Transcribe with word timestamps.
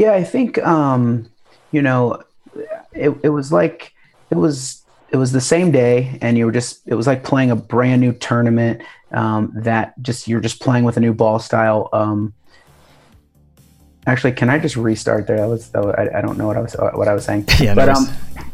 Yeah, 0.00 0.12
I 0.12 0.24
think 0.24 0.56
um, 0.66 1.28
you 1.72 1.82
know, 1.82 2.22
it 2.94 3.14
it 3.22 3.28
was 3.28 3.52
like 3.52 3.92
it 4.30 4.34
was 4.34 4.82
it 5.10 5.18
was 5.18 5.30
the 5.30 5.42
same 5.42 5.72
day, 5.72 6.18
and 6.22 6.38
you 6.38 6.46
were 6.46 6.52
just 6.52 6.80
it 6.88 6.94
was 6.94 7.06
like 7.06 7.22
playing 7.22 7.50
a 7.50 7.56
brand 7.56 8.00
new 8.00 8.14
tournament 8.14 8.80
um, 9.12 9.52
that 9.54 9.92
just 10.00 10.26
you're 10.26 10.40
just 10.40 10.58
playing 10.58 10.84
with 10.84 10.96
a 10.96 11.00
new 11.00 11.12
ball 11.12 11.38
style. 11.38 11.90
Um, 11.92 12.32
actually, 14.06 14.32
can 14.32 14.48
I 14.48 14.58
just 14.58 14.74
restart 14.74 15.26
there? 15.26 15.36
That 15.36 15.48
was, 15.48 15.68
that 15.72 15.84
was 15.84 15.94
I, 15.98 16.18
I, 16.18 16.22
don't 16.22 16.38
know 16.38 16.46
what 16.46 16.56
I 16.56 16.60
was 16.60 16.72
what 16.72 17.06
I 17.06 17.12
was 17.12 17.26
saying. 17.26 17.44
yeah, 17.60 17.74
but 17.74 17.84
no 17.84 17.92
um, 17.92 18.08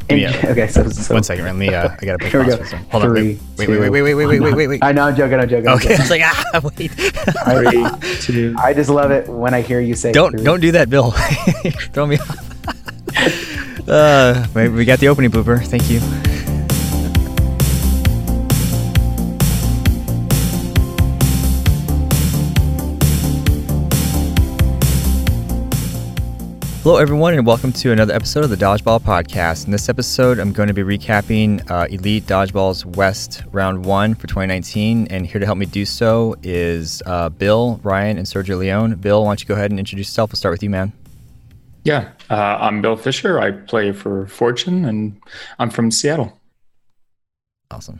and, 0.09 0.19
yeah. 0.21 0.41
okay, 0.51 0.67
so, 0.67 0.87
so 0.89 1.13
one 1.13 1.23
second, 1.23 1.45
let 1.45 1.55
me. 1.55 1.73
Uh, 1.73 1.89
I 2.01 2.05
gotta 2.05 2.17
put 2.19 2.31
here 2.31 2.43
we 2.43 2.47
go. 2.49 2.63
Hold 2.91 3.03
Three, 3.03 3.33
on, 3.33 3.39
wait, 3.57 3.67
wait, 3.67 3.79
wait, 3.79 3.89
wait, 3.89 3.89
wait, 4.03 4.13
wait, 4.15 4.25
wait, 4.27 4.39
wait, 4.39 4.53
wait, 4.55 4.67
wait. 4.67 4.83
I 4.83 4.91
know, 4.91 5.03
I'm 5.03 5.15
joking, 5.15 5.39
I'm 5.39 5.49
joking. 5.49 5.67
I'm 5.67 5.75
Okay, 5.77 5.93
I 5.93 5.97
joking. 5.97 6.03
was 6.03 6.09
like, 6.09 6.21
ah, 6.23 6.61
wait. 6.77 6.91
Three, 8.01 8.21
two. 8.21 8.55
I 8.57 8.73
just 8.73 8.89
love 8.89 9.11
it 9.11 9.27
when 9.27 9.53
I 9.53 9.61
hear 9.61 9.79
you 9.79 9.95
say. 9.95 10.11
don't 10.11 10.31
three. 10.31 10.43
don't 10.43 10.59
do 10.61 10.71
that, 10.73 10.89
Bill. 10.89 11.11
Throw 11.93 12.05
me 12.05 12.17
off. 12.17 13.87
uh, 13.89 14.47
wait, 14.53 14.69
we 14.69 14.85
got 14.85 14.99
the 14.99 15.07
opening 15.09 15.31
blooper. 15.31 15.63
Thank 15.65 15.89
you. 15.89 15.99
Hello, 26.87 26.99
everyone, 26.99 27.33
and 27.33 27.45
welcome 27.45 27.73
to 27.73 27.91
another 27.91 28.13
episode 28.13 28.45
of 28.45 28.49
the 28.49 28.55
Dodgeball 28.55 29.01
Podcast. 29.01 29.65
In 29.65 29.73
this 29.73 29.89
episode, 29.89 30.39
I'm 30.39 30.53
going 30.53 30.69
to 30.69 30.73
be 30.73 30.83
recapping 30.83 31.69
uh, 31.69 31.85
Elite 31.89 32.25
Dodgeball's 32.25 32.85
West 32.85 33.43
Round 33.51 33.83
1 33.83 34.15
for 34.15 34.27
2019. 34.27 35.07
And 35.07 35.27
here 35.27 35.37
to 35.37 35.45
help 35.45 35.57
me 35.57 35.65
do 35.65 35.83
so 35.83 36.37
is 36.43 37.03
uh, 37.05 37.27
Bill, 37.27 37.81
Ryan, 37.83 38.17
and 38.17 38.25
Sergio 38.25 38.57
Leon. 38.57 38.95
Bill, 38.95 39.21
why 39.25 39.31
don't 39.31 39.41
you 39.41 39.47
go 39.47 39.55
ahead 39.55 39.69
and 39.69 39.81
introduce 39.81 40.07
yourself? 40.07 40.31
We'll 40.31 40.37
start 40.37 40.53
with 40.53 40.63
you, 40.63 40.69
man. 40.69 40.93
Yeah, 41.83 42.11
uh, 42.29 42.57
I'm 42.61 42.81
Bill 42.81 42.95
Fischer. 42.95 43.37
I 43.37 43.51
play 43.51 43.91
for 43.91 44.25
Fortune, 44.27 44.85
and 44.85 45.21
I'm 45.59 45.69
from 45.69 45.91
Seattle. 45.91 46.39
Awesome. 47.69 47.99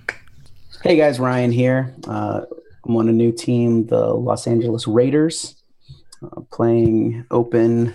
Hey 0.82 0.96
guys, 0.96 1.20
Ryan 1.20 1.52
here. 1.52 1.94
Uh, 2.08 2.44
I'm 2.86 2.96
on 2.96 3.10
a 3.10 3.12
new 3.12 3.34
team, 3.34 3.88
the 3.88 4.14
Los 4.14 4.48
Angeles 4.48 4.88
Raiders, 4.88 5.62
uh, 6.24 6.40
playing 6.52 7.26
open 7.32 7.94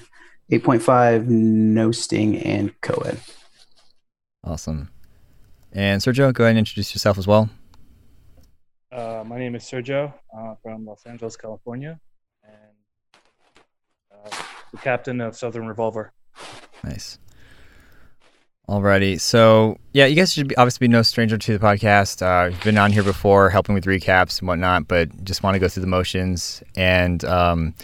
8.5, 0.53 1.27
no 1.29 1.93
sting, 1.93 2.37
and 2.37 2.79
co-ed. 2.83 3.19
Awesome. 4.45 4.91
And 5.73 6.03
Sergio, 6.03 6.31
go 6.35 6.45
ahead 6.45 6.51
and 6.51 6.59
introduce 6.59 6.95
yourself 6.95 7.17
as 7.17 7.27
well. 7.27 7.49
Uh, 8.93 9.25
my 9.27 9.39
name 9.39 9.55
is 9.55 9.63
Sergio 9.63 10.13
uh, 10.37 10.55
from 10.63 10.85
Los 10.85 11.07
Angeles, 11.07 11.39
California, 11.39 11.99
and 12.45 13.17
uh, 14.15 14.29
the 14.73 14.77
captain 14.77 15.23
of 15.23 15.35
Southern 15.35 15.67
Revolver. 15.67 16.13
Nice. 16.85 17.19
Alrighty, 18.69 19.19
so 19.19 19.79
yeah, 19.95 20.05
you 20.05 20.15
guys 20.15 20.35
should 20.35 20.49
be, 20.49 20.57
obviously 20.57 20.87
be 20.87 20.93
no 20.93 21.01
stranger 21.01 21.39
to 21.39 21.59
the 21.59 21.65
podcast. 21.65 22.21
Uh, 22.21 22.51
you've 22.51 22.63
been 22.63 22.77
on 22.77 22.93
here 22.93 23.03
before, 23.03 23.49
helping 23.49 23.75
with 23.75 23.87
recaps 23.87 24.41
and 24.41 24.49
whatnot, 24.49 24.87
but 24.87 25.25
just 25.25 25.43
want 25.43 25.55
to 25.55 25.59
go 25.59 25.69
through 25.69 25.81
the 25.81 25.87
motions 25.87 26.63
and 26.77 27.25
um, 27.25 27.75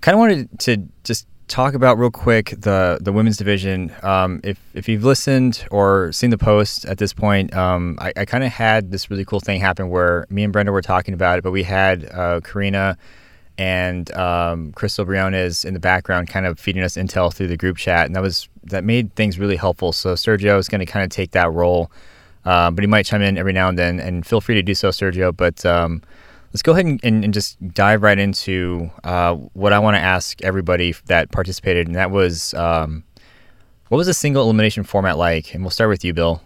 kind 0.00 0.14
of 0.14 0.18
wanted 0.18 0.58
to 0.60 0.88
just 1.04 1.26
talk 1.48 1.74
about 1.74 1.98
real 1.98 2.10
quick 2.10 2.54
the 2.58 2.98
the 3.00 3.12
women's 3.12 3.36
division. 3.36 3.92
Um, 4.02 4.40
if 4.42 4.58
if 4.74 4.88
you've 4.88 5.04
listened 5.04 5.66
or 5.70 6.12
seen 6.12 6.30
the 6.30 6.38
post 6.38 6.84
at 6.86 6.98
this 6.98 7.12
point, 7.12 7.54
um, 7.54 7.98
I, 8.00 8.12
I 8.16 8.24
kind 8.24 8.44
of 8.44 8.50
had 8.52 8.90
this 8.90 9.10
really 9.10 9.24
cool 9.24 9.40
thing 9.40 9.60
happen 9.60 9.90
where 9.90 10.26
me 10.30 10.44
and 10.44 10.52
Brenda 10.52 10.72
were 10.72 10.82
talking 10.82 11.14
about 11.14 11.38
it, 11.38 11.42
but 11.42 11.50
we 11.50 11.62
had 11.62 12.10
uh, 12.12 12.40
Karina 12.42 12.96
and 13.56 14.10
um, 14.14 14.72
Crystal 14.72 15.04
Briones 15.04 15.64
in 15.64 15.74
the 15.74 15.80
background, 15.80 16.28
kind 16.28 16.46
of 16.46 16.58
feeding 16.58 16.82
us 16.82 16.96
intel 16.96 17.32
through 17.32 17.48
the 17.48 17.56
group 17.56 17.76
chat, 17.76 18.06
and 18.06 18.16
that 18.16 18.22
was 18.22 18.48
that 18.64 18.84
made 18.84 19.14
things 19.14 19.38
really 19.38 19.56
helpful. 19.56 19.92
So 19.92 20.14
Sergio 20.14 20.58
is 20.58 20.68
going 20.68 20.80
to 20.80 20.86
kind 20.86 21.04
of 21.04 21.10
take 21.10 21.32
that 21.32 21.52
role, 21.52 21.90
uh, 22.44 22.70
but 22.70 22.82
he 22.82 22.88
might 22.88 23.06
chime 23.06 23.22
in 23.22 23.38
every 23.38 23.52
now 23.52 23.68
and 23.68 23.78
then, 23.78 24.00
and 24.00 24.26
feel 24.26 24.40
free 24.40 24.54
to 24.54 24.62
do 24.62 24.74
so, 24.74 24.88
Sergio. 24.88 25.36
But 25.36 25.64
um, 25.64 26.02
let's 26.54 26.62
go 26.62 26.70
ahead 26.70 26.86
and, 26.86 27.00
and, 27.02 27.24
and, 27.24 27.34
just 27.34 27.58
dive 27.74 28.04
right 28.04 28.18
into 28.18 28.88
uh, 29.02 29.34
what 29.34 29.72
I 29.72 29.80
want 29.80 29.96
to 29.96 30.00
ask 30.00 30.40
everybody 30.42 30.94
that 31.06 31.32
participated, 31.32 31.88
and 31.88 31.96
that 31.96 32.12
was 32.12 32.54
um, 32.54 33.02
what 33.88 33.98
was 33.98 34.06
a 34.06 34.14
single 34.14 34.44
elimination 34.44 34.84
format 34.84 35.18
like? 35.18 35.52
And 35.52 35.64
we'll 35.64 35.70
start 35.70 35.90
with 35.90 36.04
you, 36.04 36.14
Bill. 36.14 36.40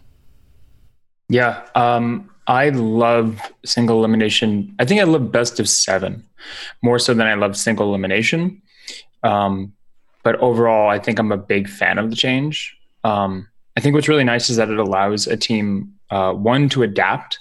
Yeah, 1.28 1.62
um, 1.74 2.30
I 2.46 2.70
love 2.70 3.38
single 3.66 3.98
elimination. 3.98 4.74
I 4.78 4.86
think 4.86 5.02
I 5.02 5.04
love 5.04 5.30
best 5.30 5.60
of 5.60 5.68
seven 5.68 6.24
more 6.80 6.98
so 6.98 7.12
than 7.12 7.26
I 7.26 7.34
love 7.34 7.54
single 7.54 7.88
elimination. 7.88 8.62
Um, 9.22 9.74
but 10.22 10.36
overall, 10.36 10.88
I 10.88 10.98
think 10.98 11.18
I'm 11.18 11.32
a 11.32 11.36
big 11.36 11.68
fan 11.68 11.98
of 11.98 12.08
the 12.08 12.16
change. 12.16 12.74
Um, 13.04 13.46
I 13.76 13.80
think 13.80 13.94
what's 13.94 14.08
really 14.08 14.24
nice 14.24 14.48
is 14.48 14.56
that 14.56 14.70
it 14.70 14.78
allows 14.78 15.26
a 15.26 15.36
team 15.36 15.92
uh, 16.10 16.32
one 16.32 16.70
to 16.70 16.82
adapt. 16.82 17.38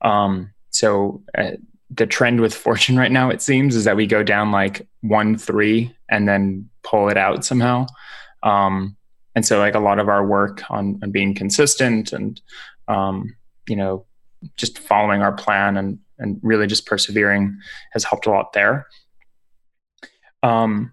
Um, 0.00 0.52
so 0.70 1.22
uh, 1.38 1.52
the 1.94 2.06
trend 2.06 2.40
with 2.40 2.54
Fortune 2.54 2.96
right 2.96 3.12
now, 3.12 3.30
it 3.30 3.42
seems, 3.42 3.76
is 3.76 3.84
that 3.84 3.96
we 3.96 4.06
go 4.06 4.22
down 4.22 4.50
like 4.50 4.86
one 5.02 5.36
three 5.36 5.94
and 6.08 6.28
then 6.28 6.68
pull 6.82 7.08
it 7.08 7.16
out 7.16 7.44
somehow. 7.44 7.86
Um, 8.42 8.96
and 9.34 9.46
so 9.46 9.58
like 9.58 9.74
a 9.74 9.80
lot 9.80 9.98
of 9.98 10.08
our 10.08 10.26
work 10.26 10.62
on, 10.70 10.98
on 11.02 11.10
being 11.10 11.34
consistent 11.34 12.12
and 12.12 12.40
um, 12.88 13.34
you 13.68 13.76
know 13.76 14.04
just 14.56 14.78
following 14.78 15.22
our 15.22 15.32
plan 15.32 15.76
and 15.76 15.98
and 16.18 16.38
really 16.42 16.66
just 16.66 16.86
persevering 16.86 17.58
has 17.92 18.04
helped 18.04 18.26
a 18.26 18.30
lot 18.30 18.52
there. 18.52 18.86
Um, 20.42 20.92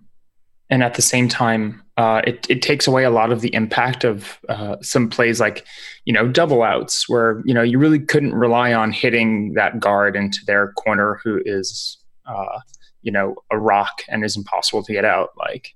and 0.70 0.84
at 0.84 0.94
the 0.96 1.02
same 1.02 1.28
time, 1.28 1.84
uh, 2.00 2.22
it, 2.26 2.50
it 2.50 2.62
takes 2.62 2.88
away 2.88 3.04
a 3.04 3.10
lot 3.10 3.30
of 3.30 3.42
the 3.42 3.54
impact 3.54 4.06
of 4.06 4.40
uh, 4.48 4.78
some 4.82 5.10
plays 5.10 5.42
like, 5.42 5.66
you 6.06 6.14
know, 6.14 6.30
double 6.30 6.64
outs 6.64 7.10
where, 7.10 7.42
you 7.44 7.54
know, 7.54 7.62
you 7.62 7.78
really 7.78 8.00
couldn't 8.00 8.34
rely 8.34 8.74
on 8.74 8.94
hitting 8.94 9.52
that 9.56 9.82
guard 9.82 10.16
into 10.16 10.40
their 10.48 10.72
corner 10.74 11.20
who 11.22 11.42
is, 11.44 11.98
uh, 12.26 12.60
you 13.02 13.12
know, 13.12 13.36
a 13.52 13.60
rock 13.60 14.02
and 14.08 14.24
is 14.24 14.38
impossible 14.38 14.82
to 14.82 14.94
get 14.94 15.04
out. 15.04 15.32
Like 15.38 15.76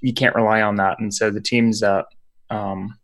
you 0.00 0.14
can't 0.14 0.36
rely 0.36 0.62
on 0.62 0.76
that. 0.76 1.00
And 1.00 1.12
so 1.12 1.28
the 1.28 1.40
teams 1.40 1.80
that 1.80 2.06
um, 2.48 2.96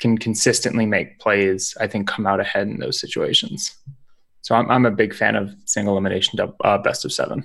can 0.00 0.18
consistently 0.18 0.86
make 0.86 1.20
plays, 1.20 1.76
I 1.80 1.86
think, 1.86 2.08
come 2.08 2.26
out 2.26 2.40
ahead 2.40 2.66
in 2.66 2.80
those 2.80 2.98
situations. 2.98 3.72
So 4.42 4.56
I'm, 4.56 4.68
I'm 4.68 4.84
a 4.84 4.90
big 4.90 5.14
fan 5.14 5.36
of 5.36 5.54
single 5.66 5.94
elimination 5.94 6.40
uh, 6.64 6.78
best 6.78 7.04
of 7.04 7.12
seven. 7.12 7.44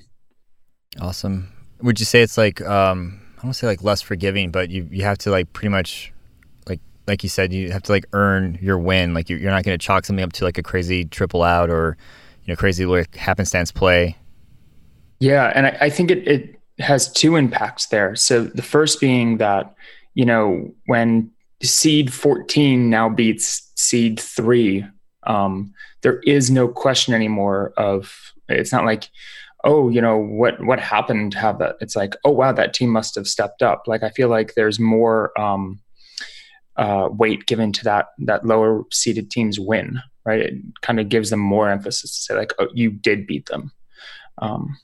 Awesome. 1.00 1.54
Would 1.84 2.00
you 2.00 2.06
say 2.08 2.24
it's 2.24 2.36
like 2.36 2.62
um, 2.62 3.22
I 3.40 3.44
don't 3.44 3.54
say 3.54 3.68
like 3.68 3.84
less 3.84 4.02
forgiving, 4.02 4.52
but 4.52 4.70
you 4.70 4.88
you 4.92 5.04
have 5.04 5.18
to 5.20 5.32
like 5.32 5.52
pretty 5.54 5.70
much 5.70 6.12
like 6.68 6.82
like 7.08 7.24
you 7.24 7.30
said 7.30 7.54
you 7.54 7.72
have 7.72 7.84
to 7.84 7.92
like 7.92 8.06
earn 8.14 8.60
your 8.62 8.78
win. 8.78 9.14
Like 9.14 9.30
you're, 9.30 9.40
you're 9.40 9.52
not 9.52 9.64
going 9.64 9.78
to 9.78 9.84
chalk 9.84 10.06
something 10.06 10.24
up 10.24 10.34
to 10.34 10.46
like 10.46 10.58
a 10.58 10.64
crazy 10.64 11.06
triple 11.06 11.44
out 11.44 11.70
or 11.70 11.98
you 12.44 12.52
know 12.52 12.58
crazy 12.58 12.86
like 12.86 13.16
happenstance 13.16 13.72
play. 13.72 14.18
Yeah, 15.20 15.52
and 15.56 15.68
I, 15.68 15.78
I 15.82 15.90
think 15.90 16.12
it 16.12 16.28
it 16.28 16.60
has 16.80 17.12
two 17.12 17.38
impacts 17.38 17.88
there. 17.88 18.16
So 18.16 18.44
the 18.44 18.62
first 18.62 19.00
being 19.00 19.38
that 19.38 19.74
you 20.16 20.26
know 20.26 20.74
when 20.86 21.32
seed 21.64 22.12
14 22.14 22.90
now 22.90 23.10
beats 23.10 23.72
seed 23.76 24.20
three 24.20 24.86
um, 25.24 25.74
there 26.02 26.20
is 26.20 26.50
no 26.50 26.68
question 26.68 27.14
anymore 27.14 27.74
of 27.78 28.34
it's 28.48 28.72
not 28.72 28.86
like 28.86 29.10
oh 29.64 29.90
you 29.90 30.02
know 30.02 30.18
what 30.18 30.64
what 30.64 30.80
happened? 30.80 31.34
To 31.34 31.40
have 31.40 31.60
that 31.60 31.76
it's 31.82 31.96
like 31.96 32.16
oh 32.24 32.32
wow 32.32 32.52
that 32.52 32.74
team 32.74 32.90
must 32.90 33.16
have 33.16 33.28
stepped 33.28 33.62
up. 33.62 33.84
Like 33.88 34.04
i 34.04 34.10
feel 34.10 34.30
like 34.30 34.56
there's 34.56 34.80
more 34.80 35.38
um, 35.40 35.80
uh, 36.76 37.10
weight 37.12 37.46
given 37.46 37.72
to 37.74 37.84
that 37.86 38.08
that 38.20 38.46
lower 38.46 38.84
seeded 38.92 39.32
team's 39.32 39.60
win 39.60 40.02
right? 40.26 40.42
It 40.42 40.54
kind 40.82 41.00
of 41.00 41.10
gives 41.10 41.32
them 41.32 41.40
more 41.40 41.70
emphasis 41.70 42.12
to 42.12 42.22
say 42.22 42.36
like 42.36 42.54
oh 42.60 42.68
you 42.74 42.92
did 42.92 43.28
beat 43.28 43.48
them. 43.48 43.72
Um, 44.38 44.78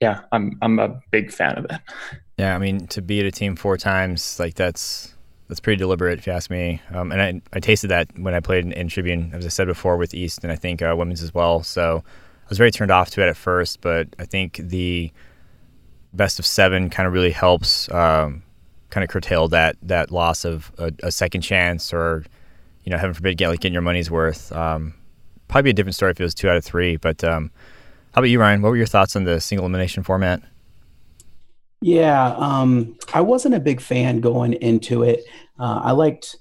yeah 0.00 0.22
i'm 0.32 0.58
i'm 0.62 0.78
a 0.78 0.98
big 1.10 1.30
fan 1.30 1.58
of 1.58 1.66
it. 1.66 1.72
Yeah 2.38 2.56
i 2.56 2.58
mean 2.58 2.86
to 2.88 3.02
beat 3.02 3.26
a 3.26 3.30
team 3.30 3.54
four 3.54 3.76
times 3.76 4.40
like 4.40 4.54
that's 4.54 5.14
that's 5.50 5.58
pretty 5.58 5.78
deliberate, 5.78 6.20
if 6.20 6.28
you 6.28 6.32
ask 6.32 6.48
me. 6.48 6.80
Um, 6.94 7.10
and 7.10 7.20
I, 7.20 7.42
I 7.52 7.58
tasted 7.58 7.88
that 7.88 8.06
when 8.16 8.34
I 8.34 8.40
played 8.40 8.64
in, 8.64 8.70
in, 8.70 8.86
Tribune, 8.86 9.32
as 9.34 9.44
I 9.44 9.48
said 9.48 9.66
before, 9.66 9.96
with 9.96 10.14
East 10.14 10.44
and 10.44 10.52
I 10.52 10.54
think 10.54 10.80
uh, 10.80 10.94
women's 10.96 11.24
as 11.24 11.34
well. 11.34 11.64
So 11.64 12.04
was 12.50 12.58
very 12.58 12.70
turned 12.70 12.90
off 12.90 13.10
to 13.10 13.22
it 13.22 13.28
at 13.28 13.36
first, 13.36 13.80
but 13.80 14.08
I 14.18 14.26
think 14.26 14.56
the 14.56 15.10
best 16.12 16.38
of 16.38 16.44
seven 16.44 16.90
kind 16.90 17.06
of 17.06 17.12
really 17.12 17.30
helps 17.30 17.90
um, 17.90 18.42
kind 18.90 19.04
of 19.04 19.08
curtail 19.08 19.48
that 19.48 19.76
that 19.82 20.10
loss 20.10 20.44
of 20.44 20.72
a, 20.76 20.92
a, 21.04 21.12
second 21.12 21.42
chance 21.42 21.94
or, 21.94 22.24
you 22.84 22.90
know, 22.90 22.98
heaven 22.98 23.14
forbid, 23.14 23.38
get 23.38 23.48
like 23.48 23.60
getting 23.60 23.72
your 23.72 23.82
money's 23.82 24.10
worth. 24.10 24.52
Um, 24.52 24.94
probably 25.48 25.70
a 25.70 25.74
different 25.74 25.94
story 25.94 26.10
if 26.10 26.20
it 26.20 26.24
was 26.24 26.34
two 26.34 26.50
out 26.50 26.56
of 26.56 26.64
three. 26.64 26.96
But 26.96 27.22
um, 27.24 27.50
how 28.14 28.20
about 28.20 28.28
you, 28.30 28.40
Ryan? 28.40 28.62
What 28.62 28.70
were 28.70 28.76
your 28.76 28.86
thoughts 28.86 29.14
on 29.16 29.24
the 29.24 29.40
single 29.40 29.64
elimination 29.64 30.02
format? 30.02 30.42
Yeah, 31.82 32.34
um, 32.36 32.98
I 33.14 33.22
wasn't 33.22 33.54
a 33.54 33.60
big 33.60 33.80
fan 33.80 34.20
going 34.20 34.52
into 34.54 35.02
it. 35.02 35.24
Uh, 35.58 35.80
I 35.82 35.92
liked 35.92 36.36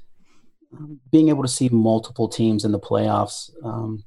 being 1.12 1.30
able 1.30 1.44
to 1.44 1.48
see 1.48 1.70
multiple 1.70 2.28
teams 2.28 2.66
in 2.66 2.72
the 2.72 2.80
playoffs, 2.80 3.50
um, 3.64 4.04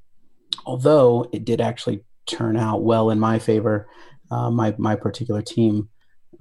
although 0.66 1.28
it 1.32 1.44
did 1.44 1.60
actually 1.60 2.04
turn 2.26 2.56
out 2.56 2.82
well 2.82 3.10
in 3.10 3.18
my 3.18 3.38
favor, 3.38 3.88
uh, 4.30 4.50
my 4.50 4.74
my 4.78 4.96
particular 4.96 5.42
team. 5.42 5.88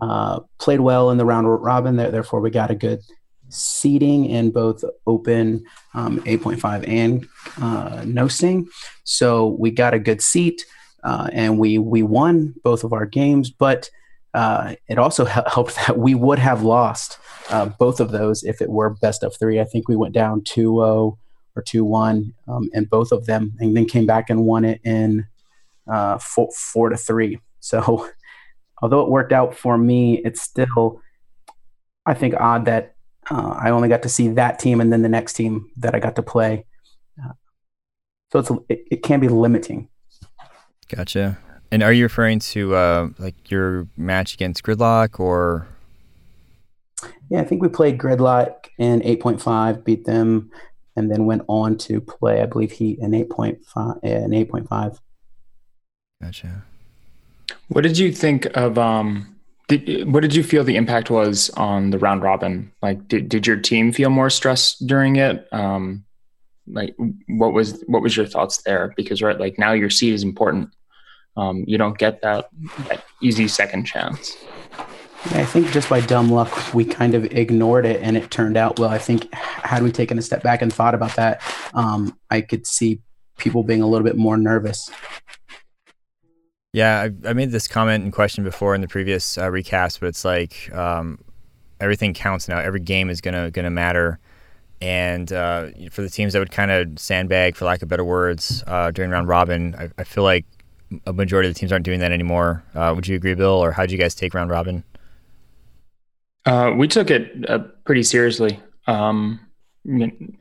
uh, 0.02 0.40
played 0.60 0.80
well 0.80 1.12
in 1.12 1.18
the 1.18 1.26
round 1.26 1.48
robin. 1.64 1.96
There, 1.96 2.12
therefore, 2.12 2.42
we 2.42 2.50
got 2.50 2.72
a 2.72 2.76
good 2.76 3.02
seeding 3.50 4.26
in 4.26 4.50
both 4.52 4.84
open 5.06 5.64
um, 5.94 6.22
8.5 6.22 6.88
and 6.88 7.28
uh, 7.62 8.04
no 8.06 8.28
sting. 8.28 8.68
So 9.04 9.48
we 9.60 9.72
got 9.72 9.94
a 9.94 10.00
good 10.00 10.22
seat 10.22 10.66
uh, 11.04 11.30
and 11.34 11.60
we 11.60 11.78
we 11.78 12.02
won 12.04 12.56
both 12.64 12.84
of 12.84 12.94
our 12.94 13.06
games. 13.06 13.52
But 13.52 13.90
uh, 14.34 14.76
it 14.88 14.98
also 14.98 15.26
helped 15.26 15.76
that 15.88 15.98
we 15.98 16.16
would 16.16 16.40
have 16.40 16.64
lost 16.64 17.18
uh, 17.50 17.66
both 17.66 18.00
of 18.00 18.12
those 18.12 18.44
if 18.44 18.62
it 18.62 18.70
were 18.70 18.90
best 18.90 19.24
of 19.24 19.36
three. 19.38 19.60
I 19.60 19.66
think 19.66 19.88
we 19.88 19.96
went 19.98 20.14
down 20.14 20.44
2 20.44 20.62
0 20.62 21.18
or 21.56 21.62
2 21.62 21.84
1 21.84 22.34
um, 22.48 22.70
in 22.74 22.86
both 22.86 23.12
of 23.12 23.26
them 23.26 23.54
and 23.60 23.76
then 23.76 23.86
came 23.86 24.06
back 24.06 24.30
and 24.30 24.46
won 24.46 24.66
it 24.66 24.80
in 24.84 25.26
uh, 25.88 26.18
four, 26.18 26.50
four 26.52 26.90
to 26.90 26.98
three. 26.98 27.40
So 27.60 28.10
although 28.82 29.02
it 29.02 29.10
worked 29.10 29.32
out 29.32 29.56
for 29.56 29.78
me, 29.78 30.20
it's 30.20 30.42
still, 30.42 31.02
I 32.06 32.14
think, 32.14 32.34
odd 32.36 32.66
that 32.66 32.96
uh, 33.30 33.58
I 33.60 33.70
only 33.70 33.90
got 33.90 34.04
to 34.04 34.10
see 34.10 34.30
that 34.30 34.60
team 34.60 34.82
and 34.82 34.92
then 34.92 35.02
the 35.02 35.10
next 35.10 35.34
team 35.34 35.70
that 35.78 35.94
I 35.96 36.00
got 36.00 36.16
to 36.16 36.24
play. 36.24 36.66
Uh, 37.24 37.34
so 38.32 38.40
it's 38.40 38.52
it, 38.70 38.88
it, 38.92 39.04
can 39.04 39.20
be 39.20 39.28
limiting. 39.28 39.90
Gotcha. 40.88 41.38
And 41.72 41.84
are 41.84 41.94
you 41.94 42.04
referring 42.04 42.40
to 42.40 42.76
uh, 42.76 43.10
like 43.20 43.50
your 43.50 43.88
match 43.96 44.34
against 44.34 44.64
Gridlock 44.64 45.20
or? 45.20 45.68
Yeah, 47.30 47.42
I 47.42 47.46
think 47.46 47.62
we 47.62 47.70
played 47.70 47.98
Gridlock 47.98 48.68
in 48.78 49.00
8.5, 49.02 49.86
beat 49.86 50.06
them, 50.06 50.52
and 50.96 51.10
then 51.12 51.26
went 51.26 51.44
on 51.48 51.78
to 51.78 52.02
play, 52.02 52.42
I 52.42 52.46
believe, 52.46 52.72
Heat 52.72 53.00
an 53.00 53.12
8.5. 53.12 54.04
an 54.04 54.32
8.5. 54.32 55.00
Gotcha. 56.22 56.64
What 57.70 57.82
did 57.82 57.98
you 57.98 58.12
think 58.12 58.46
of 58.56 58.78
um, 58.78 59.32
did, 59.78 60.12
what 60.12 60.22
did 60.22 60.36
you 60.36 60.44
feel 60.44 60.64
the 60.64 60.76
impact 60.76 61.10
was 61.10 61.50
on 61.52 61.92
the 61.92 62.00
round 62.00 62.22
robin? 62.22 62.72
Like, 62.82 63.08
did, 63.08 63.30
did 63.30 63.48
your 63.48 63.58
team 63.58 63.92
feel 63.92 64.10
more 64.10 64.30
stressed 64.30 64.86
during 64.86 65.16
it? 65.16 65.48
Um, 65.54 66.04
like, 66.68 66.96
what 67.28 67.54
was 67.54 67.82
what 67.88 68.02
was 68.02 68.16
your 68.16 68.26
thoughts 68.26 68.62
there? 68.64 68.94
Because 68.96 69.22
right, 69.22 69.40
like 69.40 69.58
now 69.58 69.72
your 69.72 69.90
seed 69.90 70.14
is 70.14 70.24
important. 70.24 70.70
Um, 71.38 71.64
you 71.68 71.78
don't 71.78 71.98
get 71.98 72.22
that 72.22 72.50
that 72.90 73.04
easy 73.22 73.48
second 73.48 73.86
chance. 73.86 74.36
I 75.26 75.46
think 75.46 75.72
just 75.72 75.88
by 75.88 76.02
dumb 76.02 76.32
luck, 76.32 76.74
we 76.74 76.84
kind 76.84 77.14
of 77.14 77.26
ignored 77.26 77.86
it, 77.86 78.02
and 78.02 78.18
it 78.18 78.32
turned 78.32 78.58
out 78.58 78.80
well. 78.80 78.90
I 78.90 78.98
think 78.98 79.34
had 79.34 79.84
we 79.84 79.92
taken 79.92 80.18
a 80.18 80.22
step 80.22 80.42
back 80.42 80.62
and 80.62 80.74
thought 80.74 80.96
about 80.96 81.16
that, 81.16 81.42
um, 81.74 82.18
I 82.32 82.42
could 82.42 82.66
see 82.66 83.02
people 83.38 83.64
being 83.64 83.82
a 83.82 83.88
little 83.88 84.06
bit 84.06 84.18
more 84.18 84.36
nervous. 84.36 84.90
Yeah, 86.74 87.02
I, 87.02 87.30
I, 87.30 87.34
made 87.34 87.52
this 87.52 87.68
comment 87.68 88.04
and 88.04 88.14
question 88.14 88.44
before 88.44 88.74
in 88.74 88.82
the 88.82 88.88
previous 88.88 89.38
uh, 89.38 89.52
recast, 89.52 90.00
but 90.00 90.08
it's 90.08 90.26
like 90.26 90.74
um, 90.74 91.20
everything 91.80 92.14
counts 92.14 92.48
now. 92.48 92.60
Every 92.60 92.80
game 92.80 93.10
is 93.10 93.22
gonna 93.22 93.52
gonna 93.52 93.70
matter, 93.70 94.20
and 94.82 95.32
uh, 95.32 95.68
for 95.92 96.02
the 96.02 96.10
teams 96.10 96.34
that 96.34 96.40
would 96.40 96.52
kind 96.52 96.72
of 96.72 96.98
sandbag, 96.98 97.56
for 97.56 97.66
lack 97.66 97.82
of 97.82 97.90
better 97.90 98.06
words, 98.06 98.64
uh, 98.68 98.90
during 98.90 99.12
round 99.12 99.28
robin, 99.28 99.76
I, 99.78 99.90
I, 99.98 100.04
feel 100.04 100.24
like 100.24 100.46
a 101.06 101.14
majority 101.14 101.50
of 101.50 101.54
the 101.54 101.60
teams 101.60 101.72
aren't 101.72 101.86
doing 101.86 102.00
that 102.00 102.12
anymore. 102.12 102.64
Uh, 102.74 102.94
would 102.96 103.08
you 103.08 103.16
agree, 103.16 103.36
Bill, 103.36 103.64
or 103.64 103.72
how 103.74 103.84
did 103.84 103.92
you 103.92 103.98
guys 103.98 104.16
take 104.16 104.34
round 104.34 104.50
robin? 104.50 104.84
Uh, 106.46 106.74
we 106.76 106.88
took 106.88 107.12
it 107.12 107.50
uh, 107.50 107.60
pretty 107.86 108.04
seriously. 108.04 108.60
Um, 108.88 109.40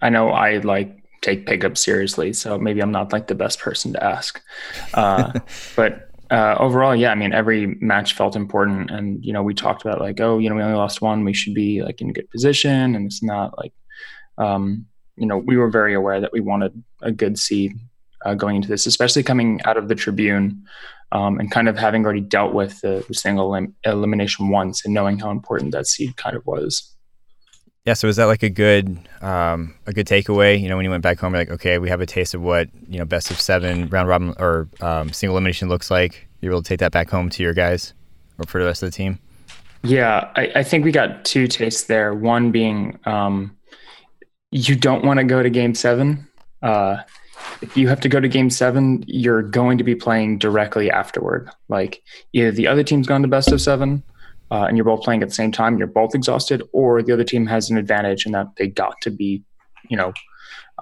I 0.03 0.11
know 0.11 0.31
I 0.31 0.59
like 0.59 0.97
take 1.23 1.47
pickup 1.47 1.77
seriously, 1.77 2.33
so 2.33 2.59
maybe 2.59 2.81
I'm 2.81 2.93
not 2.93 3.13
like 3.13 3.27
the 3.27 3.35
best 3.35 3.61
person 3.61 3.93
to 3.93 4.05
ask, 4.05 4.41
but 4.95 6.11
uh, 6.31 6.57
overall, 6.61 6.95
yeah, 6.95 7.11
I 7.11 7.17
mean, 7.17 7.33
every 7.33 7.67
match 7.81 8.15
felt 8.15 8.37
important, 8.37 8.91
and 8.91 9.25
you 9.25 9.33
know, 9.33 9.43
we 9.43 9.53
talked 9.53 9.85
about 9.85 10.01
like, 10.01 10.21
oh, 10.21 10.39
you 10.39 10.49
know, 10.49 10.55
we 10.55 10.63
only 10.63 10.77
lost 10.77 11.03
one, 11.03 11.25
we 11.25 11.35
should 11.35 11.55
be 11.55 11.83
like 11.83 12.01
in 12.01 12.13
good 12.13 12.31
position, 12.31 12.95
and 12.95 13.07
it's 13.07 13.23
not 13.23 13.59
like, 13.59 13.73
um, 14.39 14.87
you 15.17 15.27
know, 15.27 15.37
we 15.37 15.57
were 15.57 15.71
very 15.71 15.95
aware 15.95 16.21
that 16.21 16.33
we 16.33 16.41
wanted 16.41 16.83
a 17.03 17.11
good 17.11 17.39
seed 17.39 17.73
uh, 18.25 18.35
going 18.35 18.57
into 18.57 18.69
this, 18.69 18.87
especially 18.87 19.23
coming 19.23 19.61
out 19.65 19.77
of 19.77 19.89
the 19.89 19.95
Tribune, 19.95 20.65
um, 21.13 21.39
and 21.41 21.51
kind 21.51 21.69
of 21.69 21.77
having 21.77 22.05
already 22.05 22.21
dealt 22.21 22.55
with 22.55 22.81
the, 22.81 23.05
single 23.13 23.55
elim- 23.55 23.75
elimination 23.85 24.49
once, 24.49 24.85
and 24.85 24.95
knowing 24.95 25.19
how 25.19 25.31
important 25.31 25.73
that 25.73 25.87
seed 25.87 26.17
kind 26.17 26.37
of 26.37 26.47
was. 26.47 26.95
Yeah, 27.85 27.95
so 27.95 28.09
was 28.09 28.17
that 28.17 28.27
like 28.27 28.43
a 28.43 28.51
good 28.51 28.99
um, 29.23 29.75
a 29.87 29.93
good 29.93 30.07
takeaway? 30.07 30.61
You 30.61 30.69
know, 30.69 30.77
when 30.77 30.85
you 30.85 30.91
went 30.91 31.03
back 31.03 31.19
home, 31.19 31.33
you're 31.33 31.41
like, 31.41 31.51
okay, 31.51 31.79
we 31.79 31.89
have 31.89 32.01
a 32.01 32.07
taste 32.07 32.35
of 32.35 32.43
what 32.43 32.69
you 32.89 32.99
know 32.99 33.05
best 33.05 33.31
of 33.31 33.41
seven 33.41 33.89
round 33.89 34.09
robin 34.09 34.35
or 34.39 34.69
um, 34.81 35.13
single 35.13 35.35
elimination 35.35 35.69
looks 35.69 35.91
like. 35.91 36.29
You're 36.41 36.53
able 36.53 36.63
to 36.63 36.69
take 36.69 36.81
that 36.81 36.93
back 36.93 37.11
home 37.11 37.31
to 37.31 37.43
your 37.43 37.55
guys 37.55 37.95
or 38.39 38.45
for 38.47 38.61
the 38.61 38.67
rest 38.67 38.83
of 38.83 38.91
the 38.91 38.97
team. 38.97 39.19
Yeah, 39.83 40.31
I, 40.37 40.53
I 40.57 40.63
think 40.63 40.85
we 40.85 40.93
got 40.93 41.25
two 41.25 41.47
tastes 41.47 41.85
there. 41.85 42.15
One 42.15 42.51
being 42.51 42.99
um, 43.07 43.57
you 44.51 44.77
don't 44.77 45.05
want 45.05 45.19
to 45.19 45.25
go 45.25 45.43
to 45.43 45.49
game 45.49 45.75
seven. 45.75 46.29
Uh, 46.63 46.99
if 47.63 47.77
you 47.77 47.89
have 47.89 48.01
to 48.01 48.09
go 48.09 48.21
to 48.21 48.29
game 48.29 48.51
seven, 48.51 49.05
you're 49.07 49.43
going 49.43 49.79
to 49.79 49.85
be 49.85 49.95
playing 49.95 50.39
directly 50.39 50.91
afterward. 50.91 51.51
Like 51.69 52.03
either 52.33 52.51
the 52.51 52.67
other 52.67 52.83
team's 52.83 53.07
gone 53.07 53.23
to 53.23 53.29
best 53.29 53.53
of 53.53 53.61
seven 53.61 54.03
uh, 54.51 54.65
and 54.65 54.77
you're 54.77 54.85
both 54.85 55.03
playing 55.03 55.23
at 55.23 55.29
the 55.29 55.35
same 55.35 55.53
time, 55.53 55.79
you're 55.79 55.87
both 55.87 56.15
exhausted, 56.15 56.63
or 56.73 57.03
the 57.03 57.13
other 57.13 57.25
team 57.25 57.47
has 57.47 57.71
an 57.71 57.77
advantage 57.77 58.27
in 58.27 58.33
that 58.33 58.49
they 58.57 58.67
got 58.67 58.95
to 59.03 59.11
be, 59.11 59.43
you 59.89 59.97
know, 59.97 60.13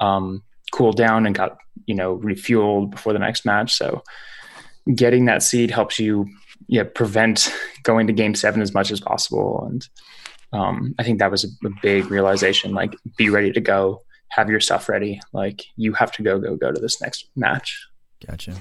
um, 0.01 0.43
cooled 0.73 0.97
down 0.97 1.27
and 1.27 1.35
got, 1.35 1.59
you 1.87 1.95
know, 1.95 2.19
refueled 2.19 2.91
before 2.91 3.13
the 3.13 3.19
next 3.19 3.45
match. 3.45 3.75
So 3.75 4.03
getting 4.95 5.27
that 5.27 5.43
seed 5.43 5.71
helps 5.71 5.99
you, 5.99 6.27
yeah, 6.67 6.85
prevent 6.85 7.53
going 7.83 8.07
to 8.07 8.13
game 8.13 8.35
seven 8.35 8.63
as 8.63 8.73
much 8.73 8.91
as 8.91 9.01
possible. 9.01 9.67
And 9.71 9.89
um, 10.53 10.95
I 10.99 11.03
think 11.03 11.19
that 11.19 11.31
was 11.31 11.45
a, 11.45 11.49
a 11.67 11.71
big 11.83 12.11
realization. 12.11 12.73
Like, 12.73 12.95
be 13.17 13.29
ready 13.29 13.53
to 13.53 13.61
go, 13.61 14.03
have 14.31 14.49
your 14.49 14.61
stuff 14.61 14.89
ready. 14.89 15.21
Like, 15.33 15.65
you 15.77 15.93
have 15.95 16.13
to 16.13 16.23
go, 16.23 16.39
go, 16.39 16.57
go 16.57 16.73
to 16.73 16.81
this 16.81 17.01
next 17.01 17.29
match. 17.37 17.87
Gotcha. 18.27 18.55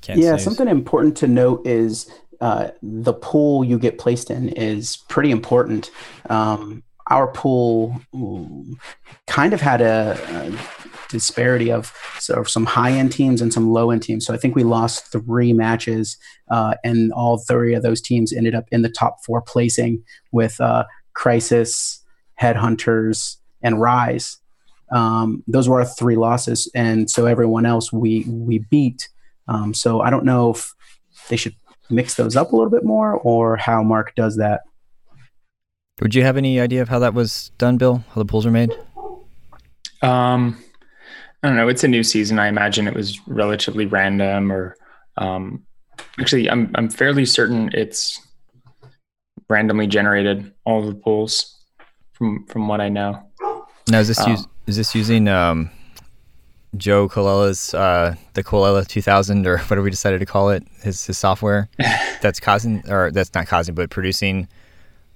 Can't 0.00 0.18
yeah, 0.18 0.36
something 0.36 0.66
important 0.66 1.16
to 1.18 1.26
note 1.26 1.66
is 1.66 2.10
uh, 2.40 2.70
the 2.82 3.12
pool 3.12 3.64
you 3.64 3.78
get 3.78 3.98
placed 3.98 4.30
in 4.30 4.48
is 4.50 4.96
pretty 5.08 5.30
important. 5.30 5.90
Um, 6.30 6.82
our 7.08 7.26
pool 7.32 8.00
kind 9.26 9.52
of 9.52 9.60
had 9.60 9.80
a, 9.82 10.16
a 10.28 11.08
disparity 11.10 11.70
of, 11.70 11.92
so 12.18 12.44
some 12.44 12.64
high 12.64 12.92
end 12.92 13.12
teams 13.12 13.42
and 13.42 13.52
some 13.52 13.72
low 13.72 13.90
end 13.90 14.02
teams. 14.02 14.24
So 14.24 14.32
I 14.32 14.36
think 14.38 14.54
we 14.54 14.62
lost 14.62 15.10
three 15.12 15.52
matches, 15.52 16.16
uh, 16.50 16.76
and 16.82 17.12
all 17.12 17.38
three 17.38 17.74
of 17.74 17.82
those 17.82 18.00
teams 18.00 18.32
ended 18.32 18.54
up 18.54 18.66
in 18.70 18.82
the 18.82 18.88
top 18.88 19.18
four 19.26 19.42
placing 19.42 20.02
with 20.32 20.58
uh, 20.60 20.84
Crisis, 21.14 22.02
Headhunters, 22.40 23.36
and 23.60 23.80
Rise. 23.80 24.38
Um, 24.92 25.42
those 25.46 25.68
were 25.68 25.80
our 25.80 25.86
three 25.86 26.16
losses, 26.16 26.70
and 26.74 27.10
so 27.10 27.26
everyone 27.26 27.66
else 27.66 27.92
we 27.92 28.24
we 28.28 28.58
beat. 28.58 29.08
Um, 29.48 29.74
so 29.74 30.00
I 30.00 30.10
don't 30.10 30.24
know 30.24 30.50
if 30.50 30.72
they 31.28 31.36
should 31.36 31.54
mix 31.90 32.14
those 32.14 32.36
up 32.36 32.52
a 32.52 32.56
little 32.56 32.70
bit 32.70 32.84
more 32.84 33.14
or 33.14 33.56
how 33.56 33.82
Mark 33.82 34.14
does 34.14 34.36
that. 34.36 34.62
Would 36.00 36.14
you 36.14 36.22
have 36.22 36.36
any 36.36 36.60
idea 36.60 36.82
of 36.82 36.88
how 36.88 36.98
that 37.00 37.14
was 37.14 37.50
done, 37.58 37.76
Bill? 37.76 38.04
How 38.08 38.20
the 38.20 38.24
pools 38.24 38.46
are 38.46 38.50
made? 38.50 38.72
Um, 40.02 40.62
I 41.42 41.48
don't 41.48 41.56
know. 41.56 41.68
It's 41.68 41.84
a 41.84 41.88
new 41.88 42.02
season. 42.02 42.38
I 42.38 42.48
imagine 42.48 42.86
it 42.86 42.94
was 42.94 43.20
relatively 43.26 43.86
random, 43.86 44.50
or 44.50 44.76
um, 45.18 45.66
actually, 46.18 46.48
I'm 46.50 46.70
I'm 46.74 46.88
fairly 46.88 47.26
certain 47.26 47.70
it's 47.74 48.18
randomly 49.48 49.86
generated. 49.86 50.52
All 50.64 50.86
the 50.86 50.94
pools, 50.94 51.54
from 52.12 52.46
from 52.46 52.66
what 52.66 52.80
I 52.80 52.88
know. 52.88 53.22
Now, 53.88 54.00
is 54.00 54.08
this 54.08 54.20
um, 54.20 54.30
use, 54.30 54.46
is 54.66 54.76
this 54.76 54.94
using 54.94 55.28
um, 55.28 55.70
Joe 56.76 57.08
Colela's 57.08 57.74
uh, 57.74 58.14
the 58.34 58.44
Colela 58.44 58.86
2000 58.86 59.46
or 59.46 59.58
whatever 59.58 59.82
we 59.82 59.90
decided 59.90 60.20
to 60.20 60.26
call 60.26 60.50
it, 60.50 60.66
his 60.82 61.04
his 61.06 61.18
software 61.18 61.68
that's 62.22 62.40
causing 62.40 62.88
or 62.88 63.10
that's 63.10 63.34
not 63.34 63.46
causing 63.46 63.74
but 63.74 63.90
producing 63.90 64.48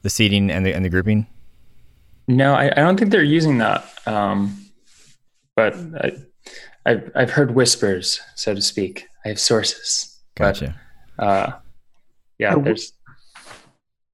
the 0.02 0.10
seeding 0.10 0.50
and 0.50 0.66
the 0.66 0.74
and 0.74 0.84
the 0.84 0.88
grouping. 0.88 1.26
No, 2.26 2.54
I, 2.54 2.66
I 2.66 2.76
don't 2.76 2.98
think 2.98 3.10
they're 3.10 3.22
using 3.22 3.58
that. 3.58 3.86
Um, 4.06 4.64
but 5.56 5.74
I, 5.74 6.12
I've 6.86 7.10
I've 7.14 7.30
heard 7.30 7.54
whispers, 7.54 8.20
so 8.34 8.54
to 8.54 8.62
speak. 8.62 9.06
I 9.24 9.28
have 9.28 9.40
sources. 9.40 10.20
Gotcha. 10.34 10.74
But, 11.16 11.24
uh, 11.24 11.56
yeah, 12.38 12.56
there's. 12.56 12.92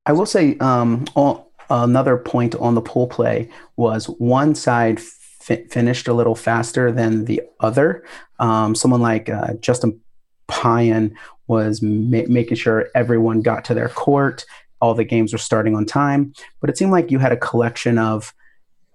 I 0.07 0.13
will 0.13 0.27
say 0.27 0.57
um, 0.59 1.07
all, 1.15 1.53
another 1.71 2.17
point 2.17 2.55
on 2.57 2.75
the 2.75 2.81
pool 2.81 3.07
play 3.07 3.49
was 3.77 4.07
one 4.07 4.55
side 4.55 5.01
fi- 5.50 5.64
finished 5.64 6.09
a 6.09 6.14
little 6.14 6.35
faster 6.35 6.92
than 6.92 7.25
the 7.25 7.42
other. 7.61 8.04
Um, 8.38 8.75
someone 8.75 9.00
like 9.00 9.28
uh, 9.28 9.54
Justin 9.54 10.00
Pyan 10.49 11.12
was 11.47 11.83
ma- 11.83 12.23
making 12.28 12.57
sure 12.57 12.88
everyone 12.95 13.42
got 13.42 13.64
to 13.66 13.75
their 13.75 13.88
court. 13.88 14.45
All 14.80 14.95
the 14.95 15.04
games 15.04 15.33
were 15.33 15.38
starting 15.38 15.75
on 15.75 15.85
time, 15.85 16.33
but 16.61 16.71
it 16.71 16.78
seemed 16.78 16.92
like 16.92 17.11
you 17.11 17.19
had 17.19 17.33
a 17.33 17.37
collection 17.37 17.99
of 17.99 18.33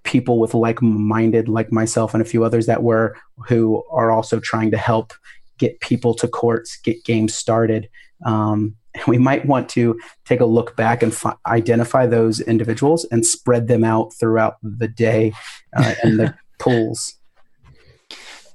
people 0.03 0.39
with 0.39 0.53
like-minded, 0.53 1.47
like 1.47 1.71
myself 1.71 2.13
and 2.13 2.21
a 2.21 2.25
few 2.25 2.43
others 2.43 2.65
that 2.67 2.83
were 2.83 3.15
who 3.47 3.83
are 3.91 4.11
also 4.11 4.39
trying 4.39 4.71
to 4.71 4.77
help 4.77 5.13
get 5.57 5.79
people 5.79 6.13
to 6.13 6.27
courts, 6.27 6.77
get 6.77 7.03
games 7.03 7.33
started. 7.33 7.89
Um, 8.25 8.75
we 9.07 9.17
might 9.17 9.45
want 9.45 9.69
to 9.69 9.99
take 10.25 10.39
a 10.39 10.45
look 10.45 10.75
back 10.75 11.03
and 11.03 11.13
fi- 11.13 11.35
identify 11.45 12.05
those 12.05 12.39
individuals 12.39 13.05
and 13.11 13.25
spread 13.25 13.67
them 13.67 13.83
out 13.83 14.13
throughout 14.13 14.57
the 14.63 14.87
day 14.87 15.33
uh, 15.75 15.93
and 16.03 16.19
the 16.19 16.35
pools. 16.59 17.15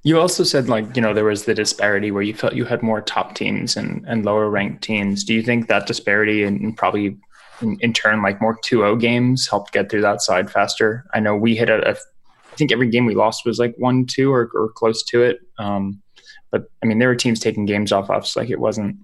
You 0.02 0.18
also 0.18 0.44
said 0.44 0.68
like 0.68 0.96
you 0.96 1.02
know 1.02 1.12
there 1.12 1.24
was 1.24 1.44
the 1.44 1.54
disparity 1.54 2.10
where 2.10 2.22
you 2.22 2.34
felt 2.34 2.54
you 2.54 2.64
had 2.64 2.82
more 2.82 3.02
top 3.02 3.34
teams 3.34 3.76
and, 3.76 4.04
and 4.08 4.24
lower 4.24 4.48
ranked 4.48 4.82
teams. 4.82 5.24
Do 5.24 5.34
you 5.34 5.42
think 5.42 5.68
that 5.68 5.86
disparity 5.86 6.42
and 6.42 6.76
probably 6.76 7.18
in, 7.60 7.76
in 7.80 7.92
turn 7.92 8.22
like 8.22 8.40
more 8.40 8.58
2-0 8.64 8.98
games 8.98 9.46
helped 9.46 9.72
get 9.72 9.90
through 9.90 10.00
that 10.02 10.22
side 10.22 10.50
faster? 10.50 11.04
I 11.12 11.20
know 11.20 11.36
we 11.36 11.54
hit 11.54 11.68
a, 11.68 11.90
a 11.90 11.92
I 11.92 12.56
think 12.56 12.72
every 12.72 12.88
game 12.88 13.04
we 13.04 13.14
lost 13.14 13.44
was 13.44 13.58
like 13.58 13.74
one 13.76 14.06
two 14.06 14.32
or, 14.32 14.50
or 14.54 14.70
close 14.72 15.02
to 15.04 15.22
it. 15.22 15.40
Um, 15.58 16.02
but 16.50 16.64
I 16.82 16.86
mean 16.86 16.98
there 16.98 17.08
were 17.08 17.14
teams 17.14 17.38
taking 17.38 17.66
games 17.66 17.92
off 17.92 18.08
us 18.08 18.36
like 18.36 18.48
it 18.48 18.58
wasn't 18.58 18.96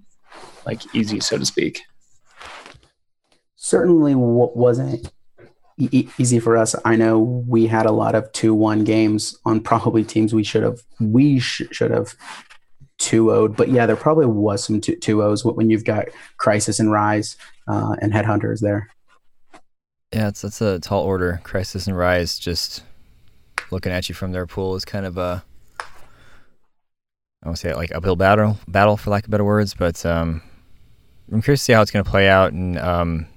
like 0.65 0.81
easy 0.95 1.19
so 1.19 1.37
to 1.37 1.45
speak. 1.45 1.81
Certainly 3.55 4.15
wasn't 4.15 5.11
e- 5.77 6.09
easy 6.17 6.39
for 6.39 6.57
us. 6.57 6.75
I 6.85 6.95
know 6.95 7.19
we 7.19 7.67
had 7.67 7.85
a 7.85 7.91
lot 7.91 8.15
of 8.15 8.31
two 8.33 8.53
one 8.53 8.83
games 8.83 9.37
on 9.45 9.61
probably 9.61 10.03
teams 10.03 10.33
we 10.33 10.43
should 10.43 10.63
have 10.63 10.81
we 10.99 11.39
sh- 11.39 11.63
should 11.71 11.91
have 11.91 12.15
two 12.97 13.31
owed, 13.31 13.55
but 13.55 13.69
yeah, 13.69 13.85
there 13.85 13.95
probably 13.95 14.25
was 14.25 14.63
some 14.63 14.81
two, 14.81 14.95
two 14.95 15.23
O's 15.23 15.45
when 15.45 15.69
you've 15.69 15.85
got 15.85 16.07
Crisis 16.37 16.79
and 16.79 16.91
Rise 16.91 17.37
uh, 17.67 17.95
and 18.01 18.11
Headhunters 18.11 18.61
there. 18.61 18.89
Yeah, 20.13 20.29
it's 20.29 20.41
that's 20.41 20.61
a 20.61 20.79
tall 20.79 21.03
order. 21.03 21.41
Crisis 21.43 21.87
and 21.87 21.97
Rise 21.97 22.39
just 22.39 22.83
looking 23.71 23.91
at 23.91 24.07
you 24.07 24.15
from 24.15 24.31
their 24.31 24.47
pool 24.47 24.75
is 24.75 24.85
kind 24.85 25.05
of 25.05 25.17
a 25.17 25.43
I 27.43 27.47
won't 27.47 27.59
say 27.59 27.69
it 27.69 27.75
like 27.75 27.93
uphill 27.93 28.15
battle 28.15 28.57
battle 28.67 28.97
for 28.97 29.09
lack 29.09 29.25
of 29.25 29.29
better 29.29 29.43
words, 29.43 29.73
but 29.73 30.03
um, 30.05 30.41
I'm 31.31 31.41
curious 31.41 31.61
to 31.61 31.65
see 31.65 31.73
how 31.73 31.81
it's 31.81 31.91
going 31.91 32.03
to 32.03 32.09
play 32.09 32.27
out 32.29 32.53
and 32.53 32.77
um, 32.79 33.27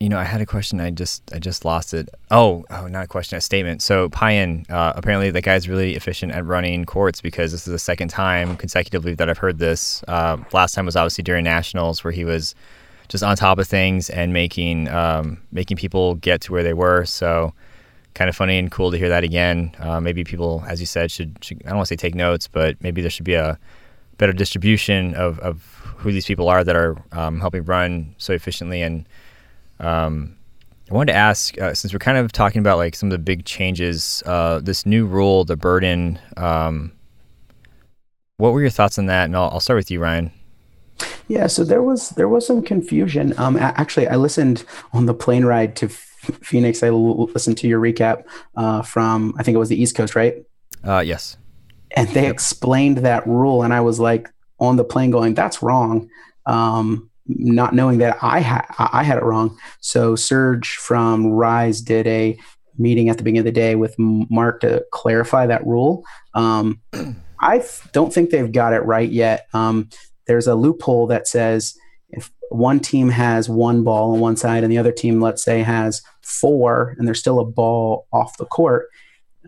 you 0.00 0.08
know, 0.08 0.18
I 0.18 0.24
had 0.24 0.40
a 0.40 0.46
question. 0.46 0.80
I 0.80 0.90
just 0.90 1.22
I 1.34 1.40
just 1.40 1.64
lost 1.64 1.92
it. 1.92 2.08
Oh, 2.30 2.64
oh, 2.70 2.86
not 2.86 3.04
a 3.04 3.08
question, 3.08 3.36
a 3.36 3.40
statement. 3.40 3.82
So 3.82 4.08
Payan, 4.10 4.64
uh, 4.68 4.92
apparently 4.94 5.32
the 5.32 5.40
guy's 5.40 5.68
really 5.68 5.96
efficient 5.96 6.30
at 6.32 6.44
running 6.44 6.84
courts 6.84 7.20
because 7.20 7.50
this 7.50 7.66
is 7.66 7.72
the 7.72 7.80
second 7.80 8.08
time 8.08 8.56
consecutively 8.56 9.14
that 9.14 9.28
I've 9.28 9.38
heard 9.38 9.58
this. 9.58 10.04
Uh, 10.06 10.36
last 10.52 10.74
time 10.74 10.86
was 10.86 10.94
obviously 10.94 11.24
during 11.24 11.42
nationals 11.42 12.04
where 12.04 12.12
he 12.12 12.24
was 12.24 12.54
just 13.08 13.24
on 13.24 13.34
top 13.36 13.58
of 13.58 13.66
things 13.66 14.08
and 14.08 14.32
making 14.32 14.88
um, 14.88 15.42
making 15.50 15.76
people 15.76 16.14
get 16.14 16.40
to 16.42 16.52
where 16.52 16.62
they 16.62 16.74
were. 16.74 17.04
So 17.04 17.52
kind 18.14 18.28
of 18.28 18.36
funny 18.36 18.56
and 18.56 18.70
cool 18.70 18.92
to 18.92 18.98
hear 18.98 19.08
that 19.08 19.24
again. 19.24 19.74
Uh, 19.80 20.00
maybe 20.00 20.22
people, 20.22 20.62
as 20.68 20.78
you 20.78 20.86
said, 20.86 21.10
should, 21.10 21.42
should 21.42 21.60
I 21.64 21.70
don't 21.70 21.78
want 21.78 21.88
to 21.88 21.94
say 21.94 21.96
take 21.96 22.14
notes, 22.14 22.46
but 22.46 22.80
maybe 22.80 23.00
there 23.00 23.10
should 23.10 23.24
be 23.24 23.34
a 23.34 23.58
better 24.16 24.32
distribution 24.32 25.14
of, 25.14 25.40
of 25.40 25.62
who 25.96 26.12
these 26.12 26.26
people 26.26 26.48
are 26.48 26.62
that 26.62 26.76
are 26.76 26.96
um, 27.10 27.40
helping 27.40 27.64
run 27.64 28.14
so 28.18 28.32
efficiently 28.32 28.82
and 28.82 29.04
um, 29.80 30.36
I 30.90 30.94
wanted 30.94 31.12
to 31.12 31.18
ask, 31.18 31.60
uh, 31.60 31.74
since 31.74 31.92
we're 31.92 31.98
kind 31.98 32.16
of 32.16 32.32
talking 32.32 32.60
about 32.60 32.78
like 32.78 32.94
some 32.94 33.08
of 33.08 33.12
the 33.12 33.18
big 33.18 33.44
changes, 33.44 34.22
uh, 34.24 34.60
this 34.60 34.86
new 34.86 35.04
rule, 35.06 35.44
the 35.44 35.56
burden. 35.56 36.18
Um, 36.36 36.92
what 38.38 38.52
were 38.52 38.60
your 38.60 38.70
thoughts 38.70 38.98
on 38.98 39.06
that? 39.06 39.26
And 39.26 39.36
I'll, 39.36 39.50
I'll, 39.50 39.60
start 39.60 39.76
with 39.76 39.90
you, 39.90 40.00
Ryan. 40.00 40.30
Yeah, 41.28 41.46
so 41.46 41.62
there 41.62 41.82
was 41.82 42.10
there 42.10 42.28
was 42.28 42.46
some 42.46 42.62
confusion. 42.62 43.34
Um, 43.36 43.56
actually, 43.56 44.08
I 44.08 44.16
listened 44.16 44.64
on 44.92 45.06
the 45.06 45.14
plane 45.14 45.44
ride 45.44 45.76
to 45.76 45.88
Phoenix. 45.88 46.82
I 46.82 46.90
listened 46.90 47.58
to 47.58 47.68
your 47.68 47.80
recap 47.80 48.24
uh, 48.56 48.82
from 48.82 49.34
I 49.38 49.42
think 49.42 49.54
it 49.54 49.58
was 49.58 49.68
the 49.68 49.80
East 49.80 49.94
Coast, 49.94 50.16
right? 50.16 50.42
Uh, 50.82 51.00
yes. 51.00 51.36
And 51.96 52.08
they 52.10 52.22
yep. 52.22 52.32
explained 52.32 52.98
that 52.98 53.26
rule, 53.26 53.62
and 53.62 53.74
I 53.74 53.80
was 53.80 54.00
like 54.00 54.28
on 54.58 54.76
the 54.76 54.84
plane 54.84 55.10
going, 55.10 55.34
"That's 55.34 55.62
wrong." 55.62 56.08
Um, 56.46 57.07
not 57.28 57.74
knowing 57.74 57.98
that 57.98 58.18
I 58.22 58.40
had 58.40 58.64
I 58.78 59.02
had 59.02 59.18
it 59.18 59.24
wrong. 59.24 59.56
So 59.80 60.16
Serge 60.16 60.76
from 60.76 61.26
Rise 61.26 61.80
did 61.80 62.06
a 62.06 62.38
meeting 62.78 63.08
at 63.08 63.18
the 63.18 63.24
beginning 63.24 63.40
of 63.40 63.44
the 63.44 63.52
day 63.52 63.74
with 63.74 63.94
Mark 63.98 64.60
to 64.60 64.84
clarify 64.92 65.46
that 65.46 65.66
rule. 65.66 66.04
Um, 66.34 66.80
I 67.40 67.64
don't 67.92 68.12
think 68.12 68.30
they've 68.30 68.50
got 68.50 68.72
it 68.72 68.80
right 68.80 69.08
yet. 69.08 69.46
Um, 69.52 69.88
there's 70.26 70.46
a 70.46 70.54
loophole 70.54 71.06
that 71.08 71.28
says 71.28 71.76
if 72.10 72.30
one 72.50 72.80
team 72.80 73.10
has 73.10 73.48
one 73.48 73.84
ball 73.84 74.12
on 74.12 74.20
one 74.20 74.36
side 74.36 74.64
and 74.64 74.72
the 74.72 74.78
other 74.78 74.92
team, 74.92 75.20
let's 75.20 75.42
say, 75.42 75.62
has 75.62 76.02
four, 76.22 76.94
and 76.98 77.06
there's 77.06 77.20
still 77.20 77.38
a 77.40 77.44
ball 77.44 78.06
off 78.12 78.38
the 78.38 78.46
court, 78.46 78.88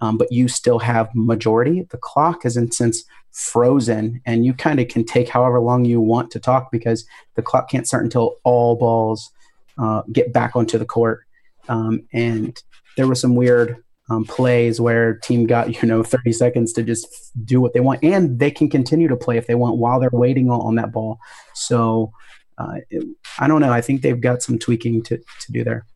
um, 0.01 0.17
but 0.17 0.31
you 0.31 0.49
still 0.49 0.79
have 0.79 1.09
majority, 1.15 1.87
the 1.91 1.99
clock 1.99 2.45
is 2.45 2.57
in 2.57 2.71
sense 2.71 3.05
frozen 3.33 4.21
and 4.27 4.45
you 4.45 4.53
kind 4.53 4.81
of 4.81 4.89
can 4.89 5.05
take 5.05 5.29
however 5.29 5.61
long 5.61 5.85
you 5.85 6.01
want 6.01 6.31
to 6.33 6.41
talk 6.41 6.71
because 6.71 7.05
the 7.37 7.43
clock 7.43 7.71
can't 7.71 7.87
start 7.87 8.03
until 8.03 8.37
all 8.45 8.77
balls 8.77 9.31
uh, 9.79 10.03
get 10.13 10.33
back 10.33 10.57
onto 10.57 10.79
the 10.79 10.85
court. 10.85 11.23
Um, 11.69 12.03
and 12.13 12.61
there 12.97 13.07
were 13.07 13.15
some 13.15 13.35
weird 13.35 13.83
um, 14.11 14.25
plays 14.25 14.81
where 14.81 15.15
team 15.15 15.47
got 15.47 15.83
you 15.83 15.89
know 15.89 16.03
30 16.03 16.33
seconds 16.33 16.73
to 16.73 16.83
just 16.83 17.07
do 17.45 17.61
what 17.61 17.73
they 17.73 17.81
want 17.81 18.03
and 18.03 18.39
they 18.39 18.51
can 18.51 18.69
continue 18.69 19.09
to 19.09 19.17
play 19.17 19.37
if 19.37 19.47
they 19.47 19.55
want 19.55 19.77
while 19.77 20.01
they're 20.01 20.11
waiting 20.13 20.51
on, 20.51 20.61
on 20.61 20.75
that 20.75 20.93
ball. 20.93 21.19
So 21.55 22.13
uh, 22.59 22.75
it, 22.91 23.05
i 23.39 23.49
don't 23.49 23.63
know 23.63 23.73
i 23.73 23.81
think 23.81 24.03
they've 24.03 24.21
got 24.21 24.43
some 24.43 24.59
tweaking 24.59 25.03
to, 25.03 25.17
to 25.17 25.53
do 25.53 25.65
there. 25.65 25.87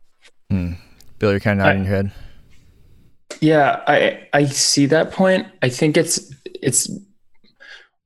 Hmm. 0.49 0.73
bill 1.19 1.31
you're 1.31 1.39
kind 1.39 1.59
of 1.59 1.65
nodding 1.65 1.83
your 1.83 1.93
head. 1.93 2.11
Yeah 3.41 3.83
i 3.87 4.27
i 4.33 4.45
see 4.45 4.85
that 4.87 5.11
point. 5.11 5.47
I 5.61 5.69
think 5.69 5.97
it's 5.97 6.33
it's 6.45 6.89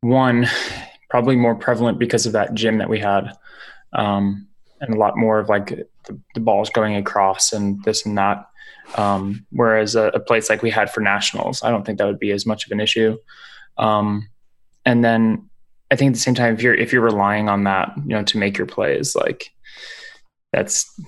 one 0.01 0.47
probably 1.09 1.35
more 1.35 1.55
prevalent 1.55 1.99
because 1.99 2.25
of 2.25 2.33
that 2.33 2.53
gym 2.53 2.77
that 2.77 2.89
we 2.89 2.99
had 2.99 3.31
um, 3.93 4.47
and 4.81 4.93
a 4.93 4.97
lot 4.97 5.17
more 5.17 5.39
of 5.39 5.49
like 5.49 5.67
the, 5.67 6.19
the, 6.35 6.39
balls 6.39 6.69
going 6.69 6.95
across 6.95 7.51
and 7.51 7.83
this 7.83 8.05
and 8.05 8.17
that. 8.17 8.47
Um, 8.95 9.45
whereas 9.51 9.95
a, 9.95 10.07
a, 10.07 10.19
place 10.19 10.49
like 10.49 10.61
we 10.63 10.71
had 10.71 10.89
for 10.89 11.01
nationals 11.01 11.61
i 11.61 11.69
don't 11.69 11.85
think 11.85 11.99
that 11.99 12.07
would 12.07 12.19
be 12.19 12.31
as 12.31 12.47
much 12.47 12.65
of 12.65 12.71
an 12.71 12.79
issue. 12.79 13.17
Um, 13.77 14.27
and 14.85 15.03
then 15.03 15.49
i 15.91 15.95
think 15.95 16.09
at 16.09 16.13
the 16.13 16.19
same 16.19 16.35
time 16.35 16.53
if 16.53 16.61
you're 16.61 16.73
if 16.73 16.91
you're 16.91 17.01
relying 17.01 17.49
on 17.49 17.65
that 17.65 17.93
you 17.97 18.15
know 18.15 18.23
to 18.23 18.37
make 18.37 18.57
your 18.57 18.67
plays 18.67 19.15
like 19.15 19.51
that's 20.51 20.99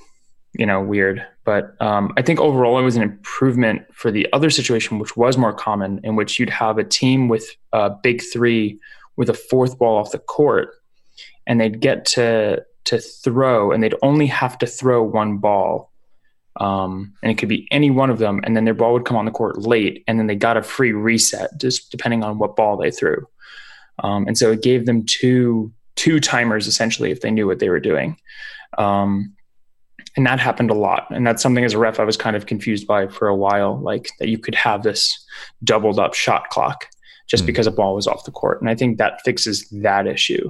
you 0.53 0.65
know 0.65 0.81
weird. 0.81 1.25
But 1.43 1.75
um, 1.81 2.13
i 2.17 2.21
think 2.21 2.39
overall 2.39 2.77
it 2.77 2.83
was 2.83 2.95
an 2.95 3.01
improvement 3.01 3.81
for 3.93 4.11
the 4.11 4.27
other 4.31 4.49
situation 4.49 4.99
which 4.99 5.17
was 5.17 5.37
more 5.37 5.53
common 5.53 5.99
in 6.03 6.15
which 6.15 6.39
you'd 6.39 6.49
have 6.49 6.77
a 6.77 6.83
team 6.83 7.27
with 7.29 7.45
a 7.73 7.89
big 7.89 8.21
three 8.21 8.79
with 9.15 9.29
a 9.29 9.33
fourth 9.33 9.77
ball 9.79 9.97
off 9.97 10.11
the 10.11 10.19
court 10.19 10.75
and 11.47 11.59
they'd 11.59 11.79
get 11.79 12.05
to 12.05 12.63
to 12.83 12.99
throw 12.99 13.71
and 13.71 13.81
they'd 13.81 13.95
only 14.01 14.27
have 14.27 14.57
to 14.59 14.67
throw 14.67 15.03
one 15.03 15.37
ball 15.37 15.91
um, 16.59 17.13
and 17.23 17.31
it 17.31 17.37
could 17.37 17.49
be 17.49 17.67
any 17.71 17.89
one 17.89 18.09
of 18.09 18.19
them 18.19 18.41
and 18.43 18.55
then 18.55 18.65
their 18.65 18.73
ball 18.73 18.93
would 18.93 19.05
come 19.05 19.17
on 19.17 19.25
the 19.25 19.31
court 19.31 19.59
late 19.59 20.03
and 20.07 20.19
then 20.19 20.27
they 20.27 20.35
got 20.35 20.57
a 20.57 20.63
free 20.63 20.91
reset 20.91 21.49
just 21.57 21.91
depending 21.91 22.23
on 22.23 22.37
what 22.37 22.55
ball 22.55 22.77
they 22.77 22.91
threw. 22.91 23.25
Um, 24.03 24.27
and 24.27 24.37
so 24.37 24.51
it 24.51 24.61
gave 24.61 24.85
them 24.85 25.05
two 25.05 25.71
two 25.95 26.19
timers 26.19 26.67
essentially 26.67 27.11
if 27.11 27.21
they 27.21 27.31
knew 27.31 27.47
what 27.47 27.59
they 27.59 27.69
were 27.69 27.79
doing. 27.79 28.17
Um, 28.77 29.33
and 30.17 30.25
that 30.25 30.39
happened 30.39 30.69
a 30.69 30.75
lot. 30.75 31.07
And 31.11 31.25
that's 31.25 31.41
something 31.41 31.63
as 31.63 31.73
a 31.73 31.77
ref 31.77 31.99
i 31.99 32.03
was 32.03 32.17
kind 32.17 32.35
of 32.35 32.45
confused 32.45 32.87
by 32.87 33.07
for 33.07 33.27
a 33.27 33.35
while 33.35 33.79
like 33.79 34.09
that 34.19 34.27
you 34.27 34.37
could 34.37 34.55
have 34.55 34.83
this 34.83 35.17
doubled 35.63 35.99
up 35.99 36.13
shot 36.13 36.49
clock 36.49 36.87
just 37.27 37.43
mm. 37.43 37.47
because 37.47 37.67
a 37.67 37.71
ball 37.71 37.95
was 37.95 38.07
off 38.07 38.25
the 38.25 38.31
court. 38.31 38.61
And 38.61 38.69
i 38.69 38.75
think 38.75 38.97
that 38.97 39.21
fixes 39.21 39.67
that 39.69 40.07
issue. 40.07 40.49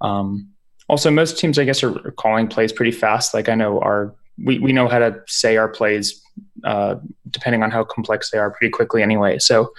Um, 0.00 0.50
also 0.88 1.10
most 1.10 1.38
teams 1.38 1.58
i 1.58 1.64
guess 1.64 1.82
are, 1.82 1.92
calling 2.12 2.48
plays 2.48 2.72
pretty 2.72 2.92
fast. 2.92 3.34
Like 3.34 3.48
i 3.48 3.54
know 3.54 3.80
our 3.80 4.14
we, 4.38 4.58
we 4.58 4.72
know 4.72 4.86
how 4.86 4.98
to 4.98 5.22
say 5.26 5.56
our 5.56 5.68
plays 5.68 6.20
uh, 6.64 6.96
depending 7.30 7.62
on 7.62 7.70
how 7.70 7.82
complex 7.84 8.30
they 8.30 8.36
are 8.38 8.50
pretty 8.50 8.70
quickly 8.70 9.02
anyway. 9.02 9.38
So 9.38 9.72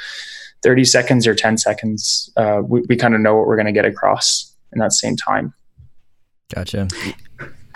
30 0.64 0.86
seconds 0.86 1.28
or 1.28 1.36
10 1.36 1.60
seconds 1.60 2.32
uh, 2.38 2.62
we, 2.66 2.82
we 2.90 2.96
kind 2.96 3.14
of 3.14 3.22
know 3.22 3.36
what 3.36 3.46
we're 3.46 3.56
going 3.56 3.68
to 3.68 3.72
get 3.72 3.86
across 3.86 4.56
in 4.74 4.80
that 4.80 4.94
same 4.94 5.16
time. 5.16 5.54
Gotcha 6.54 6.88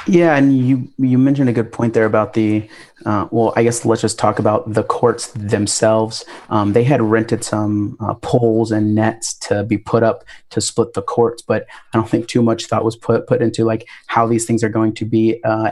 yeah, 0.08 0.36
and 0.36 0.58
you 0.58 0.88
you 0.98 1.18
mentioned 1.18 1.50
a 1.50 1.54
good 1.54 1.72
point 1.72 1.94
there 1.94 2.06
about 2.06 2.34
the 2.34 2.68
uh, 3.06 3.28
well, 3.32 3.54
I 3.56 3.64
guess 3.64 3.86
let's 3.86 4.02
just 4.02 4.20
talk 4.20 4.40
about 4.40 4.72
the 4.72 4.84
courts 4.84 5.28
themselves. 5.32 6.26
Um, 6.50 6.74
they 6.74 6.84
had 6.84 7.02
rented 7.02 7.44
some 7.44 7.98
uh, 8.00 8.14
poles 8.16 8.72
and 8.72 8.94
nets 8.94 9.34
to 9.36 9.64
be 9.64 9.78
put 9.78 10.04
up 10.04 10.24
to 10.52 10.62
split 10.62 10.94
the 10.94 11.02
courts, 11.02 11.42
but 11.42 11.66
I 11.94 11.98
don't 11.98 12.10
think 12.10 12.28
too 12.28 12.42
much 12.42 12.66
thought 12.66 12.86
was 12.86 12.96
put 12.96 13.28
put 13.28 13.42
into 13.42 13.66
like 13.66 13.88
how 14.08 14.28
these 14.28 14.46
things 14.46 14.64
are 14.64 14.70
going 14.70 14.94
to 14.96 15.06
be 15.06 15.42
uh, 15.44 15.72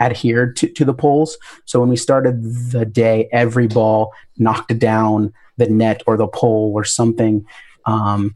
adhered 0.00 0.56
to, 0.56 0.68
to 0.68 0.84
the 0.84 0.94
poles. 0.94 1.38
So 1.64 1.80
when 1.80 1.88
we 1.88 1.96
started 1.96 2.42
the 2.70 2.84
day, 2.84 3.28
every 3.32 3.66
ball 3.66 4.12
knocked 4.38 4.78
down 4.78 5.32
the 5.56 5.68
net 5.68 6.02
or 6.06 6.16
the 6.16 6.28
pole 6.28 6.72
or 6.74 6.84
something. 6.84 7.46
Um, 7.84 8.34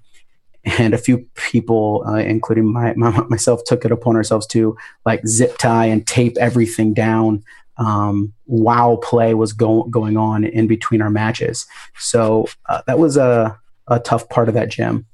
and 0.65 0.95
a 0.95 0.99
few 0.99 1.27
people, 1.35 2.05
uh, 2.07 2.17
including 2.17 2.73
my, 2.73 2.95
my, 2.95 3.11
myself, 3.29 3.63
took 3.65 3.85
it 3.85 3.93
upon 3.93 4.17
ourselves 4.17 4.47
to 4.49 4.77
like 5.07 5.27
zip 5.27 5.57
tie 5.59 5.87
and 5.87 6.07
tape 6.07 6.37
everything 6.39 6.93
down 6.93 7.43
um, 7.79 8.33
while 8.45 8.99
play 8.99 9.35
was 9.35 9.53
go- 9.53 9.85
going 9.85 10.17
on 10.17 10.45
in 10.45 10.67
between 10.67 11.01
our 11.01 11.11
matches. 11.11 11.67
So 11.99 12.47
uh, 12.69 12.83
that 12.87 12.99
was 12.99 13.17
a, 13.17 13.59
a 13.89 13.99
tough 14.01 14.29
part 14.29 14.49
of 14.49 14.55
that 14.55 14.69
gym. 14.69 15.07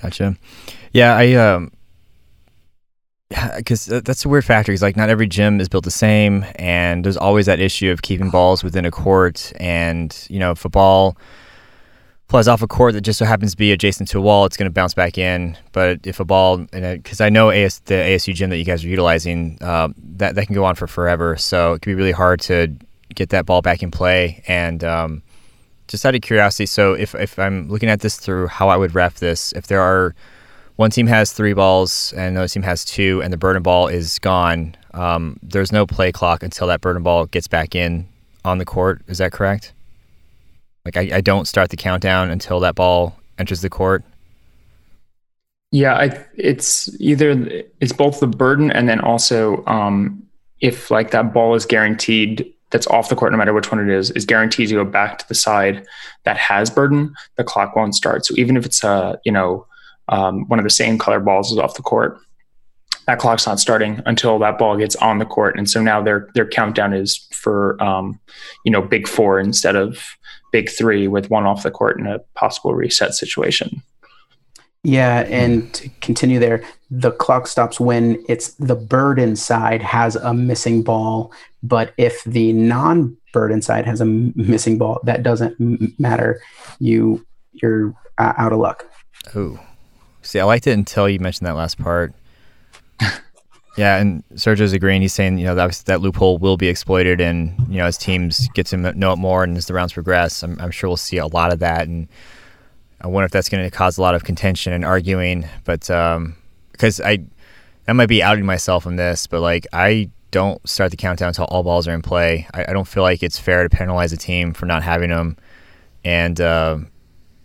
Gotcha. 0.00 0.36
Yeah, 0.92 1.16
I 1.16 1.32
um, 1.34 1.72
because 3.56 3.86
that's 3.86 4.24
a 4.24 4.28
weird 4.28 4.44
factor. 4.44 4.72
Because 4.72 4.82
like 4.82 4.96
not 4.96 5.08
every 5.08 5.26
gym 5.26 5.60
is 5.60 5.68
built 5.68 5.84
the 5.84 5.90
same, 5.90 6.44
and 6.56 7.04
there's 7.04 7.16
always 7.16 7.46
that 7.46 7.60
issue 7.60 7.90
of 7.90 8.02
keeping 8.02 8.30
balls 8.30 8.62
within 8.62 8.84
a 8.84 8.90
court. 8.90 9.52
And 9.56 10.16
you 10.28 10.38
know, 10.38 10.52
if 10.52 10.58
flies 12.32 12.48
off 12.48 12.62
a 12.62 12.66
court 12.66 12.94
that 12.94 13.02
just 13.02 13.18
so 13.18 13.26
happens 13.26 13.50
to 13.50 13.58
be 13.58 13.72
adjacent 13.72 14.08
to 14.08 14.16
a 14.16 14.20
wall, 14.22 14.46
it's 14.46 14.56
going 14.56 14.64
to 14.64 14.72
bounce 14.72 14.94
back 14.94 15.18
in. 15.18 15.54
But 15.72 16.06
if 16.06 16.18
a 16.18 16.24
ball, 16.24 16.56
because 16.56 17.20
I 17.20 17.28
know 17.28 17.50
AS, 17.50 17.80
the 17.80 17.92
ASU 17.92 18.34
gym 18.34 18.48
that 18.48 18.56
you 18.56 18.64
guys 18.64 18.82
are 18.82 18.88
utilizing, 18.88 19.58
um, 19.60 19.94
that 20.16 20.34
that 20.34 20.46
can 20.46 20.54
go 20.54 20.64
on 20.64 20.74
for 20.74 20.86
forever. 20.86 21.36
So 21.36 21.74
it 21.74 21.82
can 21.82 21.90
be 21.90 21.94
really 21.94 22.12
hard 22.12 22.40
to 22.42 22.74
get 23.14 23.28
that 23.28 23.44
ball 23.44 23.60
back 23.60 23.82
in 23.82 23.90
play. 23.90 24.42
And 24.48 24.82
um, 24.82 25.22
just 25.88 26.06
out 26.06 26.14
of 26.14 26.22
curiosity, 26.22 26.64
so 26.64 26.94
if 26.94 27.14
if 27.14 27.38
I'm 27.38 27.68
looking 27.68 27.90
at 27.90 28.00
this 28.00 28.16
through 28.16 28.46
how 28.46 28.70
I 28.70 28.78
would 28.78 28.94
ref 28.94 29.18
this, 29.18 29.52
if 29.52 29.66
there 29.66 29.82
are 29.82 30.14
one 30.76 30.90
team 30.90 31.08
has 31.08 31.34
three 31.34 31.52
balls 31.52 32.14
and 32.16 32.28
another 32.28 32.48
team 32.48 32.62
has 32.62 32.82
two, 32.82 33.20
and 33.22 33.30
the 33.30 33.36
burden 33.36 33.62
ball 33.62 33.88
is 33.88 34.18
gone, 34.18 34.74
um, 34.94 35.38
there's 35.42 35.70
no 35.70 35.86
play 35.86 36.10
clock 36.10 36.42
until 36.42 36.66
that 36.68 36.80
burden 36.80 37.02
ball 37.02 37.26
gets 37.26 37.46
back 37.46 37.74
in 37.74 38.08
on 38.42 38.56
the 38.56 38.64
court. 38.64 39.02
Is 39.06 39.18
that 39.18 39.32
correct? 39.32 39.74
Like 40.84 40.96
I, 40.96 41.16
I 41.16 41.20
don't 41.20 41.46
start 41.46 41.70
the 41.70 41.76
countdown 41.76 42.30
until 42.30 42.60
that 42.60 42.74
ball 42.74 43.16
enters 43.38 43.60
the 43.60 43.70
court. 43.70 44.02
Yeah, 45.70 45.94
I, 45.94 46.26
it's 46.36 46.94
either 47.00 47.64
it's 47.80 47.92
both 47.92 48.20
the 48.20 48.26
burden 48.26 48.70
and 48.70 48.88
then 48.88 49.00
also 49.00 49.64
um, 49.66 50.22
if 50.60 50.90
like 50.90 51.12
that 51.12 51.32
ball 51.32 51.54
is 51.54 51.64
guaranteed 51.64 52.52
that's 52.70 52.86
off 52.86 53.08
the 53.10 53.16
court, 53.16 53.32
no 53.32 53.38
matter 53.38 53.52
which 53.52 53.70
one 53.70 53.80
it 53.80 53.94
is, 53.94 54.10
is 54.12 54.24
guaranteed 54.24 54.68
to 54.68 54.74
go 54.74 54.84
back 54.84 55.18
to 55.18 55.28
the 55.28 55.34
side 55.34 55.86
that 56.24 56.36
has 56.38 56.70
burden, 56.70 57.14
the 57.36 57.44
clock 57.44 57.76
won't 57.76 57.94
start. 57.94 58.24
So 58.24 58.34
even 58.36 58.56
if 58.56 58.66
it's 58.66 58.82
a 58.82 59.18
you 59.24 59.32
know 59.32 59.66
um, 60.08 60.48
one 60.48 60.58
of 60.58 60.64
the 60.64 60.70
same 60.70 60.98
color 60.98 61.20
balls 61.20 61.52
is 61.52 61.58
off 61.58 61.74
the 61.74 61.82
court, 61.82 62.18
that 63.06 63.18
clock's 63.18 63.46
not 63.46 63.60
starting 63.60 64.00
until 64.06 64.38
that 64.38 64.58
ball 64.58 64.76
gets 64.76 64.96
on 64.96 65.18
the 65.18 65.24
court. 65.24 65.56
And 65.56 65.68
so 65.68 65.82
now 65.82 66.02
their 66.02 66.28
their 66.34 66.46
countdown 66.46 66.92
is 66.92 67.16
for 67.32 67.82
um, 67.82 68.18
you 68.64 68.72
know 68.72 68.82
big 68.82 69.08
four 69.08 69.40
instead 69.40 69.76
of 69.76 70.16
big 70.52 70.70
three 70.70 71.08
with 71.08 71.30
one 71.30 71.44
off 71.44 71.64
the 71.64 71.70
court 71.70 71.98
in 71.98 72.06
a 72.06 72.20
possible 72.34 72.74
reset 72.74 73.14
situation. 73.14 73.82
Yeah, 74.84 75.20
and 75.28 75.72
to 75.74 75.88
continue 76.00 76.40
there, 76.40 76.64
the 76.90 77.12
clock 77.12 77.46
stops 77.46 77.78
when 77.78 78.22
it's 78.28 78.54
the 78.54 78.74
burden 78.74 79.36
side 79.36 79.80
has 79.80 80.16
a 80.16 80.34
missing 80.34 80.82
ball, 80.82 81.32
but 81.62 81.94
if 81.96 82.24
the 82.24 82.52
non-burden 82.52 83.62
side 83.62 83.86
has 83.86 84.00
a 84.00 84.04
missing 84.04 84.78
ball, 84.78 85.00
that 85.04 85.22
doesn't 85.22 85.98
matter. 86.00 86.40
You 86.80 87.24
you're 87.52 87.94
uh, 88.18 88.32
out 88.36 88.52
of 88.52 88.58
luck. 88.58 88.84
Oh, 89.36 89.60
see, 90.22 90.40
I 90.40 90.44
liked 90.44 90.66
it 90.66 90.72
until 90.72 91.08
you 91.08 91.20
mentioned 91.20 91.46
that 91.46 91.54
last 91.54 91.78
part. 91.78 92.12
Yeah, 93.76 93.96
and 93.96 94.22
Sergio's 94.34 94.74
agreeing. 94.74 95.00
He's 95.00 95.14
saying 95.14 95.38
you 95.38 95.46
know 95.46 95.54
that 95.54 95.82
that 95.86 96.00
loophole 96.00 96.38
will 96.38 96.56
be 96.56 96.68
exploited, 96.68 97.20
and 97.20 97.54
you 97.68 97.78
know 97.78 97.86
as 97.86 97.96
teams 97.96 98.48
get 98.48 98.66
to 98.66 98.76
know 98.76 99.12
it 99.12 99.16
more 99.16 99.44
and 99.44 99.56
as 99.56 99.66
the 99.66 99.74
rounds 99.74 99.94
progress, 99.94 100.42
I'm, 100.42 100.58
I'm 100.60 100.70
sure 100.70 100.90
we'll 100.90 100.96
see 100.98 101.16
a 101.16 101.26
lot 101.26 101.52
of 101.52 101.60
that. 101.60 101.88
And 101.88 102.08
I 103.00 103.06
wonder 103.06 103.24
if 103.24 103.32
that's 103.32 103.48
going 103.48 103.64
to 103.64 103.70
cause 103.70 103.96
a 103.96 104.02
lot 104.02 104.14
of 104.14 104.24
contention 104.24 104.72
and 104.72 104.84
arguing. 104.84 105.48
But 105.64 105.90
um, 105.90 106.36
because 106.72 107.00
I, 107.00 107.24
I 107.88 107.92
might 107.92 108.06
be 108.06 108.22
outing 108.22 108.44
myself 108.44 108.86
on 108.86 108.96
this, 108.96 109.26
but 109.26 109.40
like 109.40 109.66
I 109.72 110.10
don't 110.32 110.66
start 110.68 110.90
the 110.90 110.96
countdown 110.96 111.28
until 111.28 111.44
all 111.44 111.62
balls 111.62 111.88
are 111.88 111.94
in 111.94 112.02
play. 112.02 112.46
I, 112.52 112.66
I 112.68 112.72
don't 112.72 112.88
feel 112.88 113.02
like 113.02 113.22
it's 113.22 113.38
fair 113.38 113.66
to 113.66 113.74
penalize 113.74 114.12
a 114.12 114.16
team 114.16 114.52
for 114.52 114.66
not 114.66 114.82
having 114.82 115.10
them. 115.10 115.36
And 116.04 116.40
uh, 116.40 116.78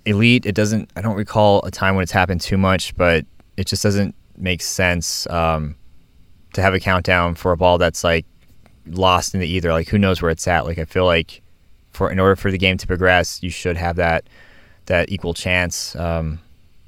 elite, 0.05 0.45
it 0.45 0.55
doesn't. 0.55 0.89
I 0.95 1.01
don't 1.01 1.15
recall 1.15 1.63
a 1.63 1.71
time 1.71 1.95
when 1.95 2.03
it's 2.03 2.11
happened 2.11 2.41
too 2.41 2.57
much, 2.57 2.95
but 2.97 3.25
it 3.55 3.67
just 3.67 3.83
doesn't 3.83 4.15
make 4.35 4.61
sense. 4.61 5.27
Um, 5.29 5.75
to 6.57 6.61
have 6.63 6.73
a 6.73 6.79
countdown 6.79 7.35
for 7.35 7.51
a 7.51 7.57
ball 7.57 7.77
that's 7.77 8.03
like 8.03 8.25
lost 8.87 9.35
in 9.35 9.39
the 9.39 9.47
ether. 9.47 9.71
Like 9.71 9.87
who 9.87 9.99
knows 9.99 10.23
where 10.23 10.31
it's 10.31 10.47
at? 10.47 10.65
Like 10.65 10.79
I 10.79 10.85
feel 10.85 11.05
like 11.05 11.43
for 11.91 12.11
in 12.11 12.19
order 12.19 12.35
for 12.35 12.49
the 12.49 12.57
game 12.57 12.77
to 12.77 12.87
progress, 12.87 13.43
you 13.43 13.51
should 13.51 13.77
have 13.77 13.95
that 13.97 14.25
that 14.87 15.11
equal 15.11 15.35
chance. 15.35 15.95
Um, 15.95 16.39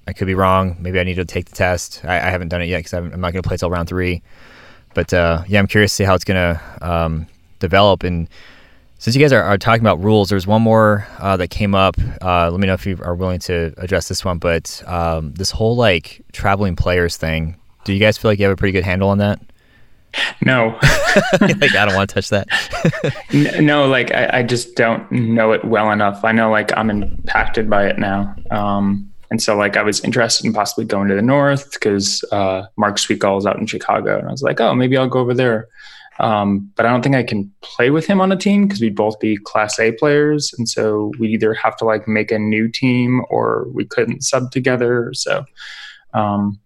I 0.07 0.13
could 0.13 0.25
be 0.25 0.33
wrong. 0.33 0.75
Maybe 0.79 0.99
I 0.99 1.03
need 1.03 1.15
to 1.15 1.25
take 1.25 1.45
the 1.45 1.55
test. 1.55 2.03
I, 2.03 2.15
I 2.15 2.31
haven't 2.31 2.47
done 2.47 2.63
it 2.63 2.65
yet 2.65 2.79
because 2.79 2.93
I'm 2.93 3.21
not 3.21 3.31
going 3.31 3.43
to 3.43 3.47
play 3.47 3.57
till 3.57 3.69
round 3.69 3.87
three. 3.87 4.23
But 4.95 5.13
uh, 5.13 5.43
yeah, 5.47 5.59
I'm 5.59 5.67
curious 5.67 5.91
to 5.91 5.95
see 5.97 6.03
how 6.03 6.15
it's 6.15 6.23
going 6.23 6.55
to 6.55 6.61
um, 6.81 7.27
develop. 7.59 8.01
And 8.01 8.27
since 8.97 9.15
you 9.15 9.21
guys 9.21 9.31
are, 9.31 9.43
are, 9.43 9.59
talking 9.59 9.81
about 9.81 10.03
rules, 10.03 10.29
there's 10.29 10.47
one 10.47 10.63
more 10.63 11.07
uh, 11.19 11.37
that 11.37 11.49
came 11.49 11.75
up. 11.75 11.95
Uh, 12.23 12.49
let 12.49 12.59
me 12.59 12.65
know 12.65 12.73
if 12.73 12.87
you 12.87 12.97
are 13.03 13.13
willing 13.13 13.39
to 13.41 13.71
address 13.77 14.07
this 14.07 14.25
one. 14.25 14.39
But 14.39 14.81
um, 14.87 15.35
this 15.35 15.51
whole 15.51 15.75
like 15.75 16.23
traveling 16.31 16.75
players 16.75 17.17
thing. 17.17 17.55
Do 17.83 17.93
you 17.93 17.99
guys 17.99 18.17
feel 18.17 18.31
like 18.31 18.39
you 18.39 18.45
have 18.45 18.53
a 18.53 18.57
pretty 18.57 18.71
good 18.71 18.83
handle 18.83 19.09
on 19.09 19.19
that? 19.19 19.39
No. 20.41 20.77
like 21.41 21.75
I 21.75 21.85
don't 21.85 21.95
want 21.95 22.09
to 22.09 22.15
touch 22.15 22.29
that. 22.29 22.47
no, 23.61 23.87
like 23.87 24.13
I, 24.13 24.39
I, 24.39 24.43
just 24.43 24.75
don't 24.75 25.11
know 25.11 25.51
it 25.51 25.65
well 25.65 25.91
enough. 25.91 26.23
I 26.23 26.31
know 26.31 26.51
like 26.51 26.75
I'm 26.77 26.89
impacted 26.89 27.69
by 27.69 27.87
it 27.87 27.97
now. 27.97 28.35
Um, 28.51 29.11
and 29.31 29.41
so 29.41 29.55
like 29.55 29.77
I 29.77 29.83
was 29.83 29.99
interested 30.01 30.45
in 30.45 30.53
possibly 30.53 30.85
going 30.85 31.07
to 31.09 31.15
the 31.15 31.21
north 31.21 31.73
because 31.73 32.23
uh, 32.31 32.63
Mark 32.77 32.97
Sweetgall 32.97 33.37
is 33.37 33.45
out 33.45 33.59
in 33.59 33.67
Chicago, 33.67 34.17
and 34.17 34.27
I 34.27 34.31
was 34.31 34.41
like, 34.41 34.59
oh, 34.59 34.73
maybe 34.73 34.97
I'll 34.97 35.07
go 35.07 35.19
over 35.19 35.33
there. 35.33 35.67
Um, 36.19 36.71
but 36.75 36.85
I 36.85 36.89
don't 36.89 37.01
think 37.01 37.15
I 37.15 37.23
can 37.23 37.51
play 37.61 37.91
with 37.91 38.05
him 38.05 38.19
on 38.19 38.31
a 38.31 38.35
team 38.35 38.67
because 38.67 38.81
we'd 38.81 38.95
both 38.95 39.19
be 39.19 39.37
Class 39.37 39.79
A 39.79 39.93
players, 39.93 40.53
and 40.57 40.67
so 40.67 41.11
we'd 41.19 41.31
either 41.31 41.53
have 41.53 41.77
to 41.77 41.85
like 41.85 42.07
make 42.07 42.31
a 42.31 42.39
new 42.39 42.67
team 42.67 43.21
or 43.29 43.67
we 43.71 43.85
couldn't 43.85 44.23
sub 44.23 44.51
together. 44.51 45.11
So 45.13 45.45
um, 46.13 46.59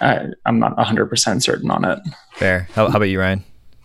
I, 0.00 0.26
am 0.46 0.58
not 0.58 0.76
100% 0.76 1.42
certain 1.42 1.70
on 1.70 1.84
it. 1.84 1.98
Fair. 2.34 2.68
How, 2.74 2.88
how 2.88 2.96
about 2.96 3.08
you, 3.08 3.20
Ryan? 3.20 3.44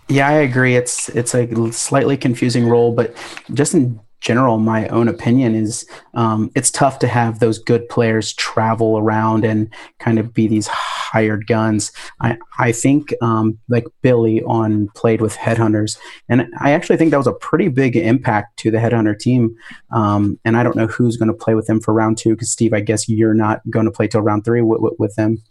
Yeah, 0.10 0.28
I 0.28 0.34
agree. 0.34 0.76
It's 0.76 1.10
it's 1.10 1.36
a 1.36 1.74
slightly 1.74 2.16
confusing 2.16 2.68
role, 2.68 2.94
but 2.94 3.14
just 3.54 3.74
in 3.74 4.00
general, 4.22 4.58
my 4.58 4.88
own 4.88 5.08
opinion 5.08 5.54
is 5.54 5.86
um, 6.14 6.50
it's 6.56 6.72
tough 6.72 7.00
to 7.00 7.08
have 7.08 7.40
those 7.40 7.60
good 7.60 7.88
players 7.90 8.34
travel 8.34 8.98
around 8.98 9.46
and 9.46 9.72
kind 10.00 10.18
of 10.18 10.34
be 10.34 10.48
these 10.48 10.68
hired 10.68 11.46
guns. 11.48 11.92
I 12.22 12.38
I 12.58 12.72
think 12.72 13.14
um, 13.22 13.58
like 13.68 13.86
Billy 14.02 14.42
on 14.44 14.88
played 14.96 15.22
with 15.22 15.36
Headhunters, 15.36 15.98
and 16.30 16.48
I 16.62 16.72
actually 16.72 16.98
think 16.98 17.12
that 17.12 17.18
was 17.18 17.28
a 17.28 17.34
pretty 17.34 17.68
big 17.68 17.98
impact 17.98 18.58
to 18.60 18.72
the 18.72 18.78
Headhunter 18.78 19.18
team. 19.18 19.56
Um, 19.92 20.40
and 20.46 20.56
I 20.56 20.64
don't 20.64 20.76
know 20.76 20.88
who's 20.88 21.18
going 21.18 21.32
to 21.32 21.34
play 21.34 21.54
with 21.54 21.68
them 21.68 21.82
for 21.82 21.94
round 21.94 22.18
two 22.18 22.34
because 22.34 22.50
Steve, 22.50 22.74
I 22.74 22.80
guess 22.80 23.10
you're 23.10 23.34
not 23.34 23.62
going 23.70 23.86
to 23.86 23.92
play 23.92 24.08
till 24.08 24.22
round 24.22 24.46
three 24.46 24.62
with, 24.62 24.80
with, 24.80 24.94
with 25.00 25.16
them. 25.16 25.44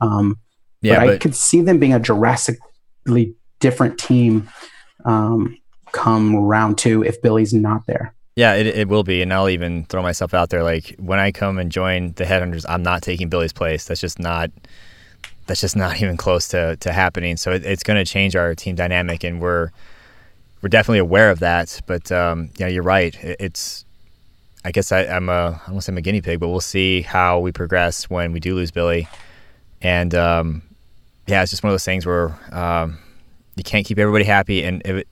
Um, 0.00 0.38
yeah, 0.82 1.00
but, 1.00 1.06
but, 1.06 1.14
I 1.14 1.18
could 1.18 1.34
see 1.34 1.60
them 1.60 1.78
being 1.78 1.94
a 1.94 1.98
drastically 1.98 3.34
different 3.60 3.98
team 3.98 4.48
um, 5.04 5.56
come 5.92 6.34
round 6.36 6.78
two 6.78 7.02
if 7.02 7.20
Billy's 7.22 7.52
not 7.52 7.86
there. 7.86 8.14
Yeah, 8.36 8.54
it, 8.54 8.66
it 8.66 8.88
will 8.88 9.02
be. 9.02 9.22
And 9.22 9.32
I'll 9.32 9.48
even 9.48 9.84
throw 9.84 10.02
myself 10.02 10.32
out 10.32 10.50
there. 10.50 10.62
Like 10.62 10.96
when 10.98 11.18
I 11.18 11.32
come 11.32 11.58
and 11.58 11.70
join 11.70 12.12
the 12.12 12.24
Headhunters, 12.24 12.64
I'm 12.68 12.82
not 12.82 13.02
taking 13.02 13.28
Billy's 13.28 13.52
place. 13.52 13.84
That's 13.84 14.00
just 14.00 14.18
not. 14.18 14.50
That's 15.46 15.60
just 15.60 15.76
not 15.76 15.96
even 16.02 16.16
close 16.16 16.48
to, 16.48 16.76
to 16.76 16.92
happening. 16.92 17.36
So 17.36 17.52
it, 17.52 17.66
it's 17.66 17.82
going 17.82 18.02
to 18.02 18.10
change 18.10 18.36
our 18.36 18.54
team 18.54 18.76
dynamic, 18.76 19.24
and 19.24 19.40
we're 19.40 19.70
we're 20.62 20.68
definitely 20.68 21.00
aware 21.00 21.30
of 21.30 21.40
that. 21.40 21.80
But 21.86 22.10
um, 22.12 22.50
yeah, 22.56 22.68
you're 22.68 22.82
right. 22.82 23.14
It, 23.22 23.36
it's 23.40 23.84
I 24.64 24.72
guess 24.72 24.92
I, 24.92 25.02
am 25.02 25.28
a 25.28 25.32
I 25.32 25.66
don't 25.66 25.74
want 25.74 25.76
to 25.76 25.82
say 25.82 25.92
I'm 25.92 25.98
a 25.98 26.02
guinea 26.02 26.20
pig, 26.20 26.40
but 26.40 26.48
we'll 26.48 26.60
see 26.60 27.02
how 27.02 27.40
we 27.40 27.52
progress 27.52 28.08
when 28.08 28.32
we 28.32 28.40
do 28.40 28.54
lose 28.54 28.70
Billy. 28.70 29.08
And 29.82 30.14
um, 30.14 30.62
yeah, 31.26 31.42
it's 31.42 31.50
just 31.50 31.62
one 31.62 31.70
of 31.70 31.74
those 31.74 31.84
things 31.84 32.04
where 32.06 32.38
um, 32.52 32.98
you 33.56 33.64
can't 33.64 33.86
keep 33.86 33.98
everybody 33.98 34.24
happy. 34.24 34.64
And 34.64 34.82
it, 34.84 34.96
it, 34.96 35.08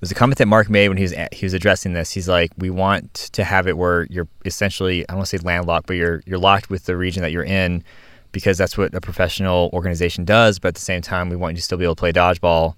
was 0.00 0.10
a 0.10 0.16
comment 0.16 0.38
that 0.38 0.46
Mark 0.46 0.68
made 0.68 0.88
when 0.88 0.96
he 0.96 1.04
was 1.04 1.14
he 1.32 1.46
was 1.46 1.54
addressing 1.54 1.92
this. 1.92 2.10
He's 2.10 2.28
like, 2.28 2.50
we 2.58 2.70
want 2.70 3.14
to 3.34 3.44
have 3.44 3.68
it 3.68 3.78
where 3.78 4.04
you're 4.10 4.26
essentially 4.44 5.02
I 5.02 5.12
don't 5.12 5.18
want 5.18 5.28
to 5.28 5.38
say 5.38 5.44
landlocked, 5.44 5.86
but 5.86 5.94
you're 5.94 6.22
you're 6.26 6.40
locked 6.40 6.70
with 6.70 6.86
the 6.86 6.96
region 6.96 7.22
that 7.22 7.30
you're 7.30 7.44
in 7.44 7.84
because 8.32 8.58
that's 8.58 8.76
what 8.76 8.92
a 8.94 9.00
professional 9.00 9.70
organization 9.72 10.24
does. 10.24 10.58
But 10.58 10.68
at 10.68 10.74
the 10.74 10.80
same 10.80 11.02
time, 11.02 11.28
we 11.28 11.36
want 11.36 11.52
you 11.52 11.58
to 11.58 11.62
still 11.62 11.78
be 11.78 11.84
able 11.84 11.94
to 11.94 12.00
play 12.00 12.12
dodgeball. 12.12 12.74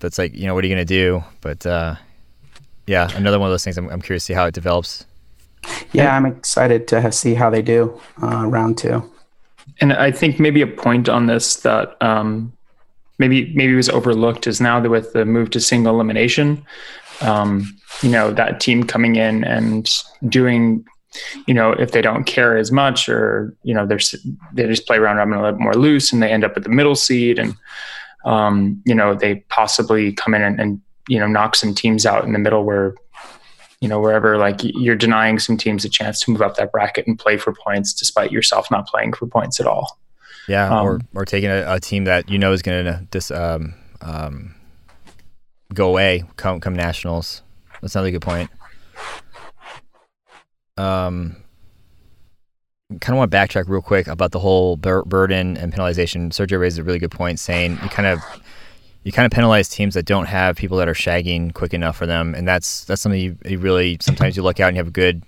That's 0.00 0.18
like, 0.18 0.34
you 0.34 0.46
know, 0.46 0.54
what 0.54 0.64
are 0.64 0.66
you 0.66 0.74
going 0.74 0.84
to 0.84 0.94
do? 0.94 1.22
But 1.42 1.64
uh, 1.64 1.94
yeah, 2.88 3.08
another 3.14 3.38
one 3.38 3.48
of 3.48 3.52
those 3.52 3.62
things. 3.62 3.78
I'm, 3.78 3.88
I'm 3.88 4.02
curious 4.02 4.24
to 4.24 4.26
see 4.32 4.34
how 4.34 4.46
it 4.46 4.54
develops. 4.54 5.06
Yeah, 5.92 6.16
I'm 6.16 6.26
excited 6.26 6.88
to 6.88 7.12
see 7.12 7.34
how 7.34 7.50
they 7.50 7.62
do 7.62 8.00
uh, 8.20 8.46
round 8.46 8.78
two. 8.78 9.11
And 9.80 9.92
I 9.92 10.10
think 10.10 10.38
maybe 10.38 10.62
a 10.62 10.66
point 10.66 11.08
on 11.08 11.26
this 11.26 11.56
that 11.56 12.00
um, 12.02 12.52
maybe 13.18 13.52
maybe 13.54 13.74
was 13.74 13.88
overlooked 13.88 14.46
is 14.46 14.60
now 14.60 14.80
that 14.80 14.90
with 14.90 15.12
the 15.12 15.24
move 15.24 15.50
to 15.50 15.60
single 15.60 15.94
elimination, 15.94 16.64
um, 17.20 17.72
you 18.02 18.10
know, 18.10 18.32
that 18.32 18.60
team 18.60 18.84
coming 18.84 19.16
in 19.16 19.44
and 19.44 19.88
doing, 20.28 20.84
you 21.46 21.54
know, 21.54 21.72
if 21.72 21.92
they 21.92 22.02
don't 22.02 22.24
care 22.24 22.56
as 22.56 22.72
much 22.72 23.08
or 23.08 23.54
you 23.62 23.74
know, 23.74 23.86
they're 23.86 24.00
they 24.52 24.66
just 24.66 24.86
play 24.86 24.96
around 24.96 25.18
having 25.18 25.34
a 25.34 25.42
little 25.42 25.58
more 25.58 25.74
loose 25.74 26.12
and 26.12 26.22
they 26.22 26.30
end 26.30 26.44
up 26.44 26.56
at 26.56 26.62
the 26.62 26.68
middle 26.68 26.94
seed 26.94 27.38
and 27.38 27.54
um, 28.24 28.80
you 28.84 28.94
know 28.94 29.14
they 29.14 29.36
possibly 29.48 30.12
come 30.12 30.34
in 30.34 30.42
and, 30.42 30.60
and 30.60 30.80
you 31.08 31.18
know 31.18 31.26
knock 31.26 31.56
some 31.56 31.74
teams 31.74 32.06
out 32.06 32.24
in 32.24 32.32
the 32.32 32.38
middle 32.38 32.64
where 32.64 32.94
you 33.82 33.88
know, 33.88 34.00
wherever 34.00 34.38
like 34.38 34.60
you're 34.62 34.94
denying 34.94 35.40
some 35.40 35.56
teams 35.56 35.84
a 35.84 35.88
chance 35.88 36.20
to 36.20 36.30
move 36.30 36.40
up 36.40 36.54
that 36.54 36.70
bracket 36.70 37.04
and 37.08 37.18
play 37.18 37.36
for 37.36 37.52
points 37.52 37.92
despite 37.92 38.30
yourself 38.30 38.70
not 38.70 38.86
playing 38.86 39.12
for 39.12 39.26
points 39.26 39.58
at 39.58 39.66
all. 39.66 39.98
Yeah, 40.46 40.70
Um, 40.70 40.86
or 40.86 41.00
or 41.16 41.24
taking 41.24 41.50
a, 41.50 41.64
a 41.66 41.80
team 41.80 42.04
that 42.04 42.30
you 42.30 42.38
know 42.38 42.52
is 42.52 42.62
going 42.62 42.84
to 42.84 43.04
dis 43.10 43.32
um, 43.32 43.74
um, 44.00 44.54
go 45.74 45.88
away 45.88 46.22
come 46.36 46.60
come 46.60 46.76
nationals. 46.76 47.42
That's 47.80 47.96
another 47.96 48.12
good 48.12 48.22
point. 48.22 48.50
Um, 50.76 51.36
kind 53.00 53.16
of 53.16 53.16
want 53.16 53.32
to 53.32 53.36
backtrack 53.36 53.64
real 53.66 53.82
quick 53.82 54.06
about 54.06 54.30
the 54.30 54.38
whole 54.38 54.76
bur- 54.76 55.02
burden 55.04 55.56
and 55.56 55.74
penalization. 55.74 56.28
Sergio 56.30 56.60
raised 56.60 56.78
a 56.78 56.84
really 56.84 57.00
good 57.00 57.10
point, 57.10 57.40
saying 57.40 57.72
you 57.82 57.88
kind 57.88 58.06
of 58.06 58.20
you 59.04 59.12
kind 59.12 59.26
of 59.26 59.32
penalize 59.32 59.68
teams 59.68 59.94
that 59.94 60.04
don't 60.04 60.26
have 60.26 60.56
people 60.56 60.76
that 60.78 60.88
are 60.88 60.94
shagging 60.94 61.52
quick 61.52 61.74
enough 61.74 61.96
for 61.96 62.06
them, 62.06 62.34
and 62.34 62.46
that's 62.46 62.84
that's 62.84 63.02
something 63.02 63.20
you, 63.20 63.36
you 63.44 63.58
really 63.58 63.98
sometimes 64.00 64.36
you 64.36 64.42
look 64.42 64.60
out 64.60 64.68
and 64.68 64.76
you 64.76 64.80
have 64.80 64.88
a 64.88 64.92
good 64.92 65.22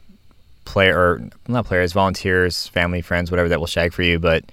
player 0.65 0.97
or 0.97 1.29
not 1.49 1.67
players, 1.67 1.93
volunteers, 1.93 2.69
family, 2.69 3.01
friends, 3.01 3.31
whatever 3.31 3.49
that 3.49 3.61
will 3.61 3.67
shag 3.67 3.93
for 3.93 4.03
you, 4.03 4.19
but 4.19 4.45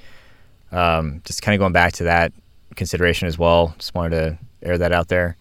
um, 0.71 1.21
just 1.25 1.41
kind 1.41 1.55
of 1.55 1.59
going 1.59 1.73
back 1.73 1.93
to 1.93 2.03
that 2.03 2.33
consideration 2.75 3.27
as 3.27 3.37
well. 3.37 3.73
Just 3.77 3.93
wanted 3.93 4.11
to 4.11 4.37
air 4.63 4.77
that 4.77 4.91
out 4.91 5.07
there. 5.07 5.37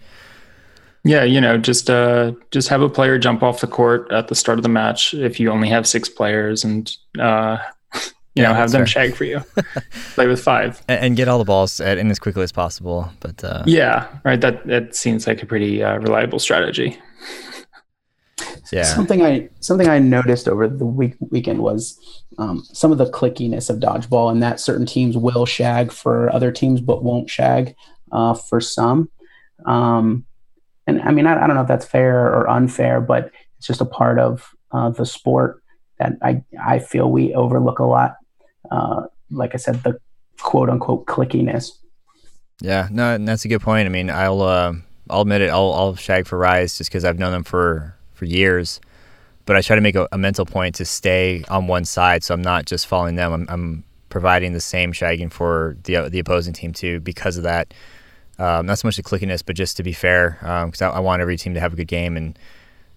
Yeah, 1.02 1.24
you 1.24 1.40
know, 1.40 1.56
just 1.56 1.88
uh, 1.88 2.32
just 2.50 2.68
have 2.68 2.82
a 2.82 2.88
player 2.88 3.18
jump 3.18 3.42
off 3.42 3.62
the 3.62 3.66
court 3.66 4.12
at 4.12 4.28
the 4.28 4.34
start 4.34 4.58
of 4.58 4.62
the 4.62 4.68
match 4.68 5.14
if 5.14 5.40
you 5.40 5.50
only 5.50 5.68
have 5.68 5.86
six 5.86 6.08
players, 6.10 6.62
and 6.62 6.94
uh, 7.18 7.56
you 8.34 8.42
Yeah, 8.42 8.48
know, 8.48 8.54
have 8.54 8.70
them 8.72 8.80
fair. 8.80 8.86
shag 8.86 9.14
for 9.16 9.24
you. 9.24 9.40
Play 10.14 10.26
with 10.26 10.42
five. 10.42 10.82
And, 10.88 11.00
and 11.04 11.16
get 11.16 11.28
all 11.28 11.38
the 11.38 11.44
balls 11.44 11.80
at, 11.80 11.98
in 11.98 12.10
as 12.10 12.18
quickly 12.18 12.42
as 12.42 12.52
possible. 12.52 13.10
But 13.20 13.42
uh, 13.44 13.64
Yeah, 13.66 14.06
right. 14.24 14.40
That 14.40 14.66
that 14.66 14.94
seems 14.94 15.26
like 15.26 15.42
a 15.42 15.46
pretty 15.46 15.82
uh, 15.82 15.98
reliable 15.98 16.38
strategy. 16.38 16.98
yeah, 18.72 18.84
Something 18.84 19.22
I 19.22 19.48
something 19.60 19.88
I 19.88 19.98
noticed 19.98 20.48
over 20.48 20.68
the 20.68 20.86
week 20.86 21.16
weekend 21.30 21.60
was 21.60 21.98
um, 22.38 22.62
some 22.72 22.92
of 22.92 22.98
the 22.98 23.06
clickiness 23.10 23.68
of 23.68 23.78
dodgeball, 23.78 24.30
and 24.30 24.42
that 24.42 24.60
certain 24.60 24.86
teams 24.86 25.16
will 25.16 25.44
shag 25.44 25.92
for 25.92 26.32
other 26.32 26.50
teams, 26.52 26.80
but 26.80 27.02
won't 27.04 27.28
shag 27.28 27.74
uh, 28.12 28.34
for 28.34 28.60
some. 28.60 29.10
Um, 29.66 30.24
and 30.86 31.02
I 31.02 31.10
mean, 31.10 31.26
I, 31.26 31.42
I 31.42 31.46
don't 31.46 31.56
know 31.56 31.62
if 31.62 31.68
that's 31.68 31.84
fair 31.84 32.26
or 32.26 32.48
unfair, 32.48 33.00
but 33.00 33.30
it's 33.58 33.66
just 33.66 33.80
a 33.82 33.84
part 33.86 34.18
of 34.18 34.50
uh, 34.72 34.90
the 34.90 35.04
sport 35.04 35.62
that 35.98 36.12
I 36.22 36.42
I 36.62 36.78
feel 36.78 37.10
we 37.10 37.34
overlook 37.34 37.80
a 37.80 37.84
lot. 37.84 38.16
Uh, 38.70 39.06
like 39.30 39.54
I 39.54 39.58
said, 39.58 39.82
the 39.82 39.98
quote 40.40 40.70
unquote 40.70 41.06
clickiness. 41.06 41.72
yeah, 42.60 42.88
no, 42.90 43.14
and 43.14 43.26
that's 43.26 43.44
a 43.44 43.48
good 43.48 43.60
point. 43.60 43.86
I 43.86 43.88
mean, 43.90 44.10
I'll 44.10 44.42
uh, 44.42 44.74
I'll 45.08 45.22
admit 45.22 45.40
it. 45.42 45.50
I'll 45.50 45.72
I'll 45.72 45.96
shag 45.96 46.26
for 46.26 46.38
Rise 46.38 46.78
just 46.78 46.90
because 46.90 47.04
I've 47.04 47.18
known 47.18 47.32
them 47.32 47.44
for 47.44 47.94
for 48.12 48.24
years. 48.24 48.80
But 49.46 49.56
I 49.56 49.62
try 49.62 49.74
to 49.74 49.82
make 49.82 49.96
a, 49.96 50.06
a 50.12 50.18
mental 50.18 50.46
point 50.46 50.76
to 50.76 50.84
stay 50.84 51.42
on 51.48 51.66
one 51.66 51.84
side, 51.84 52.22
so 52.22 52.34
I'm 52.34 52.42
not 52.42 52.66
just 52.66 52.86
following 52.86 53.16
them. 53.16 53.32
I'm, 53.32 53.46
I'm 53.48 53.84
providing 54.08 54.52
the 54.52 54.60
same 54.60 54.92
shagging 54.92 55.32
for 55.32 55.76
the 55.84 56.08
the 56.08 56.18
opposing 56.18 56.52
team 56.52 56.72
too 56.72 57.00
because 57.00 57.36
of 57.36 57.42
that. 57.44 57.74
Um, 58.38 58.66
not 58.66 58.78
so 58.78 58.88
much 58.88 58.96
the 58.96 59.02
clickiness, 59.02 59.42
but 59.44 59.56
just 59.56 59.76
to 59.76 59.82
be 59.82 59.92
fair, 59.92 60.38
because 60.40 60.80
I, 60.80 60.90
I 60.90 61.00
want 61.00 61.20
every 61.20 61.36
team 61.36 61.54
to 61.54 61.60
have 61.60 61.72
a 61.72 61.76
good 61.76 61.88
game. 61.88 62.16
And 62.16 62.38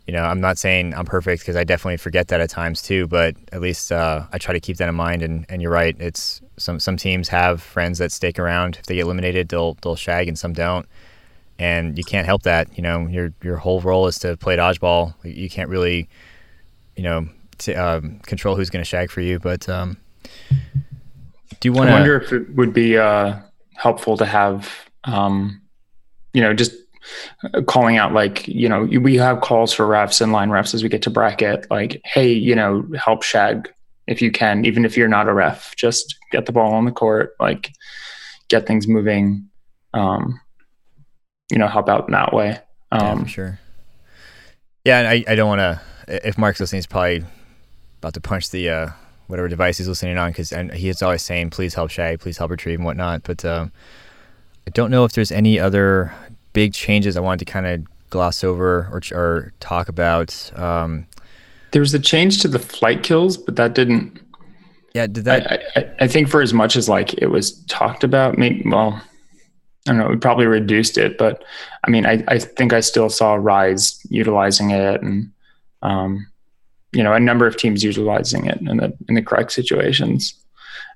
you 0.07 0.13
know, 0.13 0.23
I'm 0.23 0.41
not 0.41 0.57
saying 0.57 0.93
I'm 0.93 1.05
perfect 1.05 1.43
because 1.43 1.55
I 1.55 1.63
definitely 1.63 1.97
forget 1.97 2.27
that 2.27 2.41
at 2.41 2.49
times 2.49 2.81
too. 2.81 3.07
But 3.07 3.35
at 3.51 3.61
least 3.61 3.91
uh, 3.91 4.25
I 4.33 4.37
try 4.37 4.53
to 4.53 4.59
keep 4.59 4.77
that 4.77 4.89
in 4.89 4.95
mind. 4.95 5.21
And, 5.21 5.45
and 5.49 5.61
you're 5.61 5.71
right, 5.71 5.95
it's 5.99 6.41
some 6.57 6.79
some 6.79 6.97
teams 6.97 7.29
have 7.29 7.61
friends 7.61 7.99
that 7.99 8.11
stake 8.11 8.37
around. 8.37 8.77
If 8.77 8.85
they 8.85 8.95
get 8.95 9.01
eliminated, 9.01 9.49
they'll 9.49 9.75
they'll 9.81 9.95
shag, 9.95 10.27
and 10.27 10.37
some 10.37 10.53
don't. 10.53 10.85
And 11.59 11.97
you 11.97 12.03
can't 12.03 12.25
help 12.25 12.43
that. 12.43 12.75
You 12.75 12.83
know, 12.83 13.07
your 13.07 13.33
your 13.41 13.57
whole 13.57 13.79
role 13.81 14.07
is 14.07 14.19
to 14.19 14.35
play 14.37 14.57
dodgeball. 14.57 15.13
You 15.23 15.49
can't 15.49 15.69
really, 15.69 16.09
you 16.95 17.03
know, 17.03 17.27
t- 17.57 17.75
um, 17.75 18.19
control 18.19 18.55
who's 18.55 18.69
going 18.69 18.83
to 18.83 18.89
shag 18.89 19.09
for 19.09 19.21
you. 19.21 19.39
But 19.39 19.69
um, 19.69 19.97
do 21.59 21.69
you 21.69 21.73
want 21.73 21.89
I 21.89 21.93
to? 21.93 21.99
wonder 21.99 22.17
if 22.17 22.33
it 22.33 22.53
would 22.55 22.73
be 22.73 22.97
uh, 22.97 23.37
helpful 23.75 24.17
to 24.17 24.25
have, 24.25 24.69
um, 25.05 25.61
you 26.33 26.41
know, 26.41 26.53
just 26.53 26.73
calling 27.67 27.97
out 27.97 28.13
like, 28.13 28.47
you 28.47 28.69
know, 28.69 28.83
we 28.83 29.15
have 29.17 29.41
calls 29.41 29.73
for 29.73 29.85
refs 29.87 30.21
and 30.21 30.31
line 30.31 30.49
refs 30.49 30.73
as 30.73 30.83
we 30.83 30.89
get 30.89 31.01
to 31.03 31.09
bracket, 31.09 31.69
like, 31.69 32.01
hey, 32.05 32.31
you 32.31 32.55
know, 32.55 32.87
help 32.95 33.23
shag 33.23 33.71
if 34.07 34.21
you 34.21 34.31
can, 34.31 34.65
even 34.65 34.85
if 34.85 34.97
you're 34.97 35.07
not 35.07 35.27
a 35.27 35.33
ref, 35.33 35.75
just 35.75 36.15
get 36.31 36.45
the 36.45 36.51
ball 36.51 36.73
on 36.73 36.85
the 36.85 36.91
court, 36.91 37.35
like, 37.39 37.71
get 38.49 38.67
things 38.67 38.87
moving, 38.87 39.49
um, 39.93 40.39
you 41.51 41.57
know, 41.57 41.67
help 41.67 41.89
out 41.89 42.07
in 42.07 42.11
that 42.11 42.33
way. 42.33 42.59
Yeah, 42.91 43.11
Um, 43.11 43.23
for 43.23 43.29
sure. 43.29 43.59
Yeah, 44.85 44.99
and 44.99 45.07
I, 45.07 45.23
I 45.31 45.35
don't 45.35 45.47
want 45.47 45.59
to. 45.59 45.81
If 46.27 46.37
Mark's 46.37 46.59
listening, 46.59 46.79
he's 46.79 46.87
probably 46.87 47.23
about 47.99 48.13
to 48.15 48.21
punch 48.21 48.49
the 48.49 48.69
uh, 48.69 48.89
whatever 49.27 49.47
device 49.47 49.77
he's 49.77 49.87
listening 49.87 50.17
on 50.17 50.31
because 50.31 50.49
he 50.49 50.89
is 50.89 51.01
always 51.01 51.21
saying, 51.21 51.51
"Please 51.51 51.73
help 51.73 51.89
Shag, 51.89 52.19
please 52.19 52.37
help 52.37 52.51
retrieve 52.51 52.79
and 52.79 52.85
whatnot." 52.85 53.23
But 53.23 53.45
um, 53.45 53.71
I 54.67 54.71
don't 54.71 54.91
know 54.91 55.05
if 55.05 55.13
there's 55.13 55.31
any 55.31 55.57
other 55.57 56.13
big 56.53 56.73
changes 56.73 57.17
I 57.17 57.21
wanted 57.21 57.45
to 57.45 57.51
kind 57.51 57.65
of 57.65 58.09
gloss 58.09 58.43
over 58.43 58.87
or, 58.91 59.01
or 59.11 59.53
talk 59.59 59.89
about. 59.89 60.51
Um, 60.57 61.07
there 61.71 61.81
was 61.81 61.93
a 61.93 61.99
change 61.99 62.41
to 62.43 62.47
the 62.47 62.59
flight 62.59 63.03
kills, 63.03 63.35
but 63.35 63.55
that 63.55 63.73
didn't 63.73 64.23
yeah, 64.93 65.07
did 65.07 65.25
that? 65.25 65.51
I, 65.51 65.79
I, 65.79 65.91
I 66.01 66.07
think 66.07 66.29
for 66.29 66.41
as 66.41 66.53
much 66.53 66.75
as 66.75 66.87
like 66.87 67.15
it 67.15 67.27
was 67.27 67.63
talked 67.65 68.03
about, 68.03 68.37
maybe 68.37 68.63
well, 68.69 69.01
I 69.87 69.91
don't 69.91 69.97
know, 69.97 70.07
we 70.07 70.17
probably 70.17 70.45
reduced 70.45 70.97
it, 70.97 71.17
but 71.17 71.43
I 71.83 71.89
mean, 71.89 72.05
I, 72.05 72.23
I 72.27 72.39
think 72.39 72.73
I 72.73 72.79
still 72.79 73.09
saw 73.09 73.33
Rise 73.33 73.99
utilizing 74.09 74.69
it, 74.69 75.01
and 75.01 75.31
um, 75.81 76.27
you 76.91 77.01
know, 77.01 77.13
a 77.13 77.19
number 77.19 77.47
of 77.47 77.57
teams 77.57 77.83
utilizing 77.83 78.45
it 78.45 78.61
in 78.61 78.77
the 78.77 78.95
in 79.09 79.15
the 79.15 79.23
correct 79.23 79.51
situations. 79.51 80.35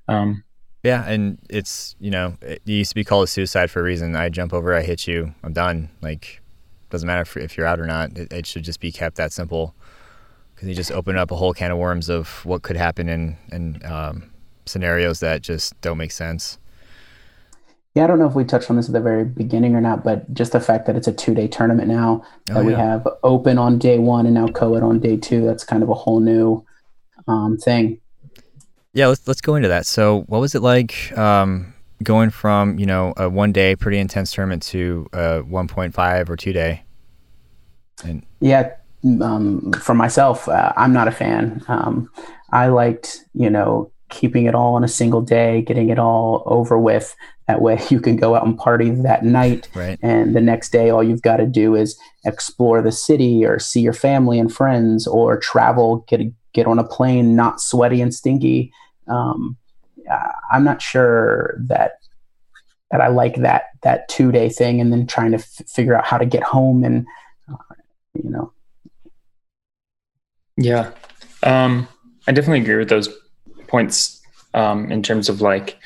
Um, 0.07 0.43
yeah, 0.87 1.03
and 1.05 1.37
it's 1.49 1.95
you 1.99 2.09
know 2.09 2.37
it 2.41 2.61
used 2.65 2.91
to 2.91 2.95
be 2.95 3.03
called 3.03 3.25
a 3.25 3.27
suicide 3.27 3.69
for 3.69 3.81
a 3.81 3.83
reason. 3.83 4.15
I 4.15 4.29
jump 4.29 4.53
over, 4.53 4.73
I 4.73 4.81
hit 4.81 5.05
you, 5.05 5.33
I'm 5.43 5.51
done. 5.51 5.89
Like 6.01 6.41
doesn't 6.89 7.05
matter 7.05 7.23
if, 7.23 7.35
if 7.35 7.57
you're 7.57 7.67
out 7.67 7.81
or 7.81 7.85
not. 7.85 8.17
It, 8.17 8.31
it 8.31 8.45
should 8.45 8.63
just 8.63 8.79
be 8.79 8.91
kept 8.93 9.17
that 9.17 9.33
simple. 9.33 9.75
Because 10.55 10.69
you 10.69 10.73
just 10.73 10.91
open 10.91 11.17
up 11.17 11.29
a 11.29 11.35
whole 11.35 11.53
can 11.53 11.71
of 11.71 11.77
worms 11.77 12.09
of 12.09 12.45
what 12.45 12.61
could 12.61 12.77
happen 12.77 13.09
in 13.09 13.37
in 13.51 13.85
um, 13.85 14.31
scenarios 14.65 15.19
that 15.19 15.41
just 15.41 15.79
don't 15.81 15.97
make 15.97 16.11
sense. 16.11 16.57
Yeah, 17.93 18.05
I 18.05 18.07
don't 18.07 18.19
know 18.19 18.27
if 18.27 18.35
we 18.35 18.45
touched 18.45 18.69
on 18.69 18.77
this 18.77 18.87
at 18.87 18.93
the 18.93 19.01
very 19.01 19.25
beginning 19.25 19.75
or 19.75 19.81
not, 19.81 20.03
but 20.05 20.33
just 20.33 20.53
the 20.53 20.61
fact 20.61 20.85
that 20.85 20.95
it's 20.95 21.07
a 21.07 21.11
two 21.11 21.35
day 21.35 21.47
tournament 21.49 21.89
now, 21.89 22.23
that 22.45 22.57
Oh, 22.57 22.63
we 22.63 22.73
have 22.73 23.05
open 23.23 23.57
on 23.57 23.77
day 23.77 23.99
one 23.99 24.25
and 24.25 24.35
now 24.35 24.47
co 24.47 24.75
ed 24.75 24.83
on 24.83 24.99
day 24.99 25.17
two, 25.17 25.45
that's 25.45 25.65
kind 25.65 25.83
of 25.83 25.89
a 25.89 25.95
whole 25.95 26.21
new 26.21 26.65
um, 27.27 27.57
thing. 27.57 27.99
Yeah, 28.97 29.05
let's 29.09 29.27
let's 29.27 29.41
go 29.41 29.53
into 29.53 29.67
that. 29.67 29.85
So, 29.85 30.21
what 30.23 30.41
was 30.41 30.55
it 30.55 30.63
like 30.63 31.15
um, 31.15 31.71
going 32.01 32.31
from 32.31 32.79
you 32.79 32.87
know 32.87 33.13
a 33.15 33.29
one 33.29 33.51
day 33.51 33.75
pretty 33.75 33.99
intense 33.99 34.31
tournament 34.31 34.63
to 34.63 35.07
a 35.13 35.43
1.5 35.43 36.29
or 36.29 36.35
two 36.35 36.51
day? 36.51 36.81
And 38.03 38.25
Yeah, 38.39 38.71
um, 39.21 39.71
for 39.73 39.93
myself, 39.93 40.49
uh, 40.49 40.73
I'm 40.75 40.93
not 40.93 41.07
a 41.07 41.11
fan. 41.11 41.63
Um, 41.67 42.09
I 42.51 42.69
liked, 42.69 43.23
you 43.35 43.51
know, 43.51 43.91
keeping 44.09 44.45
it 44.45 44.55
all 44.55 44.75
in 44.77 44.83
a 44.83 44.87
single 44.87 45.21
day, 45.21 45.61
getting 45.61 45.89
it 45.89 45.99
all 45.99 46.41
over 46.47 46.79
with. 46.79 47.15
That 47.47 47.61
way 47.61 47.79
you 47.91 47.99
can 47.99 48.15
go 48.15 48.33
out 48.33 48.47
and 48.47 48.57
party 48.57 48.89
that 48.89 49.23
night. 49.23 49.69
right, 49.75 49.99
And 50.01 50.35
the 50.35 50.41
next 50.41 50.71
day, 50.71 50.89
all 50.89 51.03
you've 51.03 51.21
got 51.21 51.37
to 51.37 51.45
do 51.45 51.75
is 51.75 51.99
explore 52.25 52.81
the 52.81 52.91
city 52.91 53.45
or 53.45 53.59
see 53.59 53.81
your 53.81 53.93
family 53.93 54.39
and 54.39 54.51
friends 54.51 55.05
or 55.05 55.39
travel, 55.39 56.03
get, 56.07 56.21
get 56.53 56.65
on 56.65 56.79
a 56.79 56.83
plane, 56.83 57.35
not 57.35 57.61
sweaty 57.61 58.01
and 58.01 58.11
stinky. 58.11 58.73
Um, 59.09 59.57
I'm 60.51 60.63
not 60.63 60.81
sure 60.81 61.57
that 61.67 61.93
that 62.91 63.01
I 63.01 63.07
like 63.07 63.35
that 63.37 63.63
that 63.83 64.07
two 64.07 64.31
day 64.31 64.49
thing, 64.49 64.79
and 64.79 64.91
then 64.91 65.07
trying 65.07 65.31
to 65.31 65.37
f- 65.37 65.67
figure 65.67 65.95
out 65.95 66.05
how 66.05 66.17
to 66.17 66.25
get 66.25 66.43
home 66.43 66.83
and 66.83 67.05
uh, 67.51 67.75
you 68.13 68.29
know 68.29 68.53
Yeah. 70.57 70.91
Um, 71.43 71.87
I 72.27 72.31
definitely 72.31 72.61
agree 72.61 72.77
with 72.77 72.89
those 72.89 73.09
points 73.67 74.21
um, 74.53 74.91
in 74.91 75.03
terms 75.03 75.29
of 75.29 75.39
like, 75.41 75.77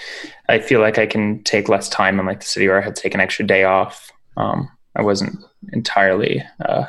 I 0.49 0.59
feel 0.59 0.79
like 0.79 0.97
I 0.97 1.05
can 1.05 1.43
take 1.43 1.69
less 1.69 1.89
time 1.89 2.19
in 2.19 2.25
like 2.25 2.39
the 2.39 2.45
city 2.45 2.67
or 2.67 2.77
I 2.77 2.81
had 2.81 2.95
to 2.95 3.01
take 3.01 3.13
an 3.13 3.19
extra 3.19 3.45
day 3.45 3.63
off. 3.65 4.11
Um, 4.37 4.69
I 4.95 5.01
wasn't 5.01 5.37
entirely 5.73 6.43
uh, 6.65 6.85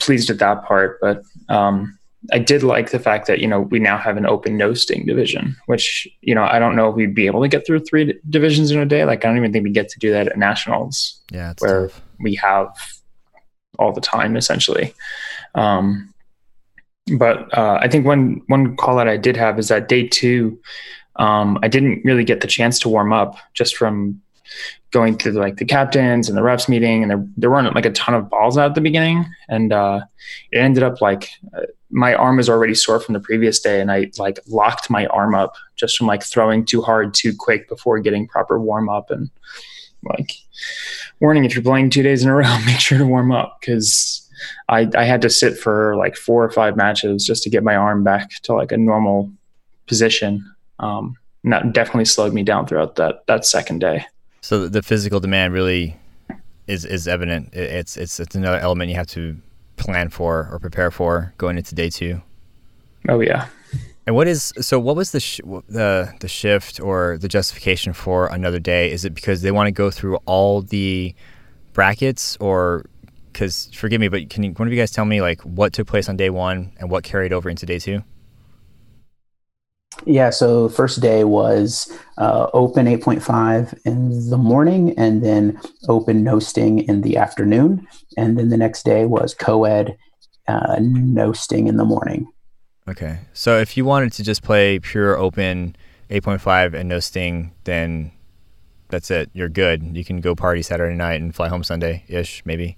pleased 0.00 0.28
with 0.28 0.40
that 0.40 0.64
part, 0.64 0.98
but 1.00 1.22
um, 1.48 1.98
I 2.32 2.38
did 2.38 2.62
like 2.62 2.90
the 2.90 2.98
fact 2.98 3.26
that, 3.26 3.38
you 3.40 3.46
know, 3.46 3.60
we 3.60 3.78
now 3.78 3.98
have 3.98 4.16
an 4.16 4.26
open 4.26 4.56
no 4.56 4.74
sting 4.74 5.06
division, 5.06 5.56
which, 5.66 6.08
you 6.22 6.34
know, 6.34 6.44
I 6.44 6.58
don't 6.58 6.76
know 6.76 6.88
if 6.88 6.96
we'd 6.96 7.14
be 7.14 7.26
able 7.26 7.42
to 7.42 7.48
get 7.48 7.66
through 7.66 7.80
three 7.80 8.18
divisions 8.28 8.70
in 8.70 8.78
a 8.78 8.86
day. 8.86 9.04
Like, 9.04 9.24
I 9.24 9.28
don't 9.28 9.36
even 9.36 9.52
think 9.52 9.64
we 9.64 9.70
get 9.70 9.88
to 9.90 9.98
do 9.98 10.10
that 10.12 10.28
at 10.28 10.38
nationals 10.38 11.20
yeah, 11.30 11.52
where 11.58 11.88
tough. 11.88 12.02
we 12.20 12.34
have 12.36 12.68
all 13.78 13.92
the 13.92 14.00
time 14.00 14.36
essentially. 14.36 14.94
Um, 15.54 16.14
but 17.18 17.56
uh, 17.56 17.78
I 17.80 17.88
think 17.88 18.06
one 18.06 18.40
one 18.46 18.76
call 18.76 18.98
out 18.98 19.08
I 19.08 19.16
did 19.16 19.36
have 19.36 19.58
is 19.58 19.68
that 19.68 19.88
day 19.88 20.08
two, 20.08 20.58
um, 21.16 21.58
I 21.62 21.68
didn't 21.68 22.02
really 22.04 22.24
get 22.24 22.40
the 22.40 22.46
chance 22.46 22.78
to 22.80 22.88
warm 22.88 23.12
up 23.12 23.36
just 23.52 23.76
from 23.76 24.20
going 24.90 25.16
through 25.16 25.32
like 25.32 25.56
the 25.56 25.64
captains 25.64 26.28
and 26.28 26.38
the 26.38 26.42
refs 26.42 26.68
meeting, 26.68 27.02
and 27.02 27.10
there 27.10 27.26
there 27.36 27.50
weren't 27.50 27.74
like 27.74 27.86
a 27.86 27.90
ton 27.90 28.14
of 28.14 28.30
balls 28.30 28.56
out 28.56 28.70
at 28.70 28.74
the 28.74 28.80
beginning, 28.80 29.26
and 29.48 29.72
uh, 29.72 30.00
it 30.50 30.58
ended 30.58 30.82
up 30.82 31.02
like 31.02 31.28
uh, 31.56 31.62
my 31.94 32.12
arm 32.12 32.36
was 32.38 32.50
already 32.50 32.74
sore 32.74 32.98
from 32.98 33.12
the 33.12 33.20
previous 33.20 33.60
day, 33.60 33.80
and 33.80 33.90
I 33.90 34.10
like 34.18 34.40
locked 34.48 34.90
my 34.90 35.06
arm 35.06 35.34
up 35.34 35.54
just 35.76 35.96
from 35.96 36.08
like 36.08 36.24
throwing 36.24 36.64
too 36.64 36.82
hard 36.82 37.14
too 37.14 37.32
quick 37.38 37.68
before 37.68 38.00
getting 38.00 38.26
proper 38.26 38.60
warm 38.60 38.88
up, 38.88 39.10
and 39.10 39.30
like 40.02 40.32
warning 41.20 41.44
if 41.44 41.54
you're 41.54 41.62
playing 41.62 41.90
two 41.90 42.02
days 42.02 42.22
in 42.24 42.28
a 42.28 42.34
row, 42.34 42.58
make 42.66 42.80
sure 42.80 42.98
to 42.98 43.06
warm 43.06 43.32
up 43.32 43.58
because. 43.60 44.20
I, 44.68 44.90
I 44.96 45.04
had 45.04 45.22
to 45.22 45.30
sit 45.30 45.56
for 45.56 45.96
like 45.96 46.16
four 46.16 46.44
or 46.44 46.50
five 46.50 46.76
matches 46.76 47.24
just 47.24 47.44
to 47.44 47.50
get 47.50 47.62
my 47.62 47.76
arm 47.76 48.02
back 48.04 48.30
to 48.42 48.52
like 48.52 48.72
a 48.72 48.76
normal 48.76 49.32
position. 49.86 50.44
Um, 50.80 51.16
and 51.44 51.52
that 51.52 51.72
definitely 51.72 52.04
slowed 52.04 52.34
me 52.34 52.42
down 52.42 52.66
throughout 52.66 52.96
that 52.96 53.26
that 53.26 53.46
second 53.46 53.78
day. 53.78 54.04
So 54.40 54.68
the 54.68 54.82
physical 54.82 55.20
demand 55.20 55.54
really 55.54 55.96
is 56.66 56.84
is 56.84 57.06
evident. 57.06 57.54
It's 57.54 57.96
it's 57.96 58.18
it's 58.18 58.34
another 58.34 58.58
element 58.58 58.90
you 58.90 58.96
have 58.96 59.06
to 59.08 59.36
plan 59.76 60.08
for 60.08 60.48
or 60.50 60.58
prepare 60.58 60.90
for 60.90 61.34
going 61.38 61.56
into 61.56 61.74
day 61.74 61.90
two. 61.90 62.22
Oh 63.08 63.20
yeah. 63.20 63.48
And 64.06 64.14
what 64.14 64.28
is 64.28 64.52
so? 64.60 64.78
What 64.78 64.96
was 64.96 65.12
the 65.12 65.20
sh- 65.20 65.40
the 65.68 66.12
the 66.20 66.28
shift 66.28 66.78
or 66.78 67.16
the 67.18 67.28
justification 67.28 67.94
for 67.94 68.26
another 68.26 68.58
day? 68.58 68.92
Is 68.92 69.04
it 69.04 69.14
because 69.14 69.40
they 69.42 69.50
want 69.50 69.66
to 69.66 69.72
go 69.72 69.90
through 69.90 70.16
all 70.26 70.60
the 70.60 71.14
brackets, 71.72 72.36
or 72.38 72.84
because 73.32 73.70
forgive 73.74 74.00
me, 74.00 74.08
but 74.08 74.28
can 74.28 74.42
you, 74.42 74.52
one 74.52 74.68
of 74.68 74.74
you 74.74 74.78
guys 74.78 74.90
tell 74.90 75.06
me 75.06 75.22
like 75.22 75.40
what 75.42 75.72
took 75.72 75.86
place 75.86 76.08
on 76.08 76.16
day 76.16 76.28
one 76.30 76.72
and 76.78 76.90
what 76.90 77.02
carried 77.02 77.32
over 77.32 77.48
into 77.48 77.64
day 77.64 77.78
two? 77.78 78.02
Yeah, 80.06 80.30
so 80.30 80.68
first 80.68 81.00
day 81.00 81.24
was 81.24 81.92
uh, 82.18 82.48
open 82.52 82.86
8.5 82.86 83.78
in 83.84 84.30
the 84.30 84.36
morning 84.36 84.96
and 84.98 85.22
then 85.22 85.60
open 85.88 86.22
no 86.22 86.38
sting 86.38 86.80
in 86.80 87.00
the 87.00 87.16
afternoon. 87.16 87.86
And 88.16 88.38
then 88.38 88.48
the 88.48 88.56
next 88.56 88.84
day 88.84 89.06
was 89.06 89.34
co 89.34 89.64
ed 89.64 89.96
uh, 90.48 90.76
no 90.80 91.32
sting 91.32 91.68
in 91.68 91.76
the 91.76 91.84
morning. 91.84 92.30
Okay. 92.88 93.20
So 93.32 93.58
if 93.58 93.76
you 93.76 93.84
wanted 93.84 94.12
to 94.14 94.22
just 94.22 94.42
play 94.42 94.78
pure 94.78 95.16
open 95.16 95.76
8.5 96.10 96.74
and 96.74 96.88
no 96.88 97.00
sting, 97.00 97.52
then 97.64 98.12
that's 98.88 99.10
it. 99.10 99.30
You're 99.32 99.48
good. 99.48 99.96
You 99.96 100.04
can 100.04 100.20
go 100.20 100.34
party 100.34 100.62
Saturday 100.62 100.94
night 100.94 101.20
and 101.20 101.34
fly 101.34 101.48
home 101.48 101.64
Sunday 101.64 102.04
ish, 102.08 102.42
maybe. 102.44 102.76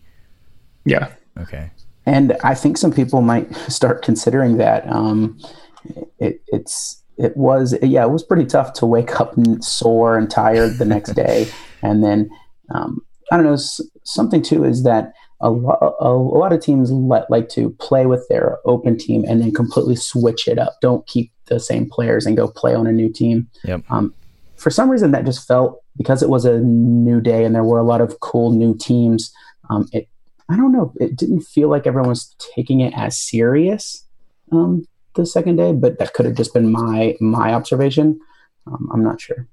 Yeah. 0.84 1.12
Okay. 1.38 1.70
And 2.06 2.36
I 2.44 2.54
think 2.54 2.78
some 2.78 2.92
people 2.92 3.20
might 3.20 3.52
start 3.68 4.02
considering 4.02 4.58
that. 4.58 4.88
Um, 4.90 5.38
it, 6.18 6.40
it's 6.48 7.02
it 7.18 7.36
was 7.36 7.76
yeah 7.82 8.04
it 8.04 8.10
was 8.10 8.22
pretty 8.22 8.46
tough 8.46 8.72
to 8.74 8.86
wake 8.86 9.20
up 9.20 9.34
sore 9.60 10.16
and 10.16 10.30
tired 10.30 10.78
the 10.78 10.84
next 10.84 11.10
day. 11.14 11.48
And 11.82 12.02
then 12.02 12.30
um, 12.74 13.00
i 13.30 13.36
don't 13.36 13.46
know 13.46 13.58
something 14.04 14.42
too 14.42 14.64
is 14.64 14.82
that 14.84 15.12
a 15.40 15.50
lot, 15.50 15.78
a, 16.00 16.08
lot 16.08 16.52
of 16.52 16.62
teams 16.62 16.90
let, 16.90 17.30
like 17.30 17.50
to 17.50 17.70
play 17.78 18.06
with 18.06 18.26
their 18.28 18.58
open 18.64 18.96
team 18.96 19.22
and 19.28 19.42
then 19.42 19.52
completely 19.52 19.94
switch 19.94 20.48
it 20.48 20.58
up. 20.58 20.78
Don't 20.80 21.06
keep 21.06 21.30
the 21.44 21.60
same 21.60 21.90
players 21.90 22.24
and 22.24 22.38
go 22.38 22.48
play 22.48 22.74
on 22.74 22.86
a 22.86 22.92
new 22.92 23.12
team. 23.12 23.46
Yep. 23.64 23.82
Um, 23.90 24.14
for 24.56 24.70
some 24.70 24.90
reason 24.90 25.10
that 25.12 25.24
just 25.24 25.46
felt 25.46 25.82
because 25.96 26.22
it 26.22 26.28
was 26.28 26.44
a 26.44 26.58
new 26.58 27.20
day 27.20 27.44
and 27.44 27.54
there 27.54 27.64
were 27.64 27.78
a 27.78 27.84
lot 27.84 28.00
of 28.00 28.20
cool 28.20 28.50
new 28.50 28.76
teams 28.76 29.32
um, 29.70 29.88
it 29.92 30.08
i 30.48 30.56
don't 30.56 30.72
know 30.72 30.92
it 30.96 31.16
didn't 31.16 31.40
feel 31.40 31.68
like 31.68 31.86
everyone 31.86 32.08
was 32.08 32.34
taking 32.54 32.80
it 32.80 32.92
as 32.96 33.18
serious 33.18 34.04
um, 34.52 34.86
the 35.16 35.26
second 35.26 35.56
day, 35.56 35.72
but 35.72 35.98
that 35.98 36.14
could 36.14 36.26
have 36.26 36.34
just 36.34 36.54
been 36.54 36.70
my 36.70 37.16
my 37.20 37.52
observation. 37.52 38.20
Um, 38.66 38.88
I'm 38.92 39.02
not 39.02 39.20
sure. 39.20 39.46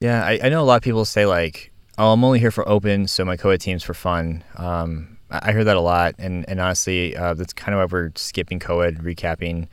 Yeah, 0.00 0.24
I, 0.24 0.38
I, 0.44 0.48
know 0.48 0.62
a 0.62 0.64
lot 0.64 0.76
of 0.76 0.82
people 0.82 1.04
say 1.04 1.26
like, 1.26 1.72
"Oh, 1.96 2.12
I'm 2.12 2.22
only 2.24 2.38
here 2.38 2.50
for 2.50 2.68
open, 2.68 3.08
so 3.08 3.24
my 3.24 3.36
co-ed 3.36 3.60
team's 3.60 3.82
for 3.82 3.94
fun." 3.94 4.44
Um, 4.56 5.18
I, 5.30 5.48
I 5.48 5.52
hear 5.52 5.64
that 5.64 5.76
a 5.76 5.80
lot, 5.80 6.14
and 6.18 6.48
and 6.48 6.60
honestly, 6.60 7.16
uh, 7.16 7.34
that's 7.34 7.52
kind 7.52 7.74
of 7.74 7.80
why 7.80 7.96
we're 7.96 8.12
skipping 8.14 8.58
co-ed, 8.58 8.98
recapping 8.98 9.68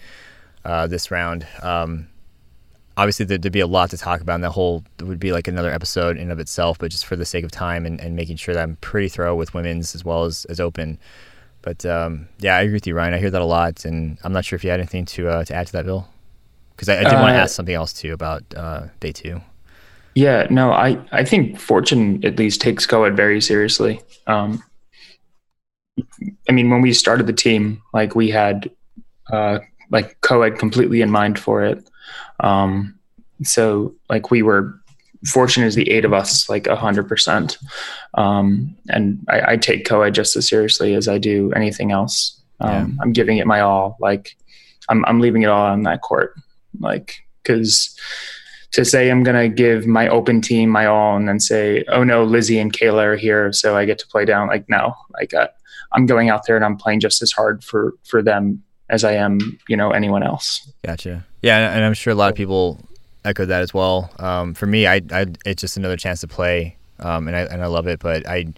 uh, 0.64 0.88
this 0.88 1.12
round. 1.12 1.46
Um, 1.62 2.08
obviously, 2.98 3.26
there'd 3.26 3.52
be 3.52 3.60
a 3.60 3.68
lot 3.68 3.92
to 3.92 3.98
talk 3.98 4.22
about, 4.22 4.36
and 4.36 4.44
the 4.44 4.52
whole 4.52 4.84
would 5.02 5.20
be 5.20 5.32
like 5.32 5.48
another 5.48 5.72
episode 5.72 6.18
in 6.18 6.32
of 6.32 6.40
itself. 6.40 6.80
But 6.80 6.92
just 6.92 7.06
for 7.06 7.16
the 7.16 7.26
sake 7.26 7.44
of 7.44 7.52
time 7.52 7.86
and, 7.86 8.02
and 8.02 8.16
making 8.16 8.38
sure 8.38 8.56
that 8.56 8.64
I'm 8.64 8.78
pretty 8.78 9.10
thorough 9.10 9.36
with 9.36 9.54
women's 9.54 9.94
as 9.94 10.04
well 10.04 10.26
as 10.26 10.46
as 10.46 10.60
open. 10.60 10.98
But 11.66 11.84
um, 11.84 12.30
yeah, 12.38 12.56
I 12.56 12.62
agree 12.62 12.76
with 12.76 12.86
you, 12.86 12.94
Ryan. 12.94 13.16
I 13.16 13.18
hear 13.18 13.32
that 13.32 13.42
a 13.42 13.46
lot, 13.46 13.86
and 13.86 14.20
I'm 14.24 14.32
not 14.32 14.46
sure 14.46 14.56
if 14.56 14.64
you 14.64 14.70
had 14.70 14.80
anything 14.80 15.04
to 15.06 15.28
uh, 15.28 15.46
to 15.46 15.54
add 15.54 15.66
to 15.66 15.74
that, 15.74 15.86
Bill. 15.86 16.08
Because 16.76 16.90
I, 16.90 17.00
I, 17.00 17.04
did 17.04 17.14
uh, 17.14 17.22
want 17.22 17.34
to 17.34 17.40
ask 17.40 17.56
something 17.56 17.74
else 17.74 17.92
too 17.92 18.14
about 18.14 18.44
uh, 18.56 18.88
day 19.00 19.12
two. 19.12 19.42
Yeah, 20.14 20.46
no, 20.52 20.72
I 20.72 21.04
I 21.12 21.26
think 21.26 21.60
Fortune 21.60 22.24
at 22.24 22.38
least 22.38 22.62
takes 22.62 22.86
co-ed 22.86 23.18
very 23.18 23.42
seriously. 23.42 24.00
Um, 24.28 24.64
I 26.48 26.52
mean, 26.52 26.70
when 26.70 26.82
we 26.82 26.94
started 26.94 27.26
the 27.26 27.34
team, 27.34 27.82
like 27.94 28.16
we 28.16 28.30
had 28.30 28.70
uh, 29.34 29.58
like 29.90 30.22
co-ed 30.22 30.60
completely 30.60 31.02
in 31.02 31.10
mind 31.10 31.40
for 31.40 31.64
it. 31.64 31.90
Um, 32.42 33.00
so 33.42 33.96
like 34.08 34.30
we 34.30 34.44
were 34.44 34.80
fortunate 35.26 35.66
is 35.66 35.76
the 35.76 35.90
eight 35.92 36.06
of 36.06 36.14
us 36.14 36.50
like 36.50 36.68
a 36.68 36.76
hundred 36.76 37.08
percent. 37.08 37.58
Um, 38.14 38.76
and 38.90 39.26
I, 39.30 39.54
I, 39.54 39.58
take 39.58 39.86
co-ed 39.86 40.14
just 40.14 40.36
as 40.36 40.48
seriously 40.48 40.94
as 40.94 41.08
I 41.08 41.18
do 41.18 41.52
anything 41.54 41.92
else. 41.92 42.42
Um, 42.60 42.72
yeah. 42.72 43.04
I'm 43.04 43.14
giving 43.14 43.38
it 43.38 43.48
my 43.48 43.62
all. 43.62 43.98
Like 44.00 44.38
I'm, 44.90 45.04
I'm 45.06 45.20
leaving 45.20 45.42
it 45.42 45.50
all 45.50 45.66
on 45.66 45.84
that 45.84 46.02
court. 46.02 46.36
Like, 46.80 47.16
cause 47.44 47.98
to 48.72 48.84
say 48.84 49.10
I'm 49.10 49.24
going 49.24 49.38
to 49.38 49.54
give 49.54 49.88
my 49.88 50.08
open 50.10 50.42
team 50.42 50.70
my 50.70 50.86
all 50.86 51.16
and 51.16 51.28
then 51.28 51.40
say, 51.40 51.84
oh 51.88 52.04
no, 52.04 52.24
Lizzie 52.24 52.60
and 52.60 52.74
Kayla 52.74 53.04
are 53.04 53.16
here. 53.16 53.54
So 53.54 53.78
I 53.78 53.86
get 53.86 53.98
to 54.00 54.08
play 54.08 54.26
down. 54.26 54.48
Like, 54.48 54.70
no, 54.70 54.94
like 55.14 55.34
uh, 55.34 55.48
I'm 55.94 56.06
going 56.06 56.30
out 56.30 56.46
there 56.46 56.58
and 56.58 56.66
I'm 56.66 56.76
playing 56.76 57.00
just 57.00 57.22
as 57.22 57.32
hard 57.32 57.64
for, 57.64 57.94
for 58.04 58.22
them 58.22 58.64
as 58.90 59.04
I 59.04 59.14
am, 59.14 59.40
you 59.68 59.78
know, 59.78 59.92
anyone 59.92 60.24
else. 60.24 60.70
Gotcha. 60.86 61.26
Yeah. 61.42 61.74
And 61.74 61.86
I'm 61.86 61.94
sure 61.94 62.12
a 62.12 62.16
lot 62.16 62.30
of 62.30 62.36
people 62.36 62.86
echoed 63.26 63.48
that 63.48 63.62
as 63.62 63.74
well. 63.74 64.12
Um, 64.20 64.54
for 64.54 64.66
me, 64.68 64.88
I, 64.88 65.02
I, 65.12 65.26
it's 65.46 65.62
just 65.62 65.78
another 65.78 65.98
chance 65.98 66.22
to 66.22 66.28
play, 66.28 66.78
um, 67.00 67.28
and 67.28 67.36
I 67.36 67.42
and 67.42 67.62
I 67.62 67.66
love 67.66 67.88
it. 67.88 68.00
But 68.00 68.28
I 68.28 68.54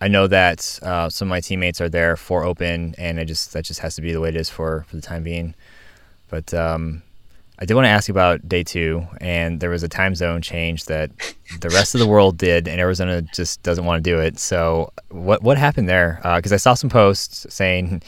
I 0.00 0.08
know 0.08 0.26
that 0.26 0.78
uh, 0.82 1.08
some 1.08 1.28
of 1.28 1.30
my 1.30 1.40
teammates 1.40 1.80
are 1.80 1.88
there 1.88 2.16
for 2.16 2.44
open, 2.44 2.94
and 2.98 3.18
it 3.18 3.26
just 3.26 3.52
that 3.52 3.64
just 3.64 3.80
has 3.80 3.94
to 3.96 4.02
be 4.02 4.12
the 4.12 4.20
way 4.20 4.30
it 4.30 4.36
is 4.36 4.50
for 4.50 4.84
for 4.88 4.96
the 4.96 5.02
time 5.02 5.22
being. 5.22 5.54
But 6.28 6.52
um, 6.54 7.02
I 7.58 7.64
did 7.66 7.74
want 7.74 7.84
to 7.84 7.90
ask 7.90 8.08
about 8.08 8.48
day 8.48 8.62
two, 8.62 9.06
and 9.20 9.60
there 9.60 9.70
was 9.70 9.82
a 9.82 9.88
time 9.88 10.14
zone 10.14 10.40
change 10.42 10.86
that 10.86 11.10
the 11.60 11.68
rest 11.68 11.94
of 11.94 12.00
the 12.00 12.06
world 12.06 12.38
did, 12.38 12.66
and 12.66 12.80
Arizona 12.80 13.22
just 13.22 13.62
doesn't 13.62 13.84
want 13.84 14.02
to 14.02 14.10
do 14.10 14.18
it. 14.18 14.38
So 14.38 14.92
what 15.10 15.42
what 15.42 15.58
happened 15.58 15.88
there? 15.88 16.20
Because 16.36 16.52
uh, 16.52 16.56
I 16.56 16.58
saw 16.58 16.74
some 16.74 16.90
posts 16.90 17.46
saying. 17.54 18.02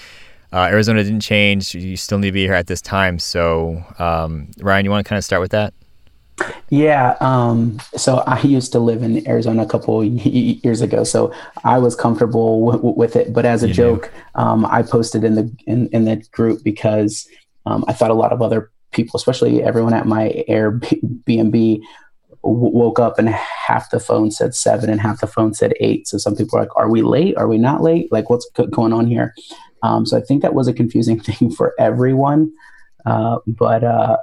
Uh, 0.55 0.69
Arizona 0.71 1.03
didn't 1.03 1.23
change. 1.23 1.75
You 1.75 1.97
still 1.97 2.19
need 2.19 2.29
to 2.29 2.33
be 2.33 2.43
here 2.43 2.53
at 2.53 2.67
this 2.67 2.83
time. 2.83 3.19
So, 3.19 3.83
um, 3.99 4.49
Ryan, 4.61 4.85
you 4.85 4.91
want 4.91 5.03
to 5.03 5.09
kind 5.09 5.17
of 5.17 5.25
start 5.25 5.41
with 5.41 5.53
that? 5.53 5.73
Yeah. 6.71 7.17
Um, 7.21 7.79
so 7.97 8.19
I 8.27 8.41
used 8.41 8.73
to 8.73 8.79
live 8.79 9.03
in 9.03 9.27
Arizona 9.29 9.63
a 9.63 9.67
couple 9.67 10.03
years 10.05 10.81
ago, 10.81 11.05
so 11.05 11.33
I 11.65 11.79
was 11.79 11.95
comfortable 11.95 12.73
w- 12.73 12.95
with 12.97 13.17
it. 13.17 13.33
But 13.33 13.45
as 13.45 13.63
a 13.63 13.69
you 13.69 13.75
joke, 13.75 14.13
um, 14.35 14.65
I 14.65 14.83
posted 14.83 15.25
in 15.25 15.35
the 15.35 15.55
in, 15.67 15.89
in 15.89 16.05
the 16.07 16.17
group 16.33 16.65
because 16.65 17.29
um, 17.67 17.85
I 17.89 17.93
thought 17.93 18.11
a 18.11 18.15
lot 18.15 18.33
of 18.33 18.41
other 18.41 18.71
people, 18.93 19.19
especially 19.19 19.63
everyone 19.63 19.93
at 19.95 20.07
my 20.07 20.45
Airbnb, 20.49 21.53
w- 21.53 21.83
woke 22.43 22.99
up 22.99 23.19
and 23.19 23.29
half 23.29 23.91
the 23.91 24.01
phone 24.01 24.31
said 24.31 24.55
seven 24.55 24.89
and 24.89 25.01
half 25.01 25.21
the 25.21 25.27
phone 25.27 25.55
said 25.55 25.75
eight. 25.81 26.09
So 26.09 26.17
some 26.17 26.35
people 26.35 26.59
are 26.59 26.63
like, 26.63 26.77
"Are 26.77 26.89
we 26.89 27.03
late? 27.03 27.37
Are 27.37 27.49
we 27.49 27.59
not 27.59 27.83
late? 27.83 28.11
Like, 28.11 28.31
what's 28.31 28.49
going 28.71 28.93
on 28.93 29.07
here?" 29.07 29.35
Um, 29.83 30.07
so 30.07 30.17
I 30.17 30.21
think 30.21 30.43
that 30.43 30.55
was 30.55 30.69
a 30.69 30.73
confusing 30.73 31.21
thing 31.29 31.51
for 31.51 31.75
everyone. 31.79 32.53
Uh, 33.05 33.39
but 33.47 33.85
uh, 33.85 34.17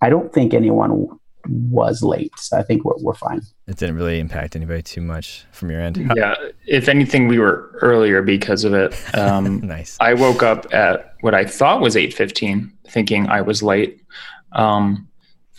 I 0.00 0.08
don't 0.10 0.32
think 0.32 0.54
anyone 0.54 1.18
was 1.48 2.02
late. 2.02 2.32
So 2.38 2.58
I 2.58 2.62
think 2.62 2.84
we're, 2.84 2.96
we're 2.98 3.14
fine. 3.14 3.42
It 3.66 3.76
didn't 3.76 3.96
really 3.96 4.20
impact 4.20 4.56
anybody 4.56 4.82
too 4.82 5.00
much 5.00 5.44
from 5.52 5.70
your 5.70 5.80
end. 5.80 6.12
Yeah. 6.16 6.34
If 6.66 6.88
anything, 6.88 7.28
we 7.28 7.38
were 7.38 7.78
earlier 7.80 8.22
because 8.22 8.64
of 8.64 8.74
it. 8.74 8.94
Um, 9.16 9.60
nice. 9.60 9.96
I 9.98 10.14
woke 10.14 10.42
up 10.42 10.72
at 10.74 11.14
what 11.22 11.34
I 11.34 11.44
thought 11.44 11.80
was 11.80 11.94
8.15 11.94 12.70
thinking 12.88 13.28
I 13.28 13.40
was 13.40 13.62
late. 13.62 14.02
Um, 14.52 15.08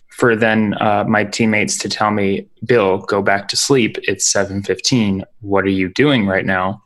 for 0.10 0.36
then 0.36 0.76
uh, 0.80 1.06
my 1.08 1.24
teammates 1.24 1.78
to 1.80 1.90
tell 1.90 2.12
me, 2.12 2.48
Bill, 2.66 3.00
go 3.00 3.22
back 3.22 3.48
to 3.50 3.56
sleep. 3.56 3.98
It's 4.04 4.32
7.15. 4.32 5.24
What 5.42 5.66
are 5.66 5.70
you 5.70 5.90
doing 5.90 6.28
right 6.28 6.46
now? 6.46 6.84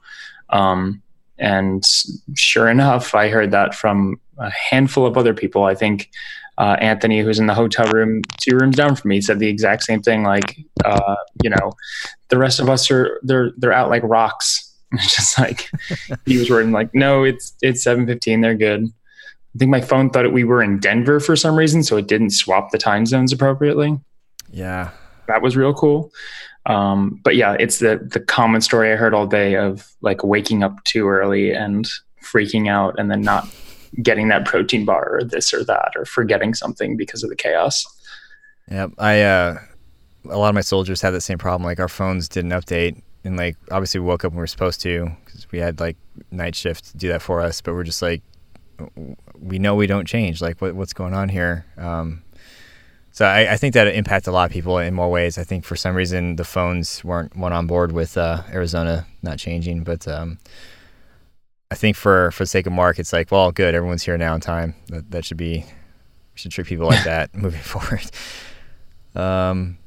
Um, 0.50 1.02
and 1.38 1.84
sure 2.36 2.70
enough, 2.70 3.16
I 3.16 3.30
heard 3.30 3.52
that 3.52 3.74
from 3.74 4.20
a 4.38 4.50
handful 4.52 5.06
of 5.06 5.18
other 5.18 5.34
people. 5.34 5.64
I 5.64 5.76
think 5.76 6.10
uh, 6.58 6.78
Anthony, 6.80 7.22
who's 7.22 7.40
in 7.40 7.48
the 7.48 7.54
hotel 7.54 7.88
room 7.92 8.22
two 8.40 8.58
rooms 8.58 8.76
down 8.76 8.96
from 8.96 9.10
me, 9.10 9.22
said 9.22 9.40
the 9.40 9.48
exact 9.48 9.84
same 9.84 10.02
thing. 10.02 10.24
Like, 10.24 10.58
uh, 10.84 11.16
you 11.44 11.50
know, 11.50 11.72
the 12.30 12.38
rest 12.38 12.60
of 12.60 12.70
us 12.70 12.90
are 12.92 13.20
they're 13.24 13.52
they're 13.58 13.74
out 13.74 13.90
like 13.90 14.04
rocks. 14.04 14.68
It's 14.94 15.16
just 15.16 15.40
like 15.40 15.70
he 16.26 16.38
was 16.38 16.50
wording 16.50 16.72
like, 16.72 16.94
no, 16.94 17.24
it's 17.24 17.56
it's 17.62 17.84
seven 17.84 18.06
fifteen. 18.06 18.42
They're 18.42 18.56
good. 18.56 18.86
I 18.86 19.58
think 19.58 19.72
my 19.72 19.82
phone 19.82 20.10
thought 20.10 20.32
we 20.32 20.44
were 20.44 20.64
in 20.64 20.80
Denver 20.80 21.20
for 21.20 21.36
some 21.36 21.56
reason, 21.56 21.84
so 21.84 21.98
it 21.98 22.08
didn't 22.08 22.32
swap 22.32 22.72
the 22.72 22.78
time 22.78 23.06
zones 23.06 23.34
appropriately. 23.34 24.00
Yeah, 24.50 24.92
that 25.28 25.42
was 25.42 25.58
real 25.58 25.74
cool. 25.74 26.12
Um, 26.66 27.20
but 27.24 27.36
yeah, 27.36 27.56
it's 27.60 27.80
the 27.80 28.08
the 28.12 28.20
common 28.20 28.62
story 28.62 28.92
I 28.92 28.96
heard 28.96 29.14
all 29.14 29.28
day 29.28 29.56
of 29.56 29.90
like 30.02 30.24
waking 30.24 30.64
up 30.64 30.84
too 30.84 31.08
early 31.08 31.52
and 31.54 31.88
freaking 32.24 32.70
out, 32.70 33.00
and 33.00 33.10
then 33.10 33.22
not 33.22 33.48
getting 34.01 34.30
that 34.30 34.45
protein 34.45 34.86
bar 34.86 35.17
or 35.17 35.23
this 35.23 35.54
or 35.54 35.63
that, 35.65 35.91
or 35.95 36.06
forgetting 36.06 36.54
something 36.54 36.97
because 36.97 37.23
of 37.23 37.30
the 37.30 37.36
chaos. 37.36 37.86
Yep, 38.69 38.91
I 38.97 39.21
uh, 39.21 39.60
a 40.30 40.38
lot 40.38 40.49
of 40.49 40.56
my 40.56 40.62
soldiers 40.62 41.01
had 41.01 41.12
the 41.12 41.21
same 41.21 41.38
problem. 41.38 41.63
Like 41.65 41.80
our 41.80 41.88
phones 41.88 42.30
didn't 42.30 42.51
update, 42.51 43.01
and 43.23 43.38
like 43.38 43.58
obviously 43.71 43.99
we 43.99 44.08
woke 44.08 44.23
up 44.23 44.32
when 44.32 44.38
we 44.38 44.41
were 44.41 44.47
supposed 44.47 44.82
to 44.82 45.12
because 45.25 45.51
we 45.51 45.60
had 45.60 45.80
like 45.80 45.97
night 46.32 46.56
shift 46.56 46.97
do 46.97 47.08
that 47.10 47.21
for 47.21 47.41
us. 47.41 47.62
But 47.62 47.73
we're 47.73 47.84
just 47.84 48.01
like, 48.01 48.21
we 49.39 49.60
know 49.60 49.75
we 49.75 49.88
don't 49.88 50.08
change. 50.08 50.41
Like 50.41 50.62
what, 50.62 50.75
what's 50.75 50.93
going 50.93 51.13
on 51.13 51.30
here? 51.30 51.65
Um, 51.77 52.23
so 53.12 53.25
I, 53.25 53.54
I, 53.54 53.58
think 53.58 53.73
that 53.73 53.88
impacted 53.88 54.30
a 54.30 54.32
lot 54.32 54.45
of 54.45 54.54
people 54.54 54.77
in 54.77 54.93
more 54.93 55.12
ways. 55.12 55.38
I 55.38 55.43
think 55.43 55.65
for 55.65 55.75
some 55.75 55.95
reason 55.95 56.38
the 56.38 56.45
phones 56.45 57.04
weren't 57.04 57.36
one 57.36 57.51
on 57.51 57.67
board 57.67 57.91
with 57.91 58.17
uh, 58.17 58.43
Arizona 58.49 59.06
not 59.21 59.38
changing, 59.38 59.84
but 59.84 60.08
um, 60.08 60.39
I 61.71 61.75
think 61.75 61.95
for 61.95 62.31
for 62.31 62.43
the 62.43 62.47
sake 62.47 62.67
of 62.67 62.73
Mark, 62.73 62.99
it's 62.99 63.13
like, 63.13 63.31
well, 63.31 63.51
good, 63.51 63.73
everyone's 63.73 64.03
here 64.03 64.17
now 64.17 64.36
in 64.36 64.41
time. 64.41 64.75
That 64.89 65.10
that 65.12 65.25
should 65.25 65.38
be 65.38 65.65
should 66.36 66.51
treat 66.51 66.67
people 66.67 66.86
like 66.86 67.03
that 67.05 67.34
moving 67.34 67.62
forward. 67.62 68.12
Um, 69.15 69.77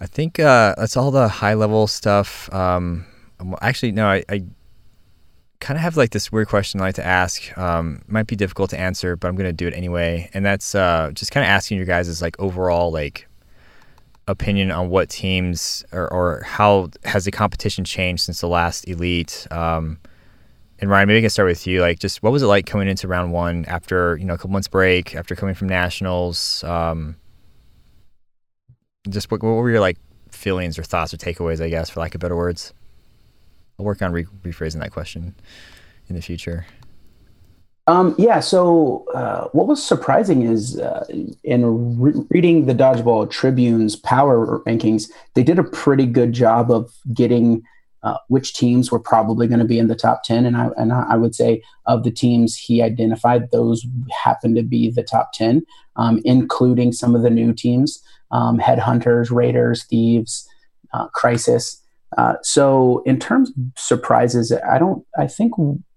I 0.00 0.06
think 0.06 0.38
uh, 0.38 0.74
that's 0.78 0.96
all 0.96 1.10
the 1.10 1.28
high 1.28 1.54
level 1.54 1.88
stuff. 1.88 2.52
Um, 2.52 3.06
actually, 3.60 3.92
no, 3.92 4.06
I, 4.06 4.24
I 4.28 4.44
kind 5.60 5.76
of 5.76 5.82
have 5.82 5.96
like 5.96 6.10
this 6.10 6.30
weird 6.30 6.48
question 6.48 6.80
I 6.80 6.84
like 6.84 6.94
to 6.96 7.06
ask. 7.06 7.56
Um, 7.58 8.02
might 8.06 8.26
be 8.26 8.36
difficult 8.36 8.70
to 8.70 8.78
answer, 8.78 9.16
but 9.16 9.28
I'm 9.28 9.34
going 9.34 9.48
to 9.48 9.52
do 9.52 9.66
it 9.66 9.74
anyway. 9.74 10.30
And 10.32 10.44
that's 10.44 10.74
uh, 10.74 11.10
just 11.12 11.32
kind 11.32 11.44
of 11.44 11.48
asking 11.48 11.78
your 11.78 11.86
guys' 11.86 12.06
is 12.06 12.22
like 12.22 12.38
overall 12.38 12.92
like 12.92 13.28
opinion 14.28 14.70
on 14.70 14.90
what 14.90 15.08
teams 15.08 15.84
or, 15.92 16.12
or 16.12 16.42
how 16.44 16.90
has 17.04 17.24
the 17.24 17.30
competition 17.30 17.84
changed 17.84 18.22
since 18.22 18.40
the 18.40 18.48
last 18.48 18.88
elite. 18.88 19.46
Um, 19.50 19.98
and 20.80 20.90
Ryan, 20.90 21.08
maybe 21.08 21.18
I 21.18 21.20
can 21.22 21.30
start 21.30 21.48
with 21.48 21.66
you. 21.66 21.80
Like, 21.80 21.98
just 21.98 22.22
what 22.22 22.32
was 22.32 22.42
it 22.42 22.46
like 22.46 22.66
coming 22.66 22.88
into 22.88 23.06
round 23.06 23.32
one 23.32 23.64
after 23.66 24.16
you 24.16 24.24
know 24.24 24.34
a 24.34 24.36
couple 24.36 24.50
months 24.50 24.68
break, 24.68 25.14
after 25.14 25.34
coming 25.34 25.54
from 25.54 25.68
nationals? 25.68 26.64
Um, 26.64 27.16
just 29.08 29.30
what, 29.30 29.42
what 29.42 29.50
were 29.50 29.70
your 29.70 29.80
like 29.80 29.98
feelings 30.30 30.78
or 30.78 30.82
thoughts 30.82 31.14
or 31.14 31.16
takeaways? 31.16 31.62
I 31.62 31.68
guess, 31.68 31.90
for 31.90 32.00
lack 32.00 32.14
of 32.14 32.20
better 32.20 32.36
words. 32.36 32.72
I'll 33.78 33.84
work 33.84 34.02
on 34.02 34.12
re- 34.12 34.26
rephrasing 34.42 34.80
that 34.80 34.92
question 34.92 35.34
in 36.08 36.16
the 36.16 36.22
future. 36.22 36.66
Um, 37.86 38.14
yeah. 38.16 38.40
So, 38.40 39.04
uh, 39.14 39.48
what 39.48 39.66
was 39.66 39.84
surprising 39.84 40.42
is 40.42 40.78
uh, 40.78 41.04
in 41.42 41.98
re- 41.98 42.24
reading 42.30 42.66
the 42.66 42.74
Dodgeball 42.74 43.30
Tribune's 43.30 43.94
power 43.94 44.60
rankings, 44.66 45.10
they 45.34 45.42
did 45.42 45.58
a 45.58 45.64
pretty 45.64 46.06
good 46.06 46.32
job 46.32 46.70
of 46.70 46.92
getting 47.12 47.62
uh, 48.04 48.18
which 48.28 48.52
teams 48.52 48.92
were 48.92 49.00
probably 49.00 49.48
going 49.48 49.58
to 49.58 49.64
be 49.64 49.78
in 49.78 49.88
the 49.88 49.96
top 49.96 50.22
ten. 50.22 50.44
And 50.44 50.56
I 50.56 50.68
and 50.76 50.92
I 50.92 51.16
would 51.16 51.34
say 51.34 51.62
of 51.86 52.04
the 52.04 52.10
teams 52.10 52.54
he 52.56 52.82
identified, 52.82 53.50
those 53.50 53.84
happened 54.22 54.56
to 54.56 54.62
be 54.62 54.90
the 54.90 55.02
top 55.02 55.32
ten, 55.32 55.64
um, 55.96 56.20
including 56.24 56.92
some 56.92 57.14
of 57.16 57.22
the 57.22 57.30
new 57.30 57.52
teams: 57.52 58.02
um, 58.30 58.58
Headhunters, 58.58 59.30
Raiders, 59.30 59.84
Thieves, 59.84 60.46
uh, 60.92 61.08
Crisis. 61.08 61.80
Uh, 62.16 62.34
so 62.42 63.02
in 63.06 63.18
terms 63.18 63.50
of 63.50 63.56
surprises, 63.76 64.52
I 64.70 64.78
don't. 64.78 65.04
I 65.18 65.26
think 65.26 65.54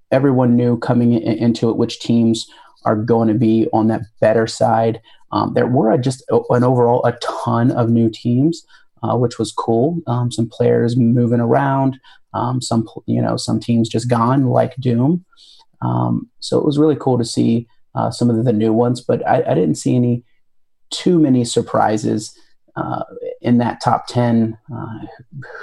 everyone 0.09 0.55
knew 0.55 0.77
coming 0.79 1.13
in, 1.13 1.21
into 1.21 1.69
it 1.69 1.75
which 1.75 1.99
teams 1.99 2.49
are 2.85 2.95
going 2.95 3.27
to 3.27 3.33
be 3.33 3.67
on 3.73 3.87
that 3.87 4.03
better 4.21 4.47
side. 4.47 5.01
Um, 5.33 5.53
there 5.53 5.67
were 5.67 5.97
just 5.97 6.23
an 6.29 6.63
overall 6.63 7.05
a 7.05 7.11
ton 7.21 7.71
of 7.71 7.89
new 7.89 8.09
teams, 8.09 8.65
uh, 9.03 9.17
which 9.17 9.39
was 9.39 9.51
cool. 9.51 9.99
Um, 10.07 10.31
some 10.31 10.49
players 10.49 10.97
moving 10.97 11.39
around. 11.39 11.99
Um, 12.33 12.61
some 12.61 12.87
you 13.05 13.21
know 13.21 13.37
some 13.37 13.59
teams 13.59 13.89
just 13.89 14.09
gone 14.09 14.47
like 14.47 14.75
Doom. 14.75 15.25
Um, 15.81 16.29
so 16.39 16.57
it 16.57 16.65
was 16.65 16.77
really 16.77 16.95
cool 16.95 17.17
to 17.17 17.25
see 17.25 17.67
uh, 17.95 18.11
some 18.11 18.29
of 18.29 18.43
the 18.45 18.53
new 18.53 18.73
ones, 18.73 19.01
but 19.01 19.27
I, 19.27 19.43
I 19.43 19.53
didn't 19.53 19.75
see 19.75 19.95
any 19.95 20.23
too 20.89 21.19
many 21.19 21.43
surprises 21.43 22.37
uh, 22.75 23.03
in 23.41 23.57
that 23.57 23.81
top 23.81 24.07
10, 24.07 24.57
uh, 24.73 24.99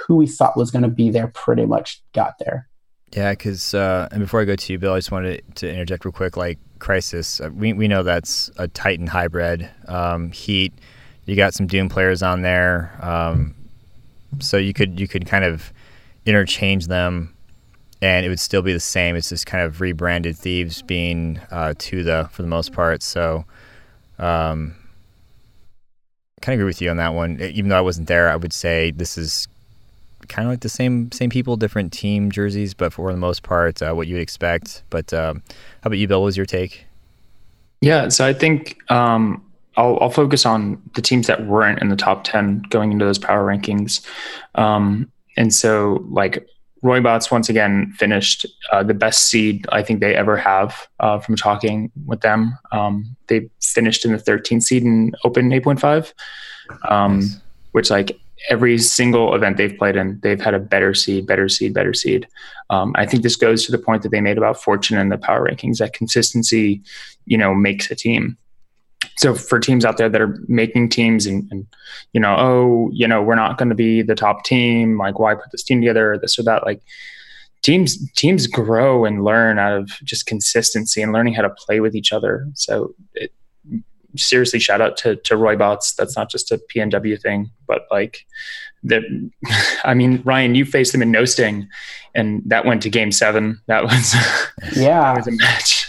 who 0.05 0.17
we 0.17 0.27
thought 0.27 0.57
was 0.57 0.69
going 0.69 0.83
to 0.83 0.89
be 0.89 1.09
there 1.09 1.27
pretty 1.27 1.65
much 1.65 2.03
got 2.13 2.37
there. 2.39 2.67
Yeah, 3.15 3.31
because, 3.31 3.73
uh, 3.73 4.09
and 4.11 4.19
before 4.19 4.41
I 4.41 4.45
go 4.45 4.55
to 4.55 4.73
you, 4.73 4.77
Bill, 4.77 4.93
I 4.93 4.97
just 4.97 5.11
wanted 5.11 5.43
to 5.55 5.69
interject 5.69 6.03
real 6.03 6.11
quick. 6.11 6.35
Like, 6.35 6.59
Crisis, 6.79 7.39
uh, 7.39 7.49
we, 7.53 7.71
we 7.71 7.87
know 7.87 8.03
that's 8.03 8.51
a 8.57 8.67
Titan 8.67 9.07
hybrid. 9.07 9.69
Um, 9.87 10.31
Heat, 10.31 10.73
you 11.25 11.35
got 11.35 11.53
some 11.53 11.67
Doom 11.67 11.89
players 11.89 12.21
on 12.23 12.41
there. 12.41 12.97
Um, 13.01 13.55
so 14.39 14.57
you 14.57 14.73
could 14.73 14.99
you 14.99 15.07
could 15.07 15.25
kind 15.25 15.45
of 15.45 15.71
interchange 16.25 16.87
them 16.87 17.35
and 18.01 18.25
it 18.25 18.29
would 18.29 18.39
still 18.39 18.61
be 18.61 18.73
the 18.73 18.79
same. 18.79 19.15
It's 19.15 19.29
just 19.29 19.45
kind 19.45 19.63
of 19.63 19.81
rebranded 19.81 20.37
Thieves 20.37 20.81
being 20.81 21.39
uh, 21.51 21.73
to 21.79 22.03
the 22.03 22.29
for 22.31 22.41
the 22.41 22.47
most 22.47 22.73
part. 22.73 23.01
So 23.01 23.45
um, 24.19 24.75
kind 26.41 26.53
of 26.53 26.59
agree 26.59 26.65
with 26.65 26.81
you 26.81 26.89
on 26.89 26.97
that 26.97 27.13
one. 27.13 27.41
Even 27.41 27.69
though 27.69 27.77
I 27.77 27.81
wasn't 27.81 28.07
there, 28.07 28.29
I 28.29 28.35
would 28.35 28.53
say 28.53 28.91
this 28.91 29.17
is 29.17 29.47
kind 30.27 30.47
of 30.47 30.51
like 30.51 30.61
the 30.61 30.69
same 30.69 31.11
same 31.11 31.29
people, 31.29 31.55
different 31.55 31.93
team 31.93 32.31
jerseys, 32.31 32.73
but 32.73 32.93
for 32.93 33.11
the 33.11 33.17
most 33.17 33.43
part, 33.43 33.81
uh, 33.81 33.93
what 33.93 34.07
you'd 34.07 34.19
expect. 34.19 34.83
But 34.89 35.13
um, 35.13 35.41
how 35.81 35.87
about 35.87 35.97
you, 35.97 36.07
Bill? 36.07 36.21
What 36.21 36.25
was 36.25 36.37
your 36.37 36.45
take? 36.45 36.85
Yeah, 37.81 38.09
so 38.09 38.25
I 38.25 38.33
think 38.33 38.77
um, 38.91 39.44
I'll, 39.77 39.97
I'll, 40.01 40.09
focus 40.09 40.45
on 40.45 40.81
the 40.95 41.01
teams 41.01 41.27
that 41.27 41.45
weren't 41.47 41.81
in 41.81 41.89
the 41.89 41.95
top 41.95 42.23
ten 42.23 42.63
going 42.69 42.91
into 42.91 43.05
those 43.05 43.19
power 43.19 43.45
rankings. 43.45 44.05
Um, 44.55 45.11
and 45.37 45.53
so, 45.53 46.05
like 46.09 46.47
Roybots 46.83 47.31
once 47.31 47.49
again 47.49 47.91
finished 47.97 48.45
uh, 48.71 48.83
the 48.83 48.93
best 48.93 49.27
seed 49.27 49.65
I 49.71 49.81
think 49.81 49.99
they 49.99 50.15
ever 50.15 50.37
have 50.37 50.87
uh, 50.99 51.19
from 51.19 51.35
talking 51.35 51.91
with 52.05 52.21
them. 52.21 52.57
Um, 52.71 53.15
they 53.27 53.49
finished 53.61 54.05
in 54.05 54.11
the 54.11 54.19
13th 54.19 54.63
seed 54.63 54.83
in 54.83 55.13
Open 55.23 55.49
8.5, 55.49 56.13
um, 56.89 57.19
nice. 57.19 57.37
which 57.71 57.89
like 57.89 58.17
every 58.49 58.77
single 58.77 59.33
event 59.33 59.57
they've 59.57 59.77
played 59.77 59.95
in, 59.95 60.19
they've 60.21 60.41
had 60.41 60.53
a 60.53 60.59
better 60.59 60.93
seed, 60.93 61.25
better 61.25 61.49
seed, 61.49 61.73
better 61.73 61.93
seed. 61.93 62.27
Um, 62.69 62.93
I 62.95 63.05
think 63.05 63.23
this 63.23 63.35
goes 63.35 63.65
to 63.65 63.71
the 63.71 63.79
point 63.79 64.03
that 64.03 64.09
they 64.09 64.21
made 64.21 64.37
about 64.37 64.61
fortune 64.61 64.97
in 64.97 65.09
the 65.09 65.17
power 65.17 65.49
rankings. 65.49 65.77
That 65.77 65.93
consistency, 65.93 66.81
you 67.25 67.37
know, 67.37 67.55
makes 67.55 67.89
a 67.89 67.95
team 67.95 68.37
so 69.17 69.33
for 69.33 69.59
teams 69.59 69.85
out 69.85 69.97
there 69.97 70.09
that 70.09 70.21
are 70.21 70.37
making 70.47 70.89
teams 70.89 71.25
and, 71.25 71.49
and 71.51 71.67
you 72.13 72.19
know 72.19 72.35
oh 72.37 72.89
you 72.93 73.07
know 73.07 73.21
we're 73.21 73.35
not 73.35 73.57
going 73.57 73.69
to 73.69 73.75
be 73.75 74.01
the 74.01 74.15
top 74.15 74.43
team 74.43 74.97
like 74.97 75.19
why 75.19 75.33
put 75.35 75.51
this 75.51 75.63
team 75.63 75.81
together 75.81 76.13
or 76.13 76.17
this 76.17 76.37
or 76.39 76.43
that 76.43 76.65
like 76.65 76.81
teams 77.61 78.11
teams 78.13 78.47
grow 78.47 79.05
and 79.05 79.23
learn 79.23 79.57
out 79.59 79.73
of 79.73 79.89
just 80.03 80.25
consistency 80.25 81.01
and 81.01 81.11
learning 81.11 81.33
how 81.33 81.41
to 81.41 81.49
play 81.49 81.79
with 81.79 81.95
each 81.95 82.13
other. 82.13 82.47
So 82.53 82.93
it, 83.13 83.31
seriously 84.15 84.59
shout 84.59 84.79
out 84.79 84.95
to 84.95 85.17
to 85.17 85.35
Roybots 85.35 85.93
that's 85.93 86.15
not 86.15 86.29
just 86.29 86.49
a 86.49 86.57
pnw 86.73 87.21
thing 87.21 87.51
but 87.67 87.81
like 87.91 88.25
that 88.81 89.01
i 89.83 89.93
mean 89.93 90.21
ryan 90.23 90.55
you 90.55 90.63
faced 90.63 90.93
them 90.93 91.01
in 91.01 91.11
no 91.11 91.25
sting 91.25 91.67
and 92.15 92.41
that 92.45 92.65
went 92.65 92.81
to 92.83 92.89
game 92.89 93.11
seven. 93.11 93.61
That 93.67 93.83
was 93.83 94.15
yeah. 94.75 95.13
that 95.13 95.17
was 95.17 95.27
a 95.27 95.31
match 95.31 95.84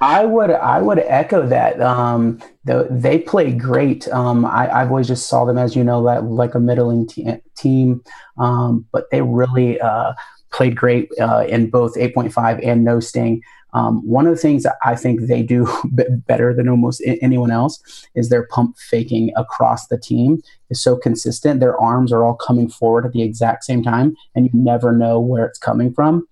I 0.00 0.24
would 0.24 0.50
I 0.50 0.80
would 0.80 0.98
echo 0.98 1.46
that. 1.46 1.80
Um, 1.80 2.40
the, 2.64 2.86
they 2.90 3.18
play 3.18 3.52
great. 3.52 4.08
Um, 4.08 4.44
I, 4.44 4.66
have 4.66 4.90
always 4.90 5.08
just 5.08 5.28
saw 5.28 5.44
them 5.44 5.58
as 5.58 5.76
you 5.76 5.84
know 5.84 6.00
like, 6.00 6.22
like 6.22 6.54
a 6.54 6.60
middling 6.60 7.06
te- 7.06 7.40
team, 7.56 8.02
um, 8.38 8.86
but 8.92 9.10
they 9.10 9.22
really 9.22 9.80
uh, 9.80 10.14
played 10.50 10.76
great 10.76 11.10
uh, 11.20 11.44
in 11.48 11.70
both 11.70 11.94
8.5 11.94 12.66
and 12.66 12.84
no 12.84 12.98
sting. 13.00 13.42
Um, 13.72 14.06
one 14.08 14.26
of 14.26 14.34
the 14.34 14.40
things 14.40 14.62
that 14.62 14.76
I 14.84 14.96
think 14.96 15.20
they 15.22 15.42
do 15.42 15.68
better 16.26 16.54
than 16.54 16.68
almost 16.68 17.02
anyone 17.20 17.50
else 17.50 18.06
is 18.14 18.30
their 18.30 18.46
pump 18.46 18.78
faking 18.78 19.32
across 19.36 19.88
the 19.88 19.98
team 19.98 20.42
is 20.70 20.82
so 20.82 20.96
consistent. 20.96 21.60
Their 21.60 21.78
arms 21.78 22.10
are 22.10 22.24
all 22.24 22.34
coming 22.34 22.70
forward 22.70 23.04
at 23.04 23.12
the 23.12 23.22
exact 23.22 23.64
same 23.64 23.82
time, 23.82 24.16
and 24.34 24.46
you 24.46 24.50
never 24.54 24.92
know 24.92 25.20
where 25.20 25.44
it's 25.44 25.58
coming 25.58 25.92
from. 25.92 26.26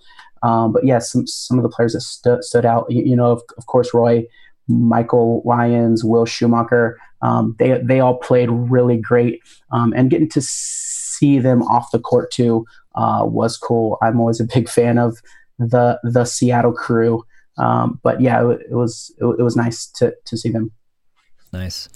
Um, 0.45 0.73
but 0.73 0.85
yes, 0.85 0.93
yeah, 0.93 0.99
some 0.99 1.27
some 1.27 1.59
of 1.59 1.63
the 1.63 1.71
players 1.71 1.95
that 1.95 2.03
stu- 2.03 2.43
stood 2.43 2.67
out, 2.67 2.91
you, 2.91 3.03
you 3.03 3.17
know, 3.17 3.33
of, 3.33 3.43
of, 3.57 3.67
course, 3.67 3.95
Roy, 3.95 4.27
Michael 4.69 5.43
Lyons, 5.45 6.05
Will 6.05 6.27
Schumacher, 6.27 6.99
um, 7.23 7.57
they 7.59 7.81
they 7.83 8.01
all 8.01 8.19
played 8.19 8.51
really 8.51 8.99
great, 8.99 9.41
um, 9.73 9.95
and 9.97 10.11
getting 10.11 10.29
to 10.31 10.43
see 10.43 11.39
them 11.39 11.63
off 11.63 11.91
the 11.93 11.99
court 11.99 12.31
too 12.31 12.67
uh, 12.95 13.23
was 13.25 13.57
cool. 13.57 13.97
I'm 14.03 14.21
always 14.21 14.39
a 14.39 14.45
big 14.45 14.69
fan 14.69 14.99
of 14.99 15.17
the 15.59 15.99
the 16.05 16.27
Seattle 16.27 16.75
crew, 16.75 17.25
um, 17.57 17.99
but 18.03 18.21
yeah, 18.21 18.47
it, 18.47 18.61
it 18.71 18.75
was 18.75 19.15
it, 19.19 19.25
it, 19.25 19.43
was 19.43 19.57
nice 19.57 19.87
to 19.87 20.15
to 20.27 20.37
see 20.37 20.51
them. 20.51 20.73
Nice. 21.55 21.89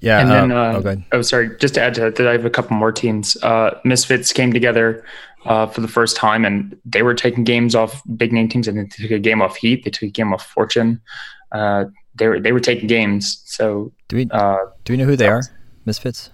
Yeah. 0.00 0.20
And 0.20 0.30
then, 0.30 0.52
uh, 0.52 0.82
oh, 0.84 1.02
oh, 1.12 1.22
sorry. 1.22 1.56
Just 1.56 1.74
to 1.74 1.80
add 1.80 1.94
to 1.94 2.10
that, 2.10 2.28
I 2.28 2.32
have 2.32 2.44
a 2.44 2.50
couple 2.50 2.76
more 2.76 2.92
teams. 2.92 3.42
Uh, 3.42 3.80
Misfits 3.84 4.34
came 4.34 4.52
together 4.52 5.02
uh, 5.44 5.66
for 5.66 5.80
the 5.80 5.88
first 5.88 6.16
time, 6.16 6.44
and 6.44 6.76
they 6.84 7.02
were 7.02 7.14
taking 7.14 7.44
games 7.44 7.74
off 7.74 8.02
big 8.16 8.32
name 8.32 8.48
teams, 8.48 8.68
and 8.68 8.78
they 8.78 8.84
took 8.84 9.10
a 9.10 9.18
game 9.18 9.42
off 9.42 9.56
Heat. 9.56 9.84
They 9.84 9.90
took 9.90 10.02
a 10.02 10.08
game 10.08 10.32
off 10.32 10.46
Fortune. 10.46 11.00
Uh, 11.52 11.86
they 12.16 12.28
were 12.28 12.40
they 12.40 12.52
were 12.52 12.60
taking 12.60 12.86
games. 12.86 13.42
So 13.44 13.92
do 14.08 14.16
we 14.16 14.28
uh, 14.30 14.58
do 14.84 14.92
we 14.92 14.96
know 14.96 15.04
who 15.04 15.16
they 15.16 15.28
are? 15.28 15.42
Misfits. 15.84 16.30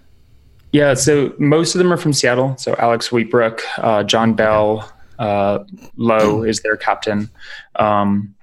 Yeah, 0.73 0.95
so 0.95 1.35
most 1.39 1.75
of 1.75 1.81
them 1.81 1.93
are 1.93 1.97
from 1.97 2.13
Seattle. 2.13 2.57
So 2.57 2.77
Alex 2.79 3.09
Wheatbrook, 3.09 3.61
uh, 3.79 4.05
John 4.05 4.35
Bell, 4.35 4.91
uh, 5.19 5.61
Lowe 5.97 6.43
is 6.45 6.61
their 6.61 6.77
captain. 6.77 7.29
Um, 7.77 8.35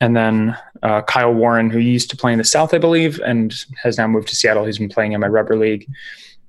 and 0.00 0.16
then 0.16 0.56
uh, 0.82 1.02
Kyle 1.02 1.32
Warren, 1.32 1.68
who 1.68 1.78
used 1.78 2.10
to 2.10 2.16
play 2.16 2.32
in 2.32 2.38
the 2.38 2.44
South, 2.44 2.72
I 2.72 2.78
believe, 2.78 3.20
and 3.20 3.54
has 3.82 3.98
now 3.98 4.08
moved 4.08 4.28
to 4.28 4.36
Seattle. 4.36 4.64
He's 4.64 4.78
been 4.78 4.88
playing 4.88 5.12
in 5.12 5.20
my 5.20 5.28
rubber 5.28 5.56
league. 5.56 5.86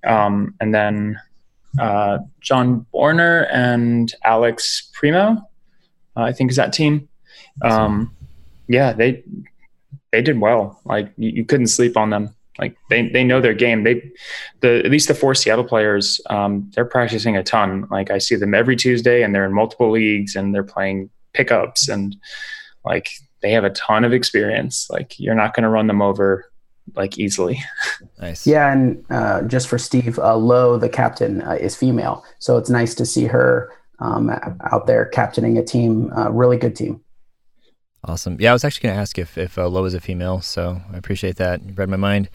Um, 0.05 0.55
and 0.59 0.73
then 0.73 1.19
uh, 1.79 2.19
John 2.39 2.85
Borner 2.93 3.47
and 3.51 4.13
Alex 4.23 4.89
Primo, 4.93 5.37
uh, 6.15 6.21
I 6.21 6.31
think 6.31 6.51
is 6.51 6.57
that 6.57 6.73
team. 6.73 7.07
Um, 7.61 8.15
yeah, 8.67 8.93
they 8.93 9.23
they 10.11 10.21
did 10.21 10.39
well. 10.39 10.79
Like 10.85 11.11
you, 11.17 11.29
you, 11.29 11.45
couldn't 11.45 11.67
sleep 11.67 11.97
on 11.97 12.09
them. 12.09 12.35
Like 12.59 12.77
they 12.89 13.09
they 13.09 13.23
know 13.23 13.41
their 13.41 13.53
game. 13.53 13.83
They 13.83 14.11
the 14.61 14.81
at 14.85 14.91
least 14.91 15.07
the 15.07 15.15
four 15.15 15.33
Seattle 15.35 15.63
players, 15.63 16.21
um, 16.29 16.71
they're 16.75 16.85
practicing 16.85 17.35
a 17.35 17.43
ton. 17.43 17.87
Like 17.89 18.11
I 18.11 18.19
see 18.19 18.35
them 18.35 18.53
every 18.53 18.75
Tuesday, 18.75 19.23
and 19.23 19.33
they're 19.33 19.45
in 19.45 19.53
multiple 19.53 19.91
leagues, 19.91 20.35
and 20.35 20.53
they're 20.53 20.63
playing 20.63 21.09
pickups, 21.33 21.89
and 21.89 22.15
like 22.85 23.09
they 23.41 23.51
have 23.51 23.63
a 23.63 23.71
ton 23.71 24.03
of 24.03 24.13
experience. 24.13 24.87
Like 24.89 25.19
you're 25.19 25.35
not 25.35 25.55
going 25.55 25.63
to 25.63 25.69
run 25.69 25.87
them 25.87 26.01
over 26.01 26.51
like 26.95 27.17
easily. 27.17 27.59
Nice. 28.19 28.45
Yeah, 28.45 28.71
and 28.71 29.03
uh, 29.09 29.41
just 29.43 29.67
for 29.67 29.77
Steve, 29.77 30.19
uh, 30.19 30.35
Lowe, 30.35 30.77
the 30.77 30.89
captain, 30.89 31.41
uh, 31.41 31.53
is 31.53 31.75
female, 31.75 32.23
so 32.39 32.57
it's 32.57 32.69
nice 32.69 32.95
to 32.95 33.05
see 33.05 33.25
her 33.25 33.73
um, 33.99 34.29
out 34.71 34.87
there 34.87 35.05
captaining 35.05 35.57
a 35.57 35.63
team, 35.63 36.11
a 36.15 36.31
really 36.31 36.57
good 36.57 36.75
team. 36.75 37.01
Awesome. 38.05 38.37
Yeah, 38.39 38.49
I 38.49 38.53
was 38.53 38.65
actually 38.65 38.87
going 38.87 38.95
to 38.95 39.01
ask 39.01 39.17
if 39.17 39.37
if 39.37 39.57
uh, 39.57 39.67
Lowe 39.67 39.85
is 39.85 39.93
a 39.93 40.01
female, 40.01 40.41
so 40.41 40.81
I 40.91 40.97
appreciate 40.97 41.37
that. 41.37 41.63
You 41.63 41.73
read 41.73 41.89
my 41.89 41.97
mind. 41.97 42.29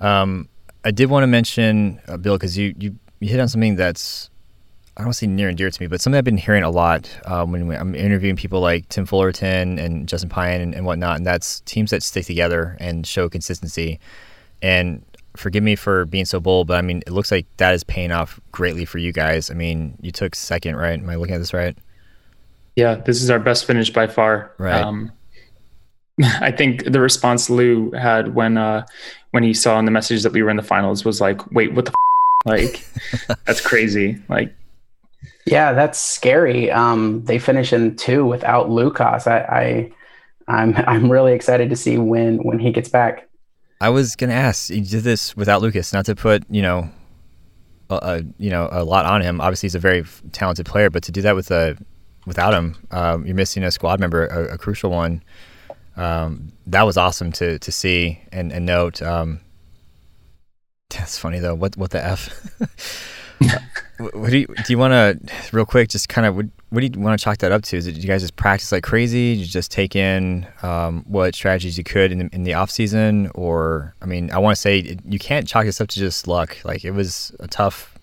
Um, 0.00 0.48
I 0.84 0.90
did 0.90 1.10
want 1.10 1.22
to 1.22 1.26
mention 1.26 2.00
uh, 2.06 2.16
Bill 2.16 2.36
because 2.36 2.56
you, 2.56 2.74
you 2.78 2.96
you 3.18 3.28
hit 3.28 3.40
on 3.40 3.48
something 3.48 3.76
that's 3.76 4.30
I 4.96 5.02
don't 5.04 5.12
say 5.12 5.26
near 5.26 5.48
and 5.48 5.56
dear 5.56 5.70
to 5.70 5.82
me, 5.82 5.86
but 5.86 6.00
something 6.00 6.18
I've 6.18 6.24
been 6.24 6.36
hearing 6.36 6.62
a 6.62 6.70
lot 6.70 7.10
um, 7.24 7.52
when 7.52 7.72
I'm 7.72 7.94
interviewing 7.94 8.36
people 8.36 8.60
like 8.60 8.88
Tim 8.88 9.06
Fullerton 9.06 9.78
and 9.78 10.08
Justin 10.08 10.28
Pine 10.28 10.60
and, 10.60 10.74
and, 10.74 10.84
whatnot, 10.84 11.16
and 11.16 11.26
that's 11.26 11.60
teams 11.60 11.90
that 11.90 12.02
stick 12.02 12.26
together 12.26 12.76
and 12.80 13.06
show 13.06 13.28
consistency. 13.28 13.98
And 14.62 15.02
forgive 15.36 15.62
me 15.62 15.76
for 15.76 16.04
being 16.04 16.24
so 16.24 16.40
bold, 16.40 16.66
but 16.66 16.76
I 16.76 16.82
mean, 16.82 17.02
it 17.06 17.12
looks 17.12 17.30
like 17.30 17.46
that 17.56 17.72
is 17.72 17.84
paying 17.84 18.12
off 18.12 18.40
greatly 18.52 18.84
for 18.84 18.98
you 18.98 19.12
guys. 19.12 19.50
I 19.50 19.54
mean, 19.54 19.96
you 20.02 20.10
took 20.10 20.34
second, 20.34 20.76
right? 20.76 20.98
Am 20.98 21.08
I 21.08 21.14
looking 21.14 21.34
at 21.34 21.38
this 21.38 21.54
right? 21.54 21.76
Yeah, 22.76 22.96
this 22.96 23.22
is 23.22 23.30
our 23.30 23.38
best 23.38 23.64
finish 23.64 23.90
by 23.90 24.06
far. 24.06 24.52
Right. 24.58 24.80
Um, 24.80 25.12
I 26.40 26.50
think 26.50 26.84
the 26.84 27.00
response 27.00 27.48
Lou 27.48 27.90
had 27.92 28.34
when 28.34 28.58
uh, 28.58 28.86
when 29.30 29.42
he 29.42 29.54
saw 29.54 29.78
in 29.78 29.84
the 29.84 29.90
message 29.90 30.22
that 30.22 30.32
we 30.32 30.42
were 30.42 30.50
in 30.50 30.56
the 30.56 30.62
finals 30.62 31.04
was 31.04 31.20
like, 31.20 31.50
"Wait, 31.52 31.72
what 31.74 31.86
the 31.86 31.92
f-? 31.92 31.96
like? 32.46 33.38
that's 33.46 33.60
crazy!" 33.60 34.20
Like, 34.28 34.54
yeah, 35.46 35.72
that's 35.72 35.98
scary. 35.98 36.70
Um, 36.70 37.24
they 37.24 37.38
finish 37.38 37.72
in 37.72 37.96
two 37.96 38.26
without 38.26 38.70
Lucas. 38.70 39.26
I, 39.26 39.38
I, 39.38 39.92
I'm 40.48 40.76
I'm 40.86 41.10
really 41.10 41.32
excited 41.32 41.70
to 41.70 41.76
see 41.76 41.98
when 41.98 42.38
when 42.38 42.58
he 42.58 42.72
gets 42.72 42.88
back. 42.88 43.28
I 43.80 43.88
was 43.88 44.16
gonna 44.16 44.34
ask. 44.34 44.70
You 44.70 44.82
did 44.82 45.04
this 45.04 45.36
without 45.36 45.62
Lucas, 45.62 45.92
not 45.92 46.06
to 46.06 46.14
put 46.14 46.44
you 46.50 46.62
know, 46.62 46.90
a, 47.88 47.94
a 47.94 48.22
you 48.38 48.50
know 48.50 48.68
a 48.70 48.84
lot 48.84 49.06
on 49.06 49.22
him. 49.22 49.40
Obviously, 49.40 49.66
he's 49.66 49.74
a 49.74 49.80
very 49.80 50.04
talented 50.32 50.66
player, 50.66 50.90
but 50.90 51.02
to 51.04 51.12
do 51.12 51.22
that 51.22 51.34
with 51.34 51.50
a 51.50 51.76
without 52.26 52.52
him, 52.52 52.76
um, 52.90 53.26
you're 53.26 53.34
missing 53.34 53.62
a 53.62 53.70
squad 53.70 54.00
member, 54.00 54.26
a, 54.26 54.54
a 54.54 54.58
crucial 54.58 54.90
one. 54.90 55.22
Um, 55.96 56.52
that 56.66 56.82
was 56.82 56.96
awesome 56.96 57.32
to 57.32 57.58
to 57.58 57.72
see 57.72 58.20
and, 58.32 58.52
and 58.52 58.66
note. 58.66 59.00
Um, 59.02 59.40
that's 60.90 61.18
funny 61.18 61.38
though. 61.38 61.54
What 61.54 61.76
what 61.76 61.90
the 61.90 62.04
f? 62.04 62.60
what 64.00 64.30
do 64.30 64.38
you 64.38 64.46
do? 64.46 64.72
You 64.72 64.78
want 64.78 64.92
to 64.92 65.34
real 65.52 65.66
quick 65.66 65.88
just 65.88 66.08
kind 66.08 66.26
of 66.26 66.36
what, 66.36 66.46
what 66.70 66.80
do 66.80 66.86
you 66.86 67.04
want 67.04 67.18
to 67.18 67.22
chalk 67.22 67.38
that 67.38 67.52
up 67.52 67.62
to? 67.64 67.76
Is 67.76 67.86
it 67.86 67.96
you 67.96 68.06
guys 68.06 68.22
just 68.22 68.36
practice 68.36 68.72
like 68.72 68.82
crazy? 68.82 69.34
Did 69.34 69.40
you 69.40 69.46
just 69.46 69.70
take 69.70 69.94
in 69.94 70.46
um, 70.62 71.04
what 71.06 71.34
strategies 71.34 71.76
you 71.76 71.84
could 71.84 72.12
in 72.12 72.18
the, 72.18 72.28
in 72.32 72.42
the 72.44 72.54
off 72.54 72.70
season, 72.70 73.30
or 73.34 73.94
I 74.00 74.06
mean, 74.06 74.30
I 74.30 74.38
want 74.38 74.56
to 74.56 74.60
say 74.60 74.78
it, 74.78 75.00
you 75.04 75.18
can't 75.18 75.46
chalk 75.46 75.64
this 75.64 75.80
up 75.80 75.88
to 75.88 75.98
just 75.98 76.26
luck. 76.26 76.56
Like 76.64 76.84
it 76.84 76.92
was 76.92 77.34
a 77.40 77.46
tough. 77.46 77.96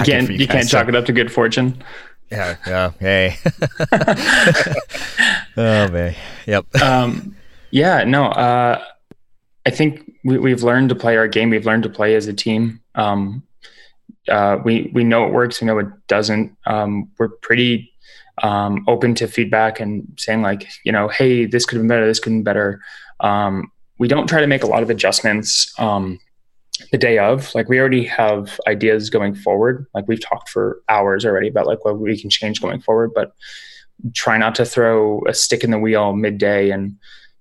You 0.00 0.06
can't 0.06 0.30
you, 0.30 0.36
you 0.36 0.48
can't 0.48 0.68
chalk 0.68 0.88
it 0.88 0.94
up 0.94 1.04
to 1.06 1.12
good 1.12 1.30
fortune. 1.30 1.82
Yeah. 2.30 2.56
Yeah. 2.66 2.90
Hey. 2.98 3.36
oh 5.56 5.88
man. 5.88 6.14
Yep. 6.46 6.66
Um, 6.82 7.36
yeah. 7.70 8.04
No. 8.04 8.26
Uh, 8.26 8.84
I 9.66 9.70
think 9.70 10.12
we, 10.24 10.50
have 10.50 10.62
learned 10.62 10.90
to 10.90 10.94
play 10.94 11.16
our 11.16 11.26
game. 11.26 11.50
We've 11.50 11.66
learned 11.66 11.84
to 11.84 11.88
play 11.88 12.14
as 12.14 12.26
a 12.26 12.32
team. 12.32 12.80
Um, 12.94 13.42
uh, 14.28 14.58
we 14.64 14.90
we 14.94 15.04
know 15.04 15.26
it 15.26 15.32
works. 15.32 15.60
We 15.60 15.66
know 15.66 15.78
it 15.78 15.88
doesn't. 16.08 16.56
Um, 16.66 17.10
we're 17.18 17.28
pretty 17.28 17.92
um, 18.42 18.84
open 18.88 19.14
to 19.16 19.28
feedback 19.28 19.80
and 19.80 20.06
saying 20.18 20.42
like, 20.42 20.68
you 20.84 20.92
know, 20.92 21.08
hey, 21.08 21.46
this 21.46 21.66
could 21.66 21.76
have 21.76 21.82
been 21.82 21.88
better. 21.88 22.06
This 22.06 22.20
could 22.20 22.30
been 22.30 22.42
better. 22.42 22.80
Um, 23.20 23.70
we 23.98 24.08
don't 24.08 24.26
try 24.26 24.40
to 24.40 24.46
make 24.46 24.62
a 24.62 24.66
lot 24.66 24.82
of 24.82 24.90
adjustments. 24.90 25.72
Um, 25.78 26.18
the 26.90 26.98
day 26.98 27.18
of 27.18 27.54
like 27.54 27.68
we 27.68 27.78
already 27.78 28.04
have 28.04 28.58
ideas 28.66 29.08
going 29.08 29.34
forward 29.34 29.86
like 29.94 30.08
we've 30.08 30.20
talked 30.20 30.48
for 30.48 30.82
hours 30.88 31.24
already 31.24 31.46
about 31.46 31.66
like 31.66 31.84
what 31.84 31.98
we 31.98 32.20
can 32.20 32.28
change 32.28 32.60
going 32.60 32.80
forward 32.80 33.12
but 33.14 33.32
try 34.12 34.36
not 34.36 34.56
to 34.56 34.64
throw 34.64 35.22
a 35.26 35.34
stick 35.34 35.62
in 35.62 35.70
the 35.70 35.78
wheel 35.78 36.14
midday 36.14 36.70
and 36.70 36.96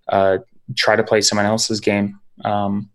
uh, 0.09 0.37
try 0.75 0.95
to 0.95 1.03
play 1.03 1.19
someone 1.19 1.45
else's 1.45 1.79
game 1.79 2.19
um, 2.45 2.89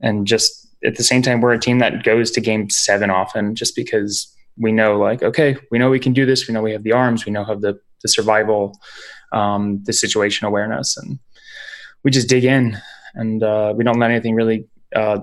and 0.00 0.26
just 0.26 0.67
at 0.84 0.96
the 0.96 1.04
same 1.04 1.22
time 1.22 1.40
we're 1.40 1.52
a 1.52 1.58
team 1.58 1.78
that 1.78 2.04
goes 2.04 2.30
to 2.30 2.40
game 2.40 2.68
seven 2.70 3.10
often 3.10 3.54
just 3.54 3.74
because 3.74 4.34
we 4.56 4.72
know 4.72 4.98
like 4.98 5.22
okay 5.22 5.56
we 5.70 5.78
know 5.78 5.90
we 5.90 5.98
can 5.98 6.12
do 6.12 6.26
this 6.26 6.46
we 6.46 6.54
know 6.54 6.62
we 6.62 6.72
have 6.72 6.84
the 6.84 6.92
arms 6.92 7.26
we 7.26 7.32
know 7.32 7.44
have 7.44 7.60
the 7.60 7.78
the 8.02 8.08
survival 8.08 8.78
um, 9.32 9.82
the 9.84 9.92
situation 9.92 10.46
awareness 10.46 10.96
and 10.96 11.18
we 12.04 12.10
just 12.10 12.28
dig 12.28 12.44
in 12.44 12.78
and 13.14 13.42
uh, 13.42 13.74
we 13.76 13.84
don't 13.84 13.98
let 13.98 14.10
anything 14.10 14.34
really 14.34 14.66
uh, 14.94 15.18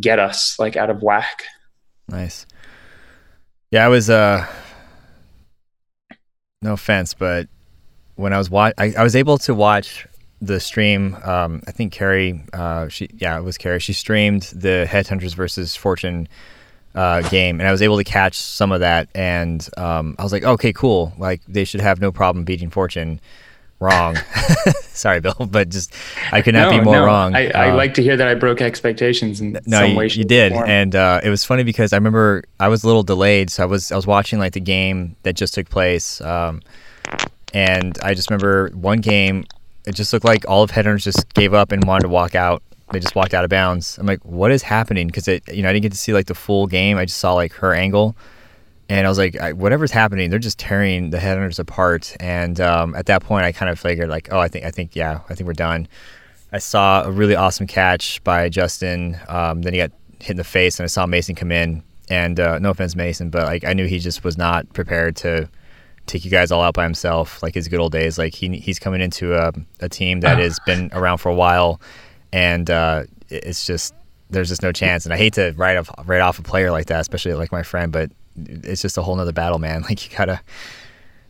get 0.00 0.18
us 0.18 0.58
like 0.58 0.76
out 0.76 0.90
of 0.90 1.02
whack. 1.02 1.42
Nice. 2.08 2.46
Yeah, 3.70 3.84
I 3.84 3.88
was 3.88 4.08
uh 4.08 4.46
no 6.62 6.72
offense, 6.72 7.12
but 7.12 7.48
when 8.14 8.32
I 8.32 8.38
was 8.38 8.48
watch 8.48 8.74
I, 8.78 8.94
I 8.96 9.02
was 9.02 9.16
able 9.16 9.38
to 9.38 9.54
watch 9.54 10.06
the 10.46 10.60
stream, 10.60 11.16
um, 11.24 11.62
I 11.66 11.72
think 11.72 11.92
Carrie, 11.92 12.42
uh, 12.52 12.88
she, 12.88 13.08
yeah, 13.16 13.38
it 13.38 13.42
was 13.42 13.58
Carrie. 13.58 13.80
She 13.80 13.92
streamed 13.92 14.42
the 14.54 14.86
Headhunters 14.88 15.34
versus 15.34 15.74
Fortune 15.76 16.28
uh, 16.94 17.22
game, 17.22 17.60
and 17.60 17.68
I 17.68 17.72
was 17.72 17.82
able 17.82 17.96
to 17.96 18.04
catch 18.04 18.38
some 18.38 18.72
of 18.72 18.80
that. 18.80 19.08
And 19.14 19.66
um, 19.76 20.16
I 20.18 20.22
was 20.22 20.32
like, 20.32 20.44
okay, 20.44 20.72
cool. 20.72 21.12
Like 21.18 21.42
they 21.46 21.64
should 21.64 21.80
have 21.80 22.00
no 22.00 22.12
problem 22.12 22.44
beating 22.44 22.70
Fortune 22.70 23.20
wrong. 23.80 24.16
Sorry, 24.88 25.20
Bill, 25.20 25.34
but 25.50 25.68
just 25.68 25.92
I 26.32 26.42
could 26.42 26.54
not 26.54 26.70
no, 26.70 26.78
be 26.78 26.84
more 26.84 26.96
no. 26.96 27.04
wrong. 27.04 27.34
I, 27.34 27.50
I 27.50 27.70
uh, 27.70 27.76
like 27.76 27.94
to 27.94 28.02
hear 28.02 28.16
that 28.16 28.28
I 28.28 28.34
broke 28.34 28.60
expectations 28.60 29.40
in 29.40 29.52
no, 29.66 29.80
some 29.80 29.90
you, 29.90 29.96
way. 29.96 30.06
You 30.06 30.24
did, 30.24 30.52
and 30.52 30.94
uh, 30.94 31.20
it 31.22 31.30
was 31.30 31.44
funny 31.44 31.64
because 31.64 31.92
I 31.92 31.96
remember 31.96 32.44
I 32.60 32.68
was 32.68 32.84
a 32.84 32.86
little 32.86 33.02
delayed, 33.02 33.50
so 33.50 33.62
I 33.62 33.66
was 33.66 33.92
I 33.92 33.96
was 33.96 34.06
watching 34.06 34.38
like 34.38 34.52
the 34.52 34.60
game 34.60 35.16
that 35.22 35.34
just 35.34 35.54
took 35.54 35.68
place, 35.68 36.20
um, 36.20 36.62
and 37.52 37.98
I 38.02 38.14
just 38.14 38.30
remember 38.30 38.70
one 38.70 39.00
game. 39.00 39.44
It 39.86 39.94
just 39.94 40.12
looked 40.12 40.24
like 40.24 40.44
all 40.48 40.62
of 40.62 40.70
Headhunters 40.70 41.02
just 41.02 41.32
gave 41.34 41.54
up 41.54 41.72
and 41.72 41.84
wanted 41.84 42.02
to 42.02 42.08
walk 42.08 42.34
out. 42.34 42.62
They 42.92 43.00
just 43.00 43.14
walked 43.14 43.34
out 43.34 43.44
of 43.44 43.50
bounds. 43.50 43.98
I'm 43.98 44.06
like, 44.06 44.24
what 44.24 44.50
is 44.50 44.62
happening? 44.62 45.06
Because 45.06 45.26
it, 45.28 45.42
you 45.52 45.62
know, 45.62 45.68
I 45.68 45.72
didn't 45.72 45.82
get 45.82 45.92
to 45.92 45.98
see 45.98 46.12
like 46.12 46.26
the 46.26 46.34
full 46.34 46.66
game. 46.66 46.96
I 46.96 47.04
just 47.04 47.18
saw 47.18 47.34
like 47.34 47.52
her 47.54 47.74
angle 47.74 48.16
and 48.88 49.06
I 49.06 49.08
was 49.08 49.18
like, 49.18 49.36
I, 49.40 49.52
whatever's 49.52 49.90
happening, 49.90 50.30
they're 50.30 50.38
just 50.38 50.58
tearing 50.58 51.10
the 51.10 51.18
headhunters 51.18 51.58
apart. 51.58 52.14
And 52.20 52.60
um, 52.60 52.94
at 52.94 53.06
that 53.06 53.22
point, 53.22 53.44
I 53.44 53.52
kind 53.52 53.70
of 53.70 53.78
figured 53.78 54.08
like, 54.08 54.28
oh, 54.30 54.38
I 54.38 54.48
think, 54.48 54.64
I 54.64 54.70
think, 54.70 54.94
yeah, 54.94 55.20
I 55.28 55.34
think 55.34 55.46
we're 55.46 55.54
done. 55.54 55.88
I 56.52 56.58
saw 56.58 57.02
a 57.02 57.10
really 57.10 57.34
awesome 57.34 57.66
catch 57.66 58.22
by 58.24 58.48
Justin. 58.48 59.18
Um, 59.28 59.62
then 59.62 59.72
he 59.72 59.78
got 59.78 59.90
hit 60.20 60.32
in 60.32 60.36
the 60.36 60.44
face, 60.44 60.78
and 60.78 60.84
I 60.84 60.86
saw 60.88 61.06
Mason 61.06 61.34
come 61.34 61.50
in. 61.50 61.82
And 62.10 62.38
uh, 62.38 62.58
no 62.58 62.70
offense, 62.70 62.94
Mason, 62.94 63.30
but 63.30 63.44
like 63.44 63.64
I 63.64 63.72
knew 63.72 63.86
he 63.86 63.98
just 63.98 64.24
was 64.24 64.36
not 64.36 64.70
prepared 64.74 65.16
to 65.16 65.48
take 66.06 66.24
you 66.24 66.30
guys 66.30 66.50
all 66.50 66.62
out 66.62 66.74
by 66.74 66.84
himself, 66.84 67.42
like 67.42 67.54
his 67.54 67.68
good 67.68 67.80
old 67.80 67.92
days. 67.92 68.18
Like 68.18 68.34
he 68.34 68.56
he's 68.58 68.78
coming 68.78 69.00
into 69.00 69.34
a, 69.34 69.52
a 69.80 69.88
team 69.88 70.20
that 70.20 70.38
has 70.38 70.58
been 70.66 70.90
around 70.92 71.18
for 71.18 71.30
a 71.30 71.34
while, 71.34 71.80
and 72.32 72.68
uh, 72.70 73.04
it's 73.28 73.66
just 73.66 73.94
there's 74.30 74.48
just 74.48 74.62
no 74.62 74.72
chance. 74.72 75.04
And 75.04 75.12
I 75.12 75.16
hate 75.16 75.34
to 75.34 75.52
write 75.56 75.76
off 75.76 75.90
write 76.06 76.20
off 76.20 76.38
a 76.38 76.42
player 76.42 76.70
like 76.70 76.86
that, 76.86 77.00
especially 77.00 77.34
like 77.34 77.52
my 77.52 77.62
friend, 77.62 77.92
but 77.92 78.10
it's 78.36 78.82
just 78.82 78.98
a 78.98 79.02
whole 79.02 79.16
nother 79.16 79.32
battle, 79.32 79.58
man. 79.58 79.82
Like 79.88 80.10
you 80.10 80.16
gotta. 80.16 80.40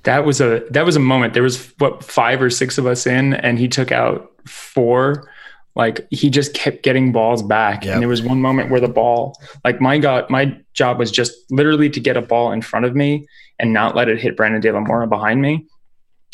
That 0.05 0.27
was 0.27 0.41
a 0.41 0.65
that 0.71 0.85
was 0.85 0.97
a 0.97 1.01
moment. 1.01 1.35
There 1.35 1.43
was 1.43 1.73
what 1.79 2.05
five 2.05 2.43
or 2.43 2.51
six 2.51 2.77
of 2.77 2.87
us 2.87 3.07
in, 3.07 3.35
and 3.35 3.59
he 3.59 3.69
took 3.69 3.91
out 3.91 4.33
four. 4.47 5.31
Like 5.77 6.07
he 6.11 6.31
just 6.31 6.55
kept 6.55 6.85
getting 6.85 7.11
balls 7.11 7.43
back, 7.43 7.85
yep. 7.85 7.95
and 7.95 8.03
there 8.03 8.09
was 8.09 8.23
one 8.23 8.41
moment 8.41 8.71
where 8.71 8.81
the 8.81 8.89
ball, 8.89 9.41
like 9.65 9.81
my 9.81 9.99
god, 9.99 10.29
my 10.31 10.57
job 10.75 10.99
was 10.99 11.11
just 11.11 11.35
literally 11.51 11.89
to 11.91 12.01
get 12.01 12.17
a 12.17 12.23
ball 12.23 12.53
in 12.53 12.61
front 12.61 12.87
of 12.87 12.95
me 12.95 13.27
and 13.59 13.73
not 13.73 13.95
let 13.95 14.09
it 14.09 14.21
hit 14.21 14.37
Brandon 14.37 14.61
De 14.61 14.73
La 14.73 14.81
Mora 14.81 15.07
behind 15.07 15.41
me 15.41 15.67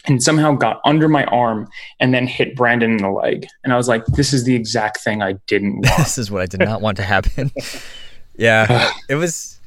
and 0.07 0.23
somehow 0.23 0.53
got 0.53 0.81
under 0.85 1.09
my 1.09 1.25
arm 1.27 1.69
and 1.99 2.15
then 2.15 2.27
hit 2.27 2.57
Brandon 2.57 2.93
in 2.93 2.97
the 2.99 3.11
leg. 3.11 3.47
And 3.65 3.73
I 3.73 3.77
was 3.77 3.89
like, 3.89 4.05
this 4.07 4.33
is 4.33 4.45
the 4.45 4.55
exact 4.55 5.01
thing 5.01 5.23
I 5.23 5.35
didn't 5.47 5.75
want. 5.85 5.97
this 5.99 6.19
is 6.19 6.31
what 6.31 6.43
I 6.43 6.47
did 6.47 6.61
not 6.61 6.81
want 6.81 6.97
to 6.99 7.03
happen. 7.03 7.51
yeah, 8.37 8.91
it 9.09 9.17
was. 9.17 9.59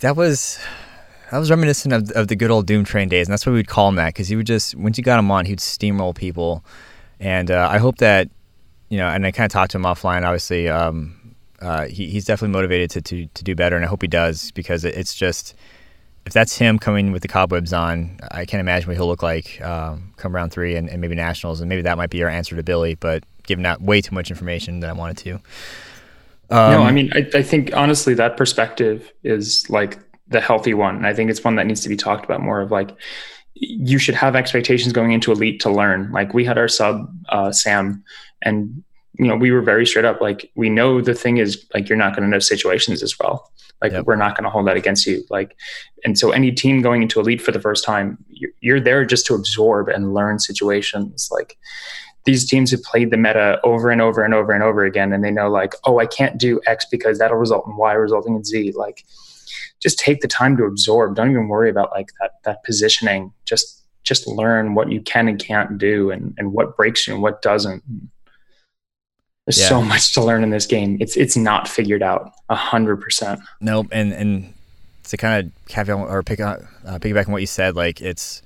That 0.00 0.16
was. 0.16 0.58
that 1.30 1.38
was 1.38 1.50
reminiscent 1.50 1.94
of, 1.94 2.10
of 2.10 2.28
the 2.28 2.36
good 2.36 2.50
old 2.50 2.66
Doom 2.66 2.84
Train 2.84 3.08
days, 3.08 3.26
and 3.26 3.32
that's 3.32 3.46
what 3.46 3.52
we'd 3.52 3.68
call 3.68 3.88
him 3.88 3.96
that 3.96 4.08
because 4.08 4.28
he 4.28 4.36
would 4.36 4.46
just 4.46 4.74
once 4.74 4.98
you 4.98 5.04
got 5.04 5.18
him 5.18 5.30
on, 5.30 5.46
he'd 5.46 5.58
steamroll 5.58 6.14
people, 6.14 6.64
and 7.20 7.50
uh, 7.50 7.68
I 7.70 7.78
hope 7.78 7.98
that 7.98 8.28
you 8.88 8.98
know, 8.98 9.08
and 9.08 9.24
I 9.26 9.30
kind 9.30 9.46
of 9.46 9.52
talked 9.52 9.72
to 9.72 9.78
him 9.78 9.84
offline. 9.84 10.24
Obviously, 10.24 10.68
um, 10.68 11.34
uh, 11.62 11.86
he, 11.86 12.08
he's 12.08 12.26
definitely 12.26 12.52
motivated 12.52 12.90
to, 12.90 13.00
to 13.02 13.26
to 13.26 13.44
do 13.44 13.54
better, 13.54 13.76
and 13.76 13.84
I 13.84 13.88
hope 13.88 14.02
he 14.02 14.08
does 14.08 14.50
because 14.50 14.84
it, 14.84 14.94
it's 14.94 15.14
just 15.14 15.54
if 16.24 16.32
that's 16.32 16.56
him 16.56 16.78
coming 16.78 17.12
with 17.12 17.22
the 17.22 17.28
cobwebs 17.28 17.72
on, 17.72 18.18
I 18.30 18.44
can't 18.44 18.60
imagine 18.60 18.88
what 18.88 18.96
he'll 18.96 19.06
look 19.06 19.22
like 19.22 19.60
um, 19.60 20.12
come 20.16 20.34
round 20.34 20.52
three 20.52 20.76
and, 20.76 20.88
and, 20.88 21.00
maybe 21.00 21.14
nationals, 21.14 21.60
and 21.60 21.68
maybe 21.68 21.82
that 21.82 21.96
might 21.96 22.10
be 22.10 22.22
our 22.22 22.28
answer 22.28 22.54
to 22.56 22.62
Billy. 22.62 22.94
But 22.94 23.24
giving 23.44 23.66
out 23.66 23.82
way 23.82 24.00
too 24.00 24.14
much 24.14 24.30
information 24.30 24.80
that 24.80 24.90
I 24.90 24.92
wanted 24.92 25.16
to. 25.18 25.34
Um, 26.50 26.72
no, 26.72 26.82
I 26.82 26.92
mean, 26.92 27.10
I, 27.14 27.28
I 27.34 27.42
think 27.42 27.74
honestly 27.74 28.14
that 28.14 28.36
perspective 28.36 29.10
is 29.24 29.68
like 29.70 29.98
the 30.28 30.40
healthy 30.40 30.74
one. 30.74 30.96
And 30.96 31.06
I 31.06 31.14
think 31.14 31.30
it's 31.30 31.42
one 31.42 31.56
that 31.56 31.66
needs 31.66 31.80
to 31.82 31.88
be 31.88 31.96
talked 31.96 32.24
about 32.24 32.40
more 32.40 32.60
of 32.60 32.70
like, 32.70 32.90
you 33.54 33.98
should 33.98 34.14
have 34.14 34.34
expectations 34.34 34.92
going 34.92 35.12
into 35.12 35.30
elite 35.32 35.60
to 35.60 35.70
learn. 35.70 36.10
Like 36.12 36.34
we 36.34 36.44
had 36.44 36.58
our 36.58 36.68
sub 36.68 37.14
uh, 37.28 37.52
Sam, 37.52 38.02
and 38.42 38.82
you 39.18 39.26
know 39.26 39.36
we 39.36 39.50
were 39.50 39.62
very 39.62 39.86
straight 39.86 40.04
up. 40.04 40.20
Like 40.20 40.50
we 40.54 40.70
know 40.70 41.00
the 41.00 41.14
thing 41.14 41.36
is 41.38 41.66
like 41.74 41.88
you're 41.88 41.98
not 41.98 42.14
going 42.14 42.24
to 42.24 42.28
know 42.28 42.38
situations 42.38 43.02
as 43.02 43.18
well. 43.18 43.50
Like 43.80 43.92
yep. 43.92 44.04
we're 44.06 44.16
not 44.16 44.36
going 44.36 44.44
to 44.44 44.50
hold 44.50 44.68
that 44.68 44.76
against 44.76 45.06
you. 45.06 45.24
Like, 45.28 45.56
and 46.04 46.16
so 46.16 46.30
any 46.30 46.52
team 46.52 46.82
going 46.82 47.02
into 47.02 47.18
elite 47.18 47.42
for 47.42 47.50
the 47.50 47.60
first 47.60 47.84
time, 47.84 48.16
you're, 48.28 48.52
you're 48.60 48.80
there 48.80 49.04
just 49.04 49.26
to 49.26 49.34
absorb 49.34 49.88
and 49.88 50.14
learn 50.14 50.38
situations. 50.38 51.28
Like 51.32 51.58
these 52.24 52.48
teams 52.48 52.70
have 52.70 52.82
played 52.84 53.10
the 53.10 53.16
meta 53.16 53.60
over 53.64 53.90
and 53.90 54.00
over 54.00 54.22
and 54.22 54.34
over 54.34 54.52
and 54.52 54.62
over 54.62 54.84
again, 54.84 55.12
and 55.12 55.24
they 55.24 55.32
know 55.32 55.50
like, 55.50 55.74
oh, 55.84 55.98
I 55.98 56.06
can't 56.06 56.38
do 56.38 56.60
X 56.66 56.86
because 56.90 57.18
that'll 57.18 57.36
result 57.36 57.66
in 57.66 57.76
Y, 57.76 57.92
resulting 57.92 58.36
in 58.36 58.44
Z. 58.44 58.72
Like 58.76 59.04
just 59.80 59.98
take 59.98 60.20
the 60.20 60.28
time 60.28 60.56
to 60.56 60.64
absorb. 60.64 61.16
Don't 61.16 61.30
even 61.30 61.48
worry 61.48 61.68
about 61.68 61.90
like 61.90 62.10
that 62.20 62.32
that 62.44 62.64
positioning. 62.64 63.32
Just 63.44 63.82
just 64.04 64.26
learn 64.26 64.74
what 64.74 64.90
you 64.90 65.00
can 65.00 65.28
and 65.28 65.38
can't 65.38 65.78
do 65.78 66.10
and, 66.10 66.34
and 66.36 66.52
what 66.52 66.76
breaks 66.76 67.06
you 67.06 67.14
and 67.14 67.22
what 67.22 67.42
doesn't. 67.42 67.82
There's 69.46 69.60
yeah. 69.60 69.68
so 69.68 69.82
much 69.82 70.14
to 70.14 70.22
learn 70.22 70.44
in 70.44 70.50
this 70.50 70.66
game. 70.66 70.98
It's 71.00 71.16
it's 71.16 71.36
not 71.36 71.68
figured 71.68 72.02
out 72.02 72.32
a 72.48 72.54
hundred 72.54 73.00
percent. 73.00 73.40
Nope. 73.60 73.88
And 73.90 74.12
and 74.12 74.54
to 75.04 75.16
kind 75.16 75.46
of 75.46 75.66
caveat 75.66 76.08
or 76.08 76.22
pick 76.22 76.40
on 76.40 76.66
uh, 76.86 76.98
piggyback 76.98 77.26
on 77.26 77.32
what 77.32 77.40
you 77.40 77.46
said, 77.46 77.74
like 77.74 78.00
it's 78.00 78.42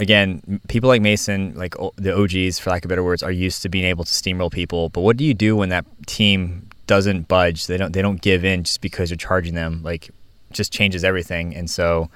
again, 0.00 0.60
people 0.68 0.88
like 0.88 1.02
Mason, 1.02 1.54
like 1.54 1.74
the 1.96 2.16
OGs, 2.16 2.58
for 2.58 2.70
lack 2.70 2.84
of 2.84 2.88
better 2.88 3.04
words, 3.04 3.22
are 3.22 3.32
used 3.32 3.62
to 3.62 3.68
being 3.68 3.84
able 3.84 4.04
to 4.04 4.10
steamroll 4.12 4.50
people. 4.50 4.88
But 4.88 5.02
what 5.02 5.16
do 5.16 5.24
you 5.24 5.34
do 5.34 5.56
when 5.56 5.68
that 5.68 5.84
team 6.06 6.68
doesn't 6.86 7.28
budge? 7.28 7.66
They 7.66 7.76
don't 7.76 7.92
they 7.92 8.02
don't 8.02 8.20
give 8.20 8.44
in 8.44 8.64
just 8.64 8.80
because 8.80 9.10
you're 9.10 9.18
charging 9.18 9.54
them. 9.54 9.82
Like 9.82 10.10
just 10.52 10.72
changes 10.72 11.04
everything. 11.04 11.54
And 11.54 11.70
so 11.70 12.10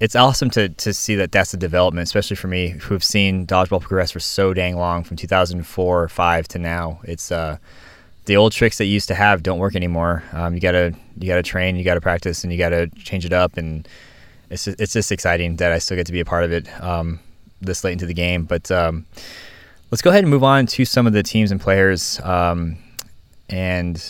it's 0.00 0.14
awesome 0.14 0.50
to 0.50 0.68
to 0.68 0.92
see 0.92 1.14
that 1.16 1.32
that's 1.32 1.52
a 1.54 1.56
development, 1.56 2.04
especially 2.04 2.36
for 2.36 2.48
me 2.48 2.68
who 2.68 2.94
have 2.94 3.04
seen 3.04 3.46
dodgeball 3.46 3.80
progress 3.80 4.10
for 4.12 4.20
so 4.20 4.54
dang 4.54 4.76
long, 4.76 5.04
from 5.04 5.16
2004 5.16 6.02
or 6.02 6.08
five 6.08 6.46
to 6.48 6.58
now. 6.58 7.00
It's 7.04 7.32
uh, 7.32 7.58
the 8.26 8.36
old 8.36 8.52
tricks 8.52 8.78
that 8.78 8.84
you 8.84 8.92
used 8.92 9.08
to 9.08 9.14
have 9.14 9.42
don't 9.42 9.58
work 9.58 9.74
anymore. 9.74 10.22
Um, 10.32 10.54
you 10.54 10.60
gotta 10.60 10.94
you 11.18 11.26
gotta 11.26 11.42
train, 11.42 11.76
you 11.76 11.84
gotta 11.84 12.00
practice, 12.00 12.44
and 12.44 12.52
you 12.52 12.58
gotta 12.58 12.88
change 12.96 13.24
it 13.24 13.32
up. 13.32 13.56
And 13.56 13.88
it's 14.50 14.64
just, 14.64 14.80
it's 14.80 14.92
just 14.92 15.12
exciting 15.12 15.56
that 15.56 15.72
I 15.72 15.78
still 15.78 15.96
get 15.96 16.06
to 16.06 16.12
be 16.12 16.20
a 16.20 16.24
part 16.24 16.44
of 16.44 16.52
it 16.52 16.68
um, 16.82 17.20
this 17.60 17.84
late 17.84 17.92
into 17.92 18.06
the 18.06 18.14
game. 18.14 18.44
But 18.44 18.70
um, 18.70 19.04
let's 19.90 20.02
go 20.02 20.10
ahead 20.10 20.24
and 20.24 20.30
move 20.30 20.44
on 20.44 20.66
to 20.66 20.84
some 20.84 21.06
of 21.06 21.12
the 21.12 21.22
teams 21.22 21.50
and 21.50 21.60
players. 21.60 22.20
Um, 22.20 22.78
and 23.48 24.02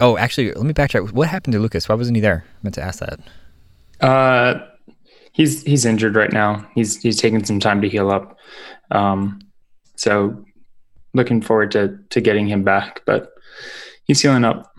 Oh, 0.00 0.16
actually, 0.16 0.52
let 0.52 0.64
me 0.64 0.72
backtrack. 0.72 1.12
What 1.12 1.28
happened 1.28 1.52
to 1.52 1.58
Lucas? 1.58 1.88
Why 1.88 1.94
wasn't 1.94 2.16
he 2.16 2.22
there? 2.22 2.44
I 2.46 2.58
meant 2.62 2.74
to 2.76 2.82
ask 2.82 3.00
that. 3.00 3.20
Uh, 4.00 4.66
he's 5.32 5.62
he's 5.62 5.84
injured 5.84 6.16
right 6.16 6.32
now. 6.32 6.66
He's 6.74 7.00
he's 7.00 7.20
taking 7.20 7.44
some 7.44 7.60
time 7.60 7.80
to 7.82 7.88
heal 7.88 8.10
up. 8.10 8.38
Um, 8.90 9.40
so 9.96 10.44
looking 11.14 11.40
forward 11.40 11.70
to 11.72 11.98
to 12.10 12.20
getting 12.20 12.46
him 12.46 12.62
back, 12.62 13.02
but 13.04 13.32
he's 14.04 14.20
healing 14.20 14.44
up. 14.44 14.72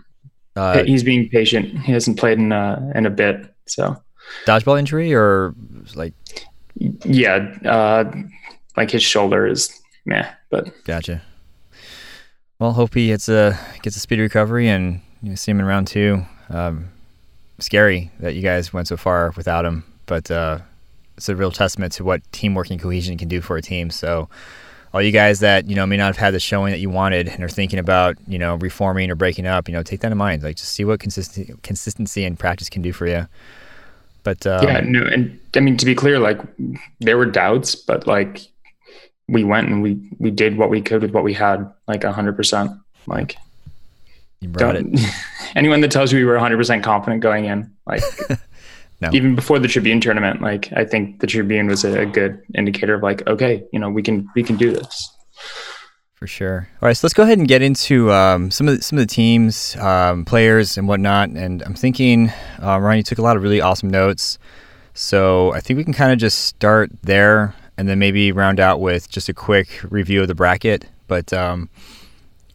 Uh, 0.54 0.84
he's 0.84 1.02
being 1.02 1.28
patient. 1.28 1.78
He 1.80 1.92
hasn't 1.92 2.18
played 2.18 2.38
in 2.38 2.52
a 2.52 2.92
in 2.94 3.06
a 3.06 3.10
bit. 3.10 3.54
So 3.66 3.96
dodgeball 4.46 4.78
injury 4.78 5.14
or 5.14 5.54
like 5.94 6.14
yeah, 7.04 7.54
uh, 7.64 8.10
like 8.76 8.90
his 8.90 9.02
shoulder 9.02 9.46
is 9.46 9.80
meh. 10.04 10.28
But 10.50 10.72
gotcha. 10.84 11.22
Well, 12.58 12.72
hope 12.72 12.94
he 12.94 13.08
gets 13.08 13.28
a 13.28 13.58
gets 13.82 13.96
a 13.96 14.00
speedy 14.00 14.22
recovery 14.22 14.68
and 14.68 15.00
you 15.22 15.36
see 15.36 15.50
him 15.50 15.60
in 15.60 15.66
round 15.66 15.86
two. 15.88 16.24
Um, 16.48 16.90
scary 17.58 18.10
that 18.20 18.34
you 18.34 18.42
guys 18.42 18.72
went 18.72 18.88
so 18.88 18.96
far 18.96 19.32
without 19.36 19.64
him, 19.64 19.84
but 20.12 20.30
uh, 20.30 20.58
it's 21.16 21.30
a 21.30 21.34
real 21.34 21.50
testament 21.50 21.90
to 21.94 22.04
what 22.04 22.20
teamwork 22.32 22.68
and 22.68 22.78
cohesion 22.78 23.16
can 23.16 23.28
do 23.28 23.40
for 23.40 23.56
a 23.56 23.62
team. 23.62 23.88
So, 23.88 24.28
all 24.92 25.00
you 25.00 25.10
guys 25.10 25.40
that 25.40 25.70
you 25.70 25.74
know 25.74 25.86
may 25.86 25.96
not 25.96 26.08
have 26.08 26.18
had 26.18 26.34
the 26.34 26.38
showing 26.38 26.70
that 26.70 26.80
you 26.80 26.90
wanted 26.90 27.28
and 27.28 27.42
are 27.42 27.48
thinking 27.48 27.78
about 27.78 28.18
you 28.28 28.38
know 28.38 28.56
reforming 28.56 29.10
or 29.10 29.14
breaking 29.14 29.46
up, 29.46 29.68
you 29.68 29.72
know, 29.72 29.82
take 29.82 30.00
that 30.00 30.12
in 30.12 30.18
mind. 30.18 30.42
Like, 30.42 30.56
just 30.56 30.72
see 30.72 30.84
what 30.84 31.00
consistency, 31.00 31.54
consistency 31.62 32.26
and 32.26 32.38
practice 32.38 32.68
can 32.68 32.82
do 32.82 32.92
for 32.92 33.06
you. 33.06 33.26
But 34.22 34.46
um, 34.46 34.64
yeah, 34.64 34.80
no, 34.80 35.02
and 35.06 35.40
I 35.56 35.60
mean 35.60 35.78
to 35.78 35.86
be 35.86 35.94
clear, 35.94 36.18
like 36.18 36.38
there 37.00 37.16
were 37.16 37.24
doubts, 37.24 37.74
but 37.74 38.06
like 38.06 38.42
we 39.28 39.44
went 39.44 39.68
and 39.68 39.82
we 39.82 39.98
we 40.18 40.30
did 40.30 40.58
what 40.58 40.68
we 40.68 40.82
could 40.82 41.00
with 41.00 41.12
what 41.12 41.24
we 41.24 41.32
had, 41.32 41.72
like 41.88 42.04
hundred 42.04 42.36
percent. 42.36 42.70
Like 43.06 43.38
you 44.40 44.50
brought 44.50 44.76
it. 44.76 44.84
Anyone 45.56 45.80
that 45.80 45.90
tells 45.90 46.12
you 46.12 46.18
we 46.18 46.24
were 46.24 46.36
100% 46.36 46.82
confident 46.82 47.22
going 47.22 47.46
in, 47.46 47.72
like 47.86 48.02
no. 49.02 49.10
even 49.12 49.34
before 49.34 49.58
the 49.58 49.68
Tribune 49.68 50.00
tournament, 50.00 50.40
like 50.40 50.72
I 50.74 50.84
think 50.84 51.20
the 51.20 51.26
Tribune 51.26 51.66
was 51.66 51.84
a, 51.84 52.06
good 52.06 52.40
indicator 52.54 52.94
of 52.94 53.02
like, 53.02 53.26
okay, 53.26 53.64
you 53.72 53.78
know, 53.78 53.90
we 53.90 54.02
can 54.02 54.28
we 54.34 54.42
can 54.42 54.56
do 54.56 54.70
this. 54.70 55.10
For 56.14 56.28
sure. 56.28 56.68
All 56.80 56.86
right, 56.86 56.96
so 56.96 57.04
let's 57.04 57.14
go 57.14 57.24
ahead 57.24 57.38
and 57.38 57.48
get 57.48 57.62
into 57.62 58.12
um, 58.12 58.52
some 58.52 58.68
of 58.68 58.76
the, 58.76 58.82
some 58.82 58.96
of 58.96 59.02
the 59.02 59.12
teams, 59.12 59.74
um, 59.76 60.24
players, 60.24 60.78
and 60.78 60.86
whatnot. 60.86 61.30
And 61.30 61.62
I'm 61.62 61.74
thinking, 61.74 62.30
uh, 62.62 62.78
Ryan, 62.78 62.98
you 62.98 63.02
took 63.02 63.18
a 63.18 63.22
lot 63.22 63.36
of 63.36 63.42
really 63.42 63.60
awesome 63.60 63.90
notes. 63.90 64.38
So 64.94 65.52
I 65.52 65.58
think 65.58 65.78
we 65.78 65.84
can 65.84 65.92
kind 65.92 66.12
of 66.12 66.18
just 66.18 66.44
start 66.44 66.92
there, 67.02 67.56
and 67.76 67.88
then 67.88 67.98
maybe 67.98 68.30
round 68.30 68.60
out 68.60 68.80
with 68.80 69.10
just 69.10 69.28
a 69.28 69.34
quick 69.34 69.80
review 69.90 70.22
of 70.22 70.28
the 70.28 70.34
bracket. 70.36 70.86
But 71.08 71.32
um, 71.32 71.68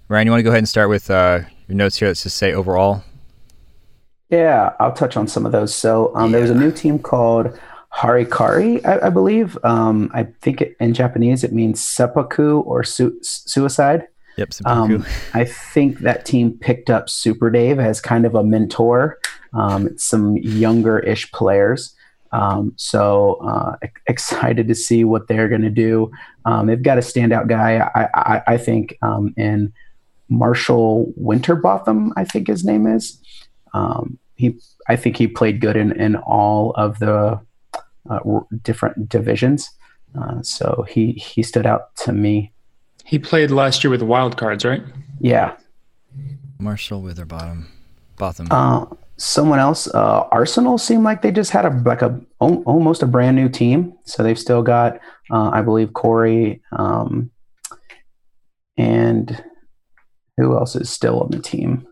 Ryan, 0.07 0.27
you 0.27 0.31
want 0.31 0.39
to 0.39 0.43
go 0.43 0.51
ahead 0.51 0.59
and 0.59 0.69
start 0.69 0.87
with 0.87 1.11
uh, 1.11 1.41
your 1.67 1.75
notes 1.75 1.97
here. 1.97 2.07
Let's 2.07 2.23
just 2.23 2.37
say 2.37 2.53
overall. 2.53 3.03
Yeah, 4.29 4.73
I'll 4.79 4.93
touch 4.93 5.15
on 5.15 5.27
some 5.27 5.45
of 5.45 5.51
those. 5.51 5.73
So 5.73 6.11
um, 6.15 6.25
yeah. 6.25 6.31
there 6.33 6.41
was 6.41 6.49
a 6.49 6.55
new 6.55 6.71
team 6.71 6.99
called 6.99 7.57
Harikari, 7.93 8.85
I, 8.85 9.07
I 9.07 9.09
believe. 9.09 9.57
Um, 9.63 10.11
I 10.13 10.23
think 10.41 10.61
it, 10.61 10.75
in 10.79 10.93
Japanese 10.93 11.43
it 11.43 11.53
means 11.53 11.81
seppuku 11.81 12.59
or 12.59 12.83
su- 12.83 13.17
suicide. 13.21 14.07
Yep, 14.37 14.49
um, 14.65 15.03
I 15.33 15.45
think 15.45 15.99
that 15.99 16.25
team 16.25 16.51
picked 16.59 16.91
up 16.91 17.09
Super 17.09 17.49
Dave 17.49 17.79
as 17.79 17.99
kind 17.99 18.25
of 18.25 18.35
a 18.35 18.43
mentor. 18.43 19.17
Um, 19.53 19.97
some 19.97 20.37
younger-ish 20.37 21.31
players. 21.31 21.95
Um, 22.33 22.73
so 22.75 23.35
uh, 23.35 23.77
excited 24.05 24.67
to 24.67 24.75
see 24.75 25.03
what 25.03 25.27
they're 25.27 25.47
going 25.47 25.61
to 25.61 25.69
do. 25.69 26.11
Um, 26.45 26.67
they've 26.67 26.83
got 26.83 26.97
a 26.97 27.01
standout 27.01 27.47
guy, 27.47 27.79
I, 27.95 28.09
I, 28.13 28.43
I 28.45 28.57
think, 28.57 28.97
um, 29.01 29.33
in 29.37 29.73
Marshall 30.29 31.13
Winterbotham, 31.19 32.11
I 32.17 32.25
think 32.25 32.47
his 32.47 32.65
name 32.65 32.85
is. 32.85 33.19
Um, 33.77 34.17
he, 34.35 34.55
I 34.87 34.95
think 34.95 35.17
he 35.17 35.27
played 35.27 35.61
good 35.61 35.75
in, 35.75 35.91
in 35.99 36.15
all 36.15 36.71
of 36.71 36.99
the 36.99 37.39
uh, 38.09 38.19
different 38.63 39.09
divisions. 39.09 39.69
Uh, 40.17 40.41
so 40.41 40.85
he 40.87 41.11
he 41.13 41.43
stood 41.43 41.65
out 41.65 41.95
to 41.97 42.11
me. 42.11 42.51
He 43.05 43.19
played 43.19 43.51
last 43.51 43.83
year 43.83 43.91
with 43.91 43.99
the 43.99 44.05
Wild 44.05 44.37
Cards, 44.37 44.65
right? 44.65 44.83
Yeah. 45.19 45.55
Marshall 46.59 47.01
Witherbottom, 47.01 47.65
Botham. 48.17 48.47
Uh, 48.49 48.85
someone 49.17 49.59
else, 49.59 49.87
uh, 49.93 50.27
Arsenal 50.31 50.77
seemed 50.77 51.03
like 51.03 51.21
they 51.21 51.31
just 51.31 51.51
had 51.51 51.65
a 51.65 51.69
like 51.85 52.01
a 52.01 52.19
almost 52.39 53.03
a 53.03 53.07
brand 53.07 53.35
new 53.35 53.49
team. 53.49 53.93
So 54.05 54.23
they've 54.23 54.39
still 54.39 54.63
got, 54.63 54.99
uh, 55.31 55.49
I 55.53 55.61
believe, 55.61 55.93
Corey 55.93 56.61
um, 56.71 57.29
and 58.77 59.43
who 60.37 60.55
else 60.55 60.75
is 60.75 60.89
still 60.89 61.21
on 61.21 61.31
the 61.31 61.39
team? 61.39 61.86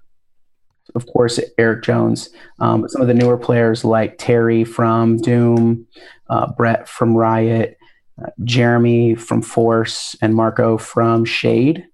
Of 0.93 1.07
course, 1.07 1.39
Eric 1.57 1.83
Jones. 1.83 2.29
Um, 2.59 2.81
but 2.81 2.91
some 2.91 3.01
of 3.01 3.07
the 3.07 3.13
newer 3.13 3.38
players 3.38 3.83
like 3.83 4.17
Terry 4.17 4.63
from 4.63 5.17
Doom, 5.17 5.88
uh, 6.29 6.51
Brett 6.53 6.88
from 6.88 7.15
Riot, 7.15 7.77
uh, 8.21 8.29
Jeremy 8.43 9.15
from 9.15 9.41
Force, 9.41 10.15
and 10.21 10.36
Marco 10.36 10.77
from 10.77 11.25
Shade. 11.25 11.86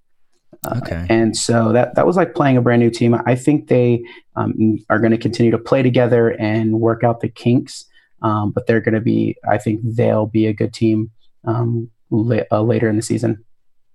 Uh, 0.66 0.80
okay. 0.84 1.06
And 1.10 1.36
so 1.36 1.72
that 1.72 1.96
that 1.96 2.06
was 2.06 2.18
like 2.18 2.36
playing 2.36 2.58
a 2.58 2.62
brand 2.62 2.82
new 2.82 2.92
team. 2.92 3.16
I 3.26 3.36
think 3.36 3.68
they 3.68 4.04
um, 4.36 4.78
are 4.90 5.00
going 5.00 5.12
to 5.12 5.18
continue 5.18 5.52
to 5.52 5.58
play 5.58 5.82
together 5.82 6.30
and 6.40 6.80
work 6.80 7.04
out 7.04 7.22
the 7.22 7.30
kinks. 7.30 7.86
Um, 8.22 8.52
but 8.52 8.68
they're 8.68 8.82
going 8.82 8.94
to 8.94 9.02
be, 9.02 9.36
I 9.50 9.58
think 9.58 9.82
they'll 9.84 10.28
be 10.28 10.46
a 10.46 10.54
good 10.54 10.74
team 10.74 11.10
um, 11.44 11.90
uh, 12.12 12.62
later 12.62 12.88
in 12.88 12.96
the 12.96 13.02
season. 13.02 13.44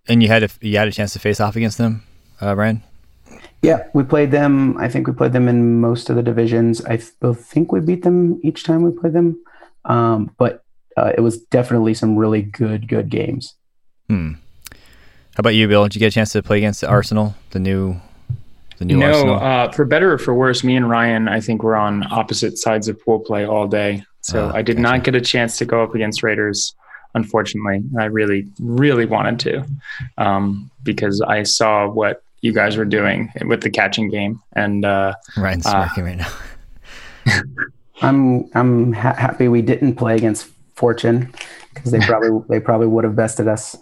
And 0.08 0.20
you 0.22 0.28
had 0.28 0.42
a, 0.42 0.48
you 0.60 0.78
had 0.78 0.88
a 0.88 0.92
chance 0.92 1.12
to 1.12 1.20
face 1.20 1.38
off 1.38 1.54
against 1.54 1.78
them 1.78 2.02
uh, 2.40 2.54
Ryan? 2.54 2.82
Yeah, 3.66 3.78
Yeah, 3.78 3.86
we 3.94 4.02
played 4.04 4.30
them. 4.30 4.76
I 4.78 4.88
think 4.88 5.06
we 5.06 5.12
played 5.12 5.32
them 5.32 5.48
in 5.48 5.80
most 5.80 6.08
of 6.10 6.16
the 6.16 6.22
divisions. 6.22 6.84
I 6.84 6.96
th- 6.96 7.36
think 7.36 7.72
we 7.72 7.80
beat 7.80 8.02
them 8.02 8.40
each 8.42 8.64
time 8.64 8.82
we 8.82 8.90
played 8.92 9.12
them. 9.12 9.38
Um, 9.84 10.30
but 10.38 10.62
uh, 10.96 11.12
it 11.16 11.20
was 11.20 11.38
definitely 11.38 11.94
some 11.94 12.16
really 12.16 12.42
good, 12.42 12.88
good 12.88 13.08
games. 13.10 13.54
Hmm. 14.08 14.32
How 14.72 15.40
about 15.40 15.54
you, 15.54 15.68
Bill? 15.68 15.82
Did 15.84 15.94
you 15.96 15.98
get 16.00 16.06
a 16.06 16.10
chance 16.10 16.32
to 16.32 16.42
play 16.42 16.56
against 16.58 16.82
Arsenal, 16.82 17.34
the 17.50 17.58
new, 17.58 17.96
the 18.78 18.84
new 18.86 18.96
no, 18.96 19.06
Arsenal? 19.08 19.34
uh, 19.36 19.72
for 19.72 19.84
better 19.84 20.12
or 20.14 20.18
for 20.18 20.34
worse, 20.34 20.64
me 20.64 20.76
and 20.76 20.88
Ryan, 20.88 21.28
I 21.28 21.40
think 21.40 21.62
we're 21.62 21.74
on 21.76 22.10
opposite 22.10 22.56
sides 22.58 22.88
of 22.88 22.98
pool 23.04 23.18
play 23.20 23.44
all 23.44 23.66
day. 23.68 24.02
So 24.22 24.46
Oh, 24.46 24.52
I 24.56 24.62
did 24.62 24.76
gotcha. 24.76 24.82
not 24.82 25.04
get 25.04 25.14
a 25.14 25.20
chance 25.20 25.58
to 25.58 25.64
go 25.66 25.82
up 25.82 25.94
against 25.94 26.22
Raiders, 26.22 26.74
unfortunately. 27.14 27.82
I 27.98 28.06
really, 28.06 28.46
really 28.58 29.04
wanted 29.06 29.38
to, 29.40 29.66
um, 30.18 30.70
because 30.82 31.20
I 31.20 31.42
saw 31.42 31.86
what 31.88 32.22
you 32.46 32.52
guys 32.54 32.76
were 32.76 32.84
doing 32.84 33.30
with 33.46 33.60
the 33.62 33.70
catching 33.70 34.08
game, 34.08 34.40
and 34.54 34.84
uh, 34.84 35.12
Ryan's 35.36 35.66
uh, 35.66 35.86
smirking 35.92 36.04
right 36.04 36.18
now. 36.18 36.32
I'm 38.02 38.48
I'm 38.54 38.92
ha- 38.92 39.14
happy 39.14 39.48
we 39.48 39.62
didn't 39.62 39.96
play 39.96 40.16
against 40.16 40.48
Fortune 40.74 41.32
because 41.74 41.90
they 41.90 42.00
probably 42.00 42.44
they 42.48 42.60
probably 42.60 42.86
would 42.86 43.04
have 43.04 43.16
bested 43.16 43.48
us. 43.48 43.76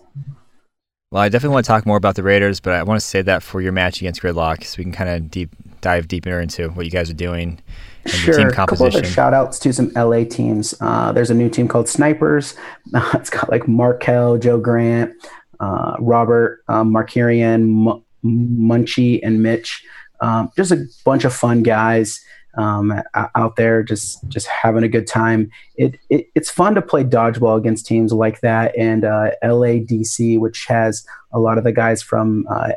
Well, 1.11 1.23
I 1.23 1.29
definitely 1.29 1.55
want 1.55 1.65
to 1.67 1.69
talk 1.69 1.87
more 1.87 1.97
about 1.97 2.17
the 2.17 2.23
Raiders, 2.25 2.59
but 2.61 2.73
I 2.75 2.83
want 2.83 3.01
to 3.01 3.07
save 3.07 3.27
that 3.27 3.43
for 3.43 3.61
your 3.61 3.71
match 3.73 4.01
against 4.01 4.21
Gridlock, 4.23 4.65
so 4.65 4.77
we 4.79 4.85
can 4.85 4.93
kind 4.93 5.11
of 5.11 5.31
deep 5.31 5.51
dive 5.81 6.09
deeper 6.09 6.41
into 6.41 6.71
what 6.71 6.85
you 6.85 6.91
guys 6.91 7.11
are 7.11 7.15
doing 7.15 7.61
and 8.05 8.13
Sure. 8.13 8.35
the 8.35 8.39
team 8.41 8.49
A 8.49 8.53
couple 8.53 8.75
other 8.77 8.85
composition. 8.91 9.13
shout 9.15 9.35
outs 9.35 9.59
to 9.61 9.73
some 9.73 9.91
LA 9.95 10.25
teams. 10.25 10.75
Uh, 10.81 11.13
there's 11.13 11.31
a 11.31 11.35
new 11.35 11.49
team 11.49 11.69
called 11.69 11.89
Snipers. 11.89 12.55
it's 13.15 13.31
got 13.31 13.51
like 13.51 13.67
Markel, 13.69 14.39
Joe 14.39 14.59
Grant, 14.59 15.13
uh, 15.61 15.97
Robert, 16.01 16.63
um, 16.69 16.93
Markarian, 16.93 17.89
M- 17.95 18.04
Munchie, 18.25 19.21
and 19.23 19.43
Mitch. 19.43 19.85
Um, 20.21 20.51
just 20.57 20.73
a 20.73 20.87
bunch 21.05 21.25
of 21.25 21.35
fun 21.35 21.63
guys 21.63 22.21
um, 22.57 23.03
out 23.15 23.57
there, 23.57 23.83
just 23.83 24.27
just 24.29 24.47
having 24.47 24.85
a 24.85 24.89
good 24.89 25.07
time. 25.07 25.51
It, 25.77 25.99
it 26.11 26.29
it's 26.35 26.51
fun 26.51 26.75
to 26.77 26.83
play 26.83 27.05
dodgeball 27.05 27.59
against 27.59 27.87
teams 27.87 28.13
like 28.13 28.41
that, 28.41 28.77
and 28.79 29.05
uh, 29.05 29.33
LADC, 29.43 30.39
which 30.39 30.67
has 30.67 31.05
a 31.33 31.39
lot 31.39 31.59
of 31.59 31.65
the 31.65 31.73
guys 31.73 32.03
from 32.03 32.47
uh, 32.49 32.71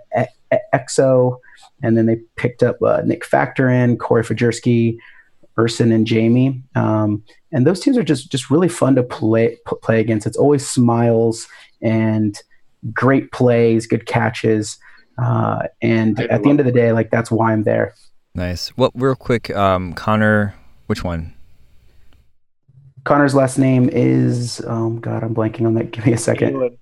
EXO, 0.74 1.38
and 1.84 1.98
then 1.98 2.06
they 2.06 2.18
picked 2.36 2.64
up 2.64 2.82
uh, 2.82 3.02
Nick 3.06 3.24
Factorin, 3.24 4.00
Corey 4.00 4.24
Fajerski, 4.24 4.98
Urson 5.58 5.92
and 5.92 6.08
Jamie. 6.08 6.62
Um, 6.76 7.24
and 7.52 7.66
those 7.66 7.80
teams 7.80 7.98
are 7.98 8.04
just 8.04 8.32
just 8.32 8.50
really 8.50 8.70
fun 8.70 8.96
to 8.96 9.04
play 9.04 9.58
play 9.82 10.00
against. 10.00 10.28
It's 10.28 10.38
always 10.38 10.68
smiles 10.68 11.48
and 11.82 12.38
great 12.94 13.32
plays, 13.32 13.88
good 13.88 14.06
catches. 14.06 14.78
Uh, 15.18 15.64
and 15.82 16.20
I 16.20 16.26
at 16.26 16.44
the 16.44 16.50
end 16.50 16.60
of 16.60 16.66
the 16.66 16.72
day, 16.72 16.92
like 16.92 17.10
that's 17.10 17.32
why 17.32 17.52
I'm 17.54 17.64
there. 17.64 17.94
Nice. 18.36 18.76
Well, 18.78 18.92
real 18.94 19.16
quick, 19.16 19.50
um, 19.56 19.94
Connor, 19.94 20.54
which 20.86 21.04
one? 21.04 21.34
Connor's 23.04 23.34
last 23.34 23.58
name 23.58 23.90
is 23.90 24.62
um 24.68 25.00
God, 25.00 25.24
I'm 25.24 25.34
blanking 25.34 25.66
on 25.66 25.74
that. 25.76 25.92
Give 25.92 26.06
me 26.06 26.14
a 26.14 26.18
second. 26.18 26.50
England. 26.50 26.78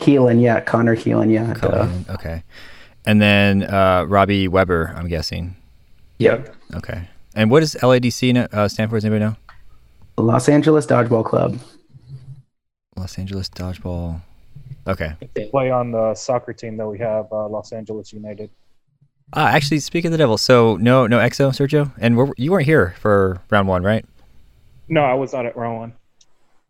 Heelan, 0.00 0.42
yeah, 0.42 0.60
Connor 0.60 0.96
Heelan, 0.96 1.30
yeah. 1.32 1.54
Colin. 1.54 2.04
Okay. 2.10 2.42
And 3.04 3.20
then 3.22 3.62
uh, 3.62 4.04
Robbie 4.08 4.48
Weber, 4.48 4.92
I'm 4.96 5.08
guessing. 5.08 5.56
yep. 6.18 6.54
Okay. 6.74 7.08
And 7.34 7.50
what 7.50 7.60
does 7.60 7.74
LADC 7.76 8.34
no- 8.34 8.48
uh, 8.52 8.68
stand 8.68 8.90
for? 8.90 8.96
Does 8.96 9.04
anybody 9.04 9.24
know? 9.24 9.36
Los 10.18 10.48
Angeles 10.48 10.86
Dodgeball 10.86 11.24
Club. 11.24 11.58
Los 12.96 13.18
Angeles 13.18 13.48
Dodgeball. 13.48 14.20
Okay. 14.86 15.14
They 15.34 15.46
play 15.46 15.70
on 15.70 15.92
the 15.92 16.14
soccer 16.14 16.52
team 16.52 16.76
that 16.76 16.86
we 16.86 16.98
have, 16.98 17.26
uh, 17.32 17.48
Los 17.48 17.72
Angeles 17.72 18.12
United. 18.12 18.50
Ah, 19.34 19.48
actually, 19.48 19.78
speaking 19.78 20.08
of 20.08 20.12
the 20.12 20.18
devil, 20.18 20.36
so 20.36 20.76
no, 20.76 21.06
no 21.06 21.18
EXO, 21.18 21.50
Sergio, 21.50 21.92
and 21.98 22.16
we're, 22.16 22.30
you 22.36 22.50
weren't 22.50 22.66
here 22.66 22.94
for 22.98 23.40
round 23.50 23.66
one, 23.68 23.82
right? 23.82 24.04
No, 24.88 25.02
I 25.02 25.14
was 25.14 25.32
not 25.32 25.46
at 25.46 25.56
round 25.56 25.78
one. 25.78 25.92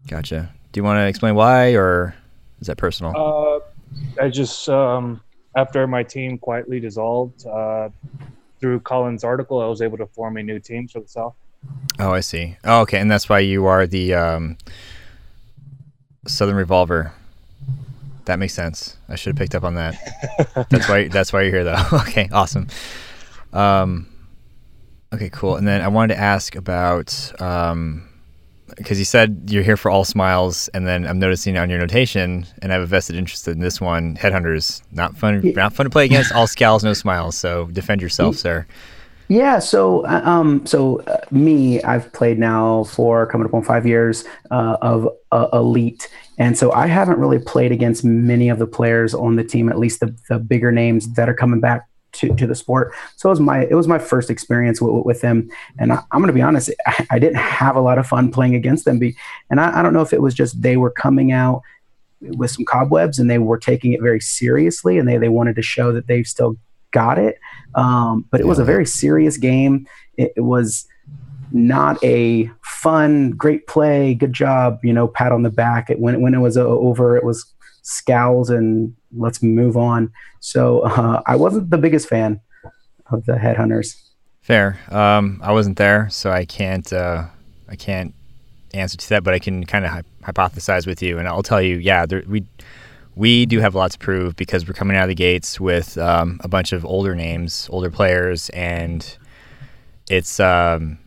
Gotcha. 0.06 0.52
Do 0.70 0.78
you 0.78 0.84
want 0.84 0.98
to 0.98 1.06
explain 1.06 1.34
why, 1.34 1.74
or 1.74 2.14
is 2.60 2.66
that 2.68 2.76
personal? 2.76 3.14
Uh, 3.16 4.22
I 4.22 4.28
just 4.28 4.68
um, 4.68 5.20
after 5.56 5.86
my 5.86 6.02
team 6.02 6.38
quietly 6.38 6.80
dissolved 6.80 7.46
uh, 7.46 7.88
through 8.60 8.80
Colin's 8.80 9.24
article, 9.24 9.60
I 9.60 9.66
was 9.66 9.82
able 9.82 9.98
to 9.98 10.06
form 10.06 10.36
a 10.36 10.42
new 10.42 10.60
team 10.60 10.86
for 10.86 11.00
the 11.00 11.08
South. 11.08 11.34
Oh, 11.98 12.10
I 12.12 12.20
see. 12.20 12.56
Oh, 12.64 12.80
okay, 12.82 12.98
and 12.98 13.10
that's 13.10 13.28
why 13.28 13.40
you 13.40 13.66
are 13.66 13.86
the 13.86 14.14
um, 14.14 14.56
Southern 16.26 16.56
Revolver. 16.56 17.12
That 18.24 18.38
makes 18.38 18.54
sense. 18.54 18.96
I 19.08 19.16
should 19.16 19.30
have 19.30 19.38
picked 19.38 19.54
up 19.54 19.64
on 19.64 19.74
that. 19.74 20.66
that's 20.70 20.88
why. 20.88 21.08
That's 21.08 21.32
why 21.32 21.42
you're 21.42 21.50
here, 21.50 21.64
though. 21.64 21.84
okay, 21.92 22.28
awesome. 22.32 22.68
Um, 23.52 24.08
okay, 25.12 25.28
cool. 25.28 25.56
And 25.56 25.66
then 25.66 25.80
I 25.80 25.88
wanted 25.88 26.14
to 26.14 26.20
ask 26.20 26.54
about 26.54 27.40
um, 27.40 28.08
because 28.76 28.98
you 28.98 29.04
said 29.04 29.48
you're 29.48 29.62
here 29.62 29.76
for 29.76 29.90
all 29.90 30.04
smiles, 30.04 30.68
and 30.68 30.86
then 30.86 31.06
I'm 31.06 31.18
noticing 31.18 31.56
on 31.58 31.68
your 31.68 31.78
notation, 31.78 32.46
and 32.62 32.72
I 32.72 32.76
have 32.76 32.82
a 32.82 32.86
vested 32.86 33.16
interest 33.16 33.48
in 33.48 33.60
this 33.60 33.80
one. 33.80 34.16
Headhunters, 34.16 34.82
not 34.92 35.16
fun. 35.16 35.40
Not 35.54 35.72
fun 35.72 35.84
to 35.84 35.90
play 35.90 36.04
against. 36.04 36.32
All 36.32 36.46
scowls, 36.46 36.84
no 36.84 36.92
smiles. 36.92 37.36
So 37.36 37.66
defend 37.66 38.00
yourself, 38.00 38.36
sir. 38.36 38.66
Yeah, 39.28 39.60
so 39.60 40.04
uh, 40.04 40.20
um, 40.24 40.66
so 40.66 41.00
uh, 41.00 41.24
me, 41.30 41.82
I've 41.82 42.12
played 42.12 42.38
now 42.38 42.84
for 42.84 43.26
coming 43.26 43.46
up 43.46 43.54
on 43.54 43.62
five 43.62 43.86
years 43.86 44.24
uh, 44.50 44.76
of 44.82 45.08
uh, 45.30 45.48
elite, 45.52 46.10
and 46.38 46.58
so 46.58 46.70
I 46.72 46.86
haven't 46.86 47.18
really 47.18 47.38
played 47.38 47.72
against 47.72 48.04
many 48.04 48.50
of 48.50 48.58
the 48.58 48.66
players 48.66 49.14
on 49.14 49.36
the 49.36 49.44
team, 49.44 49.68
at 49.70 49.78
least 49.78 50.00
the, 50.00 50.14
the 50.28 50.38
bigger 50.38 50.70
names 50.70 51.14
that 51.14 51.28
are 51.28 51.34
coming 51.34 51.60
back 51.60 51.86
to, 52.12 52.34
to 52.34 52.46
the 52.46 52.54
sport. 52.54 52.92
So 53.16 53.28
it 53.28 53.32
was 53.32 53.40
my 53.40 53.64
it 53.64 53.74
was 53.74 53.88
my 53.88 53.98
first 53.98 54.28
experience 54.28 54.82
with, 54.82 55.06
with 55.06 55.20
them, 55.22 55.48
and 55.78 55.92
I, 55.92 56.02
I'm 56.10 56.20
going 56.20 56.26
to 56.26 56.34
be 56.34 56.42
honest, 56.42 56.70
I, 56.86 57.06
I 57.12 57.18
didn't 57.18 57.36
have 57.36 57.76
a 57.76 57.80
lot 57.80 57.98
of 57.98 58.06
fun 58.06 58.30
playing 58.30 58.54
against 58.54 58.84
them. 58.84 58.98
Be, 58.98 59.16
and 59.48 59.60
I, 59.60 59.78
I 59.78 59.82
don't 59.82 59.94
know 59.94 60.02
if 60.02 60.12
it 60.12 60.20
was 60.20 60.34
just 60.34 60.60
they 60.60 60.76
were 60.76 60.90
coming 60.90 61.32
out 61.32 61.62
with 62.20 62.50
some 62.50 62.64
cobwebs 62.64 63.18
and 63.18 63.30
they 63.30 63.38
were 63.38 63.58
taking 63.58 63.92
it 63.92 64.02
very 64.02 64.20
seriously, 64.20 64.98
and 64.98 65.08
they 65.08 65.16
they 65.16 65.30
wanted 65.30 65.56
to 65.56 65.62
show 65.62 65.92
that 65.92 66.06
they've 66.06 66.26
still 66.26 66.56
got 66.92 67.18
it. 67.18 67.38
Um, 67.74 68.26
but 68.30 68.40
it 68.40 68.46
was 68.46 68.58
a 68.58 68.64
very 68.64 68.86
serious 68.86 69.36
game. 69.36 69.86
It, 70.16 70.32
it 70.36 70.42
was 70.42 70.86
not 71.52 72.02
a 72.04 72.50
fun, 72.62 73.30
great 73.32 73.66
play, 73.66 74.14
good 74.14 74.32
job, 74.32 74.78
you 74.82 74.92
know, 74.92 75.08
pat 75.08 75.32
on 75.32 75.42
the 75.42 75.50
back. 75.50 75.90
It, 75.90 75.98
when 75.98 76.20
when 76.20 76.34
it 76.34 76.38
was 76.38 76.56
uh, 76.56 76.66
over, 76.66 77.16
it 77.16 77.24
was 77.24 77.44
scowls 77.82 78.50
and 78.50 78.94
let's 79.16 79.42
move 79.42 79.76
on. 79.76 80.12
So 80.40 80.80
uh, 80.80 81.22
I 81.26 81.36
wasn't 81.36 81.70
the 81.70 81.78
biggest 81.78 82.08
fan 82.08 82.40
of 83.10 83.24
the 83.26 83.34
headhunters. 83.34 84.00
Fair. 84.40 84.78
Um, 84.90 85.40
I 85.42 85.52
wasn't 85.52 85.78
there, 85.78 86.08
so 86.10 86.30
I 86.30 86.44
can't. 86.44 86.92
Uh, 86.92 87.24
I 87.68 87.76
can't 87.76 88.14
answer 88.74 88.96
to 88.96 89.08
that, 89.10 89.22
but 89.22 89.34
I 89.34 89.38
can 89.38 89.64
kind 89.64 89.84
of 89.84 89.90
hy- 89.92 90.02
hypothesize 90.24 90.86
with 90.86 91.02
you, 91.02 91.18
and 91.18 91.28
I'll 91.28 91.42
tell 91.42 91.62
you. 91.62 91.76
Yeah, 91.76 92.06
there, 92.06 92.24
we 92.26 92.44
we 93.14 93.46
do 93.46 93.60
have 93.60 93.74
a 93.74 93.78
lot 93.78 93.90
to 93.92 93.98
prove 93.98 94.36
because 94.36 94.66
we're 94.66 94.74
coming 94.74 94.96
out 94.96 95.04
of 95.04 95.08
the 95.08 95.14
gates 95.14 95.60
with 95.60 95.98
um, 95.98 96.40
a 96.42 96.48
bunch 96.48 96.72
of 96.72 96.84
older 96.84 97.14
names, 97.14 97.68
older 97.70 97.90
players, 97.90 98.48
and 98.50 99.16
it's. 100.08 100.40
Um, 100.40 100.98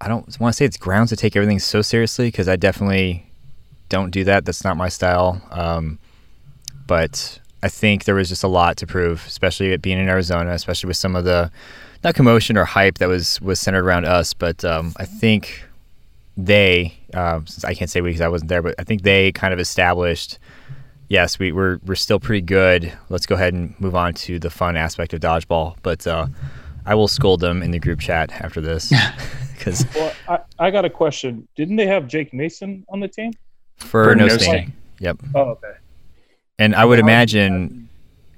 I 0.00 0.08
don't 0.08 0.40
want 0.40 0.52
to 0.52 0.56
say 0.56 0.64
it's 0.64 0.76
grounds 0.76 1.10
to 1.10 1.16
take 1.16 1.36
everything 1.36 1.60
so 1.60 1.80
seriously 1.80 2.26
because 2.26 2.48
I 2.48 2.56
definitely 2.56 3.30
don't 3.88 4.10
do 4.10 4.24
that. 4.24 4.44
That's 4.44 4.64
not 4.64 4.76
my 4.76 4.88
style. 4.88 5.40
Um, 5.52 6.00
but 6.88 7.38
I 7.62 7.68
think 7.68 8.04
there 8.04 8.16
was 8.16 8.28
just 8.28 8.42
a 8.42 8.48
lot 8.48 8.76
to 8.78 8.86
prove, 8.86 9.24
especially 9.28 9.76
being 9.76 9.98
in 9.98 10.08
Arizona, 10.08 10.50
especially 10.50 10.88
with 10.88 10.96
some 10.96 11.14
of 11.14 11.24
the 11.24 11.52
not 12.02 12.14
commotion 12.14 12.56
or 12.56 12.64
hype 12.64 12.98
that 12.98 13.08
was 13.08 13.40
was 13.40 13.60
centered 13.60 13.84
around 13.84 14.04
us. 14.04 14.34
But 14.34 14.64
um, 14.64 14.92
I 14.96 15.04
think 15.04 15.64
they, 16.36 16.94
um, 17.14 17.46
since 17.46 17.64
I 17.64 17.74
can't 17.74 17.88
say 17.88 18.00
we 18.00 18.10
because 18.10 18.22
I 18.22 18.28
wasn't 18.28 18.48
there, 18.48 18.62
but 18.62 18.74
I 18.78 18.84
think 18.84 19.02
they 19.02 19.30
kind 19.30 19.54
of 19.54 19.60
established. 19.60 20.38
Yes, 21.12 21.38
we, 21.38 21.52
we're 21.52 21.78
we're 21.84 21.94
still 21.94 22.18
pretty 22.18 22.40
good. 22.40 22.90
Let's 23.10 23.26
go 23.26 23.34
ahead 23.34 23.52
and 23.52 23.78
move 23.78 23.94
on 23.94 24.14
to 24.14 24.38
the 24.38 24.48
fun 24.48 24.78
aspect 24.78 25.12
of 25.12 25.20
dodgeball. 25.20 25.76
But 25.82 26.06
uh, 26.06 26.28
I 26.86 26.94
will 26.94 27.06
scold 27.06 27.40
them 27.40 27.62
in 27.62 27.70
the 27.70 27.78
group 27.78 28.00
chat 28.00 28.32
after 28.32 28.62
this 28.62 28.90
because 29.52 29.84
Well, 29.94 30.14
I, 30.26 30.38
I 30.58 30.70
got 30.70 30.86
a 30.86 30.90
question. 30.90 31.46
Didn't 31.54 31.76
they 31.76 31.86
have 31.86 32.08
Jake 32.08 32.32
Mason 32.32 32.86
on 32.88 33.00
the 33.00 33.08
team? 33.08 33.34
for, 33.76 34.04
For 34.04 34.14
no 34.14 34.24
no 34.26 34.38
sting. 34.38 34.48
sting. 34.48 34.72
Yep. 35.00 35.18
Oh, 35.34 35.40
okay. 35.50 35.74
And 36.58 36.74
I 36.74 36.86
would 36.86 36.98
imagine 36.98 37.81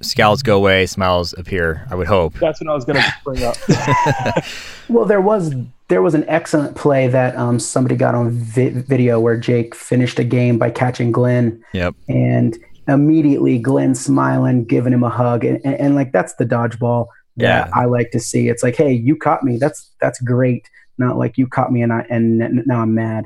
scowls 0.05 0.43
go 0.43 0.57
away, 0.57 0.87
smiles 0.87 1.33
appear. 1.37 1.87
I 1.91 1.95
would 1.95 2.07
hope. 2.07 2.35
That's 2.35 2.61
what 2.61 2.71
I 2.71 2.75
was 2.75 2.85
going 2.85 3.01
to 3.03 3.15
bring 3.25 3.43
up. 3.45 3.57
Well, 4.89 5.07
there 5.07 5.21
was 5.21 5.55
there 5.89 6.03
was 6.03 6.15
an 6.15 6.25
excellent 6.29 6.77
play 6.77 7.09
that 7.09 7.35
um, 7.37 7.59
somebody 7.59 7.97
got 7.97 8.15
on 8.15 8.31
vi- 8.31 8.69
video 8.71 9.19
where 9.19 9.37
Jake 9.37 9.75
finished 9.75 10.19
a 10.19 10.25
game 10.25 10.59
by 10.59 10.71
catching 10.71 11.11
Glenn, 11.11 11.63
Yep. 11.73 11.95
and 12.09 12.59
immediately 12.87 13.59
Glenn 13.59 13.95
smiling, 13.95 14.65
giving 14.67 14.93
him 14.93 15.03
a 15.03 15.09
hug, 15.09 15.43
and, 15.45 15.59
and, 15.65 15.75
and 15.77 15.95
like 15.95 16.13
that's 16.13 16.35
the 16.35 16.45
dodgeball 16.45 17.07
that 17.39 17.69
Yeah. 17.69 17.71
I 17.75 17.87
like 17.87 18.11
to 18.11 18.21
see. 18.21 18.49
It's 18.49 18.63
like, 18.63 18.77
hey, 18.77 18.93
you 18.93 19.17
caught 19.17 19.43
me. 19.43 19.57
That's 19.57 19.91
that's 20.03 20.21
great. 20.21 20.69
Not 20.99 21.17
like 21.17 21.39
you 21.39 21.47
caught 21.47 21.73
me 21.73 21.81
and 21.83 21.91
I 21.93 22.07
and 22.11 22.43
n- 22.43 22.63
now 22.67 22.81
I'm 22.83 22.95
mad. 22.95 23.25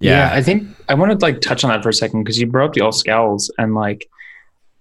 Yeah. 0.00 0.30
Yeah. 0.30 0.34
I 0.36 0.42
think 0.42 0.66
I 0.88 0.94
want 0.94 1.12
to 1.18 1.24
like 1.24 1.40
touch 1.40 1.62
on 1.62 1.70
that 1.70 1.82
for 1.84 1.90
a 1.90 1.94
second 1.94 2.24
because 2.24 2.40
you 2.40 2.46
brought 2.48 2.70
up 2.70 2.74
the 2.74 2.80
all 2.80 2.90
scowls 2.92 3.52
and 3.56 3.74
like 3.76 4.08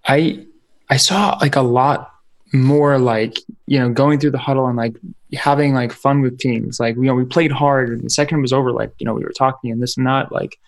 I 0.07 0.45
I 0.91 0.97
saw 0.97 1.37
like 1.41 1.55
a 1.55 1.61
lot 1.61 2.13
more 2.53 2.99
like 2.99 3.39
you 3.65 3.79
know 3.79 3.89
going 3.89 4.19
through 4.19 4.31
the 4.31 4.37
huddle 4.37 4.67
and 4.67 4.77
like 4.77 4.95
having 5.33 5.73
like 5.73 5.93
fun 5.93 6.21
with 6.21 6.37
teams. 6.37 6.79
Like 6.79 6.95
you 6.95 7.03
know 7.03 7.15
we 7.15 7.25
played 7.25 7.51
hard 7.51 7.89
and 7.89 8.03
the 8.03 8.09
second 8.09 8.41
was 8.41 8.53
over 8.53 8.71
like 8.71 8.91
you 8.99 9.05
know 9.05 9.13
we 9.13 9.23
were 9.23 9.31
talking 9.31 9.71
and 9.71 9.81
this 9.81 9.97
and 9.97 10.05
that 10.05 10.31
like 10.31 10.59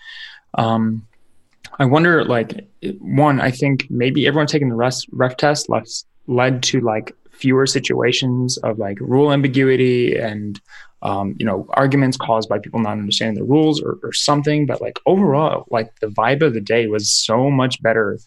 um 0.56 1.06
i 1.80 1.86
wonder 1.86 2.24
like 2.24 2.68
one 3.00 3.42
i 3.42 3.50
think 3.50 3.88
maybe 3.90 4.28
everyone 4.28 4.46
taking 4.46 4.70
the 4.70 4.76
rest 4.76 5.08
ref 5.12 5.36
test 5.36 5.68
led, 5.68 5.84
led 6.28 6.62
to 6.62 6.80
like 6.80 7.16
fewer 7.32 7.66
situations 7.66 8.58
of 8.58 8.78
like 8.78 9.00
rule 9.00 9.34
ambiguity 9.34 10.16
and 10.16 10.62
um, 11.02 11.36
you 11.38 11.46
know 11.46 11.68
arguments 11.72 12.16
caused 12.16 12.48
by 12.48 12.58
people 12.58 12.80
not 12.80 12.94
understanding 12.94 13.36
the 13.36 13.44
rules 13.44 13.82
or, 13.82 14.00
or 14.04 14.14
something. 14.14 14.66
But 14.66 14.82
like 14.82 15.00
overall 15.06 15.66
like 15.70 16.00
the 16.00 16.08
vibe 16.08 16.42
of 16.42 16.54
the 16.54 16.62
day 16.62 16.88
was 16.88 17.12
so 17.12 17.52
much 17.52 17.82
better 17.82 18.18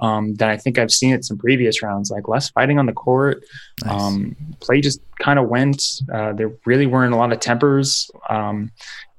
um, 0.00 0.34
than 0.34 0.48
I 0.48 0.56
think 0.56 0.78
I've 0.78 0.90
seen 0.90 1.14
at 1.14 1.24
some 1.24 1.38
previous 1.38 1.82
rounds. 1.82 2.10
Like 2.10 2.26
less 2.26 2.50
fighting 2.50 2.78
on 2.78 2.86
the 2.86 2.92
court. 2.92 3.44
Nice. 3.84 4.00
Um, 4.00 4.36
play 4.60 4.80
just 4.80 5.00
kind 5.20 5.38
of 5.38 5.48
went. 5.48 6.00
Uh, 6.12 6.32
there 6.32 6.50
really 6.66 6.86
weren't 6.86 7.14
a 7.14 7.16
lot 7.16 7.32
of 7.32 7.40
tempers. 7.40 8.10
Um, 8.28 8.72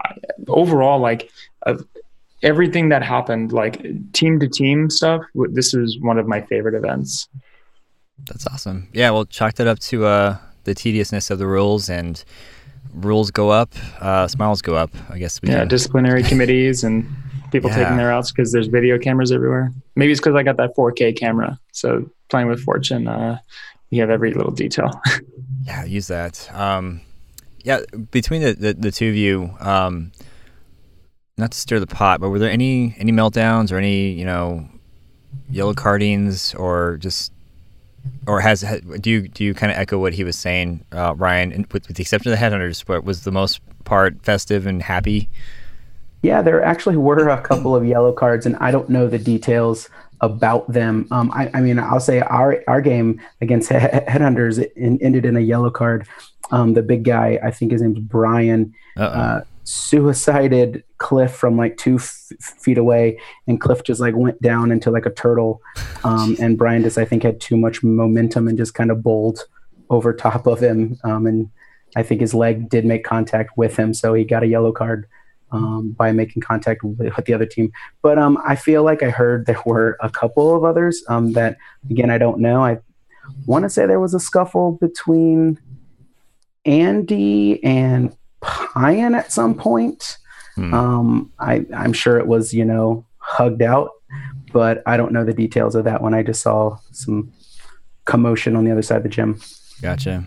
I, 0.04 0.16
overall, 0.48 1.00
like 1.00 1.32
uh, 1.66 1.78
everything 2.44 2.90
that 2.90 3.04
happened, 3.04 3.54
like 3.54 3.82
team 4.14 4.40
to 4.40 4.48
team 4.48 4.90
stuff. 4.90 5.22
This 5.52 5.74
was 5.74 5.98
one 6.02 6.18
of 6.18 6.28
my 6.28 6.42
favorite 6.42 6.76
events. 6.76 7.30
That's 8.26 8.46
awesome. 8.48 8.90
Yeah, 8.94 9.12
well, 9.12 9.26
chalk 9.26 9.56
that 9.56 9.68
up 9.68 9.80
to 9.80 10.06
uh, 10.06 10.38
the 10.64 10.76
tediousness 10.76 11.30
of 11.30 11.40
the 11.40 11.48
rules 11.48 11.90
and 11.90 12.24
rules 12.94 13.32
go 13.32 13.50
up, 13.50 13.74
uh, 14.00 14.28
smiles 14.28 14.62
go 14.62 14.76
up. 14.76 14.92
I 15.10 15.18
guess. 15.20 15.40
yeah, 15.44 15.60
can. 15.60 15.68
disciplinary 15.68 16.24
committees 16.32 16.84
and 16.84 17.08
people 17.52 17.70
yeah. 17.70 17.78
taking 17.78 17.98
their 17.98 18.12
outs 18.12 18.32
because 18.32 18.52
there's 18.52 18.68
video 18.68 18.98
cameras 18.98 19.32
everywhere. 19.32 19.72
Maybe 19.96 20.12
it's 20.12 20.22
because 20.22 20.36
I 20.36 20.44
got 20.44 20.58
that 20.58 20.76
4K 20.76 21.18
camera. 21.18 21.60
So 21.72 22.10
playing 22.30 22.48
with 22.48 22.62
Fortune, 22.62 23.08
uh, 23.08 23.40
you 23.90 24.02
have 24.02 24.10
every 24.10 24.34
little 24.34 24.52
detail. 24.52 24.92
yeah, 25.66 25.84
use 25.86 26.08
that. 26.08 26.50
Um, 26.54 27.02
yeah, 27.64 27.82
between 28.12 28.42
the, 28.42 28.54
the, 28.54 28.74
the 28.74 28.92
two 28.92 29.10
of 29.10 29.16
you, 29.16 29.54
um, 29.60 30.12
not 31.38 31.52
to 31.52 31.58
stir 31.58 31.80
the 31.80 31.88
pot, 31.88 32.20
but 32.20 32.30
were 32.30 32.40
there 32.40 32.52
any 32.52 32.96
any 32.98 33.12
meltdowns 33.12 33.72
or 33.72 33.78
any 33.78 34.10
you 34.12 34.26
know 34.26 34.68
yellow 35.50 35.74
cardings 35.74 36.54
or 36.56 36.98
just 36.98 37.32
or 38.28 38.42
has 38.42 38.62
do 39.00 39.10
you 39.10 39.28
do 39.28 39.44
you 39.44 39.54
kind 39.54 39.72
of 39.72 39.78
echo 39.78 40.00
what 40.00 40.14
he 40.14 40.24
was 40.24 40.38
saying, 40.38 40.86
uh, 40.92 41.14
Ryan? 41.16 41.66
With, 41.72 41.88
with, 41.88 41.98
the 41.98 42.02
exception 42.02 42.32
of 42.32 42.40
the 42.40 42.44
headhunters, 42.46 42.86
but 42.86 43.04
was 43.04 43.24
the 43.24 43.32
most 43.32 43.62
part 43.84 44.24
festive 44.24 44.66
and 44.66 44.82
happy? 44.82 45.30
Yeah, 46.22 46.42
there 46.42 46.64
actually 46.64 46.98
were 46.98 47.30
a 47.30 47.42
couple 47.42 47.76
of 47.76 47.86
yellow 47.86 48.14
cards, 48.14 48.46
and 48.46 48.56
I 48.58 48.72
don't 48.72 48.90
know 48.90 49.08
the 49.08 49.18
details 49.18 49.90
about 50.22 50.72
them. 50.72 51.08
Um, 51.10 51.32
I, 51.32 51.50
I, 51.54 51.62
mean, 51.62 51.80
I'll 51.80 52.00
say 52.00 52.20
our 52.22 52.64
our 52.68 52.80
game 52.82 53.20
against 53.42 53.70
Headhunters 53.70 54.64
ended 54.78 55.26
in 55.26 55.36
a 55.36 55.40
yellow 55.40 55.72
card. 55.72 56.08
Um, 56.52 56.74
the 56.74 56.84
big 56.84 57.04
guy, 57.04 57.40
I 57.42 57.50
think 57.50 57.72
his 57.72 57.82
name's 57.82 58.00
Brian, 58.00 58.74
uh, 58.98 59.42
suicided 59.64 60.84
Cliff 60.98 61.34
from 61.34 61.58
like 61.58 61.78
two 61.78 61.96
f- 61.96 62.32
feet 62.40 62.78
away, 62.78 63.20
and 63.48 63.60
Cliff 63.60 63.84
just 63.84 64.00
like 64.02 64.16
went 64.16 64.42
down 64.42 64.72
into 64.72 64.92
like 64.92 65.06
a 65.06 65.12
turtle. 65.12 65.62
Um, 66.04 66.36
and 66.40 66.58
Brian 66.58 66.84
just, 66.84 66.98
I 66.98 67.06
think, 67.06 67.24
had 67.24 67.40
too 67.42 67.58
much 67.58 67.82
momentum 67.82 68.48
and 68.48 68.58
just 68.58 68.74
kind 68.74 68.92
of 68.92 69.02
bowled 69.02 69.40
over 69.90 70.14
top 70.14 70.46
of 70.46 70.60
him. 70.60 71.00
Um, 71.04 71.26
and 71.26 71.50
I 71.96 72.04
think 72.04 72.22
his 72.22 72.34
leg 72.34 72.70
did 72.70 72.86
make 72.86 73.04
contact 73.04 73.58
with 73.58 73.78
him, 73.78 73.94
so 73.94 74.14
he 74.14 74.24
got 74.24 74.44
a 74.44 74.48
yellow 74.48 74.72
card 74.72 75.08
um, 75.52 75.92
by 75.92 76.12
making 76.12 76.42
contact 76.42 76.84
with, 76.84 77.00
with, 77.00 77.26
the 77.26 77.34
other 77.34 77.46
team. 77.46 77.72
But 78.02 78.18
um, 78.18 78.38
I 78.46 78.56
feel 78.56 78.84
like 78.84 79.04
I 79.04 79.10
heard 79.10 79.46
there 79.46 79.62
were 79.66 79.98
a 80.02 80.10
couple 80.10 80.56
of 80.56 80.64
others 80.64 81.04
um, 81.08 81.34
that, 81.34 81.58
again, 81.90 82.10
I 82.10 82.18
don't 82.18 82.40
know. 82.40 82.64
I 82.64 82.80
want 83.46 83.64
to 83.64 83.70
say 83.70 83.86
there 83.86 84.00
was 84.00 84.14
a 84.14 84.20
scuffle 84.20 84.74
between 84.74 85.60
Andy 86.66 87.64
and 87.64 88.16
Pyan 88.42 89.16
at 89.18 89.32
some 89.32 89.56
point. 89.56 90.18
Hmm. 90.56 90.74
Um, 90.74 91.32
I, 91.40 91.66
I'm 91.76 91.94
sure 91.94 92.18
it 92.18 92.28
was, 92.28 92.54
you 92.54 92.66
know, 92.66 93.06
hugged 93.18 93.62
out, 93.62 93.92
but 94.52 94.84
I 94.86 94.98
don't 94.98 95.14
know 95.14 95.24
the 95.24 95.34
details 95.34 95.76
of 95.76 95.86
that 95.86 96.02
one. 96.02 96.14
I 96.14 96.24
just 96.24 96.42
saw 96.42 96.78
some 96.92 97.32
commotion 98.06 98.56
on 98.56 98.66
the 98.66 98.72
other 98.72 98.82
side 98.82 98.98
of 98.98 99.04
the 99.04 99.10
gym. 99.10 99.40
Gotcha. 99.82 100.26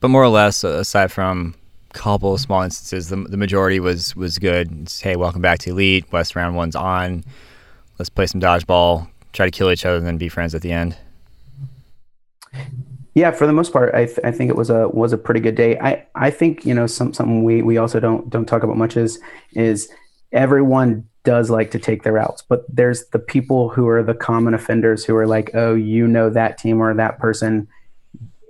But 0.00 0.08
more 0.08 0.22
or 0.22 0.28
less, 0.28 0.64
aside 0.64 1.10
from 1.10 1.54
couple 1.94 2.34
of 2.34 2.40
small 2.40 2.62
instances. 2.62 3.08
The, 3.08 3.16
the 3.16 3.36
majority 3.36 3.80
was 3.80 4.14
was 4.14 4.38
good. 4.38 4.70
It's, 4.82 5.00
hey, 5.00 5.16
welcome 5.16 5.40
back 5.40 5.60
to 5.60 5.70
Elite. 5.70 6.04
West 6.12 6.36
round 6.36 6.56
one's 6.56 6.76
on. 6.76 7.24
Let's 7.98 8.10
play 8.10 8.26
some 8.26 8.40
dodgeball. 8.40 9.08
Try 9.32 9.46
to 9.46 9.50
kill 9.50 9.70
each 9.70 9.86
other 9.86 9.96
and 9.96 10.06
then 10.06 10.18
be 10.18 10.28
friends 10.28 10.54
at 10.54 10.62
the 10.62 10.72
end. 10.72 10.96
Yeah, 13.14 13.30
for 13.30 13.46
the 13.46 13.52
most 13.52 13.72
part, 13.72 13.94
I, 13.94 14.06
th- 14.06 14.18
I 14.24 14.32
think 14.32 14.50
it 14.50 14.56
was 14.56 14.70
a 14.70 14.88
was 14.88 15.12
a 15.12 15.18
pretty 15.18 15.40
good 15.40 15.54
day. 15.54 15.78
I, 15.78 16.04
I 16.16 16.30
think 16.30 16.66
you 16.66 16.74
know 16.74 16.86
some 16.86 17.14
something 17.14 17.44
we, 17.44 17.62
we 17.62 17.78
also 17.78 18.00
don't 18.00 18.28
don't 18.28 18.46
talk 18.46 18.62
about 18.62 18.76
much 18.76 18.96
is 18.96 19.20
is 19.52 19.88
everyone 20.32 21.08
does 21.22 21.48
like 21.48 21.70
to 21.70 21.78
take 21.78 22.02
their 22.02 22.18
outs, 22.18 22.42
but 22.42 22.64
there's 22.68 23.06
the 23.12 23.18
people 23.18 23.70
who 23.70 23.88
are 23.88 24.02
the 24.02 24.14
common 24.14 24.52
offenders 24.52 25.04
who 25.04 25.16
are 25.16 25.26
like, 25.26 25.50
oh, 25.54 25.74
you 25.74 26.06
know 26.06 26.28
that 26.28 26.58
team 26.58 26.82
or 26.82 26.92
that 26.92 27.18
person 27.18 27.66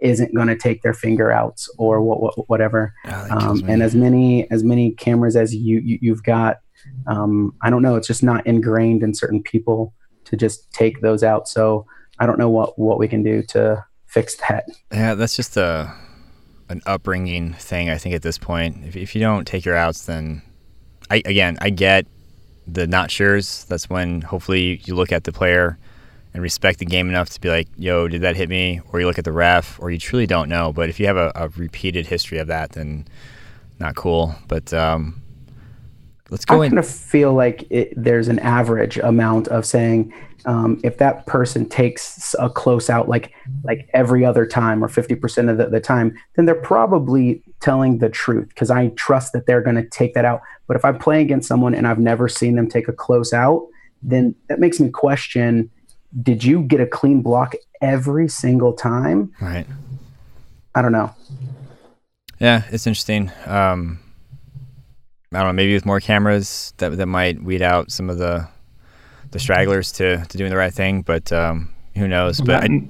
isn't 0.04 0.34
going 0.34 0.48
to 0.48 0.56
take 0.56 0.82
their 0.82 0.92
finger 0.92 1.32
out 1.32 1.66
or 1.78 2.02
what, 2.02 2.20
what 2.20 2.48
whatever. 2.48 2.94
Oh, 3.06 3.26
um, 3.30 3.64
and 3.66 3.82
as 3.82 3.94
many 3.94 4.48
as 4.50 4.62
many 4.62 4.92
cameras 4.92 5.34
as 5.34 5.54
you, 5.54 5.80
you 5.80 6.12
have 6.12 6.22
got, 6.22 6.60
um, 7.06 7.54
I 7.62 7.70
don't 7.70 7.82
know. 7.82 7.96
It's 7.96 8.06
just 8.06 8.22
not 8.22 8.46
ingrained 8.46 9.02
in 9.02 9.14
certain 9.14 9.42
people 9.42 9.94
to 10.26 10.36
just 10.36 10.70
take 10.72 11.00
those 11.00 11.24
out. 11.24 11.48
So 11.48 11.86
I 12.18 12.26
don't 12.26 12.38
know 12.38 12.50
what 12.50 12.78
what 12.78 12.98
we 12.98 13.08
can 13.08 13.22
do 13.22 13.42
to 13.48 13.84
fix 14.06 14.36
that. 14.48 14.66
Yeah, 14.92 15.14
that's 15.14 15.36
just 15.36 15.56
a 15.56 15.92
an 16.68 16.82
upbringing 16.86 17.54
thing. 17.54 17.88
I 17.88 17.96
think 17.96 18.14
at 18.14 18.22
this 18.22 18.38
point, 18.38 18.84
if 18.84 18.96
if 18.96 19.14
you 19.14 19.22
don't 19.22 19.46
take 19.46 19.64
your 19.64 19.76
outs, 19.76 20.04
then 20.04 20.42
I 21.10 21.22
again 21.24 21.56
I 21.62 21.70
get 21.70 22.06
the 22.66 22.86
not 22.86 23.10
sure's. 23.10 23.64
That's 23.64 23.88
when 23.88 24.20
hopefully 24.20 24.82
you 24.84 24.94
look 24.94 25.12
at 25.12 25.24
the 25.24 25.32
player 25.32 25.78
and 26.34 26.42
respect 26.42 26.80
the 26.80 26.84
game 26.84 27.08
enough 27.08 27.30
to 27.30 27.40
be 27.40 27.48
like, 27.48 27.68
yo, 27.76 28.08
did 28.08 28.22
that 28.22 28.34
hit 28.34 28.48
me? 28.48 28.80
Or 28.92 29.00
you 29.00 29.06
look 29.06 29.18
at 29.18 29.24
the 29.24 29.32
ref, 29.32 29.78
or 29.80 29.90
you 29.90 29.98
truly 29.98 30.26
don't 30.26 30.48
know. 30.48 30.72
But 30.72 30.88
if 30.88 30.98
you 30.98 31.06
have 31.06 31.16
a, 31.16 31.30
a 31.36 31.48
repeated 31.50 32.08
history 32.08 32.38
of 32.38 32.48
that, 32.48 32.72
then 32.72 33.06
not 33.78 33.94
cool. 33.94 34.34
But 34.48 34.74
um, 34.74 35.22
let's 36.30 36.44
go 36.44 36.60
I 36.60 36.68
kind 36.68 36.78
of 36.78 36.88
feel 36.88 37.32
like 37.32 37.64
it, 37.70 37.94
there's 37.96 38.26
an 38.26 38.40
average 38.40 38.98
amount 38.98 39.46
of 39.48 39.64
saying 39.64 40.12
um, 40.44 40.80
if 40.82 40.98
that 40.98 41.24
person 41.26 41.68
takes 41.68 42.34
a 42.38 42.50
close 42.50 42.90
out 42.90 43.08
like 43.08 43.32
like 43.62 43.88
every 43.94 44.26
other 44.26 44.44
time 44.44 44.84
or 44.84 44.88
50% 44.88 45.48
of 45.48 45.56
the, 45.56 45.66
the 45.66 45.80
time, 45.80 46.18
then 46.34 46.46
they're 46.46 46.56
probably 46.56 47.42
telling 47.60 47.98
the 47.98 48.10
truth 48.10 48.48
because 48.48 48.72
I 48.72 48.88
trust 48.88 49.32
that 49.34 49.46
they're 49.46 49.62
going 49.62 49.76
to 49.76 49.88
take 49.88 50.14
that 50.14 50.24
out. 50.24 50.42
But 50.66 50.76
if 50.76 50.84
I'm 50.84 50.98
playing 50.98 51.26
against 51.26 51.46
someone 51.46 51.76
and 51.76 51.86
I've 51.86 52.00
never 52.00 52.28
seen 52.28 52.56
them 52.56 52.68
take 52.68 52.88
a 52.88 52.92
close 52.92 53.32
out, 53.32 53.68
then 54.02 54.34
that 54.48 54.58
makes 54.58 54.80
me 54.80 54.90
question– 54.90 55.70
did 56.22 56.44
you 56.44 56.62
get 56.62 56.80
a 56.80 56.86
clean 56.86 57.22
block 57.22 57.54
every 57.80 58.28
single 58.28 58.72
time? 58.72 59.32
Right. 59.40 59.66
I 60.74 60.82
don't 60.82 60.92
know. 60.92 61.14
Yeah, 62.40 62.62
it's 62.70 62.86
interesting. 62.86 63.30
Um, 63.46 64.00
I 65.32 65.38
don't 65.38 65.48
know. 65.48 65.52
Maybe 65.52 65.74
with 65.74 65.86
more 65.86 66.00
cameras, 66.00 66.74
that 66.78 66.96
that 66.96 67.06
might 67.06 67.42
weed 67.42 67.62
out 67.62 67.90
some 67.90 68.10
of 68.10 68.18
the 68.18 68.48
the 69.30 69.38
stragglers 69.38 69.90
to, 69.92 70.24
to 70.24 70.38
doing 70.38 70.50
the 70.50 70.56
right 70.56 70.72
thing. 70.72 71.02
But 71.02 71.32
um, 71.32 71.70
who 71.96 72.06
knows? 72.06 72.40
But 72.40 72.64
I, 72.64 72.88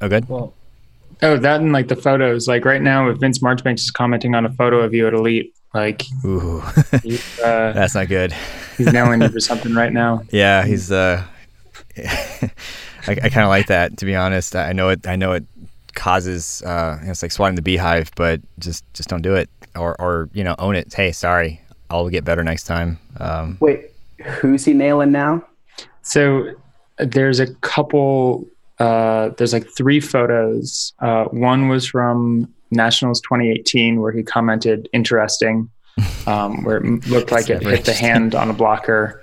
oh, 0.00 0.08
good. 0.08 0.28
Well, 0.28 0.54
oh, 1.22 1.36
that 1.36 1.60
and 1.60 1.72
like 1.72 1.88
the 1.88 1.96
photos. 1.96 2.46
Like 2.48 2.64
right 2.64 2.82
now, 2.82 3.08
if 3.08 3.18
Vince 3.18 3.42
Marchbanks 3.42 3.82
is 3.82 3.90
commenting 3.90 4.34
on 4.34 4.44
a 4.44 4.52
photo 4.52 4.80
of 4.80 4.94
you 4.94 5.06
at 5.06 5.14
Elite, 5.14 5.54
like, 5.74 6.02
ooh, 6.24 6.60
uh, 6.60 6.72
that's 7.72 7.94
not 7.94 8.08
good. 8.08 8.32
he's 8.76 8.92
nailing 8.92 9.22
you 9.22 9.28
for 9.28 9.40
something 9.40 9.74
right 9.74 9.92
now. 9.92 10.22
Yeah, 10.30 10.64
he's 10.64 10.90
uh, 10.90 11.24
I, 11.98 13.12
I 13.12 13.28
kind 13.28 13.44
of 13.44 13.48
like 13.48 13.66
that 13.68 13.96
to 13.98 14.04
be 14.04 14.14
honest. 14.14 14.54
I 14.54 14.72
know 14.72 14.90
it. 14.90 15.06
I 15.06 15.16
know 15.16 15.32
it 15.32 15.44
causes 15.94 16.62
uh, 16.62 16.98
it's 17.02 17.22
like 17.22 17.32
swatting 17.32 17.56
the 17.56 17.62
beehive, 17.62 18.10
but 18.14 18.40
just 18.58 18.84
just 18.94 19.08
don't 19.08 19.22
do 19.22 19.34
it 19.34 19.48
or 19.76 20.00
or 20.00 20.28
you 20.32 20.44
know 20.44 20.54
own 20.58 20.76
it. 20.76 20.92
Hey, 20.92 21.12
sorry, 21.12 21.60
I'll 21.88 22.08
get 22.08 22.24
better 22.24 22.44
next 22.44 22.64
time. 22.64 22.98
Um, 23.18 23.58
Wait, 23.60 23.90
who's 24.24 24.64
he 24.64 24.72
nailing 24.72 25.12
now? 25.12 25.44
So 26.02 26.52
there's 26.98 27.40
a 27.40 27.52
couple. 27.56 28.46
Uh, 28.78 29.30
there's 29.36 29.52
like 29.52 29.66
three 29.76 30.00
photos. 30.00 30.94
Uh, 31.00 31.24
one 31.24 31.68
was 31.68 31.86
from 31.86 32.52
Nationals 32.70 33.20
2018 33.20 34.00
where 34.00 34.12
he 34.12 34.22
commented 34.22 34.88
interesting, 34.92 35.68
um, 36.26 36.64
where 36.64 36.78
it 36.78 37.06
looked 37.08 37.30
like 37.30 37.50
it 37.50 37.62
hit 37.62 37.84
the 37.84 37.92
hand 37.92 38.34
on 38.34 38.48
a 38.48 38.54
blocker 38.54 39.22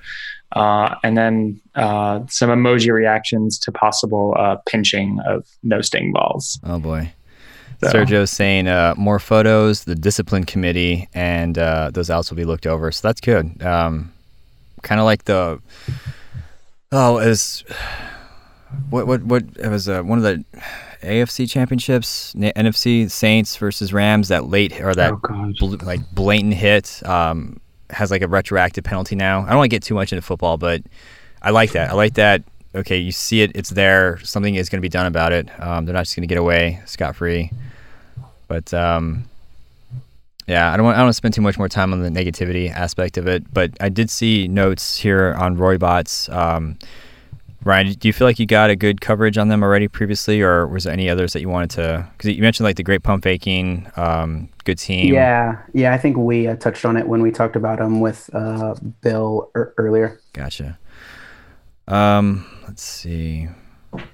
uh, 0.53 0.95
and 1.03 1.17
then 1.17 1.61
uh, 1.75 2.21
some 2.27 2.49
emoji 2.49 2.91
reactions 2.91 3.59
to 3.59 3.71
possible 3.71 4.35
uh, 4.37 4.57
pinching 4.65 5.19
of 5.27 5.47
no 5.63 5.81
sting 5.81 6.11
balls. 6.11 6.59
Oh 6.63 6.79
boy. 6.79 7.13
So. 7.83 7.89
Sergio's 7.89 8.31
saying 8.31 8.67
uh, 8.67 8.95
more 8.97 9.19
photos, 9.19 9.83
the 9.83 9.93
discipline 9.93 10.45
committee, 10.45 11.07
and 11.13 11.59
uh, 11.59 11.91
those 11.93 12.09
outs 12.09 12.31
will 12.31 12.37
be 12.37 12.45
looked 12.45 12.65
over. 12.65 12.91
So 12.91 13.07
that's 13.07 13.21
good. 13.21 13.61
Um, 13.61 14.11
kind 14.81 14.99
of 14.99 15.05
like 15.05 15.25
the 15.25 15.61
oh, 16.91 17.13
was 17.13 17.63
what 18.89 19.05
what 19.05 19.23
what 19.23 19.43
it 19.59 19.67
was 19.67 19.87
uh, 19.87 20.01
one 20.01 20.17
of 20.17 20.23
the 20.23 20.43
AFC 21.03 21.49
championships, 21.49 22.33
NFC 22.35 23.09
Saints 23.11 23.55
versus 23.57 23.93
Rams. 23.93 24.29
That 24.29 24.45
late 24.45 24.79
or 24.81 24.95
that 24.95 25.13
Oh, 25.13 25.53
bl- 25.59 25.85
like 25.85 25.99
blatant 26.11 26.55
hit 26.55 27.05
um, 27.05 27.59
has 27.89 28.11
like 28.11 28.21
a 28.21 28.27
retroactive 28.27 28.83
penalty 28.83 29.15
now. 29.15 29.41
I 29.41 29.49
don't 29.49 29.57
want 29.57 29.69
to 29.71 29.75
get 29.75 29.83
too 29.83 29.95
much 29.95 30.11
into 30.11 30.21
football, 30.21 30.57
but 30.57 30.81
I 31.41 31.51
like 31.51 31.71
that. 31.71 31.89
I 31.91 31.93
like 31.93 32.15
that. 32.15 32.43
Okay, 32.75 32.97
you 32.97 33.11
see 33.11 33.41
it, 33.41 33.51
it's 33.55 33.69
there. 33.69 34.19
Something 34.23 34.55
is 34.55 34.69
going 34.69 34.79
to 34.79 34.81
be 34.81 34.89
done 34.89 35.05
about 35.05 35.31
it. 35.31 35.49
Um, 35.59 35.85
they're 35.85 35.93
not 35.93 36.03
just 36.03 36.15
going 36.15 36.27
to 36.27 36.27
get 36.27 36.37
away 36.37 36.81
scot 36.85 37.15
free. 37.15 37.51
But 38.47 38.73
um, 38.73 39.25
yeah, 40.47 40.71
I 40.71 40.77
don't 40.77 40.85
want 40.85 40.95
I 40.95 40.99
don't 40.99 41.07
want 41.07 41.13
to 41.13 41.17
spend 41.17 41.33
too 41.33 41.41
much 41.41 41.57
more 41.57 41.69
time 41.69 41.93
on 41.93 42.01
the 42.01 42.09
negativity 42.09 42.71
aspect 42.71 43.17
of 43.17 43.27
it. 43.27 43.51
But 43.53 43.71
I 43.79 43.89
did 43.89 44.09
see 44.09 44.47
notes 44.47 44.97
here 44.97 45.35
on 45.37 45.57
Roybots. 45.57 46.33
Um, 46.33 46.77
Ryan, 47.63 47.93
do 47.93 48.07
you 48.07 48.13
feel 48.13 48.27
like 48.27 48.39
you 48.39 48.45
got 48.45 48.69
a 48.69 48.75
good 48.75 49.01
coverage 49.01 49.37
on 49.37 49.47
them 49.49 49.61
already 49.63 49.87
previously, 49.87 50.41
or 50.41 50.67
was 50.67 50.85
there 50.85 50.93
any 50.93 51.09
others 51.09 51.33
that 51.33 51.41
you 51.41 51.49
wanted 51.49 51.71
to? 51.71 52.07
Because 52.13 52.33
you 52.35 52.41
mentioned 52.41 52.65
like 52.65 52.77
the 52.77 52.83
great 52.83 53.03
pump 53.03 53.23
faking, 53.23 53.91
um, 53.97 54.47
good 54.63 54.77
team. 54.77 55.13
Yeah, 55.13 55.61
yeah. 55.73 55.93
I 55.93 55.97
think 55.97 56.17
we 56.17 56.47
uh, 56.47 56.55
touched 56.55 56.85
on 56.85 56.95
it 56.97 57.07
when 57.07 57.21
we 57.21 57.31
talked 57.31 57.55
about 57.55 57.79
them 57.79 57.99
with 57.99 58.29
uh, 58.33 58.75
Bill 59.01 59.49
er- 59.55 59.73
earlier. 59.77 60.19
Gotcha. 60.33 60.77
Um, 61.87 62.45
let's 62.67 62.83
see. 62.83 63.49
Let's 63.93 64.07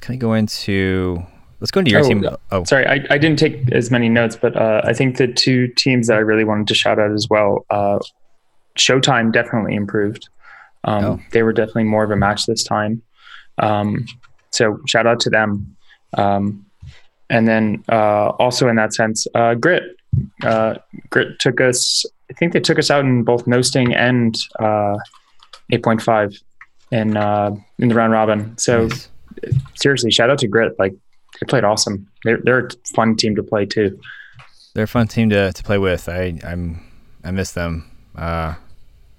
kind 0.00 0.16
of 0.16 0.20
go 0.20 0.34
into. 0.34 1.22
Let's 1.60 1.70
go 1.70 1.80
into 1.80 1.90
your 1.90 2.00
Oh, 2.00 2.08
team. 2.08 2.24
Oh, 2.52 2.64
Sorry, 2.64 2.86
I, 2.86 3.04
I 3.10 3.18
didn't 3.18 3.38
take 3.38 3.70
as 3.72 3.90
many 3.90 4.08
notes, 4.08 4.34
but 4.34 4.56
uh, 4.56 4.80
I 4.84 4.94
think 4.94 5.18
the 5.18 5.26
two 5.28 5.68
teams 5.68 6.06
that 6.06 6.14
I 6.14 6.20
really 6.20 6.44
wanted 6.44 6.68
to 6.68 6.74
shout 6.74 6.98
out 6.98 7.12
as 7.12 7.26
well. 7.28 7.66
Uh, 7.68 7.98
Showtime 8.78 9.30
definitely 9.30 9.74
improved. 9.74 10.28
Um, 10.84 11.04
Oh. 11.04 11.20
They 11.32 11.42
were 11.42 11.52
definitely 11.52 11.84
more 11.84 12.04
of 12.04 12.10
a 12.10 12.16
match 12.16 12.46
this 12.46 12.64
time. 12.64 13.02
Um, 13.58 14.06
so 14.50 14.80
shout 14.86 15.06
out 15.06 15.20
to 15.20 15.30
them. 15.30 15.76
Um, 16.16 16.64
and 17.28 17.46
then 17.46 17.84
uh, 17.90 18.30
also 18.30 18.68
in 18.68 18.76
that 18.76 18.94
sense, 18.94 19.26
uh, 19.34 19.54
Grit. 19.54 19.82
Uh, 20.42 20.74
Grit 21.10 21.38
took 21.38 21.60
us. 21.60 22.04
I 22.30 22.34
think 22.34 22.52
they 22.52 22.60
took 22.60 22.78
us 22.78 22.90
out 22.90 23.04
in 23.04 23.22
both 23.22 23.46
no 23.46 23.62
sting 23.62 23.94
and 23.94 24.36
uh, 24.58 24.96
8.5 25.72 26.42
in 26.90 27.16
uh, 27.16 27.54
in 27.78 27.88
the 27.88 27.94
round 27.94 28.12
robin. 28.12 28.58
So 28.58 28.86
nice. 28.86 29.08
seriously, 29.76 30.10
shout 30.10 30.30
out 30.30 30.38
to 30.38 30.48
Grit. 30.48 30.76
Like 30.78 30.94
they 31.40 31.46
played 31.46 31.62
awesome. 31.64 32.08
They're 32.24 32.38
they're 32.42 32.66
a 32.66 32.70
fun 32.94 33.14
team 33.16 33.36
to 33.36 33.42
play 33.42 33.66
too. 33.66 33.98
they're 34.74 34.84
a 34.84 34.88
fun 34.88 35.06
team 35.06 35.30
to, 35.30 35.52
to 35.52 35.62
play 35.62 35.78
with. 35.78 36.08
I 36.08 36.40
I'm 36.44 36.80
I 37.22 37.30
miss 37.30 37.52
them. 37.52 37.88
Uh, 38.16 38.54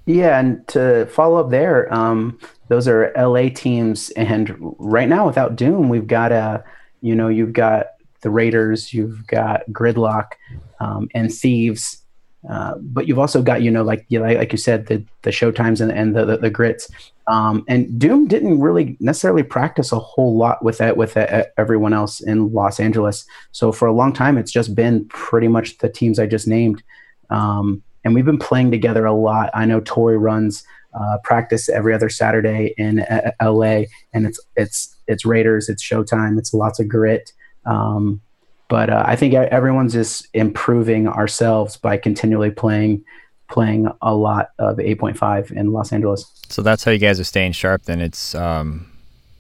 Yeah, 0.06 0.40
and 0.40 0.68
to 0.70 1.06
follow 1.08 1.40
up 1.40 1.52
there, 1.52 1.94
um, 1.94 2.40
those 2.70 2.88
are 2.88 3.12
LA 3.16 3.50
teams, 3.50 4.10
and 4.12 4.56
right 4.80 5.08
now 5.08 5.28
without 5.28 5.56
Doom, 5.56 5.90
we've 5.90 6.08
got 6.08 6.32
a, 6.32 6.64
you 7.02 7.16
know, 7.16 7.28
you've 7.28 7.54
got 7.54 7.88
the 8.22 8.30
Raiders, 8.30 8.94
you've 8.94 9.26
got 9.28 9.62
Gridlock, 9.72 10.32
um, 10.80 11.08
and 11.14 11.32
Thieves, 11.32 12.02
uh, 12.50 12.74
but 12.80 13.08
you've 13.08 13.20
also 13.20 13.44
got, 13.44 13.62
you 13.62 13.70
know, 13.70 13.84
like 13.84 14.06
you 14.10 14.20
like, 14.20 14.38
like 14.38 14.52
you 14.52 14.58
said, 14.58 14.88
the 14.88 15.06
the 15.22 15.30
Showtimes 15.30 15.80
and, 15.80 15.92
and 15.92 16.16
the, 16.16 16.26
the 16.26 16.38
the 16.38 16.50
Grits, 16.50 16.90
um, 17.28 17.64
and 17.68 18.00
Doom 18.00 18.28
didn't 18.28 18.60
really 18.60 18.98
necessarily 19.00 19.44
practice 19.44 19.92
a 19.92 20.00
whole 20.00 20.36
lot 20.36 20.64
with 20.64 20.80
that 20.80 20.98
with 20.98 21.16
everyone 21.16 21.94
else 21.94 22.20
in 22.22 22.52
Los 22.52 22.80
Angeles. 22.80 23.26
So 23.52 23.72
for 23.72 23.88
a 23.88 23.94
long 23.94 24.14
time, 24.14 24.40
it's 24.40 24.52
just 24.52 24.74
been 24.74 25.08
pretty 25.10 25.48
much 25.48 25.78
the 25.78 25.90
teams 25.90 26.18
I 26.18 26.26
just 26.26 26.48
named. 26.48 26.82
Um, 27.30 27.84
and 28.04 28.14
we've 28.14 28.26
been 28.26 28.40
playing 28.40 28.72
together 28.72 29.06
a 29.06 29.14
lot. 29.14 29.50
I 29.54 29.66
know 29.66 29.80
Tori 29.80 30.18
runs 30.18 30.64
uh, 30.94 31.18
practice 31.24 31.70
every 31.70 31.94
other 31.94 32.10
Saturday 32.10 32.74
in 32.78 33.02
uh, 33.02 33.32
LA, 33.42 33.84
and 34.14 34.26
it's 34.26 34.40
it's 34.56 34.96
it's 35.08 35.26
Raiders, 35.26 35.70
it's 35.70 35.84
Showtime, 35.84 36.38
it's 36.38 36.54
lots 36.54 36.80
of 36.80 36.88
grit. 36.88 37.32
Um, 37.66 38.22
but 38.68 38.90
uh, 38.90 39.04
I 39.06 39.16
think 39.16 39.34
everyone's 39.34 39.94
just 39.94 40.28
improving 40.34 41.08
ourselves 41.08 41.78
by 41.78 41.98
continually 41.98 42.52
playing 42.52 43.04
playing 43.50 43.88
a 44.02 44.16
lot 44.16 44.52
of 44.60 44.78
8.5 44.78 45.52
in 45.52 45.74
Los 45.74 45.92
Angeles. 45.92 46.26
so 46.48 46.62
that's 46.62 46.86
how 46.86 46.92
you 46.92 47.00
guys 47.00 47.20
are 47.20 47.26
staying 47.26 47.52
sharp. 47.52 47.84
Then 47.84 48.00
it's 48.00 48.34
um, 48.34 48.90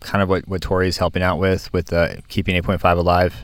kind 0.01 0.21
of 0.21 0.29
what 0.29 0.47
what 0.47 0.61
Tori's 0.61 0.97
helping 0.97 1.23
out 1.23 1.37
with 1.39 1.71
with 1.73 1.93
uh, 1.93 2.15
keeping 2.27 2.61
8.5 2.61 2.97
alive. 2.97 3.43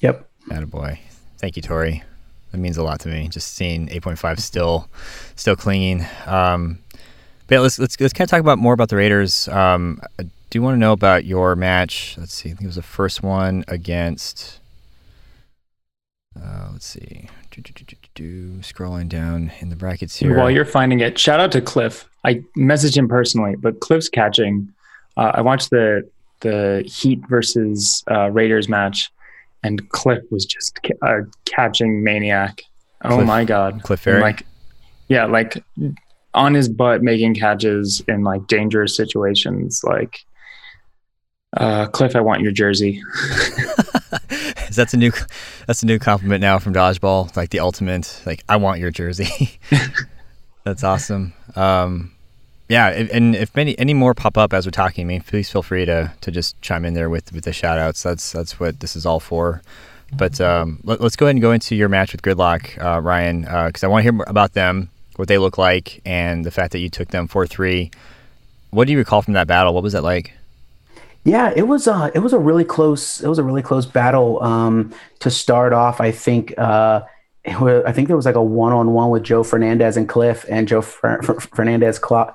Yep. 0.00 0.28
Attaboy. 0.50 0.98
Thank 1.38 1.56
you, 1.56 1.62
Tori. 1.62 2.02
That 2.52 2.58
means 2.58 2.76
a 2.76 2.82
lot 2.82 3.00
to 3.00 3.08
me. 3.08 3.28
Just 3.28 3.54
seeing 3.54 3.88
8.5 3.88 4.40
still, 4.40 4.88
still 5.36 5.56
clinging. 5.56 6.06
Um, 6.26 6.78
but 7.46 7.60
let's 7.60 7.78
let's 7.78 7.98
let's 8.00 8.12
kind 8.12 8.26
of 8.26 8.30
talk 8.30 8.40
about 8.40 8.58
more 8.58 8.74
about 8.74 8.88
the 8.88 8.96
Raiders. 8.96 9.48
Um, 9.48 10.00
I 10.18 10.26
do 10.50 10.62
want 10.62 10.74
to 10.74 10.78
know 10.78 10.92
about 10.92 11.24
your 11.24 11.56
match. 11.56 12.16
Let's 12.18 12.34
see. 12.34 12.50
I 12.50 12.52
think 12.52 12.62
it 12.62 12.66
was 12.66 12.76
the 12.76 12.82
first 12.82 13.22
one 13.22 13.64
against. 13.68 14.60
Uh, 16.38 16.68
let's 16.72 16.86
see. 16.86 17.28
Do, 17.50 17.62
do, 17.62 17.96
do. 18.14 18.58
Scrolling 18.58 19.08
down 19.08 19.50
in 19.60 19.68
the 19.68 19.76
brackets 19.76 20.16
here. 20.16 20.36
While 20.36 20.50
you're 20.50 20.64
finding 20.64 21.00
it, 21.00 21.18
shout 21.18 21.40
out 21.40 21.50
to 21.52 21.60
Cliff. 21.60 22.08
I 22.24 22.34
messaged 22.56 22.96
him 22.96 23.08
personally, 23.08 23.56
but 23.56 23.80
Cliff's 23.80 24.08
catching. 24.08 24.72
Uh, 25.16 25.32
I 25.34 25.40
watched 25.40 25.70
the 25.70 26.08
the 26.40 26.84
Heat 26.86 27.20
versus 27.28 28.04
uh, 28.10 28.30
Raiders 28.30 28.68
match, 28.68 29.10
and 29.62 29.88
Cliff 29.90 30.22
was 30.30 30.44
just 30.44 30.78
a 31.02 31.20
catching 31.44 32.02
maniac. 32.02 32.62
Oh 33.02 33.24
my 33.24 33.44
god, 33.44 33.82
Cliff 33.82 34.00
Ferry. 34.00 34.20
like 34.20 34.44
yeah, 35.08 35.26
like 35.26 35.62
on 36.34 36.54
his 36.54 36.68
butt 36.68 37.02
making 37.02 37.34
catches 37.34 38.02
in 38.08 38.24
like 38.24 38.46
dangerous 38.46 38.96
situations. 38.96 39.82
Like 39.84 40.20
uh, 41.56 41.86
Cliff, 41.86 42.14
I 42.14 42.20
want 42.20 42.42
your 42.42 42.52
jersey. 42.52 43.02
Is 44.68 44.76
that's 44.76 44.94
a 44.94 44.96
new 44.96 45.12
that's 45.66 45.82
a 45.82 45.86
new 45.86 45.98
compliment 45.98 46.40
now 46.40 46.58
from 46.58 46.72
dodgeball 46.74 47.34
like 47.36 47.50
the 47.50 47.60
ultimate 47.60 48.22
like 48.26 48.44
i 48.48 48.56
want 48.56 48.80
your 48.80 48.90
jersey 48.90 49.58
that's 50.64 50.84
awesome 50.84 51.32
um 51.56 52.12
yeah 52.68 52.88
and 52.88 53.34
if 53.34 53.56
any 53.56 53.78
any 53.78 53.94
more 53.94 54.14
pop 54.14 54.36
up 54.36 54.52
as 54.52 54.66
we're 54.66 54.70
talking 54.70 55.06
I 55.06 55.08
mean 55.08 55.22
please 55.22 55.50
feel 55.50 55.62
free 55.62 55.84
to 55.84 56.12
to 56.20 56.30
just 56.30 56.60
chime 56.62 56.84
in 56.84 56.94
there 56.94 57.10
with 57.10 57.32
with 57.32 57.44
the 57.44 57.52
shout 57.52 57.78
outs 57.78 58.02
that's 58.02 58.32
that's 58.32 58.60
what 58.60 58.80
this 58.80 58.96
is 58.96 59.06
all 59.06 59.20
for. 59.20 59.62
But 60.16 60.40
um 60.40 60.80
let, 60.84 61.00
us 61.00 61.16
go 61.16 61.26
ahead 61.26 61.34
and 61.34 61.42
go 61.42 61.52
into 61.52 61.74
your 61.76 61.88
match 61.88 62.12
with 62.12 62.22
gridlock 62.22 62.82
uh, 62.82 63.00
ryan 63.00 63.42
because 63.42 63.84
i 63.84 63.86
want 63.86 64.04
to 64.06 64.10
hear 64.10 64.24
about 64.26 64.54
them 64.54 64.88
what 65.16 65.28
they 65.28 65.36
look 65.36 65.58
like 65.58 66.00
and 66.06 66.44
the 66.44 66.50
fact 66.50 66.72
that 66.72 66.78
you 66.78 66.88
took 66.88 67.08
them 67.08 67.28
4-3 67.28 67.92
what 68.70 68.86
do 68.86 68.92
you 68.92 68.98
recall 68.98 69.22
from 69.22 69.34
that 69.34 69.46
battle? 69.46 69.74
What 69.74 69.82
was 69.82 69.92
that 69.92 70.02
like? 70.02 70.32
Yeah, 71.24 71.52
it 71.54 71.66
was 71.66 71.88
uh 71.88 72.10
it 72.14 72.20
was 72.20 72.32
a 72.32 72.38
really 72.38 72.64
close 72.64 73.20
it 73.20 73.28
was 73.28 73.38
a 73.38 73.42
really 73.42 73.62
close 73.62 73.86
battle. 73.86 74.42
Um 74.42 74.94
to 75.20 75.30
start 75.30 75.72
off. 75.72 76.00
I 76.00 76.10
think 76.10 76.54
uh 76.58 77.02
was, 77.60 77.84
I 77.86 77.92
think 77.92 78.08
there 78.08 78.16
was 78.16 78.26
like 78.26 78.34
a 78.34 78.42
one 78.42 78.72
on 78.72 78.92
one 78.92 79.10
with 79.10 79.24
Joe 79.24 79.42
Fernandez 79.42 79.96
and 79.96 80.08
Cliff 80.08 80.44
and 80.48 80.68
Joe 80.68 80.82
Fer- 80.82 81.22
Fer- 81.22 81.40
Fernandez 81.40 81.98
caught 81.98 82.34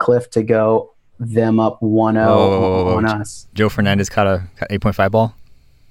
Cliff 0.00 0.28
to 0.30 0.42
go 0.42 0.92
them 1.20 1.58
up 1.58 1.80
1-0 1.80 2.14
Whoa. 2.14 2.96
on 2.96 3.04
us. 3.04 3.46
joe 3.54 3.68
fernandez 3.68 4.08
caught 4.08 4.26
a 4.26 4.42
8.5 4.70 5.10
ball 5.10 5.34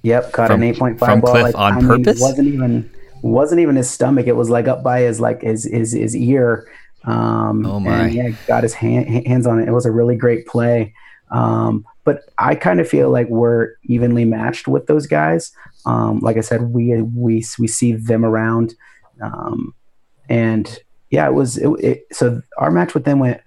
Yep, 0.02 0.32
caught 0.32 0.48
From- 0.50 0.62
an 0.62 0.74
8.5 0.74 0.98
from 0.98 1.20
ball 1.20 1.32
Cliff 1.32 1.56
on 1.56 1.72
I 1.72 1.80
purpose? 1.80 2.18
it 2.20 2.22
wasn't 2.22 2.48
even 2.48 2.90
wasn't 3.20 3.60
even 3.60 3.74
his 3.76 3.90
stomach. 3.90 4.26
It 4.28 4.36
was 4.36 4.48
like 4.48 4.68
up 4.68 4.82
by 4.84 5.00
his 5.00 5.20
like 5.20 5.42
his 5.42 5.64
his, 5.64 5.92
his 5.92 6.14
ear. 6.16 6.68
Um 7.04 7.66
Oh, 7.66 7.80
my. 7.80 8.04
and 8.04 8.14
yeah, 8.14 8.28
got 8.46 8.62
his 8.62 8.74
hand, 8.74 9.08
hands 9.26 9.44
on 9.46 9.60
it. 9.60 9.66
It 9.68 9.72
was 9.72 9.86
a 9.86 9.90
really 9.90 10.14
great 10.16 10.46
play. 10.46 10.94
Um 11.32 11.84
but 12.04 12.22
I 12.38 12.54
kind 12.54 12.80
of 12.80 12.88
feel 12.88 13.10
like 13.10 13.28
we're 13.28 13.72
evenly 13.84 14.24
matched 14.24 14.66
with 14.68 14.86
those 14.86 15.06
guys. 15.06 15.50
Um, 15.84 16.20
like 16.20 16.36
I 16.38 16.40
said, 16.42 16.62
we 16.72 17.02
we 17.02 17.44
we 17.58 17.66
see 17.68 17.92
them 17.92 18.24
around, 18.24 18.74
um, 19.20 19.74
and 20.30 20.78
yeah, 21.10 21.26
it 21.26 21.34
was 21.34 21.58
it, 21.58 21.68
it, 21.80 22.06
so 22.12 22.40
our 22.56 22.70
match 22.70 22.94
with 22.94 23.04
them 23.04 23.18
went 23.18 23.40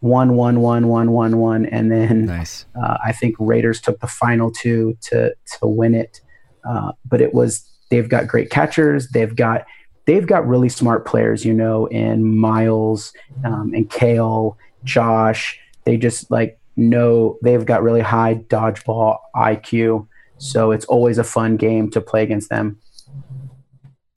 one 0.00 0.34
one 0.36 0.60
one 0.60 0.88
one 0.88 1.10
one 1.10 1.38
one, 1.38 1.66
and 1.66 1.90
then 1.90 2.26
nice 2.26 2.66
uh, 2.80 2.98
I 3.04 3.12
think 3.12 3.36
Raiders 3.38 3.80
took 3.80 4.00
the 4.00 4.06
final 4.06 4.50
two 4.50 4.96
to 5.02 5.34
to 5.58 5.66
win 5.66 5.94
it. 5.94 6.20
Uh, 6.68 6.92
but 7.04 7.20
it 7.20 7.34
was 7.34 7.68
they've 7.90 8.08
got 8.08 8.26
great 8.26 8.50
catchers. 8.50 9.08
They've 9.08 9.34
got 9.34 9.64
they've 10.06 10.26
got 10.26 10.46
really 10.46 10.68
smart 10.68 11.06
players, 11.06 11.44
you 11.44 11.52
know, 11.52 11.86
in 11.86 12.38
Miles 12.38 13.12
um, 13.44 13.72
and 13.74 13.90
Kale, 13.90 14.56
Josh. 14.84 15.58
They 15.84 15.96
just 15.96 16.30
like 16.30 16.58
know 16.76 17.38
they've 17.42 17.64
got 17.64 17.82
really 17.82 18.00
high 18.00 18.36
dodgeball 18.48 19.18
IQ. 19.34 20.06
So 20.38 20.70
it's 20.70 20.84
always 20.84 21.18
a 21.18 21.24
fun 21.24 21.56
game 21.56 21.90
to 21.90 22.00
play 22.00 22.22
against 22.22 22.48
them. 22.50 22.78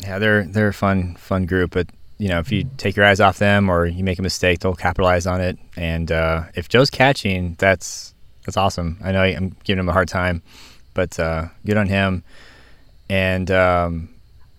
Yeah, 0.03 0.19
they're 0.19 0.45
they're 0.45 0.69
a 0.69 0.73
fun 0.73 1.15
fun 1.15 1.45
group, 1.45 1.71
but 1.71 1.87
you 2.21 2.27
know 2.27 2.37
if 2.37 2.51
you 2.51 2.69
take 2.77 2.95
your 2.95 3.03
eyes 3.03 3.19
off 3.19 3.39
them 3.39 3.67
or 3.67 3.87
you 3.87 4.03
make 4.03 4.19
a 4.19 4.21
mistake, 4.21 4.59
they'll 4.59 4.75
capitalize 4.75 5.25
on 5.25 5.41
it. 5.41 5.57
And 5.75 6.11
uh, 6.11 6.43
if 6.53 6.69
Joe's 6.69 6.91
catching, 6.91 7.55
that's 7.57 8.13
that's 8.45 8.57
awesome. 8.57 8.99
I 9.03 9.11
know 9.11 9.23
I'm 9.23 9.55
giving 9.63 9.79
him 9.79 9.89
a 9.89 9.93
hard 9.93 10.07
time, 10.07 10.43
but 10.93 11.19
uh, 11.19 11.47
good 11.65 11.77
on 11.77 11.87
him. 11.87 12.23
And 13.09 13.49
um, 13.49 14.09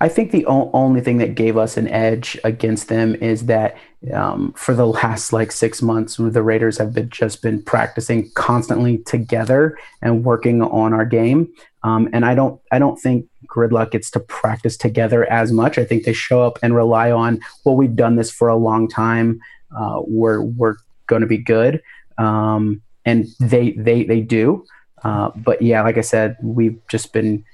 I 0.02 0.08
think 0.08 0.32
the 0.32 0.44
o- 0.46 0.68
only 0.72 1.00
thing 1.00 1.18
that 1.18 1.36
gave 1.36 1.56
us 1.56 1.76
an 1.76 1.86
edge 1.86 2.36
against 2.42 2.88
them 2.88 3.14
is 3.14 3.46
that 3.46 3.76
um, 4.12 4.52
for 4.54 4.74
the 4.74 4.86
last 4.86 5.32
like 5.32 5.52
six 5.52 5.80
months, 5.80 6.16
the 6.16 6.42
Raiders 6.42 6.76
have 6.78 6.92
been 6.92 7.08
just 7.08 7.40
been 7.40 7.62
practicing 7.62 8.28
constantly 8.32 8.98
together 8.98 9.78
and 10.02 10.24
working 10.24 10.60
on 10.60 10.92
our 10.92 11.04
game. 11.04 11.52
Um, 11.84 12.08
and 12.12 12.24
I 12.24 12.34
don't 12.34 12.60
I 12.72 12.80
don't 12.80 12.98
think 12.98 13.28
Gridlock 13.46 13.92
gets 13.92 14.10
to 14.12 14.20
practice 14.20 14.76
together 14.76 15.24
as 15.30 15.52
much. 15.52 15.78
I 15.78 15.84
think 15.84 16.02
they 16.02 16.12
show 16.12 16.42
up 16.42 16.58
and 16.64 16.74
rely 16.74 17.12
on 17.12 17.38
well, 17.64 17.76
we've 17.76 17.94
done 17.94 18.16
this 18.16 18.30
for 18.30 18.48
a 18.48 18.56
long 18.56 18.88
time. 18.88 19.38
Uh, 19.70 20.00
we're 20.04 20.42
we're 20.42 20.74
going 21.06 21.22
to 21.22 21.28
be 21.28 21.38
good, 21.38 21.80
um, 22.18 22.82
and 23.04 23.28
they 23.38 23.70
they 23.72 24.02
they 24.02 24.20
do. 24.20 24.66
Uh, 25.04 25.30
but 25.36 25.62
yeah, 25.62 25.80
like 25.82 25.96
I 25.96 26.00
said, 26.02 26.36
we've 26.42 26.80
just 26.88 27.12
been 27.12 27.44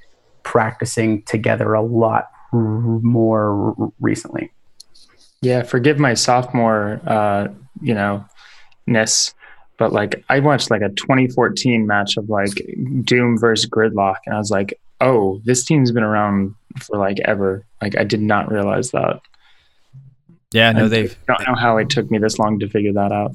practicing 0.44 1.22
together 1.24 1.74
a 1.74 1.82
lot 1.82 2.28
more 2.52 3.92
recently. 4.00 4.50
Yeah, 5.40 5.62
forgive 5.62 5.98
my 5.98 6.14
sophomore, 6.14 7.00
uh, 7.06 7.48
you 7.80 7.94
know, 7.94 8.24
ness, 8.86 9.34
but 9.78 9.92
like 9.92 10.24
I 10.28 10.40
watched 10.40 10.70
like 10.70 10.82
a 10.82 10.88
2014 10.88 11.86
match 11.86 12.16
of 12.16 12.28
like 12.28 12.50
Doom 13.04 13.38
versus 13.38 13.70
Gridlock, 13.70 14.16
and 14.26 14.34
I 14.34 14.38
was 14.38 14.50
like, 14.50 14.78
oh, 15.00 15.40
this 15.44 15.64
team's 15.64 15.92
been 15.92 16.02
around 16.02 16.54
for 16.80 16.98
like 16.98 17.20
ever. 17.20 17.64
Like 17.80 17.96
I 17.96 18.04
did 18.04 18.20
not 18.20 18.50
realize 18.50 18.90
that. 18.90 19.20
Yeah, 20.52 20.72
no, 20.72 20.88
they've. 20.88 21.16
don't 21.26 21.46
know 21.46 21.54
how 21.54 21.76
it 21.76 21.90
took 21.90 22.10
me 22.10 22.18
this 22.18 22.38
long 22.38 22.58
to 22.58 22.68
figure 22.68 22.92
that 22.94 23.12
out. 23.12 23.34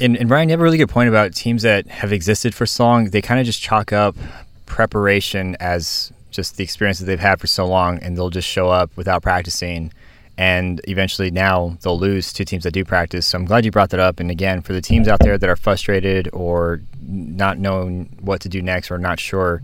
And, 0.00 0.16
and 0.16 0.30
Ryan, 0.30 0.48
you 0.48 0.54
have 0.54 0.60
a 0.60 0.64
really 0.64 0.78
good 0.78 0.88
point 0.88 1.08
about 1.08 1.34
teams 1.34 1.62
that 1.62 1.86
have 1.86 2.12
existed 2.12 2.54
for 2.54 2.64
so 2.64 2.84
long. 2.84 3.10
They 3.10 3.20
kind 3.20 3.38
of 3.38 3.46
just 3.46 3.60
chalk 3.60 3.92
up 3.92 4.16
preparation 4.64 5.54
as 5.60 6.12
just 6.30 6.56
the 6.56 6.64
experience 6.64 6.98
that 6.98 7.06
they've 7.06 7.18
had 7.18 7.40
for 7.40 7.46
so 7.46 7.66
long, 7.66 7.98
and 7.98 8.16
they'll 8.16 8.30
just 8.30 8.48
show 8.48 8.68
up 8.68 8.90
without 8.96 9.22
practicing. 9.22 9.92
And 10.38 10.80
eventually, 10.86 11.30
now 11.30 11.78
they'll 11.80 11.98
lose 11.98 12.32
to 12.34 12.44
teams 12.44 12.64
that 12.64 12.72
do 12.72 12.84
practice. 12.84 13.26
So 13.26 13.38
I'm 13.38 13.46
glad 13.46 13.64
you 13.64 13.70
brought 13.70 13.90
that 13.90 14.00
up. 14.00 14.20
And 14.20 14.30
again, 14.30 14.60
for 14.60 14.74
the 14.74 14.82
teams 14.82 15.08
out 15.08 15.20
there 15.20 15.38
that 15.38 15.48
are 15.48 15.56
frustrated 15.56 16.28
or 16.32 16.82
not 17.00 17.58
knowing 17.58 18.14
what 18.20 18.42
to 18.42 18.48
do 18.48 18.60
next 18.60 18.90
or 18.90 18.98
not 18.98 19.18
sure, 19.18 19.62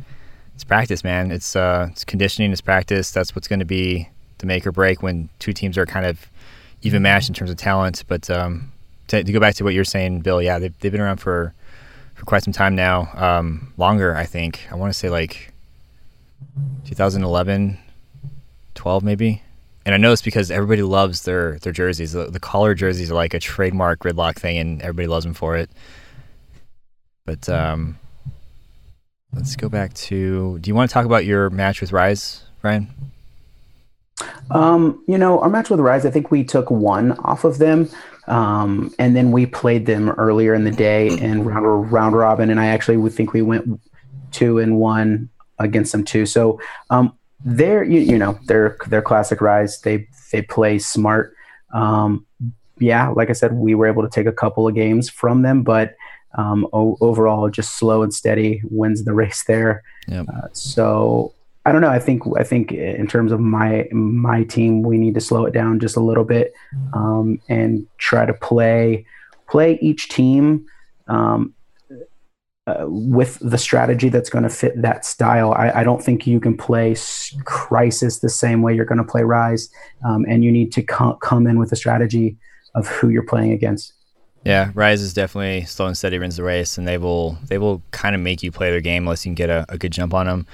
it's 0.54 0.64
practice, 0.64 1.04
man. 1.04 1.30
It's 1.30 1.54
uh, 1.56 1.88
it's 1.90 2.04
conditioning, 2.04 2.52
it's 2.52 2.60
practice. 2.60 3.10
That's 3.10 3.34
what's 3.34 3.48
going 3.48 3.58
to 3.58 3.66
be 3.66 4.08
the 4.38 4.46
make 4.46 4.66
or 4.66 4.72
break 4.72 5.02
when 5.02 5.28
two 5.38 5.52
teams 5.52 5.76
are 5.76 5.86
kind 5.86 6.06
of 6.06 6.30
even 6.82 7.02
matched 7.02 7.28
in 7.28 7.34
terms 7.34 7.50
of 7.50 7.56
talent. 7.56 8.04
But 8.08 8.30
um, 8.30 8.72
to, 9.08 9.22
to, 9.22 9.32
go 9.32 9.40
back 9.40 9.54
to 9.56 9.64
what 9.64 9.74
you're 9.74 9.84
saying, 9.84 10.20
Bill, 10.20 10.40
yeah, 10.42 10.58
they've, 10.58 10.78
they've 10.80 10.92
been 10.92 11.00
around 11.00 11.18
for 11.18 11.54
for 12.14 12.24
quite 12.24 12.42
some 12.42 12.52
time 12.52 12.74
now, 12.74 13.10
um, 13.14 13.72
longer, 13.76 14.14
I 14.14 14.24
think. 14.24 14.66
I 14.70 14.76
want 14.76 14.92
to 14.92 14.98
say 14.98 15.10
like 15.10 15.51
2011, 16.84 17.78
12 18.74 19.02
maybe. 19.02 19.42
And 19.84 19.94
I 19.94 19.98
know 19.98 20.12
it's 20.12 20.22
because 20.22 20.50
everybody 20.50 20.82
loves 20.82 21.22
their 21.24 21.58
their 21.58 21.72
jerseys. 21.72 22.12
The, 22.12 22.30
the 22.30 22.38
collar 22.38 22.74
jerseys 22.74 23.10
are 23.10 23.14
like 23.14 23.34
a 23.34 23.40
trademark 23.40 24.00
gridlock 24.00 24.36
thing, 24.36 24.58
and 24.58 24.80
everybody 24.80 25.08
loves 25.08 25.24
them 25.24 25.34
for 25.34 25.56
it. 25.56 25.70
But 27.24 27.48
um, 27.48 27.98
let's 29.32 29.56
go 29.56 29.68
back 29.68 29.92
to. 29.94 30.58
Do 30.60 30.68
you 30.68 30.74
want 30.74 30.88
to 30.88 30.94
talk 30.94 31.04
about 31.04 31.24
your 31.24 31.50
match 31.50 31.80
with 31.80 31.92
Rise, 31.92 32.44
Ryan? 32.62 32.88
Um, 34.50 35.02
you 35.08 35.18
know, 35.18 35.40
our 35.40 35.48
match 35.48 35.70
with 35.70 35.80
Rise, 35.80 36.06
I 36.06 36.10
think 36.10 36.30
we 36.30 36.44
took 36.44 36.70
one 36.70 37.12
off 37.20 37.44
of 37.44 37.58
them. 37.58 37.88
Um, 38.28 38.94
and 38.98 39.16
then 39.16 39.32
we 39.32 39.46
played 39.46 39.86
them 39.86 40.10
earlier 40.10 40.54
in 40.54 40.64
the 40.64 40.70
day 40.70 41.08
in 41.08 41.44
round, 41.44 41.92
round 41.92 42.14
robin. 42.14 42.50
And 42.50 42.60
I 42.60 42.66
actually 42.66 42.96
would 42.96 43.12
think 43.12 43.32
we 43.32 43.42
went 43.42 43.80
two 44.30 44.58
and 44.58 44.76
one 44.78 45.28
against 45.62 45.92
them 45.92 46.04
too. 46.04 46.26
So, 46.26 46.60
um, 46.90 47.16
they're, 47.44 47.82
you, 47.82 48.00
you 48.00 48.18
know, 48.18 48.38
they're, 48.46 48.76
they're 48.88 49.02
classic 49.02 49.40
Rise. 49.40 49.80
They, 49.80 50.06
they 50.30 50.42
play 50.42 50.78
smart. 50.78 51.34
Um, 51.72 52.24
yeah, 52.78 53.08
like 53.08 53.30
I 53.30 53.32
said, 53.32 53.54
we 53.54 53.74
were 53.74 53.86
able 53.86 54.02
to 54.02 54.08
take 54.08 54.26
a 54.26 54.32
couple 54.32 54.68
of 54.68 54.74
games 54.74 55.10
from 55.10 55.42
them, 55.42 55.62
but, 55.62 55.96
um, 56.34 56.66
o- 56.72 56.96
overall 57.00 57.50
just 57.50 57.78
slow 57.78 58.02
and 58.02 58.14
steady 58.14 58.62
wins 58.70 59.04
the 59.04 59.12
race 59.22 59.44
there. 59.44 59.82
Yep. 60.08 60.26
Uh, 60.28 60.48
so 60.52 61.34
I 61.64 61.70
don't 61.70 61.80
know. 61.80 61.90
I 61.90 62.00
think 62.00 62.22
I 62.36 62.42
think 62.42 62.72
in 62.72 63.06
terms 63.06 63.30
of 63.30 63.38
my 63.38 63.88
my 63.92 64.42
team, 64.44 64.82
we 64.82 64.98
need 64.98 65.14
to 65.14 65.20
slow 65.20 65.44
it 65.44 65.52
down 65.52 65.78
just 65.78 65.96
a 65.96 66.00
little 66.00 66.24
bit 66.24 66.54
um, 66.92 67.40
and 67.48 67.86
try 67.98 68.26
to 68.26 68.34
play 68.34 69.06
play 69.48 69.78
each 69.80 70.08
team 70.08 70.66
um, 71.06 71.54
uh, 72.66 72.84
with 72.86 73.38
the 73.40 73.58
strategy 73.58 74.08
that's 74.08 74.30
going 74.30 74.44
to 74.44 74.48
fit 74.48 74.80
that 74.80 75.04
style. 75.04 75.52
I, 75.52 75.70
I, 75.80 75.84
don't 75.84 76.00
think 76.00 76.28
you 76.28 76.38
can 76.38 76.56
play 76.56 76.94
Crisis 77.44 78.20
the 78.20 78.28
same 78.28 78.62
way 78.62 78.72
you're 78.72 78.84
going 78.84 78.98
to 78.98 79.04
play 79.04 79.22
Rise, 79.22 79.68
um, 80.04 80.24
and 80.28 80.44
you 80.44 80.52
need 80.52 80.70
to 80.72 80.82
com- 80.82 81.18
come 81.20 81.48
in 81.48 81.58
with 81.58 81.72
a 81.72 81.76
strategy 81.76 82.36
of 82.76 82.86
who 82.86 83.08
you're 83.08 83.24
playing 83.24 83.50
against. 83.50 83.94
Yeah, 84.44 84.70
Rise 84.74 85.02
is 85.02 85.12
definitely 85.12 85.64
slow 85.64 85.86
and 85.86 85.98
steady 85.98 86.20
wins 86.20 86.36
the 86.36 86.44
race, 86.44 86.78
and 86.78 86.86
they 86.86 86.98
will 86.98 87.36
they 87.48 87.58
will 87.58 87.82
kind 87.90 88.14
of 88.14 88.20
make 88.20 88.44
you 88.44 88.52
play 88.52 88.70
their 88.70 88.80
game 88.80 89.04
unless 89.04 89.24
you 89.24 89.30
can 89.30 89.34
get 89.34 89.50
a, 89.50 89.66
a 89.68 89.76
good 89.76 89.92
jump 89.92 90.14
on 90.14 90.26
them. 90.26 90.46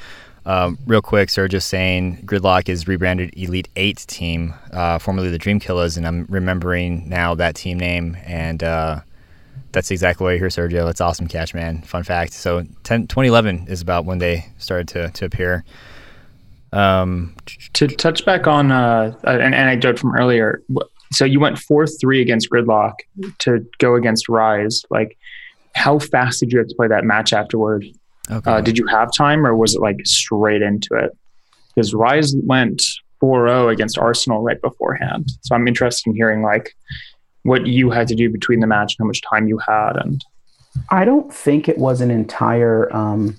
Um, 0.46 0.78
real 0.86 1.02
quick, 1.02 1.28
sir, 1.28 1.46
just 1.46 1.68
saying 1.68 2.22
Gridlock 2.24 2.70
is 2.70 2.88
rebranded 2.88 3.36
Elite 3.36 3.68
8 3.76 3.98
team, 4.08 4.54
uh, 4.72 4.98
formerly 4.98 5.28
the 5.28 5.36
Dream 5.36 5.60
Killers, 5.60 5.98
and 5.98 6.06
I'm 6.06 6.24
remembering 6.30 7.06
now 7.06 7.34
that 7.34 7.54
team 7.54 7.78
name, 7.78 8.16
and 8.24 8.62
uh, 8.62 9.00
that's 9.72 9.90
exactly 9.90 10.24
why 10.24 10.30
you're 10.32 10.38
here, 10.38 10.48
Sergio. 10.48 10.84
That's 10.84 11.00
awesome 11.00 11.28
catch, 11.28 11.54
man. 11.54 11.82
Fun 11.82 12.02
fact. 12.02 12.32
So 12.32 12.64
10, 12.84 13.06
2011 13.06 13.66
is 13.68 13.80
about 13.80 14.04
when 14.04 14.18
they 14.18 14.46
started 14.58 14.88
to, 14.88 15.10
to 15.10 15.24
appear. 15.24 15.64
Um, 16.72 17.34
to 17.74 17.88
touch 17.88 18.24
back 18.24 18.46
on 18.46 18.70
uh, 18.70 19.16
an 19.24 19.54
anecdote 19.54 19.98
from 19.98 20.14
earlier, 20.14 20.62
so 21.12 21.24
you 21.24 21.40
went 21.40 21.56
4-3 21.56 22.20
against 22.20 22.50
Gridlock 22.50 22.94
to 23.38 23.66
go 23.78 23.94
against 23.94 24.28
Rise. 24.28 24.84
Like, 24.90 25.16
how 25.74 25.98
fast 25.98 26.40
did 26.40 26.52
you 26.52 26.58
have 26.58 26.68
to 26.68 26.74
play 26.74 26.88
that 26.88 27.04
match 27.04 27.32
afterward? 27.32 27.86
Okay. 28.30 28.50
Uh, 28.50 28.60
did 28.60 28.76
you 28.76 28.86
have 28.86 29.10
time 29.16 29.46
or 29.46 29.56
was 29.56 29.74
it 29.74 29.80
like 29.80 29.96
straight 30.04 30.60
into 30.60 30.94
it? 30.94 31.16
Because 31.74 31.94
Rise 31.94 32.34
went 32.42 32.82
4-0 33.22 33.72
against 33.72 33.98
Arsenal 33.98 34.42
right 34.42 34.60
beforehand. 34.60 35.30
So 35.42 35.54
I'm 35.54 35.66
interested 35.66 36.10
in 36.10 36.16
hearing 36.16 36.42
like 36.42 36.74
what 37.48 37.66
you 37.66 37.90
had 37.90 38.08
to 38.08 38.14
do 38.14 38.30
between 38.30 38.60
the 38.60 38.66
match 38.66 38.94
and 38.94 39.04
how 39.04 39.06
much 39.06 39.22
time 39.22 39.48
you 39.48 39.58
had. 39.58 39.96
And 39.96 40.24
I 40.90 41.04
don't 41.04 41.32
think 41.32 41.68
it 41.68 41.78
was 41.78 42.00
an 42.00 42.10
entire 42.10 42.94
um, 42.94 43.36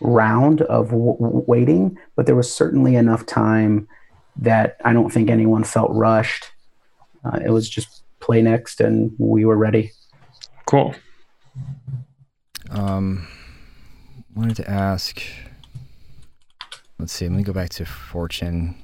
round 0.00 0.62
of 0.62 0.90
w- 0.90 1.16
waiting, 1.18 1.98
but 2.14 2.26
there 2.26 2.36
was 2.36 2.52
certainly 2.52 2.96
enough 2.96 3.26
time 3.26 3.88
that 4.36 4.76
I 4.84 4.92
don't 4.92 5.10
think 5.10 5.30
anyone 5.30 5.64
felt 5.64 5.90
rushed. 5.92 6.50
Uh, 7.24 7.40
it 7.44 7.50
was 7.50 7.68
just 7.68 8.02
play 8.20 8.42
next, 8.42 8.80
and 8.80 9.12
we 9.18 9.44
were 9.44 9.56
ready. 9.56 9.92
Cool. 10.66 10.94
Um, 12.70 13.26
wanted 14.34 14.56
to 14.56 14.70
ask. 14.70 15.22
Let's 16.98 17.12
see. 17.12 17.28
Let 17.28 17.36
me 17.36 17.42
go 17.42 17.52
back 17.52 17.70
to 17.70 17.84
Fortune. 17.84 18.76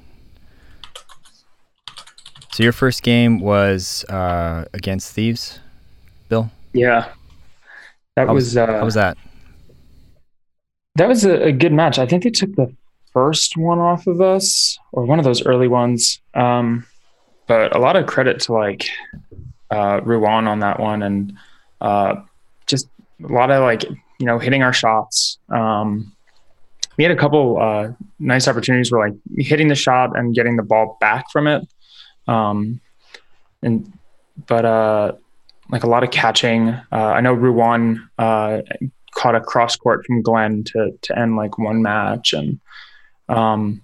So 2.53 2.63
your 2.63 2.73
first 2.73 3.03
game 3.03 3.41
was 3.41 4.05
uh, 4.11 4.67
against 4.75 5.13
Thieves, 5.15 5.59
Bill. 6.29 6.51
Yeah, 6.75 7.09
that 8.15 8.27
how 8.27 8.35
was. 8.35 8.45
was 8.45 8.57
uh, 8.59 8.67
how 8.67 8.85
was 8.85 8.95
that? 8.95 9.17
That 10.97 11.09
was 11.09 11.25
a, 11.25 11.45
a, 11.47 11.53
good 11.53 11.73
match. 11.73 11.99
I 11.99 12.05
think 12.05 12.25
they 12.25 12.31
took 12.31 12.55
the 12.55 12.71
first 13.15 13.57
one 13.57 13.79
off 13.79 14.07
of 14.07 14.21
us, 14.21 14.79
or 14.93 15.07
one 15.07 15.19
of 15.19 15.25
those 15.25 15.47
early 15.47 15.67
ones. 15.67 16.21
Um, 16.35 16.87
but 17.47 17.75
a 17.75 17.79
lot 17.79 17.97
of 17.97 18.07
credit 18.07 18.41
to 18.41 18.53
like 18.53 18.87
uh, 19.71 20.01
Ruwan 20.01 20.47
on 20.47 20.61
that 20.61 20.79
one, 20.79 21.03
and 21.03 21.33
uh, 21.81 22.17
just 22.67 22.87
a 23.25 23.33
lot 23.33 23.51
of 23.51 23.63
like 23.63 23.85
you 23.85 24.27
know 24.27 24.39
hitting 24.39 24.63
our 24.63 24.75
shots. 24.75 25.39
Um, 25.49 26.13
we 26.99 27.05
had 27.05 27.13
a 27.13 27.17
couple 27.17 27.59
uh, 27.59 27.93
nice 28.19 28.47
opportunities 28.47 28.93
where 28.93 29.09
like 29.09 29.19
hitting 29.39 29.69
the 29.69 29.75
shot 29.75 30.19
and 30.19 30.35
getting 30.35 30.57
the 30.57 30.63
ball 30.63 30.99
back 31.01 31.31
from 31.31 31.47
it. 31.47 31.67
Um, 32.27 32.81
and 33.63 33.93
but 34.47 34.65
uh, 34.65 35.13
like 35.71 35.85
a 35.85 35.89
lot 35.89 36.05
of 36.05 36.11
catching. 36.11 36.69
Uh, 36.69 36.83
I 36.91 37.21
know 37.21 37.35
Ruwan 37.35 38.09
uh, 38.19 38.63
caught 39.15 39.35
a 39.35 39.41
cross 39.41 39.77
court 39.77 40.05
from 40.07 40.23
Glenn 40.23 40.65
to 40.65 40.99
to 41.03 41.19
end 41.19 41.37
like 41.37 41.59
one 41.59 41.83
match, 41.83 42.33
and 42.33 42.61
um, 43.29 43.83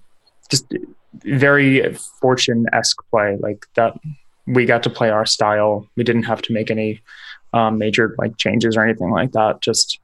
just 0.51 0.72
very 1.14 1.95
fortune 2.20 2.66
esque 2.72 2.99
play 3.11 3.36
like 3.41 3.66
that. 3.74 3.99
We 4.47 4.64
got 4.64 4.82
to 4.84 4.91
play 4.91 5.11
our 5.11 5.26
style. 5.26 5.86
We 5.97 6.05
didn't 6.05 6.22
have 6.24 6.41
to 6.43 6.53
make 6.53 6.70
any 6.70 7.03
um, 7.53 7.78
major 7.78 8.14
like 8.18 8.36
changes 8.39 8.76
or 8.76 8.84
anything 8.84 9.11
like 9.11 9.32
that. 9.32 9.61
Just 9.61 9.99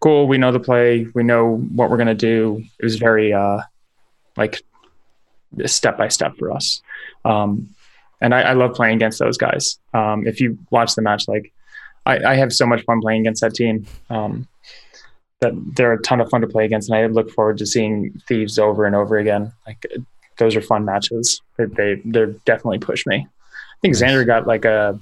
cool. 0.00 0.26
We 0.26 0.38
know 0.38 0.52
the 0.52 0.60
play. 0.60 1.06
We 1.14 1.22
know 1.22 1.56
what 1.56 1.90
we're 1.90 1.96
gonna 1.96 2.14
do. 2.14 2.62
It 2.78 2.84
was 2.84 2.96
very 2.96 3.32
uh, 3.32 3.60
like 4.36 4.62
step 5.66 5.96
by 5.98 6.08
step 6.08 6.36
for 6.38 6.52
us. 6.52 6.82
Um, 7.24 7.74
and 8.20 8.34
I, 8.34 8.42
I, 8.42 8.52
love 8.52 8.74
playing 8.74 8.96
against 8.96 9.18
those 9.18 9.36
guys. 9.36 9.78
Um, 9.94 10.26
if 10.26 10.40
you 10.40 10.58
watch 10.70 10.94
the 10.94 11.02
match, 11.02 11.26
like 11.28 11.52
I, 12.06 12.18
I, 12.18 12.34
have 12.34 12.52
so 12.52 12.66
much 12.66 12.84
fun 12.84 13.00
playing 13.00 13.22
against 13.22 13.42
that 13.42 13.54
team. 13.54 13.86
Um, 14.10 14.48
that 15.40 15.52
they're 15.74 15.92
a 15.92 16.02
ton 16.02 16.20
of 16.20 16.30
fun 16.30 16.40
to 16.40 16.46
play 16.46 16.64
against, 16.64 16.88
and 16.88 16.96
I 16.96 17.06
look 17.06 17.30
forward 17.30 17.58
to 17.58 17.66
seeing 17.66 18.12
Thieves 18.28 18.58
over 18.58 18.86
and 18.86 18.94
over 18.94 19.18
again. 19.18 19.52
Like 19.66 19.84
those 20.38 20.54
are 20.54 20.62
fun 20.62 20.84
matches. 20.84 21.42
They 21.58 21.64
they 21.64 22.02
they're 22.04 22.26
definitely 22.44 22.78
push 22.78 23.04
me. 23.06 23.26
I 23.26 23.78
think 23.82 23.96
Xander 23.96 24.24
got 24.24 24.46
like 24.46 24.64
a 24.64 24.98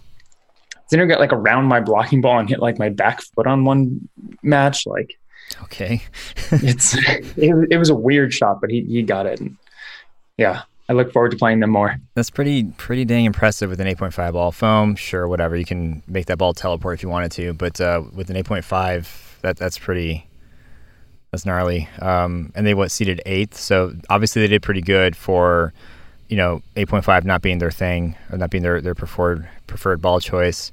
Xander 0.90 1.06
got 1.06 1.20
like 1.20 1.34
around 1.34 1.66
my 1.66 1.80
blocking 1.80 2.22
ball 2.22 2.38
and 2.38 2.48
hit 2.48 2.60
like 2.60 2.78
my 2.78 2.88
back 2.88 3.20
foot 3.20 3.46
on 3.46 3.64
one 3.64 4.08
match. 4.42 4.86
Like 4.86 5.18
Okay. 5.62 6.02
it's 6.52 6.96
it, 7.36 7.68
it 7.70 7.78
was 7.78 7.90
a 7.90 7.94
weird 7.94 8.32
shot, 8.32 8.60
but 8.60 8.70
he 8.70 8.82
he 8.82 9.02
got 9.02 9.26
it. 9.26 9.40
And 9.40 9.56
yeah, 10.40 10.62
I 10.88 10.94
look 10.94 11.12
forward 11.12 11.30
to 11.32 11.36
playing 11.36 11.60
them 11.60 11.70
more. 11.70 11.96
That's 12.14 12.30
pretty 12.30 12.64
pretty 12.78 13.04
dang 13.04 13.26
impressive 13.26 13.68
with 13.68 13.80
an 13.80 13.86
8.5 13.86 14.32
ball 14.32 14.50
foam. 14.50 14.96
Sure, 14.96 15.28
whatever 15.28 15.54
you 15.54 15.66
can 15.66 16.02
make 16.08 16.26
that 16.26 16.38
ball 16.38 16.54
teleport 16.54 16.94
if 16.94 17.02
you 17.02 17.10
wanted 17.10 17.30
to, 17.32 17.52
but 17.52 17.80
uh, 17.80 18.02
with 18.14 18.30
an 18.30 18.36
8.5, 18.36 19.40
that 19.42 19.58
that's 19.58 19.78
pretty 19.78 20.26
that's 21.30 21.44
gnarly. 21.44 21.88
Um, 22.00 22.52
and 22.56 22.66
they 22.66 22.72
what 22.74 22.90
seeded 22.90 23.20
eighth, 23.26 23.56
so 23.56 23.92
obviously 24.08 24.40
they 24.42 24.48
did 24.48 24.62
pretty 24.62 24.80
good 24.80 25.14
for 25.14 25.74
you 26.30 26.38
know 26.38 26.62
8.5 26.74 27.24
not 27.24 27.42
being 27.42 27.58
their 27.58 27.70
thing 27.70 28.16
or 28.32 28.38
not 28.38 28.48
being 28.50 28.62
their 28.62 28.80
their 28.80 28.94
preferred 28.94 29.46
preferred 29.66 30.00
ball 30.00 30.20
choice. 30.20 30.72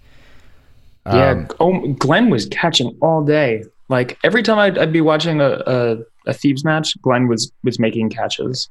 yeah, 1.05 1.32
Um, 1.32 1.47
oh, 1.59 1.93
Glenn 1.93 2.30
was 2.30 2.45
catching 2.47 2.97
all 3.01 3.22
day. 3.22 3.65
Like 3.89 4.18
every 4.24 4.43
time 4.43 4.59
I'd, 4.59 4.78
I'd 4.78 4.93
be 4.93 5.01
watching 5.01 5.41
a, 5.41 5.61
a 5.68 5.97
a 6.26 6.34
Thieves 6.34 6.63
match, 6.63 6.99
Glenn 7.01 7.28
was 7.28 7.51
was 7.63 7.80
making 7.80 8.09
catches. 8.09 8.70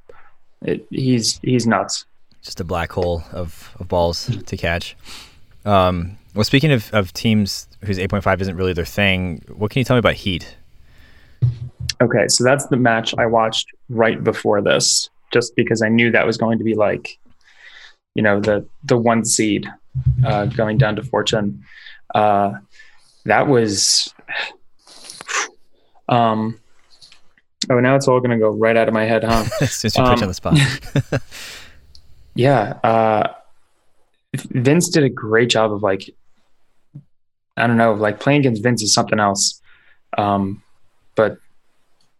It, 0.66 0.86
he's 0.90 1.38
he's 1.42 1.66
nuts. 1.66 2.04
just 2.42 2.60
a 2.60 2.64
black 2.64 2.92
hole 2.92 3.22
of, 3.32 3.74
of 3.78 3.88
balls 3.88 4.30
to 4.46 4.56
catch. 4.56 4.96
Um, 5.64 6.18
well, 6.34 6.44
speaking 6.44 6.72
of, 6.72 6.92
of 6.92 7.12
teams 7.12 7.66
whose 7.82 7.98
8.5 7.98 8.40
isn't 8.42 8.56
really 8.56 8.72
their 8.72 8.84
thing, 8.84 9.42
what 9.48 9.70
can 9.70 9.80
you 9.80 9.84
tell 9.84 9.96
me 9.96 10.00
about 10.00 10.14
Heat? 10.14 10.56
Okay, 12.02 12.28
so 12.28 12.44
that's 12.44 12.66
the 12.66 12.76
match 12.76 13.14
I 13.16 13.26
watched 13.26 13.68
right 13.88 14.22
before 14.22 14.60
this, 14.60 15.08
just 15.32 15.56
because 15.56 15.82
I 15.82 15.88
knew 15.88 16.10
that 16.10 16.26
was 16.26 16.36
going 16.36 16.58
to 16.58 16.64
be 16.64 16.74
like, 16.74 17.18
you 18.14 18.22
know, 18.22 18.40
the 18.40 18.66
the 18.84 18.98
one 18.98 19.24
seed 19.24 19.66
uh, 20.24 20.46
going 20.46 20.78
down 20.78 20.96
to 20.96 21.02
Fortune. 21.02 21.64
Uh, 22.14 22.54
that 23.24 23.48
was, 23.48 24.12
um, 26.08 26.60
oh, 27.70 27.80
now 27.80 27.96
it's 27.96 28.08
all 28.08 28.20
going 28.20 28.30
to 28.30 28.38
go 28.38 28.50
right 28.50 28.76
out 28.76 28.88
of 28.88 28.94
my 28.94 29.04
head, 29.04 29.24
huh? 29.24 29.44
Since 29.66 29.96
you 29.96 30.02
put 30.02 30.08
you 30.08 30.16
on 30.16 30.22
Um, 30.22 30.28
the 30.28 30.34
spot. 30.34 31.22
yeah, 32.34 32.74
uh, 32.84 33.32
Vince 34.34 34.88
did 34.88 35.04
a 35.04 35.08
great 35.08 35.48
job 35.50 35.72
of 35.72 35.82
like, 35.82 36.10
I 37.56 37.66
don't 37.66 37.76
know, 37.76 37.94
like 37.94 38.20
playing 38.20 38.40
against 38.40 38.62
Vince 38.62 38.82
is 38.82 38.92
something 38.92 39.18
else. 39.18 39.60
Um, 40.18 40.62
but 41.14 41.38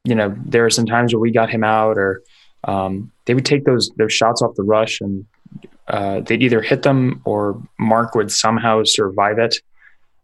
you 0.05 0.15
know, 0.15 0.35
there 0.45 0.65
are 0.65 0.71
some 0.71 0.87
times 0.87 1.13
where 1.13 1.21
we 1.21 1.31
got 1.31 1.51
him 1.51 1.65
out, 1.65 1.99
or 1.99 2.23
um, 2.65 3.11
they 3.27 3.35
would 3.35 3.45
take 3.45 3.65
those 3.65 3.91
those 3.97 4.13
shots 4.13 4.41
off 4.41 4.55
the 4.55 4.63
rush, 4.63 5.01
and 5.01 5.27
uh, 5.89 6.21
they'd 6.21 6.43
either 6.43 6.63
hit 6.63 6.83
them 6.83 7.21
or 7.25 7.61
Mark 7.79 8.15
would 8.15 8.31
somehow 8.33 8.83
survive 8.85 9.39
it. 9.39 9.57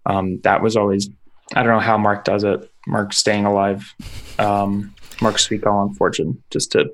Um, 0.07 0.41
that 0.41 0.63
was 0.63 0.77
always, 0.77 1.09
I 1.55 1.63
don't 1.63 1.73
know 1.73 1.81
how 1.81 1.97
Mark 1.99 2.25
does 2.25 2.43
it. 2.45 2.69
Mark 2.87 3.13
staying 3.13 3.45
alive. 3.45 3.95
Um, 4.39 4.92
Mark 5.23 5.37
Sweetcall 5.37 5.73
on 5.73 5.95
Fortune, 5.95 6.43
just 6.51 6.73
to 6.73 6.91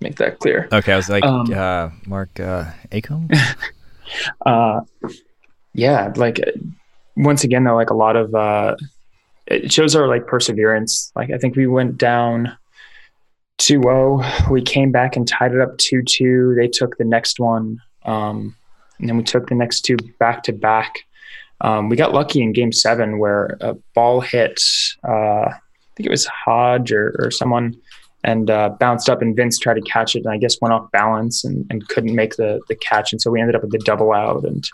make 0.00 0.16
that 0.16 0.38
clear. 0.38 0.68
okay, 0.72 0.92
I 0.92 0.96
was 0.96 1.08
like, 1.08 1.24
um, 1.24 1.52
uh, 1.52 1.90
Mark 2.06 2.40
uh, 2.40 2.64
Acom? 2.90 3.30
uh 4.46 4.80
yeah 5.74 6.12
like 6.16 6.40
once 7.16 7.44
again 7.44 7.64
though 7.64 7.76
like 7.76 7.90
a 7.90 7.94
lot 7.94 8.16
of 8.16 8.34
uh 8.34 8.74
it 9.46 9.72
shows 9.72 9.94
our 9.94 10.08
like 10.08 10.26
perseverance 10.26 11.12
like 11.14 11.30
i 11.30 11.38
think 11.38 11.56
we 11.56 11.66
went 11.66 11.96
down 11.96 12.56
2-0 13.58 14.50
we 14.50 14.62
came 14.62 14.90
back 14.90 15.16
and 15.16 15.28
tied 15.28 15.52
it 15.52 15.60
up 15.60 15.76
2-2 15.78 16.56
they 16.56 16.68
took 16.68 16.96
the 16.96 17.04
next 17.04 17.38
one 17.38 17.80
um 18.04 18.56
and 18.98 19.08
then 19.08 19.16
we 19.16 19.22
took 19.22 19.48
the 19.48 19.54
next 19.54 19.82
two 19.82 19.96
back 20.18 20.42
to 20.42 20.52
back 20.52 21.00
um 21.60 21.88
we 21.88 21.96
got 21.96 22.12
lucky 22.12 22.42
in 22.42 22.52
game 22.52 22.72
seven 22.72 23.18
where 23.18 23.56
a 23.60 23.74
ball 23.94 24.20
hit 24.20 24.60
uh 25.04 25.50
think 26.00 26.06
it 26.06 26.10
was 26.10 26.24
hodge 26.26 26.92
or, 26.92 27.14
or 27.18 27.30
someone 27.30 27.76
and 28.24 28.50
uh, 28.50 28.70
bounced 28.80 29.10
up 29.10 29.20
and 29.20 29.36
Vince 29.36 29.58
tried 29.58 29.74
to 29.74 29.82
catch 29.82 30.16
it 30.16 30.24
and 30.24 30.32
I 30.32 30.38
guess 30.38 30.60
went 30.62 30.72
off 30.72 30.90
balance 30.92 31.44
and, 31.44 31.66
and 31.70 31.86
couldn't 31.88 32.14
make 32.14 32.36
the 32.36 32.60
the 32.68 32.74
catch. 32.76 33.12
And 33.12 33.20
so 33.20 33.30
we 33.30 33.40
ended 33.40 33.54
up 33.54 33.62
with 33.62 33.72
the 33.72 33.78
double 33.78 34.12
out 34.12 34.44
and 34.44 34.68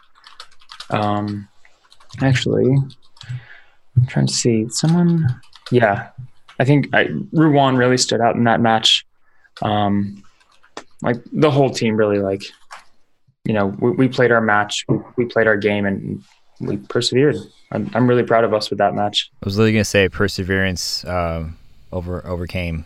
um 0.90 1.48
actually 2.22 2.76
I'm 3.96 4.06
trying 4.06 4.28
to 4.28 4.32
see 4.32 4.68
someone 4.68 5.26
yeah 5.72 6.10
I 6.60 6.64
think 6.64 6.94
I, 6.94 7.06
Ruwan 7.34 7.76
really 7.76 7.98
stood 7.98 8.20
out 8.20 8.36
in 8.36 8.44
that 8.44 8.60
match. 8.60 9.04
Um 9.62 10.22
like 11.02 11.16
the 11.32 11.50
whole 11.50 11.70
team 11.70 11.96
really 11.96 12.18
like 12.18 12.44
you 13.44 13.52
know 13.52 13.66
we, 13.66 13.90
we 13.90 14.08
played 14.08 14.30
our 14.30 14.40
match 14.40 14.84
we, 14.88 14.98
we 15.16 15.24
played 15.24 15.48
our 15.48 15.56
game 15.56 15.86
and 15.86 16.22
we 16.60 16.76
persevered 16.76 17.36
I'm, 17.72 17.90
I'm 17.94 18.06
really 18.08 18.22
proud 18.22 18.44
of 18.44 18.54
us 18.54 18.70
with 18.70 18.78
that 18.78 18.94
match 18.94 19.30
I 19.42 19.46
was 19.46 19.58
really 19.58 19.72
going 19.72 19.82
to 19.82 19.88
say 19.88 20.08
perseverance 20.08 21.04
um 21.04 21.58
over 21.92 22.26
overcame 22.26 22.84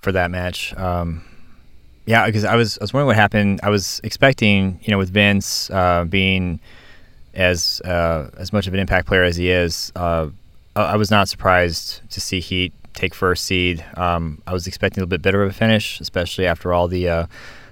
for 0.00 0.12
that 0.12 0.30
match. 0.30 0.76
Um, 0.76 1.24
yeah, 2.06 2.26
because 2.26 2.44
I 2.44 2.56
was 2.56 2.78
I 2.78 2.84
was 2.84 2.92
wondering 2.92 3.08
what 3.08 3.16
happened. 3.16 3.60
I 3.62 3.70
was 3.70 4.00
expecting, 4.02 4.80
you 4.82 4.90
know, 4.90 4.98
with 4.98 5.10
Vince 5.10 5.70
uh, 5.70 6.04
being 6.04 6.60
as 7.34 7.80
uh, 7.84 8.30
as 8.38 8.52
much 8.52 8.66
of 8.66 8.74
an 8.74 8.80
impact 8.80 9.06
player 9.06 9.24
as 9.24 9.36
he 9.36 9.50
is, 9.50 9.92
uh, 9.94 10.28
I 10.74 10.82
I 10.82 10.96
was 10.96 11.10
not 11.10 11.28
surprised 11.28 12.00
to 12.10 12.20
see 12.20 12.40
Heat 12.40 12.72
take 12.94 13.14
first 13.14 13.44
seed. 13.44 13.84
Um, 13.96 14.42
I 14.46 14.52
was 14.52 14.66
expecting 14.66 15.00
a 15.00 15.04
little 15.04 15.10
bit 15.10 15.22
better 15.22 15.42
of 15.42 15.50
a 15.50 15.52
finish, 15.52 16.00
especially 16.00 16.46
after 16.46 16.72
all 16.72 16.88
the 16.88 17.08
uh, 17.08 17.26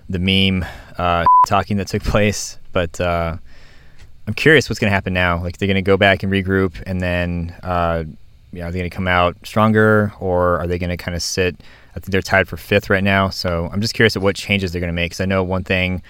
the 0.08 0.18
meme 0.18 0.66
uh, 0.98 1.24
talking 1.46 1.78
that 1.78 1.88
took 1.88 2.02
place. 2.02 2.58
But 2.72 3.00
uh, 3.00 3.38
I'm 4.26 4.34
curious 4.34 4.68
what's 4.68 4.78
going 4.78 4.90
to 4.90 4.94
happen 4.94 5.12
now. 5.12 5.42
Like 5.42 5.58
they're 5.58 5.68
going 5.68 5.76
to 5.76 5.82
go 5.82 5.96
back 5.96 6.22
and 6.22 6.32
regroup, 6.32 6.82
and 6.86 7.00
then 7.00 7.54
uh, 7.62 8.04
are 8.54 8.70
they 8.72 8.78
going 8.78 8.90
to 8.90 8.90
come 8.90 9.08
out 9.08 9.36
stronger, 9.44 10.12
or 10.20 10.58
are 10.58 10.66
they 10.66 10.78
going 10.78 10.90
to 10.90 10.96
kind 10.96 11.14
of 11.14 11.22
sit? 11.22 11.56
I 11.90 12.00
think 12.00 12.06
they're 12.06 12.22
tied 12.22 12.48
for 12.48 12.56
fifth 12.56 12.90
right 12.90 13.04
now. 13.04 13.30
So 13.30 13.70
I'm 13.72 13.80
just 13.80 13.94
curious 13.94 14.16
at 14.16 14.22
what 14.22 14.36
changes 14.36 14.72
they're 14.72 14.80
going 14.80 14.92
to 14.92 14.94
make. 14.94 15.10
Because 15.10 15.20
I 15.20 15.26
know 15.26 15.42
one 15.42 15.64
thing 15.64 16.02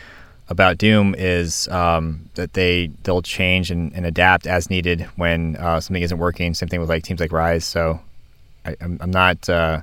about 0.48 0.78
Doom 0.78 1.14
is 1.16 1.68
um, 1.68 2.28
that 2.34 2.54
they 2.54 2.88
they'll 3.02 3.22
change 3.22 3.70
and, 3.70 3.92
and 3.94 4.06
adapt 4.06 4.46
as 4.46 4.70
needed 4.70 5.02
when 5.16 5.56
uh, 5.56 5.80
something 5.80 6.02
isn't 6.02 6.18
working. 6.18 6.54
Same 6.54 6.68
thing 6.68 6.80
with 6.80 6.88
like 6.88 7.02
teams 7.02 7.20
like 7.20 7.32
Rise. 7.32 7.64
So 7.64 8.00
I, 8.64 8.76
I'm, 8.80 8.98
I'm 9.00 9.10
not 9.10 9.48
uh, 9.48 9.82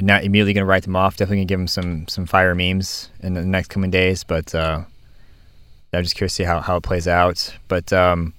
not 0.00 0.24
immediately 0.24 0.52
going 0.52 0.62
to 0.62 0.68
write 0.68 0.84
them 0.84 0.96
off. 0.96 1.16
Definitely 1.16 1.38
going 1.38 1.48
to 1.48 1.52
give 1.52 1.60
them 1.60 1.68
some 1.68 2.08
some 2.08 2.26
fire 2.26 2.54
memes 2.54 3.10
in 3.20 3.34
the 3.34 3.44
next 3.44 3.68
coming 3.68 3.90
days. 3.90 4.24
But 4.24 4.54
uh, 4.54 4.84
I'm 5.92 6.02
just 6.02 6.16
curious 6.16 6.32
to 6.32 6.36
see 6.36 6.44
how, 6.44 6.60
how 6.60 6.76
it 6.76 6.82
plays 6.82 7.08
out. 7.08 7.54
But 7.68 7.92
um, 7.92 8.34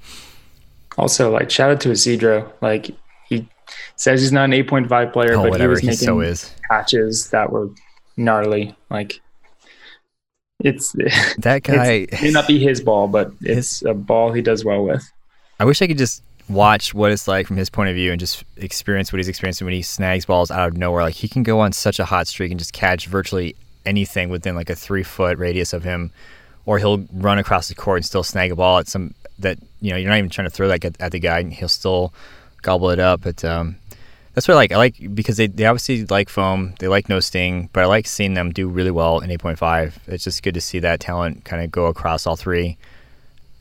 Also, 0.97 1.31
like 1.31 1.49
shout 1.49 1.71
out 1.71 1.81
to 1.81 1.91
Isidro. 1.91 2.51
Like 2.61 2.91
he 3.27 3.47
says 3.95 4.21
he's 4.21 4.31
not 4.31 4.45
an 4.45 4.51
8.5 4.51 5.13
player, 5.13 5.33
oh, 5.33 5.37
but 5.37 5.45
he 5.45 5.49
whatever 5.51 5.71
was 5.71 5.79
he 5.79 5.87
making 5.87 6.05
so 6.05 6.19
is. 6.19 6.53
catches 6.69 7.29
that 7.29 7.51
were 7.51 7.69
gnarly. 8.17 8.75
Like 8.89 9.19
it's 10.63 10.91
That 11.39 11.63
guy. 11.63 12.07
it 12.11 12.21
may 12.21 12.31
not 12.31 12.47
be 12.47 12.59
his 12.59 12.81
ball, 12.81 13.07
but 13.07 13.31
it's 13.41 13.83
a 13.83 13.93
ball 13.93 14.31
he 14.33 14.41
does 14.41 14.63
well 14.65 14.83
with. 14.83 15.09
I 15.59 15.65
wish 15.65 15.81
I 15.81 15.87
could 15.87 15.97
just 15.97 16.23
watch 16.47 16.93
what 16.93 17.11
it's 17.11 17.27
like 17.27 17.45
from 17.47 17.57
his 17.57 17.69
point 17.69 17.89
of 17.89 17.95
view 17.95 18.11
and 18.11 18.19
just 18.19 18.43
experience 18.57 19.13
what 19.13 19.17
he's 19.19 19.27
experiencing 19.27 19.65
when 19.65 19.73
he 19.73 19.81
snags 19.81 20.25
balls 20.25 20.49
out 20.51 20.67
of 20.67 20.77
nowhere. 20.77 21.03
Like 21.03 21.15
he 21.15 21.27
can 21.27 21.43
go 21.43 21.59
on 21.59 21.71
such 21.71 21.99
a 21.99 22.05
hot 22.05 22.27
streak 22.27 22.51
and 22.51 22.59
just 22.59 22.73
catch 22.73 23.07
virtually 23.07 23.55
anything 23.85 24.29
within 24.29 24.55
like 24.55 24.69
a 24.69 24.75
three 24.75 25.03
foot 25.03 25.37
radius 25.37 25.73
of 25.73 25.83
him, 25.83 26.11
or 26.69 26.77
he'll 26.77 27.03
run 27.13 27.39
across 27.39 27.67
the 27.67 27.73
court 27.73 27.97
and 27.97 28.05
still 28.05 28.21
snag 28.21 28.51
a 28.51 28.55
ball 28.55 28.77
at 28.77 28.87
some 28.87 29.15
that 29.39 29.57
you 29.81 29.89
know 29.89 29.97
you're 29.97 30.07
not 30.07 30.19
even 30.19 30.29
trying 30.29 30.45
to 30.45 30.51
throw 30.51 30.67
that 30.67 30.85
at, 30.99 31.11
the 31.11 31.17
guy 31.17 31.39
and 31.39 31.51
he'll 31.51 31.67
still 31.67 32.13
gobble 32.61 32.91
it 32.91 32.99
up. 32.99 33.21
But 33.21 33.43
um, 33.43 33.75
that's 34.35 34.47
what 34.47 34.53
I 34.53 34.57
like. 34.57 34.71
I 34.71 34.77
like 34.77 35.15
because 35.15 35.37
they, 35.37 35.47
they 35.47 35.65
obviously 35.65 36.05
like 36.05 36.29
foam, 36.29 36.75
they 36.77 36.87
like 36.87 37.09
no 37.09 37.21
sting, 37.21 37.71
but 37.73 37.83
I 37.83 37.87
like 37.87 38.05
seeing 38.05 38.35
them 38.35 38.51
do 38.51 38.69
really 38.69 38.91
well 38.91 39.19
in 39.19 39.31
8.5. 39.31 39.93
It's 40.05 40.23
just 40.23 40.43
good 40.43 40.53
to 40.53 40.61
see 40.61 40.77
that 40.77 40.99
talent 40.99 41.43
kind 41.43 41.63
of 41.63 41.71
go 41.71 41.87
across 41.87 42.27
all 42.27 42.35
three. 42.35 42.77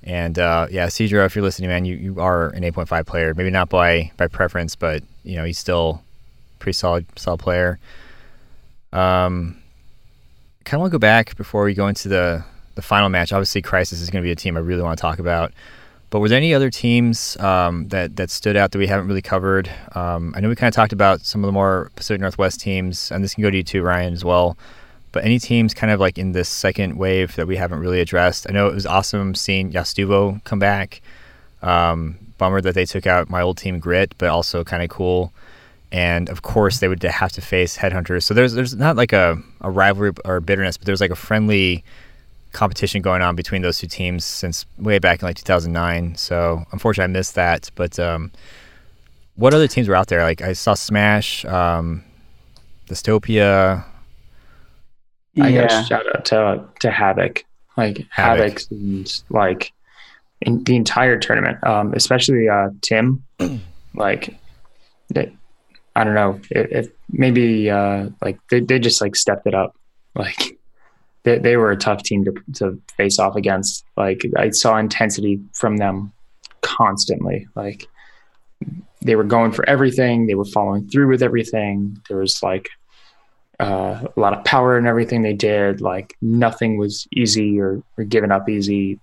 And 0.03 0.39
uh, 0.39 0.67
yeah, 0.71 0.89
Cedro, 0.89 1.25
if 1.25 1.35
you're 1.35 1.43
listening, 1.43 1.71
man, 1.71 1.87
you, 1.87 1.97
you 1.97 2.21
are 2.21 2.51
an 2.51 2.63
8.5 2.63 3.07
player. 3.07 3.33
Maybe 3.33 3.49
not 3.49 3.71
by 3.71 4.13
by 4.19 4.27
preference, 4.27 4.77
but 4.77 5.03
you 5.25 5.37
know 5.37 5.45
he's 5.45 5.59
still 5.59 6.03
pretty 6.59 6.75
solid 6.75 7.07
solid 7.17 7.41
player. 7.41 7.79
Um, 8.93 9.63
kind 10.67 10.75
of 10.75 10.81
want 10.81 10.91
to 10.91 10.95
go 10.97 10.99
back 10.99 11.39
before 11.39 11.65
we 11.65 11.73
go 11.73 11.89
into 11.89 12.11
the 12.11 12.45
the 12.79 12.83
final 12.83 13.09
match. 13.09 13.33
Obviously, 13.33 13.61
Crisis 13.61 14.01
is 14.01 14.09
going 14.09 14.23
to 14.23 14.27
be 14.27 14.31
a 14.31 14.37
team 14.37 14.57
I 14.57 14.61
really 14.61 14.83
want 14.83 14.97
to 14.97 15.03
talk 15.03 15.19
about. 15.19 15.53
But 16.11 16.21
were 16.21 16.29
there 16.29 16.39
any 16.39 16.55
other 16.55 16.71
teams 16.71 17.37
um, 17.39 17.89
that 17.89 18.15
that 18.17 18.31
stood 18.31 18.57
out 18.57 18.71
that 18.71 18.79
we 18.79 18.87
haven't 18.87 19.09
really 19.09 19.21
covered? 19.21 19.69
Um, 19.97 20.33
I 20.37 20.41
know 20.41 20.49
we 20.49 20.55
kind 20.55 20.69
of 20.69 20.77
talked 20.77 20.93
about 20.93 21.23
some 21.23 21.43
of 21.43 21.49
the 21.49 21.53
more 21.53 21.91
Pacific 21.97 22.21
Northwest 22.21 22.61
teams, 22.61 23.11
and 23.11 23.25
this 23.25 23.35
can 23.35 23.43
go 23.43 23.51
to 23.51 23.57
you 23.57 23.65
too, 23.65 23.83
Ryan, 23.83 24.13
as 24.13 24.25
well. 24.25 24.57
But 25.11 25.25
any 25.25 25.41
teams 25.41 25.75
kind 25.75 25.93
of 25.93 25.99
like 25.99 26.19
in 26.19 26.33
this 26.33 26.49
second 26.49 26.97
wave 26.97 27.35
that 27.35 27.49
we 27.49 27.57
haven't 27.57 27.81
really 27.81 28.01
addressed? 28.01 28.47
I 28.49 28.53
know 28.53 28.69
it 28.69 28.75
was 28.75 28.87
awesome 28.87 29.35
seeing 29.35 29.73
Yastuvo 29.73 30.43
come 30.45 30.61
back. 30.61 31.03
Um, 31.61 32.17
bummer 32.39 32.61
that 32.61 32.77
they 32.77 32.85
took 32.85 33.09
out 33.09 33.29
my 33.29 33.43
old 33.43 33.59
team 33.59 33.81
Grit, 33.81 34.15
but 34.19 34.29
also 34.29 34.63
kind 34.63 34.85
of 34.85 34.89
cool 34.89 35.33
and 35.91 36.29
of 36.29 36.43
course 36.43 36.81
they 36.81 36.89
would 36.89 37.03
have 37.03 37.33
to 37.33 37.41
face 37.41 37.79
headhunters. 37.79 38.23
So 38.23 38.35
there's 38.35 38.53
there's 38.53 38.77
not 38.77 38.97
like 38.97 39.13
a, 39.13 39.43
a 39.63 39.71
rivalry 39.71 40.13
or 40.25 40.41
bitterness, 40.41 40.77
but 40.77 40.87
there's 40.87 41.01
like 41.01 41.11
a 41.11 41.17
friendly 41.17 41.83
competition 42.53 43.03
going 43.03 43.23
on 43.23 43.37
between 43.37 43.63
those 43.63 43.79
two 43.79 43.87
teams 43.87 44.25
since 44.25 44.67
way 44.79 44.99
back 44.99 45.23
in 45.23 45.27
like 45.27 45.37
2009. 45.37 46.15
So 46.17 46.65
unfortunately, 46.73 47.11
I 47.11 47.19
missed 47.19 47.35
that. 47.35 47.71
But 47.75 47.99
um, 47.99 48.33
what 49.37 49.55
other 49.55 49.69
teams 49.69 49.89
were 49.89 49.95
out 49.95 50.09
there? 50.09 50.23
Like 50.23 50.43
I 50.43 50.53
saw 50.53 50.75
Smash, 50.75 51.45
um, 51.45 52.05
Dystopia. 52.87 53.85
I 55.41 55.53
got 55.53 55.87
shout 55.87 56.05
out 56.17 56.25
to 56.27 56.65
to 56.81 56.91
Havoc, 56.91 57.45
like 57.77 58.07
Havoc, 58.11 58.59
Havoc 58.59 58.63
and 58.71 59.23
like 59.31 59.73
in 60.41 60.65
the 60.65 60.77
entire 60.77 61.19
tournament, 61.19 61.65
um, 61.65 61.95
especially 61.95 62.49
uh, 62.49 62.71
Tim. 62.83 63.25
like, 63.95 64.37
they, 65.09 65.33
I 65.95 66.05
don't 66.05 66.15
know 66.15 66.41
if, 66.51 66.87
if 66.87 66.93
maybe 67.11 67.71
uh, 67.71 68.09
like 68.23 68.39
they 68.51 68.61
they 68.61 68.79
just 68.79 69.01
like 69.01 69.15
stepped 69.15 69.47
it 69.47 69.55
up. 69.55 69.77
Like 70.15 70.58
they 71.25 71.39
they 71.39 71.57
were 71.57 71.71
a 71.71 71.77
tough 71.77 72.03
team 72.03 72.25
to 72.25 72.35
to 72.55 72.81
face 72.97 73.19
off 73.19 73.37
against. 73.37 73.85
Like 73.97 74.23
I 74.37 74.51
saw 74.51 74.77
intensity 74.77 75.41
from 75.55 75.77
them 75.77 76.13
constantly. 76.63 77.47
Like 77.55 77.87
they 79.01 79.17
were 79.17 79.25
going 79.25 79.53
for 79.53 79.69
everything. 79.69 80.27
They 80.27 80.35
were 80.35 80.45
following 80.45 80.89
through 80.89 81.09
with 81.09 81.23
everything. 81.23 81.99
There 82.09 82.19
was 82.19 82.43
like 82.43 82.69
uh, 83.61 84.05
a 84.17 84.21
lot 84.21 84.37
of 84.37 84.45
power 84.45 84.79
in 84.79 84.87
everything 84.87 85.23
they 85.23 85.35
did. 85.35 85.81
Like 85.81 86.17
nothing 86.21 86.79
was 86.79 87.07
easy 87.13 87.61
or, 87.61 87.83
or 87.97 88.05
given 88.05 88.33
up 88.33 88.49
easy. 88.49 88.99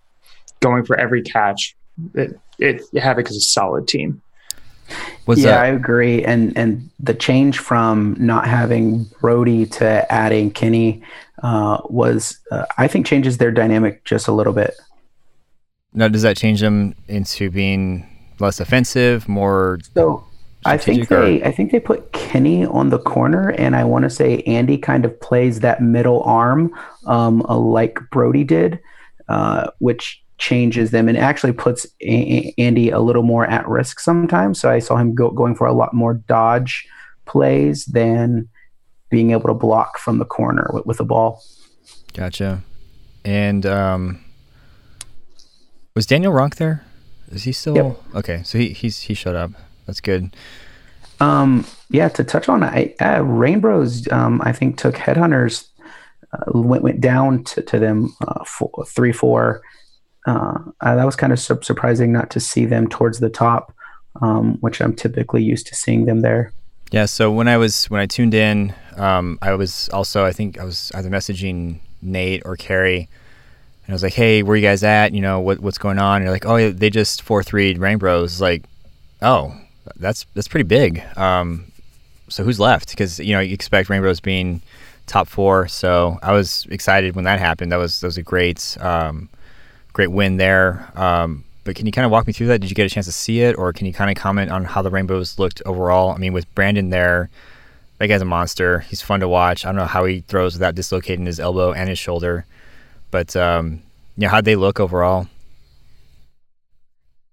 Going 0.61 0.85
for 0.85 0.97
every 0.99 1.21
catch. 1.21 1.75
It, 2.13 2.39
it 2.59 2.81
Havoc 2.97 3.29
is 3.29 3.37
a 3.37 3.41
solid 3.41 3.87
team. 3.87 4.21
What's 5.25 5.41
yeah, 5.41 5.51
that? 5.51 5.59
I 5.61 5.67
agree. 5.67 6.23
And 6.23 6.55
and 6.57 6.89
the 6.99 7.13
change 7.13 7.59
from 7.59 8.15
not 8.19 8.47
having 8.47 9.05
Brody 9.19 9.65
to 9.65 10.11
adding 10.11 10.51
Kenny 10.51 11.03
uh, 11.43 11.79
was, 11.85 12.39
uh, 12.51 12.65
I 12.77 12.87
think, 12.87 13.05
changes 13.05 13.37
their 13.37 13.51
dynamic 13.51 14.03
just 14.05 14.27
a 14.27 14.31
little 14.31 14.53
bit. 14.53 14.75
Now, 15.93 16.07
does 16.07 16.23
that 16.23 16.37
change 16.37 16.59
them 16.59 16.93
into 17.07 17.49
being 17.49 18.05
less 18.39 18.59
offensive, 18.59 19.29
more? 19.29 19.79
So 19.93 20.25
I 20.65 20.77
think 20.77 21.07
they, 21.07 21.43
I 21.43 21.51
think 21.51 21.71
they 21.71 21.79
put 21.79 22.11
Kenny 22.11 22.65
on 22.65 22.89
the 22.89 22.99
corner, 22.99 23.49
and 23.51 23.75
I 23.75 23.83
want 23.83 24.03
to 24.03 24.09
say 24.09 24.39
Andy 24.41 24.77
kind 24.77 25.05
of 25.05 25.19
plays 25.21 25.59
that 25.61 25.81
middle 25.81 26.23
arm, 26.23 26.73
um, 27.05 27.39
like 27.41 27.99
Brody 28.11 28.43
did, 28.43 28.79
uh, 29.29 29.69
which 29.79 30.23
changes 30.37 30.91
them 30.91 31.07
and 31.07 31.17
actually 31.17 31.53
puts 31.53 31.85
a- 32.01 32.53
Andy 32.57 32.89
a 32.89 32.99
little 32.99 33.23
more 33.23 33.45
at 33.45 33.67
risk 33.67 33.99
sometimes. 33.99 34.59
So 34.59 34.69
I 34.69 34.79
saw 34.79 34.97
him 34.97 35.15
go- 35.15 35.31
going 35.31 35.55
for 35.55 35.67
a 35.67 35.73
lot 35.73 35.93
more 35.93 36.13
dodge 36.13 36.87
plays 37.25 37.85
than 37.85 38.49
being 39.09 39.31
able 39.31 39.47
to 39.47 39.53
block 39.53 39.97
from 39.97 40.19
the 40.19 40.25
corner 40.25 40.69
with, 40.73 40.85
with 40.85 40.97
the 40.97 41.05
ball. 41.05 41.41
Gotcha. 42.13 42.63
And 43.23 43.65
um, 43.65 44.23
was 45.95 46.05
Daniel 46.05 46.33
Runk 46.33 46.55
there? 46.55 46.83
Is 47.31 47.43
he 47.43 47.51
still 47.51 47.75
yep. 47.75 47.97
okay? 48.13 48.43
So 48.43 48.57
he 48.57 48.69
he's 48.69 49.01
he 49.01 49.13
showed 49.13 49.35
up. 49.35 49.51
That's 49.87 49.99
good. 49.99 50.35
Um, 51.19 51.65
yeah. 51.89 52.09
To 52.09 52.23
touch 52.23 52.49
on, 52.49 52.63
I 52.63 52.93
uh, 53.01 53.21
Rainbows. 53.23 54.11
Um, 54.11 54.41
I 54.43 54.51
think 54.51 54.77
took 54.77 54.95
headhunters. 54.95 55.67
Uh, 56.33 56.59
went 56.59 56.83
went 56.83 57.01
down 57.01 57.43
to, 57.45 57.61
to 57.63 57.79
them 57.79 58.15
uh, 58.27 58.43
four, 58.45 58.69
three 58.87 59.11
four. 59.11 59.61
Uh, 60.25 60.59
uh, 60.81 60.95
that 60.95 61.05
was 61.05 61.15
kind 61.15 61.31
of 61.31 61.39
su- 61.39 61.59
surprising 61.61 62.11
not 62.11 62.29
to 62.31 62.39
see 62.39 62.65
them 62.65 62.87
towards 62.87 63.19
the 63.19 63.29
top, 63.29 63.73
um, 64.21 64.57
which 64.61 64.81
I'm 64.81 64.93
typically 64.93 65.43
used 65.43 65.67
to 65.67 65.75
seeing 65.75 66.05
them 66.05 66.21
there. 66.21 66.51
Yeah. 66.91 67.05
So 67.05 67.31
when 67.31 67.47
I 67.47 67.57
was 67.57 67.85
when 67.85 68.01
I 68.01 68.05
tuned 68.05 68.33
in, 68.33 68.73
um, 68.97 69.37
I 69.41 69.53
was 69.53 69.89
also 69.89 70.25
I 70.25 70.31
think 70.31 70.59
I 70.59 70.63
was 70.63 70.91
either 70.95 71.09
messaging 71.09 71.79
Nate 72.01 72.43
or 72.45 72.55
Carrie, 72.55 73.09
and 73.85 73.89
I 73.89 73.93
was 73.93 74.03
like, 74.03 74.13
"Hey, 74.13 74.43
where 74.43 74.55
you 74.55 74.61
guys 74.61 74.83
at? 74.83 75.13
You 75.13 75.21
know 75.21 75.39
what 75.39 75.59
what's 75.59 75.77
going 75.77 75.99
on?" 75.99 76.17
And 76.17 76.25
you're 76.25 76.33
like, 76.33 76.45
"Oh, 76.45 76.71
they 76.71 76.89
just 76.89 77.21
four 77.21 77.43
three 77.43 77.75
Rainbows." 77.75 78.41
Like, 78.41 78.63
oh, 79.21 79.55
that's 79.97 80.25
that's 80.33 80.47
pretty 80.47 80.67
big. 80.67 81.03
Um, 81.17 81.71
so 82.29 82.43
who's 82.43 82.59
left? 82.59 82.89
Because 82.89 83.19
you 83.19 83.33
know 83.33 83.39
you 83.39 83.53
expect 83.53 83.89
Rainbows 83.89 84.19
being 84.19 84.61
top 85.05 85.27
four. 85.27 85.67
So 85.67 86.17
I 86.21 86.31
was 86.31 86.65
excited 86.69 87.15
when 87.15 87.25
that 87.25 87.39
happened. 87.39 87.71
That 87.71 87.77
was 87.77 87.99
that 88.01 88.07
was 88.07 88.17
a 88.17 88.23
great 88.23 88.77
um, 88.79 89.29
great 89.95 90.11
win 90.11 90.35
there. 90.35 90.91
Um, 90.95 91.45
but 91.63 91.75
can 91.75 91.85
you 91.85 91.91
kind 91.93 92.05
of 92.05 92.11
walk 92.11 92.27
me 92.27 92.33
through 92.33 92.47
that? 92.47 92.59
Did 92.59 92.69
you 92.69 92.75
get 92.75 92.85
a 92.85 92.89
chance 92.89 93.05
to 93.05 93.13
see 93.13 93.39
it, 93.39 93.57
or 93.57 93.71
can 93.71 93.87
you 93.87 93.93
kind 93.93 94.11
of 94.11 94.21
comment 94.21 94.51
on 94.51 94.65
how 94.65 94.81
the 94.81 94.91
Rainbows 94.91 95.39
looked 95.39 95.61
overall? 95.65 96.11
I 96.11 96.17
mean, 96.17 96.33
with 96.33 96.53
Brandon 96.53 96.89
there, 96.89 97.29
that 97.97 98.07
guy's 98.07 98.21
a 98.21 98.25
monster. 98.25 98.81
He's 98.81 99.01
fun 99.01 99.21
to 99.21 99.27
watch. 99.29 99.65
I 99.65 99.69
don't 99.69 99.77
know 99.77 99.85
how 99.85 100.03
he 100.03 100.19
throws 100.19 100.53
without 100.53 100.75
dislocating 100.75 101.25
his 101.25 101.39
elbow 101.39 101.71
and 101.71 101.87
his 101.87 101.97
shoulder, 101.97 102.45
but 103.09 103.35
um, 103.37 103.81
yeah, 104.17 104.27
how'd 104.27 104.43
they 104.43 104.57
look 104.57 104.81
overall? 104.81 105.27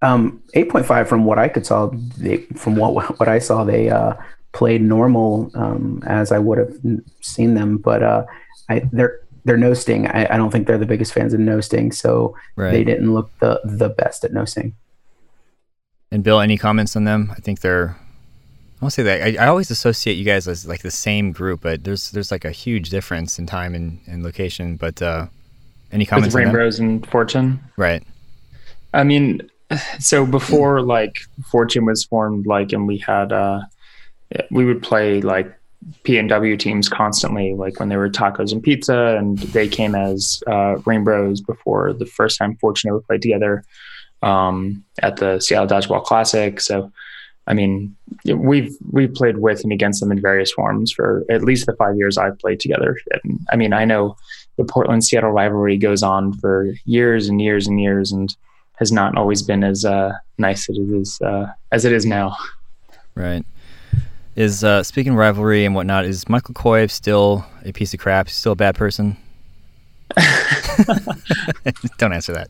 Um, 0.00 0.40
eight 0.54 0.70
point 0.70 0.86
five 0.86 1.08
from 1.08 1.24
what 1.24 1.38
I 1.38 1.48
could 1.48 1.66
saw. 1.66 1.90
They, 2.16 2.38
from 2.54 2.76
what 2.76 3.18
what 3.18 3.28
I 3.28 3.40
saw, 3.40 3.64
they 3.64 3.90
uh, 3.90 4.14
played 4.52 4.82
normal 4.82 5.50
um, 5.54 6.00
as 6.06 6.30
I 6.30 6.38
would 6.38 6.58
have 6.58 6.72
seen 7.22 7.54
them, 7.54 7.78
but 7.78 8.04
uh, 8.04 8.24
I, 8.68 8.88
they're 8.92 9.21
they're 9.44 9.56
no 9.56 9.74
sting. 9.74 10.06
I, 10.06 10.34
I, 10.34 10.36
don't 10.36 10.50
think 10.50 10.66
they're 10.66 10.78
the 10.78 10.86
biggest 10.86 11.12
fans 11.12 11.34
of 11.34 11.40
no 11.40 11.60
sting, 11.60 11.92
so 11.92 12.36
right. 12.56 12.70
they 12.70 12.84
didn't 12.84 13.12
look 13.12 13.30
the 13.40 13.60
the 13.64 13.88
best 13.88 14.24
at 14.24 14.32
no 14.32 14.44
sting. 14.44 14.74
And 16.10 16.22
Bill, 16.22 16.40
any 16.40 16.58
comments 16.58 16.94
on 16.96 17.04
them? 17.04 17.32
I 17.36 17.40
think 17.40 17.60
they're. 17.60 17.96
I 18.80 18.84
won't 18.84 18.92
say 18.92 19.02
that. 19.04 19.22
I, 19.22 19.44
I, 19.44 19.48
always 19.48 19.70
associate 19.70 20.14
you 20.14 20.24
guys 20.24 20.48
as 20.48 20.66
like 20.66 20.82
the 20.82 20.90
same 20.90 21.32
group, 21.32 21.60
but 21.62 21.84
there's 21.84 22.10
there's 22.10 22.30
like 22.30 22.44
a 22.44 22.50
huge 22.50 22.90
difference 22.90 23.38
in 23.38 23.46
time 23.46 23.74
and, 23.74 24.00
and 24.06 24.22
location. 24.22 24.76
But 24.76 25.00
uh, 25.00 25.26
any 25.90 26.04
comments? 26.04 26.34
With 26.34 26.44
Rainbows 26.44 26.78
and 26.78 27.06
Fortune, 27.08 27.60
right? 27.76 28.02
I 28.94 29.04
mean, 29.04 29.50
so 29.98 30.26
before 30.26 30.82
like 30.82 31.20
Fortune 31.50 31.86
was 31.86 32.04
formed, 32.04 32.46
like, 32.46 32.72
and 32.72 32.86
we 32.86 32.98
had 32.98 33.32
uh, 33.32 33.62
we 34.50 34.64
would 34.64 34.82
play 34.82 35.20
like 35.20 35.52
PNW 36.04 36.58
teams 36.58 36.88
constantly, 36.88 37.54
like 37.54 37.78
when 37.78 37.88
they 37.88 37.96
were 37.96 38.08
tacos 38.10 38.52
and 38.52 38.62
pizza, 38.62 39.16
and 39.18 39.38
they 39.38 39.68
came 39.68 39.94
as 39.94 40.42
uh, 40.46 40.76
Rainbows 40.84 41.40
before 41.40 41.92
the 41.92 42.06
first 42.06 42.38
time 42.38 42.56
Fortune 42.56 42.90
ever 42.90 43.00
played 43.00 43.22
together 43.22 43.64
um, 44.22 44.84
at 45.02 45.16
the 45.16 45.40
Seattle 45.40 45.68
Dodgeball 45.68 46.04
Classic. 46.04 46.60
So, 46.60 46.90
I 47.46 47.54
mean, 47.54 47.96
we've 48.24 48.74
we've 48.90 49.12
played 49.12 49.38
with 49.38 49.62
and 49.64 49.72
against 49.72 50.00
them 50.00 50.12
in 50.12 50.20
various 50.20 50.52
forms 50.52 50.92
for 50.92 51.24
at 51.30 51.42
least 51.42 51.66
the 51.66 51.74
five 51.74 51.96
years 51.96 52.18
I've 52.18 52.38
played 52.38 52.60
together. 52.60 52.96
And, 53.22 53.40
I 53.52 53.56
mean, 53.56 53.72
I 53.72 53.84
know 53.84 54.16
the 54.56 54.64
Portland 54.64 55.04
Seattle 55.04 55.30
rivalry 55.30 55.76
goes 55.76 56.02
on 56.02 56.32
for 56.34 56.72
years 56.84 57.28
and 57.28 57.40
years 57.40 57.66
and 57.66 57.80
years, 57.80 58.12
and 58.12 58.34
has 58.76 58.92
not 58.92 59.16
always 59.16 59.42
been 59.42 59.64
as 59.64 59.84
uh, 59.84 60.12
nice 60.38 60.68
as 60.68 60.78
it 60.78 60.90
is 60.90 61.20
uh, 61.20 61.46
as 61.70 61.84
it 61.84 61.92
is 61.92 62.06
now. 62.06 62.36
Right. 63.14 63.44
Is 64.34 64.64
uh, 64.64 64.82
speaking 64.82 65.12
of 65.12 65.18
rivalry 65.18 65.64
and 65.64 65.74
whatnot, 65.74 66.06
is 66.06 66.28
Michael 66.28 66.54
Koiv 66.54 66.90
still 66.90 67.44
a 67.64 67.72
piece 67.72 67.92
of 67.92 68.00
crap? 68.00 68.30
Still 68.30 68.52
a 68.52 68.56
bad 68.56 68.74
person? 68.74 69.16
Don't 71.98 72.12
answer 72.12 72.32
that. 72.32 72.48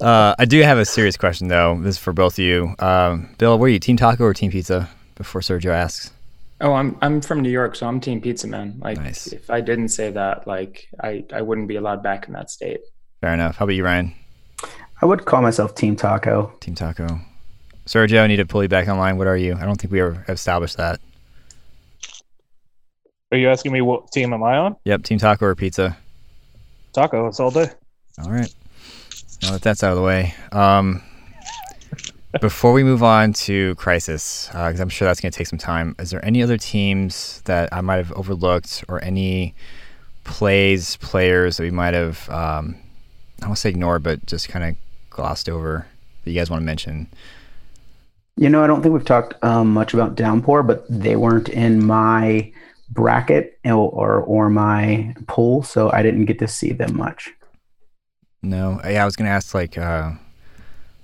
uh, 0.00 0.34
I 0.38 0.44
do 0.44 0.60
have 0.62 0.78
a 0.78 0.84
serious 0.84 1.16
question 1.16 1.48
though. 1.48 1.78
This 1.80 1.96
is 1.96 1.98
for 1.98 2.12
both 2.12 2.34
of 2.34 2.38
you. 2.40 2.74
Um, 2.78 3.34
Bill, 3.38 3.58
were 3.58 3.68
you 3.68 3.78
Team 3.78 3.96
Taco 3.96 4.24
or 4.24 4.34
Team 4.34 4.50
Pizza? 4.50 4.88
Before 5.16 5.40
Sergio 5.40 5.70
asks. 5.70 6.10
Oh, 6.60 6.72
I'm 6.72 6.96
I'm 7.02 7.20
from 7.20 7.40
New 7.40 7.50
York, 7.50 7.76
so 7.76 7.86
I'm 7.86 8.00
Team 8.00 8.20
Pizza 8.20 8.48
Man. 8.48 8.80
Like, 8.80 8.98
nice. 8.98 9.28
if 9.28 9.48
I 9.50 9.60
didn't 9.60 9.90
say 9.90 10.10
that, 10.10 10.46
like, 10.46 10.88
I 11.00 11.24
I 11.32 11.42
wouldn't 11.42 11.68
be 11.68 11.76
allowed 11.76 12.02
back 12.02 12.26
in 12.26 12.32
that 12.32 12.50
state. 12.50 12.80
Fair 13.20 13.34
enough. 13.34 13.56
How 13.56 13.64
about 13.64 13.74
you, 13.74 13.84
Ryan? 13.84 14.12
I 15.00 15.06
would 15.06 15.24
call 15.24 15.42
myself 15.42 15.74
Team 15.74 15.94
Taco. 15.94 16.52
Team 16.60 16.74
Taco. 16.74 17.20
Sergio, 17.86 18.22
I 18.22 18.26
need 18.26 18.36
to 18.36 18.46
pull 18.46 18.62
you 18.62 18.68
back 18.68 18.88
online. 18.88 19.18
What 19.18 19.26
are 19.26 19.36
you? 19.36 19.56
I 19.56 19.64
don't 19.64 19.76
think 19.76 19.92
we 19.92 20.00
ever 20.00 20.24
established 20.28 20.76
that. 20.78 21.00
Are 23.30 23.36
you 23.36 23.50
asking 23.50 23.72
me 23.72 23.80
what 23.80 24.10
team 24.12 24.32
am 24.32 24.42
I 24.42 24.56
on? 24.56 24.76
Yep, 24.84 25.02
Team 25.02 25.18
Taco 25.18 25.46
or 25.46 25.54
Pizza. 25.54 25.96
Taco, 26.92 27.26
it's 27.26 27.40
all 27.40 27.50
day. 27.50 27.70
All 28.22 28.30
right. 28.30 28.52
Now 29.42 29.52
that 29.52 29.62
that's 29.62 29.82
out 29.82 29.90
of 29.90 29.96
the 29.96 30.02
way, 30.02 30.34
um, 30.52 31.02
before 32.40 32.72
we 32.72 32.84
move 32.84 33.02
on 33.02 33.32
to 33.32 33.74
Crisis, 33.74 34.46
because 34.46 34.80
uh, 34.80 34.82
I'm 34.82 34.88
sure 34.88 35.06
that's 35.06 35.20
going 35.20 35.32
to 35.32 35.36
take 35.36 35.48
some 35.48 35.58
time, 35.58 35.96
is 35.98 36.10
there 36.10 36.24
any 36.24 36.42
other 36.42 36.56
teams 36.56 37.42
that 37.44 37.68
I 37.72 37.80
might 37.80 37.96
have 37.96 38.12
overlooked 38.12 38.84
or 38.88 39.02
any 39.02 39.54
plays, 40.22 40.96
players 40.96 41.56
that 41.56 41.64
we 41.64 41.70
might 41.70 41.94
have, 41.94 42.30
um, 42.30 42.76
I 43.42 43.46
won't 43.46 43.58
say 43.58 43.70
ignored, 43.70 44.02
but 44.02 44.24
just 44.26 44.48
kind 44.48 44.64
of 44.64 44.76
glossed 45.10 45.48
over 45.48 45.86
that 46.22 46.30
you 46.30 46.38
guys 46.38 46.48
want 46.48 46.62
to 46.62 46.64
mention? 46.64 47.08
You 48.36 48.48
know, 48.48 48.64
I 48.64 48.66
don't 48.66 48.82
think 48.82 48.92
we've 48.92 49.04
talked 49.04 49.34
um, 49.44 49.72
much 49.72 49.94
about 49.94 50.16
Downpour, 50.16 50.64
but 50.64 50.84
they 50.88 51.16
weren't 51.16 51.48
in 51.48 51.84
my 51.84 52.52
bracket 52.90 53.58
or, 53.64 54.20
or, 54.20 54.50
my 54.50 55.14
pool, 55.26 55.62
so 55.62 55.90
I 55.92 56.02
didn't 56.02 56.26
get 56.26 56.38
to 56.40 56.48
see 56.48 56.72
them 56.72 56.96
much. 56.96 57.32
No, 58.42 58.80
yeah, 58.84 59.02
I 59.02 59.04
was 59.04 59.16
gonna 59.16 59.30
ask 59.30 59.54
like 59.54 59.78
uh, 59.78 60.12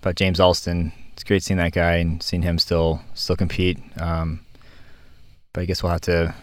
about 0.02 0.16
James 0.16 0.40
Alston. 0.40 0.92
It's 1.12 1.24
great 1.24 1.42
seeing 1.42 1.58
that 1.58 1.72
guy 1.72 1.96
and 1.96 2.22
seeing 2.22 2.42
him 2.42 2.58
still 2.58 3.00
still 3.14 3.36
compete. 3.36 3.78
Um, 3.98 4.40
but 5.52 5.62
I 5.62 5.64
guess 5.64 5.82
we'll 5.82 5.92
have 5.92 6.00
to 6.02 6.34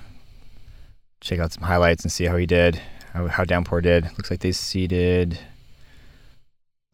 check 1.22 1.40
out 1.40 1.52
some 1.52 1.64
highlights 1.64 2.04
and 2.04 2.12
see 2.12 2.26
how 2.26 2.38
he 2.38 2.46
did, 2.46 2.82
how, 3.14 3.28
how 3.28 3.44
Downpour 3.44 3.82
did. 3.82 4.06
Looks 4.18 4.32
like 4.32 4.40
they 4.40 4.52
seeded 4.52 5.40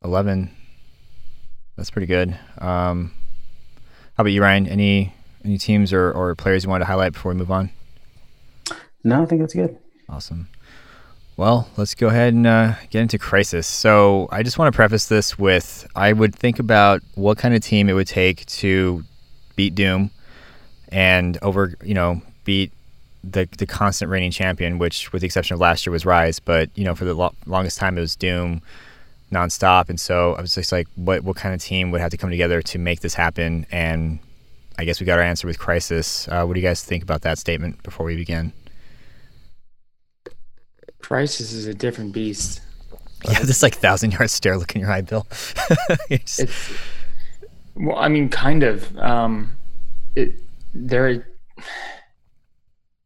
11. 0.03 0.51
That's 1.75 1.89
pretty 1.89 2.07
good. 2.07 2.37
Um, 2.59 3.11
how 4.15 4.21
about 4.21 4.31
you, 4.31 4.41
Ryan? 4.41 4.67
Any 4.67 5.13
any 5.43 5.57
teams 5.57 5.91
or, 5.91 6.11
or 6.11 6.35
players 6.35 6.63
you 6.63 6.69
want 6.69 6.81
to 6.81 6.85
highlight 6.85 7.13
before 7.13 7.31
we 7.31 7.37
move 7.37 7.51
on? 7.51 7.69
No, 9.03 9.23
I 9.23 9.25
think 9.25 9.41
that's 9.41 9.53
good. 9.53 9.77
Awesome. 10.07 10.47
Well, 11.35 11.67
let's 11.77 11.95
go 11.95 12.07
ahead 12.07 12.33
and 12.33 12.45
uh, 12.45 12.75
get 12.91 13.01
into 13.01 13.17
Crisis. 13.17 13.65
So, 13.65 14.29
I 14.31 14.43
just 14.43 14.59
want 14.59 14.71
to 14.71 14.75
preface 14.75 15.07
this 15.07 15.37
with 15.37 15.87
I 15.95 16.13
would 16.13 16.35
think 16.35 16.59
about 16.59 17.01
what 17.15 17.39
kind 17.39 17.55
of 17.55 17.63
team 17.63 17.89
it 17.89 17.93
would 17.93 18.07
take 18.07 18.45
to 18.45 19.03
beat 19.55 19.73
Doom 19.73 20.11
and 20.89 21.39
over, 21.41 21.73
you 21.83 21.95
know, 21.95 22.21
beat 22.45 22.71
the 23.23 23.47
the 23.57 23.65
constant 23.65 24.11
reigning 24.11 24.31
champion, 24.31 24.77
which, 24.77 25.11
with 25.11 25.21
the 25.21 25.25
exception 25.25 25.55
of 25.55 25.59
last 25.59 25.85
year, 25.85 25.91
was 25.91 26.05
Rise. 26.05 26.39
But 26.39 26.69
you 26.75 26.83
know, 26.83 26.93
for 26.93 27.05
the 27.05 27.15
lo- 27.15 27.33
longest 27.47 27.79
time, 27.79 27.97
it 27.97 28.01
was 28.01 28.15
Doom 28.15 28.61
nonstop. 29.33 29.89
And 29.89 29.99
so 29.99 30.33
I 30.33 30.41
was 30.41 30.53
just 30.55 30.71
like, 30.71 30.87
what 30.95 31.23
what 31.23 31.35
kind 31.35 31.53
of 31.53 31.61
team 31.61 31.91
would 31.91 32.01
have 32.01 32.11
to 32.11 32.17
come 32.17 32.29
together 32.29 32.61
to 32.61 32.77
make 32.77 33.01
this 33.01 33.13
happen? 33.13 33.65
And 33.71 34.19
I 34.77 34.85
guess 34.85 34.99
we 34.99 35.05
got 35.05 35.19
our 35.19 35.25
answer 35.25 35.47
with 35.47 35.59
Crisis. 35.59 36.27
Uh, 36.27 36.45
what 36.45 36.53
do 36.53 36.59
you 36.59 36.67
guys 36.67 36.83
think 36.83 37.03
about 37.03 37.21
that 37.21 37.37
statement 37.37 37.83
before 37.83 38.05
we 38.05 38.15
begin? 38.15 38.53
Crisis 40.99 41.51
is 41.51 41.67
a 41.67 41.73
different 41.73 42.13
beast. 42.13 42.61
Yeah, 43.25 43.39
this 43.43 43.61
like 43.61 43.75
thousand 43.75 44.11
yard 44.11 44.29
stare 44.29 44.57
look 44.57 44.75
in 44.75 44.81
your 44.81 44.91
eye, 44.91 45.01
Bill. 45.01 45.27
it's, 46.09 46.39
well, 47.75 47.97
I 47.97 48.07
mean, 48.07 48.29
kind 48.29 48.63
of. 48.63 48.97
Um, 48.97 49.55
it 50.15 50.35
there. 50.73 51.27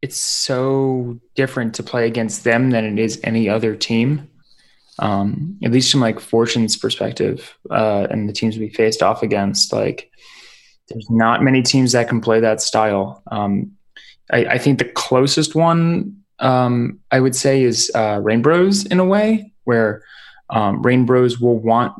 It's 0.00 0.16
so 0.16 1.18
different 1.34 1.74
to 1.74 1.82
play 1.82 2.06
against 2.06 2.44
them 2.44 2.70
than 2.70 2.84
it 2.84 3.02
is 3.02 3.20
any 3.24 3.48
other 3.48 3.74
team. 3.74 4.28
Um, 4.98 5.56
at 5.62 5.70
least 5.70 5.92
from 5.92 6.00
like 6.00 6.18
Fortune's 6.18 6.76
perspective, 6.76 7.56
uh, 7.70 8.06
and 8.10 8.28
the 8.28 8.32
teams 8.32 8.58
we 8.58 8.68
faced 8.70 9.02
off 9.02 9.22
against, 9.22 9.72
like 9.72 10.10
there's 10.88 11.08
not 11.10 11.42
many 11.42 11.62
teams 11.62 11.92
that 11.92 12.08
can 12.08 12.20
play 12.20 12.40
that 12.40 12.60
style. 12.60 13.22
Um, 13.30 13.72
I, 14.30 14.44
I, 14.44 14.58
think 14.58 14.78
the 14.78 14.84
closest 14.84 15.54
one 15.54 16.16
um, 16.38 16.98
I 17.10 17.20
would 17.20 17.36
say 17.36 17.62
is 17.62 17.90
uh, 17.94 18.18
Rainbros 18.18 18.90
in 18.90 18.98
a 18.98 19.04
way, 19.04 19.52
where 19.64 20.02
um, 20.50 20.82
Rainbros 20.82 21.40
will 21.40 21.58
want 21.58 21.94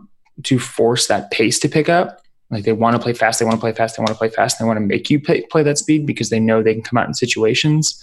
to 0.44 0.58
force 0.58 1.06
that 1.08 1.30
pace 1.30 1.58
to 1.60 1.68
pick 1.68 1.88
up. 1.88 2.20
Like 2.50 2.64
they 2.64 2.72
want 2.72 2.96
to 2.96 3.02
play 3.02 3.12
fast, 3.12 3.38
they 3.38 3.44
want 3.44 3.56
to 3.56 3.60
play 3.60 3.72
fast, 3.72 3.96
they 3.96 4.00
want 4.00 4.10
to 4.10 4.18
play 4.18 4.30
fast, 4.30 4.58
they 4.58 4.64
want 4.64 4.78
to 4.78 4.84
make 4.84 5.10
you 5.10 5.20
play, 5.20 5.42
play 5.50 5.62
that 5.64 5.78
speed 5.78 6.06
because 6.06 6.30
they 6.30 6.40
know 6.40 6.62
they 6.62 6.72
can 6.72 6.82
come 6.82 6.96
out 6.96 7.06
in 7.06 7.14
situations. 7.14 8.02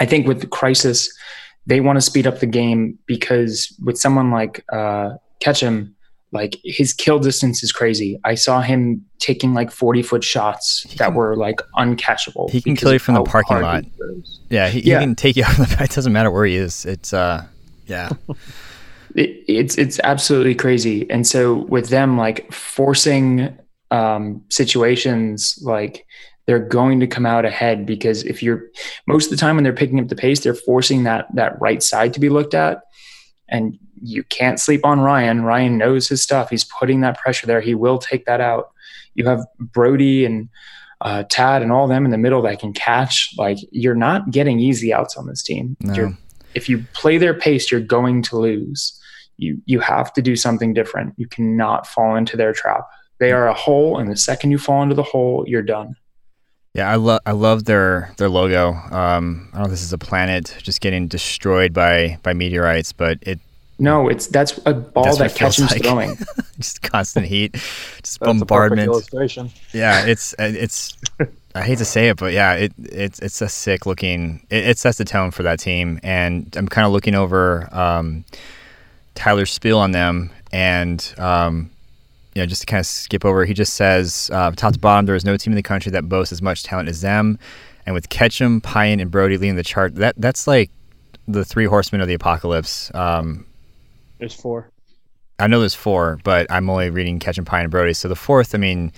I 0.00 0.06
think 0.06 0.26
with 0.26 0.40
the 0.40 0.46
crisis, 0.46 1.14
they 1.66 1.80
want 1.80 1.96
to 1.96 2.00
speed 2.00 2.26
up 2.26 2.40
the 2.40 2.46
game 2.46 2.98
because 3.06 3.74
with 3.84 3.98
someone 3.98 4.30
like 4.30 4.64
uh, 4.72 5.14
Ketchum, 5.40 5.94
like 6.32 6.56
his 6.64 6.92
kill 6.92 7.18
distance 7.18 7.62
is 7.62 7.70
crazy. 7.72 8.18
I 8.24 8.34
saw 8.34 8.60
him 8.60 9.04
taking 9.20 9.54
like 9.54 9.70
40 9.70 10.02
foot 10.02 10.24
shots 10.24 10.84
that 10.98 11.06
can- 11.06 11.14
were 11.14 11.36
like 11.36 11.60
uncatchable. 11.76 12.50
He 12.50 12.60
can 12.60 12.74
kill 12.76 12.92
you 12.92 12.98
from 12.98 13.14
the 13.14 13.22
parking 13.22 13.60
lot. 13.60 13.84
Yeah, 14.50 14.68
he, 14.68 14.80
Yeah. 14.80 14.98
he 14.98 15.04
can 15.06 15.14
take 15.14 15.36
you 15.36 15.44
out 15.46 15.58
of 15.58 15.68
the. 15.78 15.84
It 15.84 15.90
doesn't 15.90 16.12
matter 16.12 16.30
where 16.30 16.44
he 16.44 16.56
is. 16.56 16.84
It's 16.84 17.12
uh, 17.12 17.44
yeah, 17.86 18.10
It, 19.14 19.44
it's 19.46 19.78
it's 19.78 20.00
absolutely 20.02 20.56
crazy. 20.56 21.08
And 21.08 21.24
so 21.24 21.54
with 21.68 21.88
them 21.88 22.18
like 22.18 22.52
forcing 22.52 23.56
um, 23.92 24.42
situations 24.50 25.56
like 25.62 26.04
they're 26.46 26.58
going 26.58 27.00
to 27.00 27.06
come 27.06 27.26
out 27.26 27.44
ahead 27.44 27.86
because 27.86 28.22
if 28.24 28.42
you're 28.42 28.64
most 29.06 29.26
of 29.26 29.30
the 29.30 29.36
time 29.36 29.56
when 29.56 29.64
they're 29.64 29.72
picking 29.72 30.00
up 30.00 30.08
the 30.08 30.16
pace, 30.16 30.40
they're 30.40 30.54
forcing 30.54 31.04
that 31.04 31.26
that 31.34 31.60
right 31.60 31.82
side 31.82 32.12
to 32.14 32.20
be 32.20 32.28
looked 32.28 32.54
at. 32.54 32.82
And 33.48 33.78
you 34.02 34.24
can't 34.24 34.60
sleep 34.60 34.84
on 34.84 35.00
Ryan. 35.00 35.42
Ryan 35.42 35.78
knows 35.78 36.08
his 36.08 36.22
stuff. 36.22 36.50
He's 36.50 36.64
putting 36.64 37.00
that 37.00 37.18
pressure 37.18 37.46
there. 37.46 37.60
He 37.60 37.74
will 37.74 37.98
take 37.98 38.26
that 38.26 38.40
out. 38.40 38.72
You 39.14 39.26
have 39.26 39.46
Brody 39.58 40.24
and 40.24 40.48
uh, 41.00 41.24
Tad 41.28 41.62
and 41.62 41.72
all 41.72 41.86
them 41.86 42.04
in 42.04 42.10
the 42.10 42.18
middle 42.18 42.42
that 42.42 42.58
can 42.58 42.72
catch. 42.72 43.34
Like 43.38 43.58
you're 43.70 43.94
not 43.94 44.30
getting 44.30 44.60
easy 44.60 44.92
outs 44.92 45.16
on 45.16 45.26
this 45.26 45.42
team. 45.42 45.76
No. 45.80 45.94
You're, 45.94 46.18
if 46.54 46.68
you 46.68 46.84
play 46.92 47.18
their 47.18 47.34
pace, 47.34 47.70
you're 47.70 47.80
going 47.80 48.22
to 48.22 48.38
lose. 48.38 49.00
You 49.36 49.60
you 49.66 49.80
have 49.80 50.12
to 50.12 50.22
do 50.22 50.36
something 50.36 50.74
different. 50.74 51.14
You 51.16 51.26
cannot 51.26 51.86
fall 51.86 52.14
into 52.16 52.36
their 52.36 52.52
trap. 52.52 52.86
They 53.18 53.32
are 53.32 53.48
a 53.48 53.54
hole, 53.54 53.98
and 53.98 54.10
the 54.10 54.16
second 54.16 54.50
you 54.50 54.58
fall 54.58 54.82
into 54.82 54.94
the 54.94 55.02
hole, 55.02 55.44
you're 55.46 55.62
done. 55.62 55.96
Yeah. 56.74 56.90
I 56.90 56.96
love 56.96 57.20
I 57.26 57.32
love 57.32 57.64
their 57.64 58.12
their 58.18 58.28
logo. 58.28 58.72
Um, 58.74 59.48
I 59.52 59.56
don't 59.56 59.60
know 59.60 59.64
if 59.66 59.70
this 59.70 59.82
is 59.82 59.92
a 59.92 59.98
planet 59.98 60.54
just 60.62 60.80
getting 60.80 61.08
destroyed 61.08 61.72
by 61.72 62.18
by 62.22 62.32
meteorites, 62.34 62.92
but 62.92 63.18
it 63.22 63.40
No, 63.78 64.08
it's 64.08 64.26
that's 64.26 64.58
a 64.66 64.74
ball 64.74 65.04
That's 65.04 65.18
that 65.18 65.26
it 65.26 65.38
feels 65.38 65.56
Ketchum's 65.56 65.70
like. 65.72 65.82
throwing. 65.82 66.18
just 66.58 66.82
constant 66.82 67.26
heat, 67.26 67.52
just 67.54 67.64
That's 68.02 68.14
a 68.14 68.18
perfect 68.20 68.48
bombardment. 68.48 68.86
illustration. 68.88 69.50
Yeah, 69.72 70.04
it's 70.06 70.34
it's. 70.38 70.96
I 71.56 71.62
hate 71.62 71.78
to 71.78 71.84
say 71.84 72.08
it, 72.08 72.16
but 72.16 72.32
yeah, 72.32 72.54
it 72.54 72.72
it's 72.78 73.20
it's 73.20 73.40
a 73.40 73.48
sick 73.48 73.86
looking. 73.86 74.44
It, 74.50 74.68
it 74.70 74.78
sets 74.78 74.98
the 74.98 75.04
tone 75.04 75.30
for 75.30 75.44
that 75.44 75.60
team, 75.60 76.00
and 76.02 76.52
I'm 76.56 76.66
kind 76.68 76.84
of 76.86 76.92
looking 76.92 77.14
over 77.14 77.68
um, 77.72 78.24
Tyler's 79.14 79.52
spiel 79.52 79.78
on 79.78 79.92
them, 79.92 80.30
and 80.52 81.14
um, 81.18 81.70
you 82.34 82.42
know, 82.42 82.46
just 82.46 82.62
to 82.62 82.66
kind 82.66 82.80
of 82.80 82.86
skip 82.86 83.24
over, 83.24 83.44
he 83.44 83.54
just 83.54 83.74
says, 83.74 84.30
uh, 84.32 84.50
top 84.52 84.72
to 84.72 84.78
bottom, 84.78 85.06
there 85.06 85.14
is 85.14 85.24
no 85.24 85.36
team 85.36 85.52
in 85.52 85.56
the 85.56 85.62
country 85.62 85.90
that 85.92 86.08
boasts 86.08 86.32
as 86.32 86.42
much 86.42 86.62
talent 86.62 86.88
as 86.88 87.00
them, 87.00 87.38
and 87.86 87.94
with 87.94 88.08
Ketchum, 88.08 88.60
Payan, 88.60 89.00
and 89.00 89.10
Brody 89.10 89.36
leading 89.36 89.56
the 89.56 89.62
chart, 89.62 89.94
that 89.96 90.14
that's 90.16 90.46
like 90.46 90.70
the 91.28 91.44
three 91.44 91.66
horsemen 91.66 92.00
of 92.00 92.08
the 92.08 92.14
apocalypse. 92.14 92.92
Um, 92.94 93.46
There's 94.18 94.34
four. 94.34 94.68
I 95.38 95.48
know 95.48 95.58
there's 95.58 95.74
four, 95.74 96.20
but 96.22 96.46
I'm 96.50 96.70
only 96.70 96.90
reading 96.90 97.18
Ketchum, 97.18 97.44
Payan, 97.44 97.64
and 97.64 97.70
Brody. 97.70 97.92
So 97.92 98.08
the 98.08 98.14
fourth, 98.14 98.54
I 98.54 98.58
mean, 98.58 98.92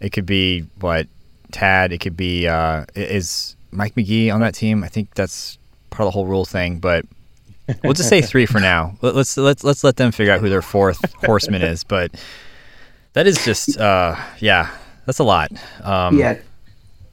it 0.00 0.10
could 0.10 0.26
be 0.26 0.60
what 0.80 1.08
Tad. 1.50 1.92
It 1.92 1.98
could 1.98 2.16
be 2.16 2.46
uh, 2.46 2.84
is 2.94 3.56
Mike 3.72 3.94
McGee 3.94 4.32
on 4.32 4.40
that 4.40 4.54
team. 4.54 4.84
I 4.84 4.88
think 4.88 5.14
that's 5.14 5.58
part 5.90 6.06
of 6.06 6.06
the 6.06 6.10
whole 6.12 6.26
rule 6.26 6.44
thing. 6.44 6.78
But 6.78 7.04
we'll 7.82 7.92
just 7.92 8.08
say 8.08 8.20
three 8.22 8.46
for 8.46 8.60
now. 8.60 8.96
Let, 9.02 9.14
let's 9.16 9.36
let's 9.36 9.64
let's 9.64 9.82
let 9.82 9.96
them 9.96 10.12
figure 10.12 10.32
out 10.32 10.40
who 10.40 10.48
their 10.48 10.62
fourth 10.62 11.12
horseman 11.24 11.62
is. 11.62 11.82
But 11.82 12.12
that 13.14 13.26
is 13.26 13.42
just 13.44 13.78
uh, 13.78 14.16
yeah, 14.40 14.70
that's 15.06 15.18
a 15.18 15.24
lot. 15.24 15.50
Um, 15.82 16.18
yeah, 16.18 16.38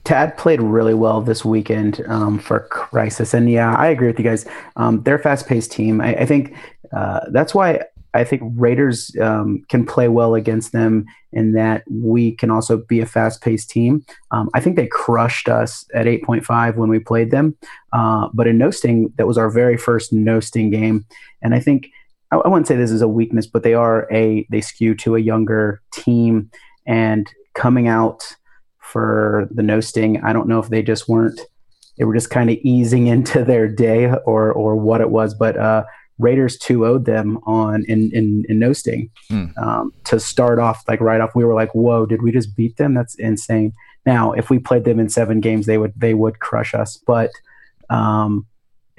Tad 0.04 0.38
played 0.38 0.62
really 0.62 0.94
well 0.94 1.22
this 1.22 1.46
weekend 1.46 2.04
um, 2.08 2.40
for 2.40 2.62
Crisis, 2.72 3.34
and 3.34 3.50
yeah, 3.50 3.76
I 3.76 3.88
agree 3.88 4.08
with 4.08 4.18
you 4.18 4.26
guys. 4.26 4.46
Um, 4.76 5.04
they're 5.04 5.16
a 5.16 5.20
fast-paced 5.20 5.72
team. 5.72 6.02
I, 6.02 6.16
I 6.16 6.26
think 6.26 6.56
uh, 6.92 7.22
that's 7.32 7.54
why 7.54 7.82
I 8.14 8.24
think 8.24 8.42
Raiders 8.56 9.16
um, 9.22 9.64
can 9.70 9.86
play 9.86 10.08
well 10.08 10.34
against 10.34 10.72
them, 10.72 11.06
in 11.32 11.54
that 11.54 11.84
we 11.90 12.32
can 12.34 12.50
also 12.50 12.78
be 12.78 13.00
a 13.00 13.06
fast-paced 13.06 13.70
team. 13.70 14.04
Um, 14.32 14.50
I 14.56 14.60
think 14.60 14.76
they 14.76 14.88
crushed 14.88 15.48
us 15.50 15.86
at 15.94 16.08
8.5 16.08 16.76
when 16.78 16.90
we 16.90 17.00
played 17.00 17.30
them, 17.30 17.56
uh, 17.94 18.28
but 18.34 18.48
in 18.48 18.58
no 18.58 18.72
sting, 18.72 19.14
that 19.18 19.28
was 19.28 19.38
our 19.38 19.52
very 19.52 19.78
first 19.78 20.12
no 20.12 20.40
sting 20.40 20.72
game, 20.72 21.06
and 21.42 21.54
I 21.54 21.60
think. 21.60 21.90
I 22.32 22.38
I 22.38 22.48
wouldn't 22.48 22.68
say 22.68 22.76
this 22.76 22.92
is 22.92 23.02
a 23.02 23.08
weakness, 23.08 23.48
but 23.48 23.64
they 23.64 23.74
are 23.74 24.08
a 24.12 24.46
they 24.50 24.62
skew 24.62 24.96
to 24.96 25.16
a 25.16 25.20
younger 25.20 25.82
team, 25.94 26.50
and 26.86 27.30
coming 27.54 27.88
out 27.88 28.24
for 28.80 29.48
the 29.52 29.64
no 29.64 29.80
sting. 29.80 30.22
I 30.24 30.34
don't 30.34 30.48
know 30.48 30.60
if 30.60 30.70
they 30.70 30.82
just 30.82 31.08
weren't 31.08 31.40
they 31.98 32.06
were 32.06 32.14
just 32.14 32.30
kind 32.30 32.50
of 32.50 32.58
easing 32.64 33.08
into 33.16 33.44
their 33.44 33.68
day 33.68 34.12
or 34.26 34.52
or 34.52 34.76
what 34.76 35.02
it 35.02 35.10
was, 35.10 35.34
but 35.34 35.58
uh, 35.58 35.84
Raiders 36.20 36.58
2 36.58 36.80
0'd 36.80 37.06
them 37.06 37.38
on 37.46 37.84
in 37.88 38.12
in, 38.12 38.46
in 38.50 38.60
no 38.60 38.74
sting 38.74 39.10
Hmm. 39.30 39.46
um, 39.62 39.94
to 40.06 40.20
start 40.20 40.60
off 40.60 40.84
like 40.88 41.02
right 41.02 41.22
off. 41.22 41.36
We 41.36 41.46
were 41.46 41.56
like, 41.56 41.74
whoa, 41.74 42.06
did 42.06 42.22
we 42.22 42.32
just 42.32 42.56
beat 42.56 42.78
them? 42.78 42.94
That's 42.94 43.16
insane. 43.16 43.74
Now, 44.06 44.32
if 44.32 44.50
we 44.50 44.58
played 44.60 44.84
them 44.84 45.00
in 45.00 45.10
seven 45.10 45.40
games, 45.42 45.66
they 45.66 45.78
would 45.78 45.94
they 45.96 46.14
would 46.14 46.40
crush 46.40 46.74
us, 46.74 46.98
but. 47.06 47.32
Um, 47.90 48.46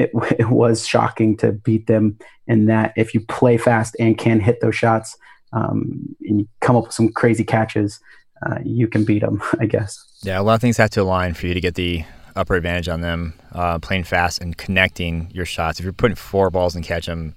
it, 0.02 0.10
it 0.38 0.48
was 0.48 0.86
shocking 0.86 1.36
to 1.38 1.52
beat 1.52 1.86
them 1.86 2.18
in 2.46 2.66
that 2.66 2.92
if 2.96 3.14
you 3.14 3.20
play 3.20 3.56
fast 3.56 3.96
and 3.98 4.18
can 4.18 4.40
hit 4.40 4.60
those 4.60 4.74
shots 4.74 5.16
um, 5.52 6.14
and 6.22 6.40
you 6.40 6.48
come 6.60 6.76
up 6.76 6.84
with 6.84 6.94
some 6.94 7.10
crazy 7.10 7.44
catches, 7.44 8.00
uh, 8.44 8.58
you 8.64 8.88
can 8.88 9.04
beat 9.04 9.20
them, 9.20 9.42
I 9.60 9.66
guess. 9.66 10.04
Yeah, 10.22 10.40
a 10.40 10.42
lot 10.42 10.54
of 10.54 10.60
things 10.60 10.76
have 10.76 10.90
to 10.90 11.02
align 11.02 11.34
for 11.34 11.46
you 11.46 11.54
to 11.54 11.60
get 11.60 11.74
the 11.74 12.04
upper 12.34 12.54
advantage 12.54 12.88
on 12.88 13.00
them. 13.00 13.34
Uh, 13.52 13.78
playing 13.78 14.04
fast 14.04 14.40
and 14.40 14.56
connecting 14.56 15.28
your 15.32 15.44
shots. 15.44 15.78
If 15.78 15.84
you're 15.84 15.92
putting 15.92 16.14
four 16.14 16.50
balls 16.50 16.74
and 16.74 16.84
catch 16.84 17.06
them, 17.06 17.34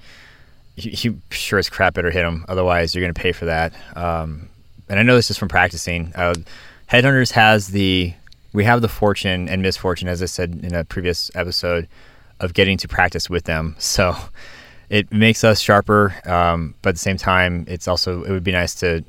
you, 0.78 0.92
you 0.94 1.22
sure 1.30 1.60
as 1.60 1.70
crap 1.70 1.94
better 1.94 2.12
hit 2.12 2.22
them. 2.22 2.46
Otherwise, 2.48 2.96
you're 2.96 3.04
going 3.04 3.14
to 3.14 3.22
pay 3.22 3.34
for 3.34 3.46
that. 3.46 3.74
Um, 3.98 4.48
and 4.88 4.98
I 4.98 5.04
know 5.04 5.16
this 5.16 5.30
is 5.30 5.38
from 5.38 5.50
practicing. 5.50 6.14
Uh, 6.16 6.36
Headhunters 6.90 7.32
has 7.32 7.70
the 7.70 8.14
we 8.54 8.64
have 8.64 8.82
the 8.82 8.88
fortune 8.88 9.50
and 9.50 9.62
misfortune, 9.62 10.08
as 10.08 10.24
I 10.24 10.28
said 10.28 10.62
in 10.64 10.74
a 10.74 10.86
previous 10.86 11.30
episode, 11.36 11.90
of 12.40 12.54
getting 12.54 12.78
to 12.78 12.88
practice 12.88 13.30
with 13.30 13.46
them. 13.46 13.76
So 13.80 14.16
it 14.90 15.12
makes 15.12 15.44
us 15.44 15.60
sharper, 15.60 16.16
um, 16.26 16.76
but 16.82 16.90
at 16.90 16.96
the 16.96 17.00
same 17.00 17.18
time, 17.18 17.66
it's 17.68 17.88
also 17.88 18.24
it 18.24 18.32
would 18.32 18.44
be 18.44 18.52
nice 18.52 18.76
to 18.76 19.04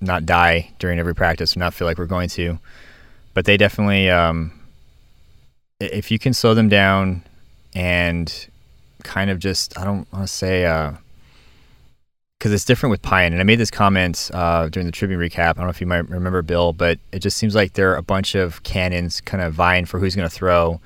not 0.00 0.26
die 0.26 0.70
during 0.78 0.98
every 0.98 1.14
practice 1.14 1.52
and 1.52 1.60
not 1.60 1.74
feel 1.74 1.86
like 1.86 1.98
we're 1.98 2.06
going 2.06 2.28
to. 2.30 2.58
But 3.34 3.44
they 3.44 3.56
definitely, 3.56 4.10
um, 4.10 4.52
if 5.80 6.10
you 6.10 6.18
can 6.18 6.34
slow 6.34 6.54
them 6.54 6.68
down 6.68 7.22
and 7.74 8.48
kind 9.02 9.30
of 9.30 9.38
just 9.38 9.76
I 9.78 9.84
don't 9.84 10.10
want 10.12 10.26
to 10.26 10.32
say 10.32 10.64
uh 10.64 10.92
because 12.42 12.52
it's 12.52 12.64
different 12.64 12.90
with 12.90 13.02
Payan. 13.02 13.32
And 13.32 13.40
I 13.40 13.44
made 13.44 13.60
this 13.60 13.70
comment 13.70 14.28
uh, 14.34 14.68
during 14.68 14.84
the 14.84 14.90
Tribune 14.90 15.20
recap. 15.20 15.50
I 15.50 15.52
don't 15.52 15.62
know 15.66 15.68
if 15.68 15.80
you 15.80 15.86
might 15.86 16.08
remember, 16.08 16.42
Bill, 16.42 16.72
but 16.72 16.98
it 17.12 17.20
just 17.20 17.36
seems 17.36 17.54
like 17.54 17.74
there 17.74 17.92
are 17.92 17.96
a 17.96 18.02
bunch 18.02 18.34
of 18.34 18.64
cannons 18.64 19.20
kind 19.20 19.40
of 19.44 19.54
vying 19.54 19.84
for 19.84 20.00
who's 20.00 20.16
going 20.16 20.28
to 20.28 20.34
throw. 20.34 20.80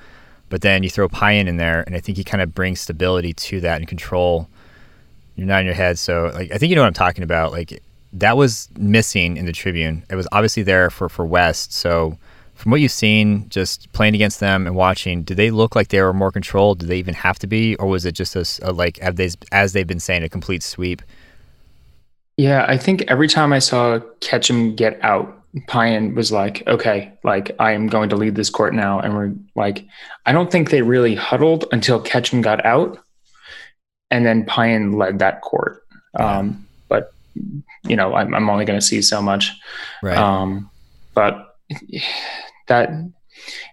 But 0.48 0.60
then 0.60 0.82
you 0.82 0.90
throw 0.90 1.08
Payan 1.08 1.48
in 1.48 1.56
there, 1.56 1.82
and 1.86 1.96
I 1.96 2.00
think 2.00 2.18
he 2.18 2.24
kind 2.24 2.42
of 2.42 2.54
brings 2.54 2.80
stability 2.80 3.32
to 3.32 3.60
that 3.60 3.78
and 3.78 3.88
control. 3.88 4.48
You're 5.34 5.46
not 5.46 5.60
in 5.60 5.66
your 5.66 5.74
head, 5.74 5.98
so 5.98 6.30
like 6.34 6.52
I 6.52 6.58
think 6.58 6.70
you 6.70 6.76
know 6.76 6.82
what 6.82 6.88
I'm 6.88 6.94
talking 6.94 7.24
about. 7.24 7.52
Like 7.52 7.82
that 8.12 8.36
was 8.36 8.68
missing 8.78 9.36
in 9.36 9.46
the 9.46 9.52
Tribune. 9.52 10.04
It 10.08 10.14
was 10.14 10.28
obviously 10.32 10.62
there 10.62 10.88
for 10.90 11.08
for 11.08 11.26
West. 11.26 11.72
So 11.72 12.16
from 12.56 12.72
what 12.72 12.80
you've 12.80 12.90
seen, 12.90 13.48
just 13.50 13.92
playing 13.92 14.14
against 14.14 14.40
them 14.40 14.66
and 14.66 14.74
watching, 14.74 15.22
do 15.22 15.34
they 15.34 15.50
look 15.50 15.76
like 15.76 15.88
they 15.88 16.00
were 16.00 16.14
more 16.14 16.32
controlled? 16.32 16.78
Do 16.78 16.86
they 16.86 16.98
even 16.98 17.12
have 17.12 17.38
to 17.40 17.46
be, 17.46 17.76
or 17.76 17.86
was 17.86 18.06
it 18.06 18.12
just 18.12 18.34
a, 18.34 18.46
a 18.66 18.72
like 18.72 18.98
have 18.98 19.16
they, 19.16 19.30
as 19.52 19.74
they've 19.74 19.86
been 19.86 20.00
saying, 20.00 20.22
a 20.22 20.28
complete 20.28 20.62
sweep? 20.62 21.02
Yeah, 22.38 22.64
I 22.66 22.78
think 22.78 23.04
every 23.08 23.28
time 23.28 23.52
I 23.52 23.58
saw 23.58 24.00
Ketchum 24.20 24.74
get 24.74 24.98
out, 25.02 25.42
Payan 25.68 26.14
was 26.14 26.30
like, 26.30 26.66
"Okay, 26.66 27.12
like 27.24 27.54
I 27.58 27.72
am 27.72 27.86
going 27.86 28.10
to 28.10 28.16
lead 28.16 28.34
this 28.34 28.50
court 28.50 28.74
now," 28.74 29.00
and 29.00 29.14
we're 29.14 29.32
like, 29.54 29.86
I 30.26 30.32
don't 30.32 30.50
think 30.50 30.70
they 30.70 30.82
really 30.82 31.14
huddled 31.14 31.66
until 31.72 32.00
Ketchum 32.00 32.42
got 32.42 32.64
out, 32.64 32.98
and 34.10 34.26
then 34.26 34.44
Payan 34.44 34.92
led 34.92 35.18
that 35.20 35.40
court. 35.40 35.82
Um, 36.18 36.66
but 36.88 37.12
you 37.84 37.96
know, 37.96 38.14
I'm, 38.14 38.34
I'm 38.34 38.50
only 38.50 38.64
going 38.64 38.78
to 38.78 38.84
see 38.84 39.00
so 39.02 39.22
much. 39.22 39.52
Right. 40.02 40.16
Um, 40.16 40.70
but 41.14 41.56
that 42.68 42.90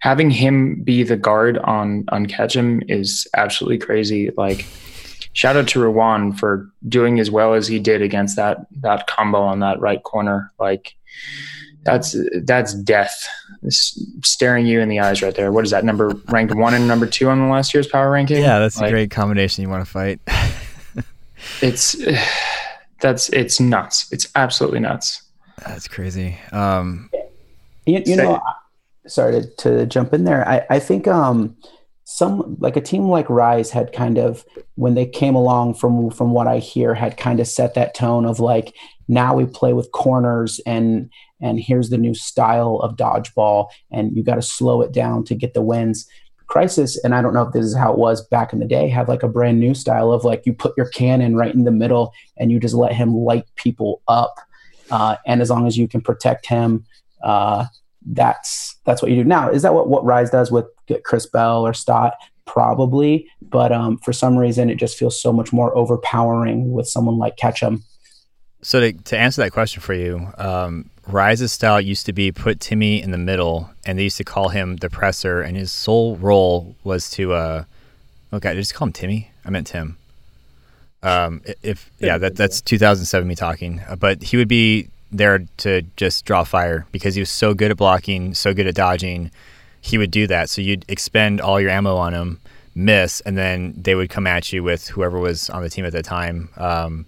having 0.01 0.29
him 0.29 0.81
be 0.83 1.03
the 1.03 1.17
guard 1.17 1.57
on 1.59 2.05
on 2.09 2.25
Ketchum 2.25 2.81
is 2.87 3.27
absolutely 3.35 3.79
crazy. 3.79 4.31
Like 4.37 4.65
shout 5.33 5.55
out 5.55 5.67
to 5.69 5.79
Ruwan 5.79 6.37
for 6.37 6.69
doing 6.87 7.19
as 7.19 7.29
well 7.29 7.53
as 7.53 7.67
he 7.67 7.79
did 7.79 8.01
against 8.01 8.35
that 8.35 8.65
that 8.81 9.07
combo 9.07 9.41
on 9.41 9.59
that 9.59 9.79
right 9.79 10.01
corner. 10.03 10.51
Like 10.59 10.95
that's 11.83 12.15
that's 12.43 12.73
death 12.73 13.27
it's 13.63 13.99
staring 14.23 14.65
you 14.65 14.81
in 14.81 14.89
the 14.89 14.99
eyes 14.99 15.21
right 15.21 15.33
there. 15.33 15.51
What 15.51 15.63
is 15.63 15.71
that 15.71 15.85
number 15.85 16.09
ranked 16.27 16.53
one 16.55 16.73
and 16.73 16.87
number 16.87 17.05
two 17.05 17.29
on 17.29 17.39
the 17.39 17.45
last 17.45 17.73
year's 17.73 17.87
power 17.87 18.11
ranking? 18.11 18.41
Yeah, 18.41 18.59
that's 18.59 18.77
like, 18.77 18.89
a 18.89 18.91
great 18.91 19.11
combination 19.11 19.61
you 19.61 19.69
want 19.69 19.85
to 19.85 19.89
fight. 19.89 20.19
it's 21.61 21.95
that's 23.01 23.29
it's 23.29 23.59
nuts. 23.59 24.11
It's 24.11 24.27
absolutely 24.35 24.79
nuts. 24.79 25.23
That's 25.65 25.87
crazy. 25.87 26.37
Um, 26.51 27.09
you, 27.85 28.01
you 28.05 28.15
know, 28.15 28.41
sorry 29.07 29.41
to, 29.41 29.47
to, 29.57 29.85
jump 29.85 30.13
in 30.13 30.23
there. 30.23 30.47
I, 30.47 30.65
I 30.69 30.79
think 30.79 31.07
um, 31.07 31.55
some 32.03 32.57
like 32.59 32.75
a 32.75 32.81
team 32.81 33.07
like 33.07 33.29
Rise 33.29 33.69
had 33.69 33.93
kind 33.93 34.17
of 34.17 34.43
when 34.75 34.95
they 34.95 35.05
came 35.05 35.35
along 35.35 35.75
from 35.75 36.09
from 36.09 36.31
what 36.31 36.47
I 36.47 36.59
hear 36.59 36.93
had 36.93 37.17
kind 37.17 37.39
of 37.39 37.47
set 37.47 37.75
that 37.75 37.93
tone 37.93 38.25
of 38.25 38.39
like 38.39 38.75
now 39.07 39.35
we 39.35 39.45
play 39.45 39.73
with 39.73 39.91
corners 39.91 40.59
and 40.65 41.09
and 41.43 41.59
here's 41.59 41.89
the 41.89 41.97
new 41.97 42.15
style 42.15 42.77
of 42.77 42.95
dodgeball 42.95 43.67
and 43.91 44.15
you 44.15 44.23
got 44.23 44.35
to 44.35 44.41
slow 44.41 44.81
it 44.81 44.91
down 44.91 45.23
to 45.25 45.35
get 45.35 45.53
the 45.53 45.61
wins. 45.61 46.07
Crisis, 46.47 47.01
and 47.03 47.13
I 47.13 47.21
don't 47.21 47.33
know 47.33 47.43
if 47.43 47.53
this 47.53 47.65
is 47.65 47.75
how 47.75 47.91
it 47.91 47.97
was 47.97 48.25
back 48.27 48.53
in 48.53 48.59
the 48.59 48.65
day, 48.65 48.87
have 48.89 49.09
like 49.09 49.23
a 49.23 49.27
brand 49.27 49.59
new 49.59 49.73
style 49.73 50.11
of 50.11 50.23
like 50.23 50.45
you 50.45 50.53
put 50.53 50.73
your 50.77 50.87
cannon 50.87 51.35
right 51.35 51.53
in 51.53 51.63
the 51.63 51.71
middle 51.71 52.13
and 52.37 52.51
you 52.51 52.59
just 52.59 52.75
let 52.75 52.93
him 52.93 53.15
light 53.15 53.45
people 53.55 54.01
up. 54.07 54.35
Uh, 54.91 55.15
and 55.25 55.41
as 55.41 55.49
long 55.49 55.67
as 55.67 55.77
you 55.77 55.87
can 55.87 56.01
protect 56.01 56.45
him, 56.45 56.85
uh, 57.23 57.65
that's 58.05 58.77
that's 58.85 59.01
what 59.01 59.11
you 59.11 59.17
do. 59.17 59.23
Now, 59.23 59.49
is 59.49 59.61
that 59.61 59.73
what 59.73 59.87
what 59.89 60.03
Rise 60.05 60.29
does 60.29 60.51
with 60.51 60.65
Chris 61.03 61.25
Bell 61.25 61.65
or 61.65 61.73
Stott? 61.73 62.15
Probably, 62.45 63.27
but 63.41 63.71
um, 63.71 63.97
for 63.99 64.11
some 64.11 64.37
reason, 64.37 64.69
it 64.69 64.75
just 64.75 64.97
feels 64.97 65.19
so 65.19 65.31
much 65.31 65.53
more 65.53 65.75
overpowering 65.77 66.71
with 66.71 66.87
someone 66.87 67.17
like 67.17 67.37
Ketchum. 67.37 67.83
So 68.61 68.79
to, 68.79 68.91
to 68.91 69.17
answer 69.17 69.41
that 69.41 69.51
question 69.51 69.81
for 69.81 69.93
you, 69.93 70.27
um, 70.37 70.89
Rise's 71.07 71.51
style 71.51 71.81
used 71.81 72.05
to 72.05 72.13
be 72.13 72.31
put 72.31 72.59
Timmy 72.59 73.01
in 73.01 73.11
the 73.11 73.17
middle, 73.17 73.69
and 73.85 73.99
they 73.99 74.03
used 74.03 74.17
to 74.17 74.23
call 74.23 74.49
him 74.49 74.77
the 74.77 74.89
presser, 74.89 75.41
and 75.41 75.57
his 75.57 75.71
sole 75.71 76.15
role 76.15 76.75
was 76.83 77.09
to, 77.11 77.33
uh, 77.33 77.63
okay, 78.31 78.51
oh 78.51 78.53
just 78.55 78.73
call 78.73 78.87
him 78.87 78.93
Timmy. 78.93 79.31
I 79.45 79.49
meant 79.49 79.67
Tim. 79.67 79.97
Um, 81.01 81.41
if 81.61 81.91
yeah, 81.99 82.17
that 82.17 82.37
that's 82.37 82.61
2007 82.61 83.27
me 83.27 83.35
talking, 83.35 83.81
uh, 83.89 83.97
but 83.97 84.23
he 84.23 84.37
would 84.37 84.47
be 84.47 84.87
there 85.11 85.45
to 85.57 85.81
just 85.97 86.23
draw 86.23 86.45
fire 86.45 86.87
because 86.93 87.15
he 87.15 87.21
was 87.21 87.29
so 87.29 87.53
good 87.53 87.71
at 87.71 87.77
blocking, 87.77 88.33
so 88.33 88.53
good 88.53 88.67
at 88.67 88.75
dodging. 88.75 89.29
He 89.81 89.97
would 89.97 90.11
do 90.11 90.27
that, 90.27 90.49
so 90.49 90.61
you'd 90.61 90.85
expend 90.87 91.41
all 91.41 91.59
your 91.59 91.71
ammo 91.71 91.97
on 91.97 92.13
him, 92.13 92.39
miss, 92.73 93.19
and 93.21 93.37
then 93.37 93.73
they 93.75 93.95
would 93.95 94.09
come 94.09 94.25
at 94.25 94.53
you 94.53 94.63
with 94.63 94.87
whoever 94.87 95.19
was 95.19 95.49
on 95.49 95.61
the 95.61 95.69
team 95.69 95.83
at 95.83 95.91
the 95.91 96.01
time, 96.01 96.47
um, 96.55 97.05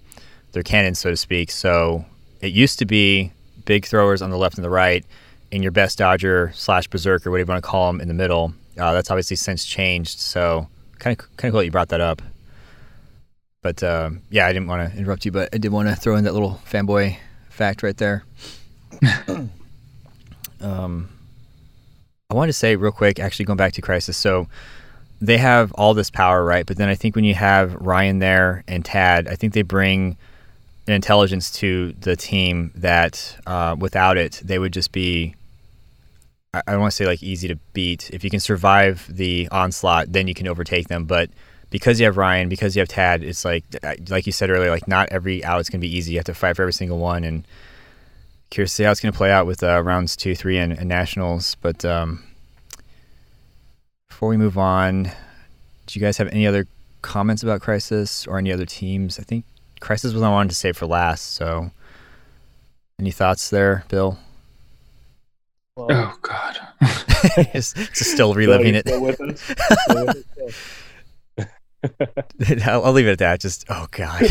their 0.52 0.64
cannon, 0.64 0.94
so 0.94 1.10
to 1.10 1.16
speak. 1.16 1.50
So 1.50 2.04
it 2.42 2.52
used 2.52 2.78
to 2.80 2.86
be 2.86 3.32
big 3.66 3.86
throwers 3.86 4.22
on 4.22 4.30
the 4.30 4.38
left 4.38 4.56
and 4.56 4.64
the 4.64 4.70
right, 4.70 5.06
and 5.52 5.64
your 5.64 5.72
best 5.72 5.98
dodger 5.98 6.52
slash 6.56 6.88
berserker, 6.88 7.30
whatever 7.30 7.52
you 7.52 7.54
want 7.54 7.64
to 7.64 7.70
call 7.70 7.92
them, 7.92 8.02
in 8.02 8.08
the 8.08 8.14
middle. 8.14 8.54
Uh, 8.78 8.94
that's 8.94 9.12
obviously 9.12 9.36
since 9.36 9.66
changed. 9.66 10.20
So 10.20 10.68
kind 11.00 11.20
of 11.20 11.38
kind 11.38 11.50
of 11.50 11.54
cool 11.54 11.60
that 11.60 11.66
you 11.66 11.72
brought 11.72 11.90
that 11.90 12.02
up. 12.02 12.22
But 13.62 13.82
uh, 13.82 14.12
yeah, 14.30 14.46
I 14.46 14.54
didn't 14.54 14.68
want 14.68 14.92
to 14.92 14.98
interrupt 14.98 15.26
you, 15.26 15.32
but 15.32 15.50
I 15.54 15.58
did 15.58 15.72
want 15.72 15.90
to 15.90 15.96
throw 15.96 16.16
in 16.16 16.24
that 16.26 16.34
little 16.34 16.62
fanboy 16.70 17.18
fact 17.50 17.82
right 17.84 17.98
there. 17.98 18.24
um, 20.62 21.10
I 22.30 22.34
wanted 22.34 22.48
to 22.48 22.54
say 22.54 22.76
real 22.76 22.92
quick, 22.92 23.20
actually 23.20 23.46
going 23.46 23.58
back 23.58 23.74
to 23.74 23.82
Crisis. 23.82 24.18
So 24.18 24.48
they 25.22 25.38
have 25.38 25.72
all 25.74 25.94
this 25.94 26.10
power, 26.10 26.44
right? 26.44 26.66
But 26.66 26.78
then 26.78 26.90
I 26.90 26.96
think 26.96 27.16
when 27.16 27.26
you 27.26 27.34
have 27.36 27.74
Ryan 27.76 28.20
there 28.20 28.64
and 28.68 28.84
Tad, 28.84 29.28
I 29.28 29.36
think 29.36 29.54
they 29.54 29.62
bring 29.62 30.18
an 30.88 30.94
intelligence 30.94 31.52
to 31.52 31.94
the 31.94 32.16
team 32.16 32.72
that 32.76 33.38
uh, 33.48 33.76
without 33.78 34.18
it, 34.18 34.42
they 34.44 34.60
would 34.60 34.74
just 34.74 34.92
be. 34.92 35.36
I, 36.54 36.62
I 36.68 36.72
don't 36.72 36.82
want 36.82 36.92
to 36.92 36.96
say 36.96 37.06
like 37.06 37.24
easy 37.24 37.48
to 37.48 37.56
beat. 37.74 38.10
If 38.12 38.24
you 38.24 38.30
can 38.30 38.40
survive 38.40 39.08
the 39.10 39.48
onslaught, 39.52 40.12
then 40.12 40.28
you 40.28 40.34
can 40.34 40.48
overtake 40.48 40.88
them. 40.88 41.06
But 41.06 41.30
because 41.70 42.00
you 42.00 42.06
have 42.06 42.18
Ryan, 42.18 42.50
because 42.50 42.76
you 42.76 42.80
have 42.80 42.88
Tad, 42.88 43.24
it's 43.24 43.44
like 43.44 43.64
like 44.10 44.26
you 44.26 44.32
said 44.32 44.50
earlier, 44.50 44.70
like 44.70 44.88
not 44.88 45.10
every 45.12 45.44
out 45.44 45.60
is 45.60 45.70
going 45.70 45.82
to 45.82 45.88
be 45.88 45.96
easy. 45.96 46.14
You 46.14 46.20
have 46.20 46.26
to 46.26 46.34
fight 46.34 46.56
for 46.56 46.62
every 46.62 46.74
single 46.74 47.00
one. 47.00 47.24
And 47.24 47.46
curious 48.50 48.72
to 48.72 48.76
see 48.76 48.84
how 48.84 48.92
it's 48.92 49.02
going 49.02 49.12
to 49.12 49.18
play 49.18 49.32
out 49.32 49.48
with 49.48 49.64
uh, 49.64 49.82
rounds 49.82 50.16
two, 50.16 50.36
three, 50.36 50.58
and, 50.58 50.72
and 50.72 50.88
nationals. 50.88 51.56
But 51.62 51.84
um, 51.84 52.24
before 54.08 54.30
we 54.30 54.38
move 54.38 54.58
on, 54.58 55.04
do 55.04 56.00
you 56.00 56.02
guys 56.02 56.18
have 56.18 56.28
any 56.30 56.48
other 56.48 56.68
comments 57.02 57.44
about 57.44 57.62
Crisis 57.62 58.26
or 58.26 58.38
any 58.38 58.52
other 58.52 58.66
teams? 58.66 59.20
I 59.20 59.24
think 59.24 59.46
Crisis 59.86 60.14
was 60.14 60.24
I 60.24 60.32
wanted 60.32 60.50
to 60.50 60.56
save 60.56 60.76
for 60.76 60.88
last. 60.88 61.34
So, 61.34 61.70
any 63.00 63.12
thoughts 63.12 63.52
there, 63.52 63.84
Bill? 63.88 64.18
Well, 65.78 65.88
oh 65.92 66.18
God, 66.24 66.58
just, 67.54 67.76
just, 67.76 68.06
still 68.06 68.34
reliving 68.34 68.74
it. 68.74 68.90
I'll, 72.68 72.84
I'll, 72.84 72.94
leave 72.94 73.06
it 73.06 73.12
at 73.12 73.20
that. 73.20 73.40
Just 73.40 73.66
oh 73.70 73.86
god. 73.92 74.24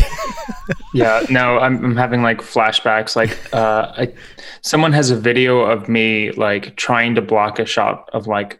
yeah, 0.93 1.25
no, 1.29 1.57
I'm, 1.59 1.81
I'm 1.85 1.95
having 1.95 2.21
like 2.21 2.39
flashbacks. 2.39 3.15
Like, 3.15 3.39
uh, 3.53 3.93
I, 3.95 4.13
someone 4.59 4.91
has 4.91 5.09
a 5.09 5.15
video 5.15 5.61
of 5.61 5.87
me 5.87 6.31
like 6.31 6.75
trying 6.75 7.15
to 7.15 7.21
block 7.21 7.59
a 7.59 7.65
shot 7.65 8.09
of 8.11 8.27
like, 8.27 8.59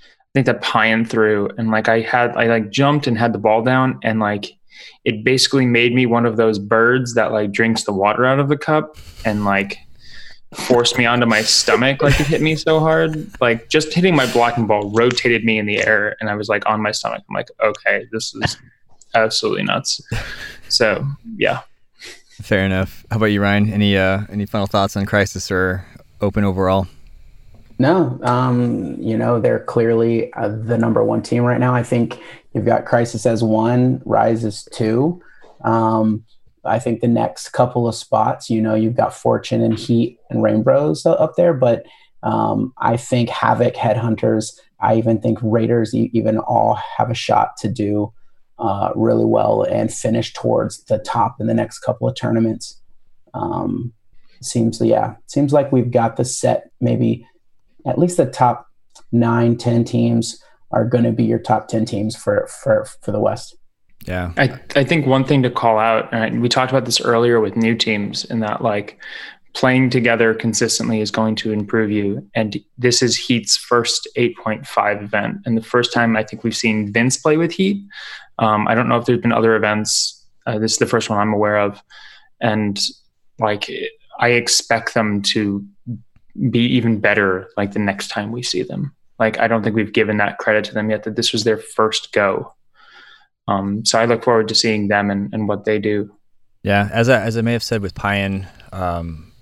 I 0.00 0.32
think 0.34 0.46
that 0.46 0.60
Payan 0.60 1.04
through, 1.04 1.50
and 1.56 1.70
like 1.70 1.88
I 1.88 2.00
had 2.00 2.36
I 2.36 2.48
like 2.48 2.70
jumped 2.70 3.06
and 3.06 3.16
had 3.16 3.32
the 3.32 3.38
ball 3.38 3.62
down, 3.62 4.00
and 4.02 4.18
like 4.18 4.56
it 5.04 5.22
basically 5.22 5.66
made 5.66 5.94
me 5.94 6.04
one 6.04 6.26
of 6.26 6.36
those 6.36 6.58
birds 6.58 7.14
that 7.14 7.32
like 7.32 7.52
drinks 7.52 7.84
the 7.84 7.92
water 7.92 8.26
out 8.26 8.40
of 8.40 8.48
the 8.48 8.56
cup 8.56 8.96
and 9.24 9.44
like 9.44 9.78
forced 10.52 10.96
me 10.96 11.06
onto 11.06 11.26
my 11.26 11.42
stomach 11.42 12.02
like 12.02 12.18
it 12.20 12.26
hit 12.26 12.40
me 12.40 12.56
so 12.56 12.80
hard. 12.80 13.30
Like 13.40 13.68
just 13.68 13.92
hitting 13.92 14.16
my 14.16 14.30
blocking 14.32 14.66
ball 14.66 14.90
rotated 14.90 15.44
me 15.44 15.58
in 15.58 15.66
the 15.66 15.78
air 15.78 16.16
and 16.20 16.30
i 16.30 16.34
was 16.34 16.48
like 16.48 16.66
on 16.66 16.80
my 16.82 16.90
stomach. 16.90 17.22
I'm 17.28 17.34
like 17.34 17.48
okay 17.62 18.06
this 18.12 18.34
is 18.34 18.56
absolutely 19.14 19.64
nuts. 19.64 20.00
So 20.68 21.06
yeah. 21.36 21.60
Fair 22.42 22.64
enough. 22.64 23.06
How 23.10 23.16
about 23.16 23.26
you 23.26 23.40
ryan? 23.40 23.72
Any 23.72 23.96
uh 23.96 24.22
any 24.28 24.46
final 24.46 24.66
thoughts 24.66 24.96
on 24.96 25.06
crisis 25.06 25.50
or 25.50 25.86
open 26.20 26.44
overall? 26.44 26.88
No 27.78 28.18
um 28.22 28.96
you 29.00 29.16
know 29.16 29.40
they're 29.40 29.60
clearly 29.60 30.32
uh, 30.32 30.48
the 30.48 30.78
number 30.78 31.04
one 31.04 31.22
team 31.22 31.44
right 31.44 31.60
now. 31.60 31.74
I 31.74 31.82
think 31.82 32.18
You've 32.56 32.64
got 32.64 32.86
Crisis 32.86 33.26
as 33.26 33.44
one, 33.44 34.00
Rise 34.06 34.42
as 34.42 34.66
two. 34.72 35.20
Um, 35.62 36.24
I 36.64 36.78
think 36.78 37.02
the 37.02 37.06
next 37.06 37.50
couple 37.50 37.86
of 37.86 37.94
spots, 37.94 38.48
you 38.48 38.62
know, 38.62 38.74
you've 38.74 38.96
got 38.96 39.12
Fortune 39.12 39.60
and 39.60 39.78
Heat 39.78 40.18
and 40.30 40.42
Rainbows 40.42 41.04
up 41.04 41.34
there, 41.36 41.52
but 41.52 41.84
um, 42.22 42.72
I 42.78 42.96
think 42.96 43.28
Havoc, 43.28 43.74
Headhunters, 43.74 44.58
I 44.80 44.96
even 44.96 45.20
think 45.20 45.38
Raiders 45.42 45.94
even 45.94 46.38
all 46.38 46.80
have 46.96 47.10
a 47.10 47.14
shot 47.14 47.58
to 47.58 47.68
do 47.68 48.10
uh, 48.58 48.90
really 48.96 49.26
well 49.26 49.62
and 49.62 49.92
finish 49.92 50.32
towards 50.32 50.82
the 50.84 50.98
top 51.00 51.36
in 51.38 51.48
the 51.48 51.54
next 51.54 51.80
couple 51.80 52.08
of 52.08 52.16
tournaments. 52.16 52.80
Um, 53.34 53.92
seems, 54.40 54.80
yeah, 54.80 55.16
seems 55.26 55.52
like 55.52 55.72
we've 55.72 55.90
got 55.90 56.16
the 56.16 56.24
set 56.24 56.70
maybe 56.80 57.26
at 57.84 57.98
least 57.98 58.16
the 58.16 58.24
top 58.24 58.66
nine, 59.12 59.58
ten 59.58 59.84
teams 59.84 60.42
are 60.72 60.84
going 60.84 61.04
to 61.04 61.12
be 61.12 61.24
your 61.24 61.38
top 61.38 61.68
10 61.68 61.84
teams 61.84 62.16
for, 62.16 62.48
for, 62.62 62.84
for 63.02 63.12
the 63.12 63.20
West. 63.20 63.56
Yeah. 64.06 64.32
I, 64.36 64.58
I 64.74 64.84
think 64.84 65.06
one 65.06 65.24
thing 65.24 65.42
to 65.42 65.50
call 65.50 65.78
out, 65.78 66.12
and 66.12 66.40
we 66.40 66.48
talked 66.48 66.70
about 66.70 66.84
this 66.84 67.00
earlier 67.00 67.40
with 67.40 67.56
new 67.56 67.74
teams, 67.74 68.24
in 68.24 68.40
that 68.40 68.62
like 68.62 68.98
playing 69.56 69.88
together 69.88 70.34
consistently 70.34 71.00
is 71.00 71.10
going 71.10 71.34
to 71.34 71.50
improve 71.50 71.90
you. 71.90 72.28
And 72.34 72.62
this 72.76 73.02
is 73.02 73.16
Heat's 73.16 73.56
first 73.56 74.06
8.5 74.16 75.02
event. 75.02 75.38
And 75.46 75.56
the 75.56 75.62
first 75.62 75.94
time 75.94 76.14
I 76.14 76.22
think 76.22 76.44
we've 76.44 76.56
seen 76.56 76.92
Vince 76.92 77.16
play 77.16 77.38
with 77.38 77.52
Heat. 77.52 77.82
Um, 78.38 78.68
I 78.68 78.74
don't 78.74 78.86
know 78.86 78.98
if 78.98 79.06
there's 79.06 79.22
been 79.22 79.32
other 79.32 79.56
events. 79.56 80.26
Uh, 80.46 80.58
this 80.58 80.72
is 80.72 80.78
the 80.78 80.86
first 80.86 81.08
one 81.08 81.18
I'm 81.18 81.32
aware 81.32 81.58
of. 81.58 81.82
And 82.40 82.78
like, 83.38 83.70
I 84.20 84.28
expect 84.32 84.92
them 84.92 85.22
to 85.22 85.66
be 86.50 86.60
even 86.60 87.00
better 87.00 87.48
like 87.56 87.72
the 87.72 87.78
next 87.78 88.08
time 88.08 88.32
we 88.32 88.42
see 88.42 88.62
them. 88.62 88.94
Like, 89.18 89.38
I 89.38 89.48
don't 89.48 89.62
think 89.62 89.76
we've 89.76 89.92
given 89.92 90.18
that 90.18 90.38
credit 90.38 90.64
to 90.66 90.74
them 90.74 90.90
yet 90.90 91.04
that 91.04 91.16
this 91.16 91.32
was 91.32 91.44
their 91.44 91.56
first 91.56 92.12
go. 92.12 92.54
Um, 93.48 93.84
so 93.84 93.98
I 93.98 94.04
look 94.04 94.24
forward 94.24 94.48
to 94.48 94.54
seeing 94.54 94.88
them 94.88 95.10
and, 95.10 95.32
and 95.32 95.48
what 95.48 95.64
they 95.64 95.78
do. 95.78 96.14
Yeah, 96.62 96.88
as 96.92 97.08
I, 97.08 97.20
as 97.20 97.36
I 97.36 97.42
may 97.42 97.52
have 97.52 97.62
said 97.62 97.80
with 97.80 97.94
Payan, 97.94 98.46
um, 98.72 99.32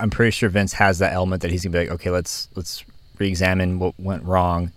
I'm 0.00 0.10
pretty 0.10 0.32
sure 0.32 0.48
Vince 0.48 0.72
has 0.74 0.98
that 0.98 1.12
element 1.12 1.42
that 1.42 1.50
he's 1.50 1.64
gonna 1.64 1.72
be 1.72 1.78
like, 1.78 1.90
okay, 1.90 2.10
let's 2.10 2.48
let's 2.54 2.84
re-examine 3.18 3.78
what 3.78 3.94
went 3.98 4.24
wrong, 4.24 4.72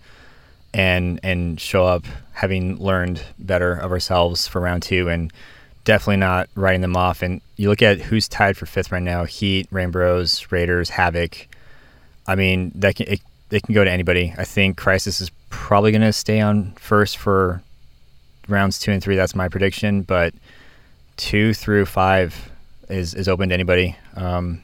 and 0.72 1.20
and 1.22 1.60
show 1.60 1.84
up 1.84 2.04
having 2.32 2.78
learned 2.78 3.22
better 3.38 3.72
of 3.72 3.90
ourselves 3.90 4.46
for 4.46 4.60
round 4.60 4.82
two, 4.82 5.08
and 5.08 5.32
definitely 5.84 6.16
not 6.16 6.48
writing 6.54 6.80
them 6.80 6.96
off. 6.96 7.22
And 7.22 7.40
you 7.56 7.68
look 7.68 7.82
at 7.82 8.00
who's 8.00 8.28
tied 8.28 8.56
for 8.56 8.66
fifth 8.66 8.92
right 8.92 9.02
now: 9.02 9.24
Heat, 9.24 9.66
Rainbows, 9.70 10.46
Raiders, 10.50 10.90
Havoc. 10.90 11.48
I 12.26 12.36
mean, 12.36 12.70
that 12.76 12.96
can 12.96 13.08
it, 13.08 13.20
it 13.50 13.62
can 13.62 13.74
go 13.74 13.84
to 13.84 13.90
anybody. 13.90 14.34
I 14.38 14.44
think 14.44 14.76
Crisis 14.76 15.20
is 15.20 15.30
probably 15.48 15.92
gonna 15.92 16.12
stay 16.12 16.40
on 16.40 16.72
first 16.72 17.16
for 17.16 17.62
rounds 18.48 18.78
two 18.78 18.92
and 18.92 19.02
three. 19.02 19.16
That's 19.16 19.34
my 19.34 19.48
prediction, 19.48 20.02
but 20.02 20.34
two 21.16 21.54
through 21.54 21.86
five 21.86 22.50
is 22.88 23.14
is 23.14 23.28
open 23.28 23.48
to 23.50 23.54
anybody. 23.54 23.96
Um, 24.16 24.62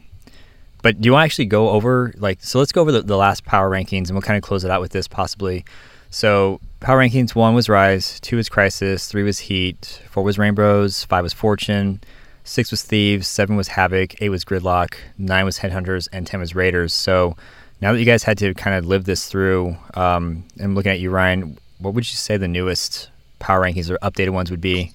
but 0.81 1.01
do 1.01 1.07
you 1.07 1.13
want 1.13 1.23
to 1.23 1.25
actually 1.25 1.45
go 1.45 1.69
over 1.69 2.13
like 2.17 2.39
so? 2.41 2.59
Let's 2.59 2.71
go 2.71 2.81
over 2.81 2.91
the, 2.91 3.01
the 3.01 3.17
last 3.17 3.45
power 3.45 3.69
rankings, 3.69 4.07
and 4.07 4.11
we'll 4.11 4.21
kind 4.21 4.37
of 4.37 4.43
close 4.43 4.63
it 4.63 4.71
out 4.71 4.81
with 4.81 4.91
this 4.91 5.07
possibly. 5.07 5.65
So 6.09 6.59
power 6.79 6.99
rankings: 6.99 7.35
one 7.35 7.55
was 7.55 7.69
Rise, 7.69 8.19
two 8.19 8.37
was 8.37 8.49
Crisis, 8.49 9.07
three 9.07 9.23
was 9.23 9.39
Heat, 9.39 10.01
four 10.09 10.23
was 10.23 10.37
Rainbows, 10.37 11.03
five 11.03 11.23
was 11.23 11.33
Fortune, 11.33 11.99
six 12.43 12.71
was 12.71 12.83
Thieves, 12.83 13.27
seven 13.27 13.55
was 13.55 13.69
Havoc, 13.69 14.21
eight 14.21 14.29
was 14.29 14.45
Gridlock, 14.45 14.95
nine 15.17 15.45
was 15.45 15.59
Headhunters, 15.59 16.07
and 16.11 16.27
ten 16.27 16.39
was 16.39 16.55
Raiders. 16.55 16.93
So 16.93 17.35
now 17.81 17.93
that 17.93 17.99
you 17.99 18.05
guys 18.05 18.23
had 18.23 18.37
to 18.39 18.53
kind 18.53 18.75
of 18.75 18.85
live 18.85 19.05
this 19.05 19.27
through, 19.27 19.75
um, 19.93 20.43
and 20.59 20.75
looking 20.75 20.91
at 20.91 20.99
you, 20.99 21.09
Ryan, 21.09 21.57
what 21.79 21.93
would 21.93 22.09
you 22.09 22.15
say 22.15 22.37
the 22.37 22.47
newest 22.47 23.09
power 23.39 23.61
rankings 23.61 23.89
or 23.89 23.97
updated 23.99 24.31
ones 24.31 24.49
would 24.49 24.61
be? 24.61 24.93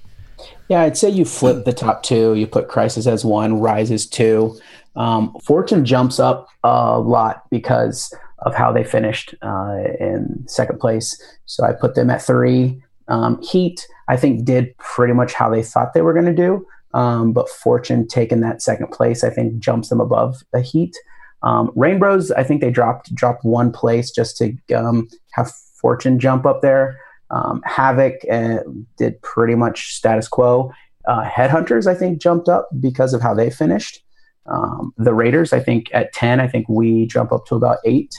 Yeah, 0.69 0.83
I'd 0.83 0.97
say 0.97 1.11
you 1.11 1.25
flip 1.25 1.65
the 1.65 1.73
top 1.73 2.03
two. 2.03 2.35
You 2.35 2.47
put 2.47 2.69
Crisis 2.69 3.07
as 3.07 3.25
one, 3.25 3.61
Rise 3.61 3.91
as 3.91 4.07
two. 4.07 4.59
Um, 4.97 5.35
Fortune 5.43 5.85
jumps 5.85 6.19
up 6.19 6.49
a 6.65 6.99
lot 6.99 7.43
because 7.51 8.13
of 8.39 8.55
how 8.55 8.73
they 8.73 8.83
finished 8.83 9.35
uh, 9.43 9.85
in 10.01 10.45
second 10.49 10.81
place. 10.81 11.21
So 11.47 11.65
I 11.65 11.73
put 11.73 11.95
them 11.95 12.11
at 12.11 12.23
three. 12.23 12.83
Um, 13.09 13.41
Heat, 13.43 13.87
I 14.09 14.17
think, 14.17 14.45
did 14.45 14.77
pretty 14.79 15.13
much 15.13 15.33
how 15.33 15.49
they 15.49 15.63
thought 15.63 15.95
they 15.95 16.03
were 16.03 16.13
going 16.13 16.27
to 16.27 16.35
do. 16.35 16.67
Um, 16.95 17.33
but 17.33 17.49
Fortune 17.49 18.07
taking 18.09 18.41
that 18.41 18.61
second 18.61 18.91
place, 18.91 19.23
I 19.25 19.31
think, 19.31 19.59
jumps 19.59 19.89
them 19.89 20.01
above 20.01 20.43
the 20.53 20.61
Heat. 20.61 20.97
Um, 21.43 21.73
Rainbows, 21.75 22.31
I 22.31 22.45
think 22.45 22.61
they 22.61 22.71
dropped 22.71 23.15
dropped 23.15 23.45
one 23.45 23.73
place 23.73 24.11
just 24.11 24.37
to 24.39 24.57
um, 24.75 25.09
have 25.33 25.53
Fortune 25.81 26.19
jump 26.19 26.47
up 26.47 26.63
there. 26.63 26.99
Um, 27.31 27.63
Havoc 27.65 28.17
uh, 28.31 28.59
did 28.99 29.21
pretty 29.23 29.55
much 29.55 29.95
status 29.95 30.29
quo. 30.29 30.73
Uh, 31.09 31.25
Headhunters, 31.25 31.87
I 31.87 31.95
think, 31.95 32.21
jumped 32.21 32.49
up 32.49 32.69
because 32.79 33.15
of 33.15 33.23
how 33.23 33.35
they 33.35 33.51
finished. 33.51 34.01
Um, 34.47 34.93
the 34.97 35.15
Raiders, 35.15 35.53
I 35.53 35.61
think, 35.61 35.89
at 35.93 36.13
10, 36.13 36.41
I 36.41 36.47
think 36.47 36.69
we 36.69 37.07
jump 37.07 37.33
up 37.33 37.47
to 37.47 37.55
about 37.55 37.79
eight. 37.85 38.15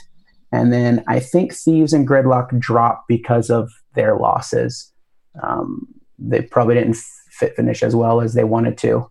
And 0.52 0.72
then 0.72 1.02
I 1.08 1.20
think 1.20 1.52
Thieves 1.52 1.92
and 1.92 2.06
Gridlock 2.06 2.58
drop 2.58 3.04
because 3.08 3.50
of 3.50 3.70
their 3.94 4.16
losses. 4.16 4.92
Um, 5.42 5.86
they 6.18 6.42
probably 6.42 6.74
didn't 6.74 6.96
fit 7.30 7.56
finish 7.56 7.82
as 7.82 7.96
well 7.96 8.20
as 8.20 8.34
they 8.34 8.44
wanted 8.44 8.78
to, 8.78 9.10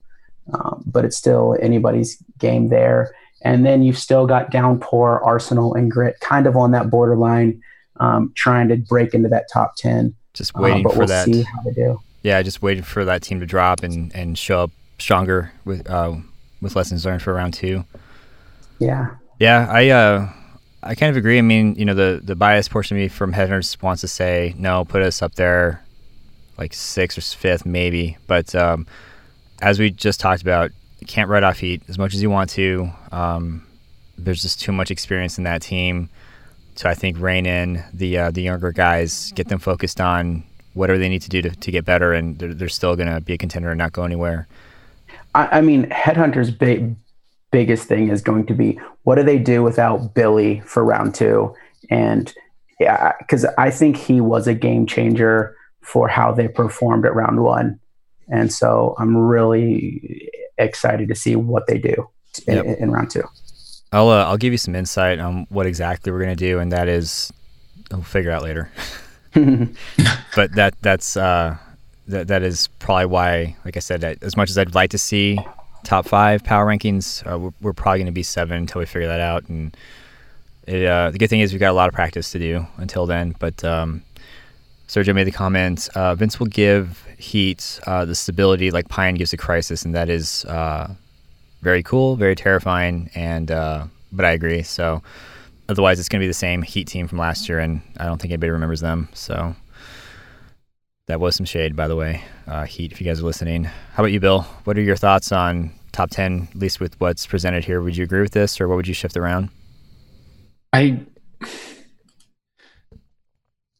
um, 0.53 0.83
but 0.85 1.03
it's 1.03 1.17
still 1.17 1.57
anybody's 1.61 2.21
game 2.37 2.69
there. 2.69 3.13
And 3.43 3.65
then 3.65 3.83
you've 3.83 3.97
still 3.97 4.25
got 4.25 4.51
Downpour, 4.51 5.21
Arsenal, 5.23 5.73
and 5.75 5.91
Grit 5.91 6.19
kind 6.21 6.47
of 6.47 6.55
on 6.55 6.71
that 6.71 6.89
borderline, 6.89 7.61
um, 7.99 8.31
trying 8.35 8.69
to 8.69 8.77
break 8.77 9.13
into 9.13 9.29
that 9.29 9.47
top 9.51 9.75
10. 9.75 10.15
Just 10.33 10.55
waiting 10.55 10.85
uh, 10.85 10.89
for 10.89 10.99
we'll 10.99 11.07
that. 11.07 11.25
See 11.25 11.43
how 11.43 11.61
they 11.63 11.71
do. 11.71 11.99
Yeah, 12.21 12.41
just 12.41 12.61
waiting 12.61 12.83
for 12.83 13.03
that 13.05 13.21
team 13.21 13.41
to 13.41 13.45
drop 13.45 13.83
and, 13.83 14.15
and 14.15 14.37
show 14.37 14.63
up 14.63 14.71
stronger 14.97 15.51
with 15.65 15.89
uh, 15.89 16.15
with 16.61 16.75
lessons 16.75 17.05
learned 17.05 17.21
for 17.21 17.33
round 17.33 17.53
two. 17.53 17.83
Yeah. 18.79 19.15
Yeah, 19.39 19.67
I 19.69 19.89
uh, 19.89 20.29
I 20.81 20.95
kind 20.95 21.09
of 21.09 21.17
agree. 21.17 21.37
I 21.37 21.41
mean, 21.41 21.75
you 21.75 21.85
know, 21.85 21.93
the 21.93 22.21
the 22.23 22.35
bias 22.35 22.67
portion 22.67 22.97
of 22.97 23.01
me 23.01 23.07
from 23.09 23.33
Headhunters 23.33 23.81
wants 23.81 24.01
to 24.01 24.07
say 24.07 24.55
no, 24.57 24.85
put 24.85 25.01
us 25.01 25.21
up 25.21 25.35
there, 25.35 25.83
like 26.57 26.73
sixth 26.73 27.17
or 27.17 27.21
fifth 27.21 27.65
maybe. 27.65 28.17
But 28.27 28.55
um, 28.55 28.87
as 29.61 29.79
we 29.79 29.91
just 29.91 30.19
talked 30.19 30.41
about, 30.41 30.71
you 31.03 31.07
can't 31.07 31.29
write 31.29 31.43
off 31.43 31.59
Heat 31.59 31.81
as 31.89 31.97
much 31.97 32.13
as 32.13 32.21
you 32.21 32.29
want 32.29 32.49
to. 32.51 32.89
Um, 33.11 33.67
there's 34.17 34.41
just 34.41 34.61
too 34.61 34.71
much 34.71 34.89
experience 34.89 35.37
in 35.37 35.43
that 35.43 35.61
team 35.61 36.09
to 36.75 36.87
I 36.87 36.93
think 36.93 37.19
rein 37.19 37.45
in 37.45 37.83
the 37.93 38.17
uh, 38.17 38.31
the 38.31 38.41
younger 38.41 38.71
guys, 38.71 39.33
get 39.33 39.49
them 39.49 39.59
focused 39.59 39.99
on 39.99 40.43
whatever 40.73 40.97
they 40.97 41.09
need 41.09 41.21
to 41.21 41.29
do 41.29 41.41
to, 41.41 41.49
to 41.49 41.71
get 41.71 41.83
better, 41.83 42.13
and 42.13 42.39
they're, 42.39 42.53
they're 42.53 42.69
still 42.69 42.95
going 42.95 43.13
to 43.13 43.19
be 43.19 43.33
a 43.33 43.37
contender 43.37 43.69
and 43.69 43.77
not 43.77 43.91
go 43.91 44.03
anywhere. 44.03 44.47
I, 45.35 45.59
I 45.59 45.61
mean, 45.61 45.87
Headhunter's 45.89 46.49
big 46.49 46.95
biggest 47.51 47.87
thing 47.87 48.09
is 48.09 48.21
going 48.21 48.45
to 48.45 48.53
be 48.53 48.79
what 49.03 49.15
do 49.15 49.23
they 49.23 49.37
do 49.37 49.61
without 49.61 50.13
Billy 50.13 50.61
for 50.61 50.85
round 50.85 51.13
two? 51.13 51.53
And 51.89 52.33
yeah, 52.79 53.11
because 53.19 53.45
I 53.57 53.69
think 53.71 53.97
he 53.97 54.21
was 54.21 54.47
a 54.47 54.53
game 54.53 54.87
changer 54.87 55.55
for 55.81 56.07
how 56.07 56.31
they 56.31 56.47
performed 56.47 57.05
at 57.05 57.13
round 57.13 57.43
one. 57.43 57.77
And 58.33 58.51
so 58.51 58.95
I'm 58.97 59.15
really 59.15 60.31
excited 60.57 61.07
to 61.07 61.15
see 61.15 61.35
what 61.35 61.67
they 61.67 61.77
do 61.77 62.09
in, 62.47 62.55
yep. 62.55 62.79
in 62.79 62.89
round 62.89 63.11
two. 63.11 63.23
I'll 63.91 64.09
uh, 64.09 64.25
I'll 64.25 64.37
give 64.37 64.51
you 64.51 64.57
some 64.57 64.75
insight 64.75 65.19
on 65.19 65.45
what 65.49 65.67
exactly 65.67 66.11
we're 66.11 66.21
gonna 66.21 66.35
do, 66.35 66.57
and 66.57 66.71
that 66.71 66.87
is 66.87 67.31
we'll 67.91 68.01
figure 68.01 68.31
out 68.31 68.41
later. 68.41 68.71
but 70.35 70.55
that 70.55 70.73
that's 70.81 71.15
uh, 71.15 71.55
that 72.07 72.27
that 72.27 72.41
is 72.41 72.67
probably 72.79 73.05
why, 73.05 73.55
like 73.65 73.77
I 73.77 73.81
said, 73.81 74.03
as 74.23 74.35
much 74.35 74.49
as 74.49 74.57
I'd 74.57 74.73
like 74.73 74.89
to 74.89 74.97
see 74.97 75.37
top 75.83 76.07
five 76.07 76.43
power 76.43 76.65
rankings, 76.65 77.21
uh, 77.31 77.37
we're, 77.37 77.53
we're, 77.61 77.73
probably 77.73 77.99
going 77.99 78.07
to 78.07 78.11
be 78.11 78.23
seven 78.23 78.57
until 78.57 78.79
we 78.79 78.87
figure 78.87 79.09
that 79.09 79.19
out. 79.19 79.47
And 79.47 79.77
it, 80.65 80.85
uh, 80.85 81.11
the 81.11 81.19
good 81.19 81.29
thing 81.29 81.41
is 81.41 81.51
we've 81.51 81.59
got 81.59 81.71
a 81.71 81.73
lot 81.73 81.87
of 81.87 81.93
practice 81.93 82.31
to 82.31 82.39
do 82.39 82.65
until 82.77 83.05
then. 83.05 83.35
But 83.37 83.63
um, 83.63 84.01
Sergio 84.87 85.15
made 85.15 85.25
the 85.25 85.31
comment: 85.31 85.89
uh, 85.95 86.15
Vince 86.15 86.39
will 86.39 86.47
give 86.47 87.05
Heat 87.17 87.79
uh, 87.87 88.05
the 88.05 88.15
stability 88.15 88.71
like 88.71 88.89
Payan 88.89 89.15
gives 89.15 89.33
a 89.33 89.37
Crisis, 89.37 89.85
and 89.85 89.95
that 89.95 90.09
is 90.09 90.45
uh, 90.45 90.93
very 91.61 91.83
cool, 91.83 92.15
very 92.15 92.35
terrifying. 92.35 93.09
And 93.15 93.49
uh, 93.49 93.87
but 94.11 94.25
I 94.25 94.31
agree. 94.31 94.63
So 94.63 95.01
otherwise, 95.69 95.99
it's 95.99 96.09
going 96.09 96.19
to 96.19 96.23
be 96.23 96.29
the 96.29 96.33
same 96.33 96.61
Heat 96.61 96.87
team 96.87 97.07
from 97.07 97.17
last 97.17 97.47
year, 97.47 97.59
and 97.59 97.81
I 97.97 98.05
don't 98.05 98.21
think 98.21 98.31
anybody 98.31 98.51
remembers 98.51 98.81
them. 98.81 99.09
So. 99.13 99.55
That 101.07 101.19
was 101.19 101.35
some 101.35 101.45
shade, 101.45 101.75
by 101.75 101.89
the 101.89 101.97
way. 101.97 102.23
Uh, 102.47 102.63
heat, 102.63 102.93
if 102.93 103.01
you 103.01 103.05
guys 103.05 103.19
are 103.19 103.25
listening. 103.25 103.65
How 103.65 104.03
about 104.03 104.13
you, 104.13 104.21
Bill? 104.21 104.43
What 104.63 104.77
are 104.77 104.81
your 104.81 104.95
thoughts 104.95 105.33
on 105.33 105.73
top 105.91 106.11
10, 106.11 106.47
at 106.51 106.55
least 106.55 106.79
with 106.79 106.99
what's 107.01 107.27
presented 107.27 107.65
here? 107.65 107.81
Would 107.81 107.97
you 107.97 108.05
agree 108.05 108.21
with 108.21 108.31
this, 108.31 108.61
or 108.61 108.69
what 108.69 108.75
would 108.77 108.87
you 108.87 108.93
shift 108.93 109.17
around? 109.17 109.49
I. 110.71 111.01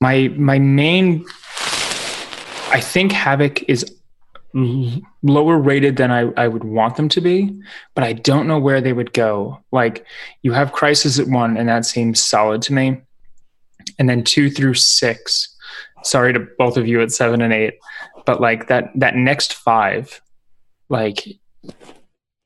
My 0.03 0.27
my 0.35 0.59
main, 0.59 1.25
I 2.77 2.80
think 2.81 3.11
Havoc 3.11 3.63
is 3.69 3.81
lower 5.23 5.57
rated 5.57 5.95
than 5.95 6.11
I, 6.11 6.21
I 6.43 6.47
would 6.47 6.63
want 6.63 6.95
them 6.95 7.09
to 7.09 7.21
be, 7.21 7.38
but 7.95 8.03
I 8.03 8.13
don't 8.13 8.47
know 8.47 8.59
where 8.59 8.81
they 8.81 8.93
would 8.93 9.13
go. 9.13 9.63
Like 9.71 10.05
you 10.41 10.51
have 10.53 10.71
Crisis 10.80 11.19
at 11.19 11.27
one, 11.27 11.57
and 11.57 11.69
that 11.69 11.85
seems 11.85 12.23
solid 12.23 12.61
to 12.63 12.73
me. 12.73 13.01
And 13.97 14.09
then 14.09 14.23
two 14.23 14.49
through 14.49 14.75
six, 14.75 15.55
sorry 16.03 16.34
to 16.34 16.47
both 16.57 16.77
of 16.77 16.88
you 16.88 17.01
at 17.01 17.11
seven 17.11 17.41
and 17.41 17.53
eight, 17.53 17.75
but 18.25 18.41
like 18.41 18.67
that 18.67 18.91
that 18.95 19.15
next 19.15 19.53
five, 19.53 20.21
like 20.89 21.19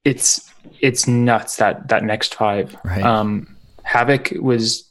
it's 0.06 0.48
it's 0.80 1.08
nuts 1.08 1.56
that 1.58 1.88
that 1.90 2.04
next 2.04 2.36
five. 2.36 2.76
Right. 2.86 3.04
Um, 3.04 3.56
Havoc 3.84 4.32
was, 4.42 4.87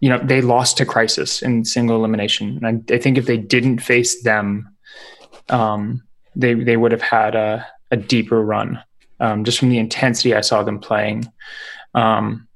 you 0.00 0.08
know, 0.08 0.18
they 0.18 0.40
lost 0.40 0.76
to 0.78 0.86
Crisis 0.86 1.42
in 1.42 1.64
single 1.64 1.96
elimination, 1.96 2.58
and 2.62 2.66
I, 2.90 2.94
I 2.94 2.98
think 2.98 3.18
if 3.18 3.26
they 3.26 3.36
didn't 3.36 3.78
face 3.78 4.22
them, 4.22 4.74
um, 5.48 6.02
they 6.36 6.54
they 6.54 6.76
would 6.76 6.92
have 6.92 7.02
had 7.02 7.34
a 7.34 7.66
a 7.90 7.96
deeper 7.96 8.42
run. 8.42 8.82
Um, 9.18 9.44
just 9.44 9.58
from 9.58 9.68
the 9.68 9.78
intensity 9.78 10.34
I 10.34 10.40
saw 10.40 10.62
them 10.62 10.78
playing. 10.78 11.30
Um, 11.94 12.48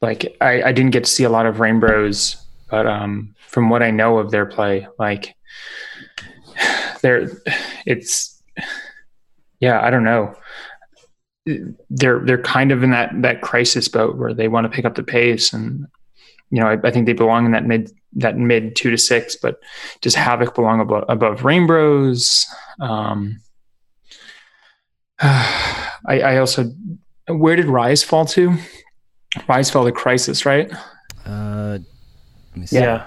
like 0.00 0.36
I, 0.40 0.62
I 0.62 0.72
didn't 0.72 0.92
get 0.92 1.04
to 1.04 1.10
see 1.10 1.24
a 1.24 1.30
lot 1.30 1.44
of 1.44 1.60
rainbows 1.60 2.44
but 2.74 2.88
um, 2.88 3.34
from 3.38 3.70
what 3.70 3.84
I 3.84 3.92
know 3.92 4.18
of 4.18 4.32
their 4.32 4.46
play, 4.46 4.88
like 4.98 5.36
they're 7.02 7.30
it's 7.86 8.42
yeah, 9.60 9.80
I 9.80 9.90
don't 9.90 10.02
know. 10.02 10.34
They're 11.90 12.18
they're 12.18 12.42
kind 12.42 12.72
of 12.72 12.82
in 12.82 12.90
that 12.90 13.10
that 13.22 13.42
crisis 13.42 13.86
boat 13.86 14.16
where 14.16 14.34
they 14.34 14.48
want 14.48 14.64
to 14.64 14.74
pick 14.74 14.84
up 14.84 14.94
the 14.94 15.04
pace, 15.04 15.52
and 15.52 15.86
you 16.54 16.60
know 16.60 16.68
I, 16.68 16.78
I 16.86 16.90
think 16.90 17.06
they 17.06 17.12
belong 17.12 17.46
in 17.46 17.52
that 17.52 17.66
mid 17.66 17.90
that 18.12 18.38
mid 18.38 18.76
two 18.76 18.90
to 18.90 18.98
six, 18.98 19.34
but 19.34 19.58
does 20.00 20.14
Havoc 20.14 20.54
belong 20.54 20.80
above, 20.80 21.04
above 21.08 21.44
Rainbows? 21.44 22.46
Um, 22.80 23.40
I, 25.20 26.20
I 26.20 26.38
also 26.38 26.72
where 27.28 27.56
did 27.56 27.66
Rise 27.66 28.04
fall 28.04 28.24
to? 28.26 28.56
Rise 29.48 29.68
fell 29.70 29.84
to 29.84 29.90
Crisis, 29.90 30.46
right? 30.46 30.70
Uh, 31.26 31.78
yeah. 32.70 33.06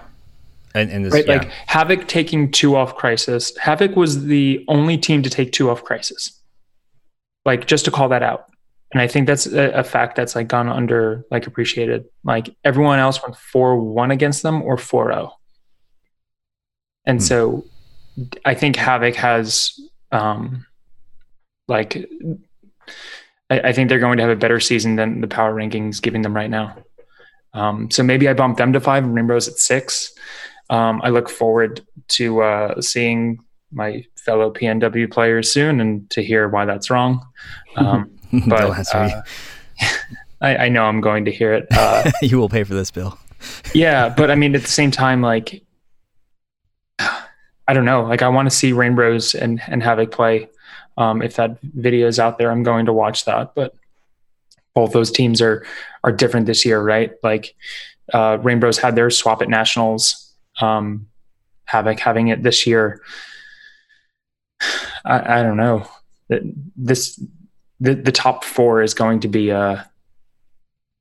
And, 0.76 0.92
and 0.92 1.06
this, 1.06 1.14
right, 1.14 1.26
yeah. 1.26 1.38
like 1.38 1.50
Havoc 1.68 2.08
taking 2.08 2.52
two 2.52 2.76
off 2.76 2.96
Crisis. 2.96 3.56
Havoc 3.58 3.96
was 3.96 4.26
the 4.26 4.66
only 4.68 4.98
team 4.98 5.24
to 5.24 5.30
take 5.30 5.54
two 5.54 5.70
off 5.70 5.84
Crisis. 5.84 6.38
Like 7.46 7.66
just 7.66 7.86
to 7.86 7.92
call 7.92 8.10
that 8.10 8.24
out, 8.24 8.52
and 8.94 9.02
I 9.02 9.08
think 9.08 9.28
that's 9.28 9.46
a, 9.46 9.72
a 9.72 9.84
fact 9.84 10.16
that's 10.16 10.36
like 10.36 10.48
gone 10.48 10.70
under 10.70 11.26
like 11.32 11.48
appreciated. 11.48 12.06
Like 12.24 12.56
everyone 12.64 13.00
else 13.00 13.22
went 13.22 13.36
four 13.36 13.80
one 13.80 14.12
against 14.12 14.44
them 14.44 14.62
or 14.62 14.78
four 14.78 15.12
zero, 15.12 15.34
and 17.06 17.20
Hmm. 17.20 17.24
so 17.24 17.66
I 18.46 18.54
think 18.56 18.76
Havoc 18.76 19.16
has 19.16 19.80
um 20.12 20.66
like 21.68 22.08
I, 23.50 23.60
I 23.60 23.74
think 23.74 23.90
they're 23.90 24.00
going 24.00 24.18
to 24.18 24.24
have 24.24 24.32
a 24.32 24.36
better 24.36 24.60
season 24.60 24.96
than 24.96 25.22
the 25.22 25.28
power 25.28 25.54
rankings 25.54 26.02
giving 26.02 26.22
them 26.22 26.36
right 26.36 26.50
now. 26.50 26.78
Um, 27.54 27.90
so 27.92 28.04
maybe 28.04 28.28
I 28.30 28.34
bump 28.34 28.58
them 28.58 28.74
to 28.74 28.80
five 28.80 29.04
and 29.04 29.16
Rainbows 29.16 29.48
at 29.48 29.58
six. 29.58 30.14
Um, 30.70 31.02
I 31.04 31.10
look 31.10 31.30
forward 31.30 31.82
to 32.10 32.42
uh, 32.42 32.82
seeing 32.82 33.40
my 33.72 34.06
fellow 34.18 34.52
PNW 34.52 35.12
players 35.12 35.52
soon 35.52 35.80
and 35.82 36.10
to 36.12 36.22
hear 36.24 36.48
why 36.50 36.66
that's 36.66 36.90
wrong. 36.90 37.26
Um, 37.78 38.17
They'll 38.48 38.48
but 38.48 38.78
answer 38.78 38.98
uh, 38.98 39.22
I, 40.42 40.58
I 40.58 40.70
know 40.70 40.86
I'm 40.86 41.02
going 41.02 41.26
to 41.26 41.32
hear 41.32 41.54
it. 41.54 41.68
Uh, 41.72 42.12
you. 42.22 42.30
you 42.30 42.38
will 42.38 42.50
pay 42.50 42.64
for 42.64 42.74
this 42.74 42.92
bill. 42.92 43.18
yeah, 43.74 44.10
but 44.10 44.30
I 44.30 44.36
mean, 44.36 44.56
at 44.56 44.62
the 44.62 44.68
same 44.68 44.92
time, 44.92 45.22
like, 45.22 45.64
I 47.00 47.74
don't 47.74 47.86
know. 47.86 48.04
Like, 48.04 48.22
I 48.22 48.30
want 48.30 48.50
to 48.50 48.56
see 48.56 48.72
Rainbows 48.72 49.36
and 49.36 49.62
and 49.68 49.82
Havoc 49.82 50.12
play. 50.12 50.50
Um, 50.98 51.22
if 51.22 51.36
that 51.36 51.60
video 51.62 52.08
is 52.08 52.20
out 52.20 52.38
there, 52.38 52.52
I'm 52.52 52.64
going 52.64 52.86
to 52.86 52.94
watch 52.94 53.26
that. 53.26 53.54
But 53.56 53.76
both 54.74 54.94
those 54.94 55.12
teams 55.12 55.42
are 55.42 55.66
are 56.04 56.12
different 56.12 56.46
this 56.46 56.66
year, 56.66 56.82
right? 56.82 57.14
Like, 57.24 57.56
uh, 58.14 58.38
Rainbows 58.42 58.78
had 58.78 58.96
their 58.96 59.10
swap 59.10 59.42
at 59.42 59.50
nationals. 59.50 60.34
Um, 60.62 61.08
Havoc 61.66 62.00
having 62.00 62.30
it 62.30 62.44
this 62.44 62.66
year. 62.66 63.02
I, 65.06 65.40
I 65.40 65.44
don't 65.44 65.58
know. 65.58 65.88
This 66.76 67.20
the 67.80 67.96
the 67.96 68.12
top 68.12 68.44
four 68.44 68.82
is 68.82 68.94
going 68.94 69.20
to 69.22 69.28
be 69.28 69.52
uh 69.52 69.82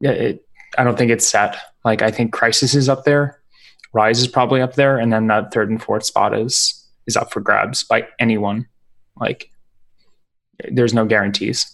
yeah 0.00 0.10
it, 0.10 0.46
I 0.78 0.84
don't 0.84 0.98
think 0.98 1.10
it's 1.10 1.26
set. 1.26 1.56
Like 1.84 2.02
I 2.02 2.10
think 2.10 2.32
Crisis 2.32 2.74
is 2.74 2.88
up 2.88 3.04
there, 3.04 3.40
Rise 3.92 4.20
is 4.20 4.28
probably 4.28 4.60
up 4.60 4.74
there, 4.74 4.98
and 4.98 5.12
then 5.12 5.26
that 5.28 5.52
third 5.52 5.70
and 5.70 5.82
fourth 5.82 6.04
spot 6.04 6.36
is 6.38 6.74
is 7.06 7.16
up 7.16 7.32
for 7.32 7.40
grabs 7.40 7.82
by 7.84 8.06
anyone. 8.18 8.66
Like 9.18 9.50
there's 10.70 10.92
no 10.94 11.04
guarantees. 11.06 11.70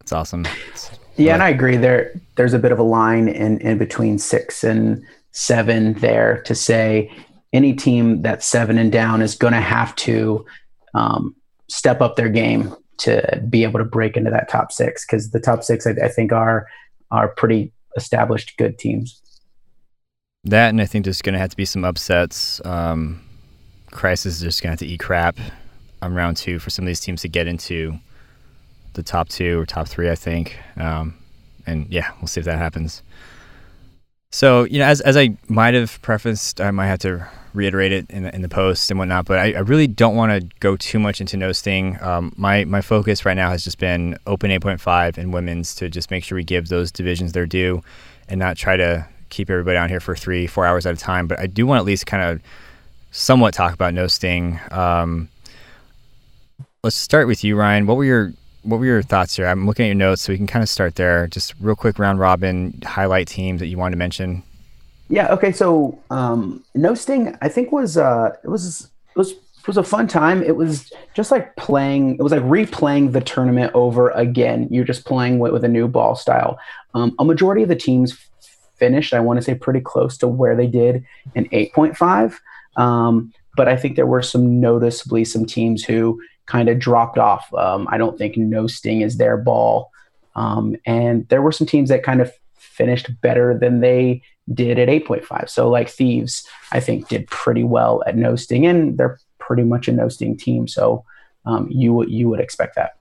It's 0.00 0.12
awesome. 0.12 0.46
It's- 0.46 0.90
Yeah, 1.16 1.34
and 1.34 1.42
I 1.42 1.48
agree. 1.48 1.76
There, 1.78 2.12
there's 2.36 2.52
a 2.52 2.58
bit 2.58 2.72
of 2.72 2.78
a 2.78 2.82
line 2.82 3.28
in 3.28 3.58
in 3.60 3.78
between 3.78 4.18
six 4.18 4.62
and 4.64 5.02
seven 5.32 5.94
there 5.94 6.42
to 6.42 6.54
say 6.54 7.10
any 7.52 7.72
team 7.74 8.22
that's 8.22 8.46
seven 8.46 8.76
and 8.78 8.90
down 8.92 9.22
is 9.22 9.34
going 9.34 9.52
to 9.54 9.60
have 9.60 9.94
to 9.96 10.44
um, 10.94 11.34
step 11.68 12.00
up 12.00 12.16
their 12.16 12.28
game 12.28 12.74
to 12.98 13.42
be 13.48 13.62
able 13.62 13.78
to 13.78 13.84
break 13.84 14.16
into 14.16 14.30
that 14.30 14.48
top 14.48 14.72
six 14.72 15.04
because 15.04 15.30
the 15.30 15.40
top 15.40 15.62
six, 15.62 15.86
I, 15.86 15.90
I 16.02 16.08
think, 16.08 16.32
are 16.32 16.66
are 17.10 17.28
pretty 17.28 17.72
established 17.96 18.56
good 18.56 18.78
teams. 18.78 19.22
That 20.44 20.70
and 20.70 20.80
I 20.80 20.86
think 20.86 21.04
there's 21.04 21.22
going 21.22 21.34
to 21.34 21.38
have 21.38 21.50
to 21.50 21.56
be 21.56 21.64
some 21.64 21.84
upsets. 21.84 22.64
Um, 22.64 23.22
Crisis 23.90 24.36
is 24.36 24.42
just 24.42 24.62
going 24.62 24.68
to 24.68 24.72
have 24.72 24.78
to 24.80 24.86
eat 24.86 25.00
crap 25.00 25.38
on 26.02 26.14
round 26.14 26.36
two 26.36 26.58
for 26.58 26.70
some 26.70 26.84
of 26.84 26.86
these 26.86 27.00
teams 27.00 27.22
to 27.22 27.28
get 27.28 27.46
into 27.46 27.98
the 28.94 29.02
top 29.02 29.28
two 29.28 29.60
or 29.60 29.66
top 29.66 29.88
three, 29.88 30.10
I 30.10 30.14
think. 30.14 30.58
Um, 30.76 31.16
and 31.66 31.86
yeah, 31.88 32.12
we'll 32.20 32.28
see 32.28 32.40
if 32.40 32.46
that 32.46 32.58
happens. 32.58 33.02
So, 34.30 34.64
you 34.64 34.78
know, 34.78 34.86
as, 34.86 35.00
as 35.00 35.16
I 35.16 35.36
might 35.48 35.74
have 35.74 36.00
prefaced, 36.02 36.60
I 36.60 36.70
might 36.70 36.88
have 36.88 36.98
to 37.00 37.26
reiterate 37.56 37.90
it 37.90 38.10
in 38.10 38.24
the, 38.24 38.34
in 38.34 38.42
the 38.42 38.48
post 38.48 38.90
and 38.90 38.98
whatnot, 38.98 39.24
but 39.24 39.38
I, 39.38 39.52
I 39.52 39.60
really 39.60 39.86
don't 39.86 40.14
want 40.14 40.30
to 40.30 40.48
go 40.60 40.76
too 40.76 40.98
much 40.98 41.20
into 41.20 41.36
no 41.36 41.52
sting. 41.52 41.98
Um, 42.02 42.32
my, 42.36 42.64
my 42.64 42.82
focus 42.82 43.24
right 43.24 43.34
now 43.34 43.50
has 43.50 43.64
just 43.64 43.78
been 43.78 44.18
open 44.26 44.50
8.5 44.50 45.16
and 45.18 45.32
women's 45.32 45.74
to 45.76 45.88
just 45.88 46.10
make 46.10 46.22
sure 46.22 46.36
we 46.36 46.44
give 46.44 46.68
those 46.68 46.92
divisions 46.92 47.32
their 47.32 47.46
due 47.46 47.82
and 48.28 48.38
not 48.38 48.56
try 48.56 48.76
to 48.76 49.06
keep 49.30 49.50
everybody 49.50 49.78
on 49.78 49.88
here 49.88 50.00
for 50.00 50.14
three, 50.14 50.46
four 50.46 50.66
hours 50.66 50.86
at 50.86 50.94
a 50.94 50.98
time. 50.98 51.26
But 51.26 51.40
I 51.40 51.46
do 51.46 51.66
want 51.66 51.80
at 51.80 51.84
least 51.84 52.06
kind 52.06 52.22
of 52.22 52.42
somewhat 53.10 53.54
talk 53.54 53.72
about 53.72 53.94
no 53.94 54.06
sting. 54.06 54.60
Um, 54.70 55.28
let's 56.84 56.96
start 56.96 57.26
with 57.26 57.42
you, 57.42 57.56
Ryan. 57.56 57.86
What 57.86 57.96
were 57.96 58.04
your 58.04 58.32
what 58.62 58.80
were 58.80 58.86
your 58.86 59.02
thoughts 59.02 59.36
here? 59.36 59.46
I'm 59.46 59.64
looking 59.64 59.84
at 59.84 59.88
your 59.88 59.94
notes, 59.94 60.22
so 60.22 60.32
we 60.32 60.36
can 60.36 60.48
kind 60.48 60.62
of 60.62 60.68
start 60.68 60.96
there. 60.96 61.28
Just 61.28 61.54
real 61.60 61.76
quick 61.76 62.00
round 62.00 62.18
robin, 62.18 62.80
highlight 62.84 63.28
teams 63.28 63.60
that 63.60 63.66
you 63.66 63.78
wanted 63.78 63.92
to 63.92 63.98
mention. 63.98 64.42
Yeah. 65.08 65.32
Okay. 65.32 65.52
So, 65.52 65.98
um, 66.10 66.64
no 66.74 66.94
sting. 66.94 67.36
I 67.40 67.48
think 67.48 67.72
was 67.72 67.96
uh, 67.96 68.30
it 68.42 68.48
was 68.48 68.90
it 69.14 69.18
was 69.18 69.32
it 69.32 69.66
was 69.66 69.76
a 69.76 69.82
fun 69.82 70.06
time. 70.06 70.42
It 70.42 70.56
was 70.56 70.92
just 71.14 71.30
like 71.30 71.56
playing. 71.56 72.16
It 72.16 72.22
was 72.22 72.32
like 72.32 72.42
replaying 72.42 73.12
the 73.12 73.20
tournament 73.20 73.72
over 73.74 74.10
again. 74.10 74.68
You're 74.70 74.84
just 74.84 75.04
playing 75.04 75.38
with, 75.38 75.52
with 75.52 75.64
a 75.64 75.68
new 75.68 75.88
ball 75.88 76.14
style. 76.14 76.58
Um, 76.94 77.14
a 77.18 77.24
majority 77.24 77.62
of 77.62 77.68
the 77.68 77.76
teams 77.76 78.16
finished. 78.76 79.12
I 79.12 79.20
want 79.20 79.38
to 79.38 79.42
say 79.42 79.54
pretty 79.54 79.80
close 79.80 80.16
to 80.18 80.28
where 80.28 80.54
they 80.54 80.66
did 80.66 81.04
in 81.34 81.48
8.5. 81.48 82.38
Um, 82.76 83.32
but 83.56 83.68
I 83.68 83.76
think 83.76 83.96
there 83.96 84.06
were 84.06 84.22
some 84.22 84.60
noticeably 84.60 85.24
some 85.24 85.46
teams 85.46 85.82
who 85.82 86.20
kind 86.46 86.68
of 86.68 86.78
dropped 86.78 87.18
off. 87.18 87.52
Um, 87.54 87.88
I 87.90 87.98
don't 87.98 88.18
think 88.18 88.36
no 88.36 88.66
sting 88.66 89.00
is 89.00 89.16
their 89.16 89.36
ball. 89.36 89.90
Um, 90.36 90.76
and 90.84 91.26
there 91.28 91.42
were 91.42 91.52
some 91.52 91.66
teams 91.66 91.88
that 91.88 92.02
kind 92.02 92.20
of 92.20 92.30
finished 92.56 93.08
better 93.20 93.58
than 93.58 93.80
they 93.80 94.22
did 94.52 94.78
at 94.78 94.88
8.5. 94.88 95.48
So 95.48 95.68
like 95.68 95.88
Thieves, 95.88 96.46
I 96.72 96.80
think 96.80 97.08
did 97.08 97.26
pretty 97.28 97.64
well 97.64 98.02
at 98.06 98.16
no 98.16 98.36
sting 98.36 98.66
and 98.66 98.96
they're 98.96 99.18
pretty 99.38 99.62
much 99.62 99.88
a 99.88 99.92
no 99.92 100.08
sting 100.08 100.36
team. 100.36 100.68
So 100.68 101.04
um, 101.44 101.68
you 101.70 101.92
would, 101.94 102.10
you 102.10 102.28
would 102.28 102.40
expect 102.40 102.74
that. 102.76 102.96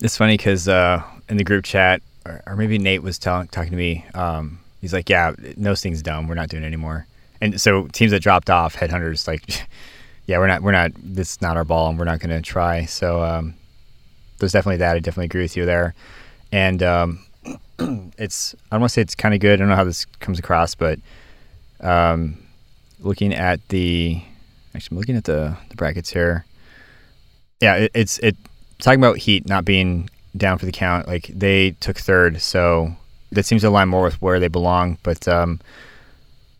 It's 0.00 0.16
funny 0.16 0.36
because 0.36 0.68
uh, 0.68 1.02
in 1.28 1.36
the 1.36 1.44
group 1.44 1.64
chat, 1.64 2.02
or, 2.26 2.42
or 2.46 2.56
maybe 2.56 2.78
Nate 2.78 3.02
was 3.02 3.18
telling 3.18 3.48
talking 3.48 3.70
to 3.70 3.76
me. 3.76 4.04
Um, 4.14 4.60
he's 4.80 4.92
like, 4.92 5.08
"Yeah, 5.08 5.34
no 5.56 5.74
sting's 5.74 6.02
dumb. 6.02 6.26
We're 6.26 6.34
not 6.34 6.48
doing 6.48 6.62
it 6.62 6.66
anymore." 6.66 7.06
And 7.40 7.60
so 7.60 7.86
teams 7.88 8.10
that 8.12 8.20
dropped 8.22 8.50
off, 8.50 8.76
headhunters, 8.76 9.26
like, 9.26 9.44
yeah, 10.26 10.38
we're 10.38 10.46
not, 10.46 10.62
we're 10.62 10.72
not. 10.72 10.92
This 10.96 11.32
is 11.32 11.42
not 11.42 11.56
our 11.56 11.64
ball, 11.64 11.88
and 11.88 11.98
we're 11.98 12.04
not 12.04 12.20
going 12.20 12.30
to 12.30 12.42
try. 12.42 12.84
So 12.86 13.22
um, 13.22 13.54
there's 14.38 14.52
definitely 14.52 14.78
that. 14.78 14.96
I 14.96 14.98
definitely 14.98 15.26
agree 15.26 15.42
with 15.42 15.56
you 15.56 15.64
there. 15.64 15.94
And 16.52 16.82
um, 16.82 17.24
it's 18.18 18.54
I 18.70 18.76
don't 18.76 18.82
want 18.82 18.90
to 18.90 18.94
say 18.94 19.02
it's 19.02 19.14
kind 19.14 19.34
of 19.34 19.40
good. 19.40 19.54
I 19.54 19.56
don't 19.56 19.68
know 19.68 19.76
how 19.76 19.84
this 19.84 20.04
comes 20.20 20.38
across, 20.38 20.74
but 20.74 20.98
um, 21.80 22.38
looking 23.00 23.34
at 23.34 23.66
the 23.68 24.22
actually 24.74 24.96
I'm 24.96 24.98
looking 24.98 25.16
at 25.16 25.24
the, 25.24 25.56
the 25.68 25.76
brackets 25.76 26.10
here. 26.10 26.44
Yeah, 27.60 27.76
it, 27.76 27.90
it's 27.94 28.18
it 28.18 28.36
talking 28.78 29.00
about 29.00 29.18
Heat 29.18 29.48
not 29.48 29.64
being 29.64 30.08
down 30.36 30.58
for 30.58 30.66
the 30.66 30.72
count. 30.72 31.06
Like 31.06 31.26
they 31.28 31.72
took 31.80 31.98
third, 31.98 32.40
so 32.40 32.94
that 33.32 33.44
seems 33.44 33.62
to 33.62 33.68
align 33.68 33.88
more 33.88 34.02
with 34.02 34.20
where 34.20 34.40
they 34.40 34.48
belong. 34.48 34.98
But 35.02 35.26
um, 35.28 35.60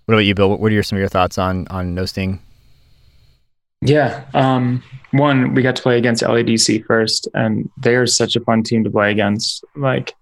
what 0.07 0.15
about 0.15 0.25
you, 0.25 0.35
Bill? 0.35 0.57
What 0.57 0.71
are 0.71 0.75
your, 0.75 0.83
some 0.83 0.97
of 0.97 1.01
your 1.01 1.09
thoughts 1.09 1.39
on 1.39 1.67
on 1.69 1.95
no 1.95 2.07
sting? 2.07 2.41
Yeah. 3.85 4.25
Um, 4.33 4.83
one, 5.11 5.55
we 5.55 5.63
got 5.63 5.77
to 5.77 5.83
play 5.83 5.99
against 5.99 6.23
LADC 6.23 6.87
first, 6.87 7.29
and 7.35 7.71
they 7.77 7.97
are 7.97 8.07
such 8.07 8.35
a 8.35 8.41
fun 8.41 8.63
team 8.63 8.83
to 8.85 8.91
play 8.91 9.11
against. 9.11 9.63
Like, 9.77 10.15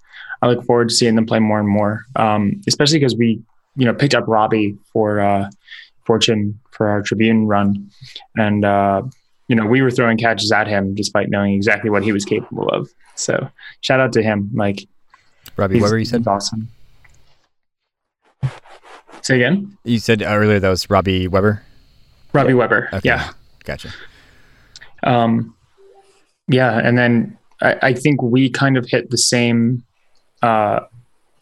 I 0.43 0.49
look 0.49 0.65
forward 0.65 0.89
to 0.89 0.95
seeing 0.95 1.15
them 1.15 1.25
play 1.25 1.39
more 1.39 1.61
and 1.61 1.69
more, 1.69 2.05
um, 2.17 2.61
especially 2.67 2.99
because 2.99 3.17
we, 3.17 3.41
you 3.77 3.87
know, 3.87 3.95
picked 3.95 4.15
up 4.15 4.25
Robbie 4.27 4.77
for 4.93 5.21
uh, 5.21 5.49
Fortune 6.05 6.59
for 6.73 6.89
our 6.89 7.01
Tribune 7.01 7.47
run, 7.47 7.91
and 8.37 8.65
uh, 8.65 9.03
you 9.49 9.57
know, 9.57 9.65
we 9.65 9.83
were 9.83 9.91
throwing 9.91 10.19
catches 10.19 10.51
at 10.53 10.67
him 10.67 10.95
despite 10.95 11.31
knowing 11.31 11.55
exactly 11.55 11.91
what 11.91 12.03
he 12.03 12.13
was 12.13 12.25
capable 12.25 12.69
of. 12.69 12.91
So, 13.15 13.49
shout 13.81 14.01
out 14.01 14.13
to 14.15 14.23
him. 14.23 14.51
Like, 14.53 14.87
Robbie 15.57 15.81
Weber, 15.81 15.99
you 15.99 16.05
said 16.05 16.27
awesome. 16.27 16.69
Say 19.21 19.37
again, 19.37 19.79
you 19.85 20.01
said 20.01 20.23
earlier 20.23 20.59
that 20.59 20.69
was 20.69 20.91
Robbie 20.91 21.29
Weber. 21.29 21.63
Robbie 22.33 22.55
Weber. 22.55 22.89
Okay. 22.93 23.09
Yeah. 23.09 23.31
Gotcha. 23.65 23.91
Um, 25.05 25.55
yeah, 26.49 26.79
and 26.79 26.99
then 26.99 27.39
I, 27.61 27.77
I 27.83 27.95
think 27.95 28.23
we 28.23 28.51
kind 28.51 28.77
of 28.77 28.87
hit 28.89 29.11
the 29.11 29.19
same 29.19 29.85
uh, 30.43 30.81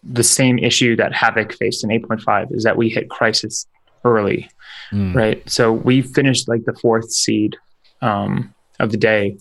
the 0.02 0.22
same 0.22 0.58
issue 0.58 0.96
that 0.96 1.12
Havoc 1.12 1.52
faced 1.54 1.84
in 1.84 1.90
8.5 1.90 2.54
is 2.54 2.64
that 2.64 2.76
we 2.76 2.88
hit 2.88 3.10
crisis 3.10 3.66
early, 4.04 4.50
mm. 4.92 5.14
right? 5.14 5.48
So 5.48 5.72
we 5.72 6.02
finished 6.02 6.48
like 6.48 6.64
the 6.64 6.74
fourth 6.74 7.10
seed 7.10 7.56
um, 8.00 8.54
of 8.78 8.90
the 8.90 8.96
day 8.96 9.36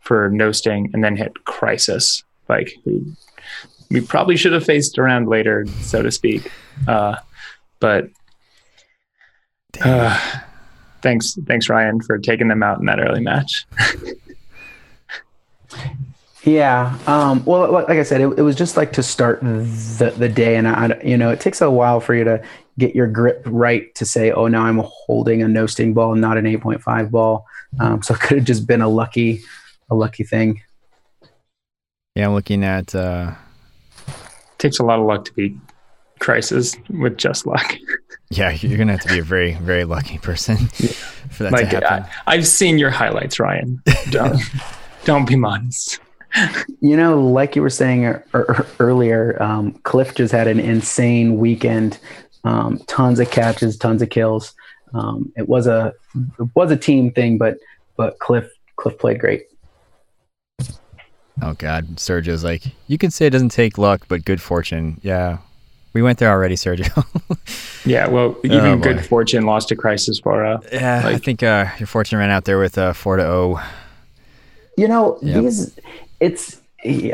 for 0.00 0.30
no 0.30 0.52
sting, 0.52 0.90
and 0.92 1.02
then 1.02 1.16
hit 1.16 1.44
crisis. 1.44 2.22
Like 2.48 2.74
we, 2.84 3.02
we 3.90 4.00
probably 4.02 4.36
should 4.36 4.52
have 4.52 4.64
faced 4.64 4.98
around 4.98 5.28
later, 5.28 5.66
so 5.80 6.02
to 6.02 6.12
speak. 6.12 6.52
Uh, 6.86 7.16
but 7.80 8.08
uh, 9.82 10.20
thanks, 11.02 11.36
thanks 11.46 11.68
Ryan 11.68 12.00
for 12.02 12.18
taking 12.18 12.48
them 12.48 12.62
out 12.62 12.78
in 12.78 12.86
that 12.86 13.00
early 13.00 13.20
match. 13.20 13.66
Yeah. 16.44 16.98
Um, 17.06 17.42
well, 17.44 17.72
like 17.72 17.88
I 17.88 18.02
said, 18.02 18.20
it, 18.20 18.38
it, 18.38 18.42
was 18.42 18.54
just 18.54 18.76
like 18.76 18.92
to 18.94 19.02
start 19.02 19.40
the, 19.40 20.14
the 20.16 20.28
day. 20.28 20.56
And, 20.56 20.68
I, 20.68 21.00
you 21.02 21.16
know, 21.16 21.30
it 21.30 21.40
takes 21.40 21.62
a 21.62 21.70
while 21.70 22.00
for 22.00 22.14
you 22.14 22.24
to 22.24 22.42
get 22.78 22.94
your 22.94 23.06
grip 23.06 23.42
right 23.46 23.94
to 23.94 24.04
say, 24.04 24.30
oh, 24.30 24.46
now 24.46 24.64
I'm 24.64 24.82
holding 24.84 25.42
a 25.42 25.48
no 25.48 25.66
sting 25.66 25.94
ball, 25.94 26.14
not 26.14 26.36
an 26.36 26.44
8.5 26.44 27.10
ball. 27.10 27.46
Um, 27.80 28.02
so 28.02 28.14
it 28.14 28.20
could 28.20 28.38
have 28.38 28.46
just 28.46 28.66
been 28.66 28.82
a 28.82 28.88
lucky, 28.88 29.40
a 29.90 29.94
lucky 29.94 30.24
thing. 30.24 30.62
Yeah. 32.14 32.26
I'm 32.26 32.34
looking 32.34 32.62
at, 32.62 32.94
uh, 32.94 33.32
takes 34.58 34.78
a 34.78 34.84
lot 34.84 34.98
of 34.98 35.06
luck 35.06 35.24
to 35.24 35.32
beat 35.32 35.56
crisis 36.18 36.76
with 36.90 37.16
just 37.16 37.46
luck. 37.46 37.76
Yeah, 38.30 38.50
you're 38.50 38.78
gonna 38.78 38.92
have 38.92 39.02
to 39.02 39.08
be 39.08 39.20
a 39.20 39.22
very, 39.22 39.52
very 39.54 39.84
lucky 39.84 40.18
person 40.18 40.56
yeah. 40.78 40.88
for 41.30 41.44
that 41.44 41.52
like, 41.52 41.70
to 41.70 41.76
happen. 41.76 42.10
I, 42.26 42.34
have 42.34 42.46
seen 42.48 42.78
your 42.78 42.90
highlights, 42.90 43.38
Ryan. 43.38 43.80
Don't, 44.10 44.40
don't 45.04 45.28
be 45.28 45.36
modest. 45.36 46.00
You 46.80 46.98
know, 46.98 47.18
like 47.18 47.56
you 47.56 47.62
were 47.62 47.70
saying 47.70 48.20
earlier, 48.78 49.42
um, 49.42 49.72
Cliff 49.84 50.14
just 50.14 50.32
had 50.32 50.46
an 50.46 50.60
insane 50.60 51.38
weekend. 51.38 51.98
Um, 52.44 52.78
tons 52.86 53.20
of 53.20 53.30
catches, 53.30 53.78
tons 53.78 54.02
of 54.02 54.10
kills. 54.10 54.54
Um, 54.92 55.32
it 55.34 55.48
was 55.48 55.66
a 55.66 55.94
it 56.14 56.48
was 56.54 56.70
a 56.70 56.76
team 56.76 57.10
thing, 57.10 57.38
but 57.38 57.56
but 57.96 58.18
Cliff 58.18 58.50
Cliff 58.76 58.98
played 58.98 59.18
great. 59.18 59.44
Oh 61.40 61.54
God, 61.56 61.96
Sergio's 61.96 62.44
like 62.44 62.64
you 62.86 62.98
can 62.98 63.10
say 63.10 63.26
it 63.26 63.30
doesn't 63.30 63.48
take 63.48 63.78
luck, 63.78 64.04
but 64.08 64.24
good 64.24 64.42
fortune. 64.42 65.00
Yeah, 65.02 65.38
we 65.94 66.02
went 66.02 66.18
there 66.18 66.30
already, 66.30 66.54
Sergio. 66.54 67.04
yeah, 67.86 68.08
well, 68.08 68.36
even 68.44 68.60
oh, 68.60 68.76
good 68.76 69.04
fortune 69.04 69.44
lost 69.44 69.68
to 69.68 69.76
crisis 69.76 70.20
for. 70.20 70.44
Uh, 70.44 70.60
yeah, 70.70 71.02
like, 71.04 71.14
I 71.14 71.18
think 71.18 71.42
uh, 71.42 71.66
your 71.78 71.86
fortune 71.86 72.18
ran 72.18 72.30
out 72.30 72.44
there 72.44 72.58
with 72.58 72.76
uh, 72.76 72.92
four 72.92 73.16
to 73.16 73.22
zero. 73.22 73.56
Oh. 73.58 73.70
You 74.76 74.88
know 74.88 75.18
yep. 75.22 75.42
these 75.42 75.78
it's 76.24 76.60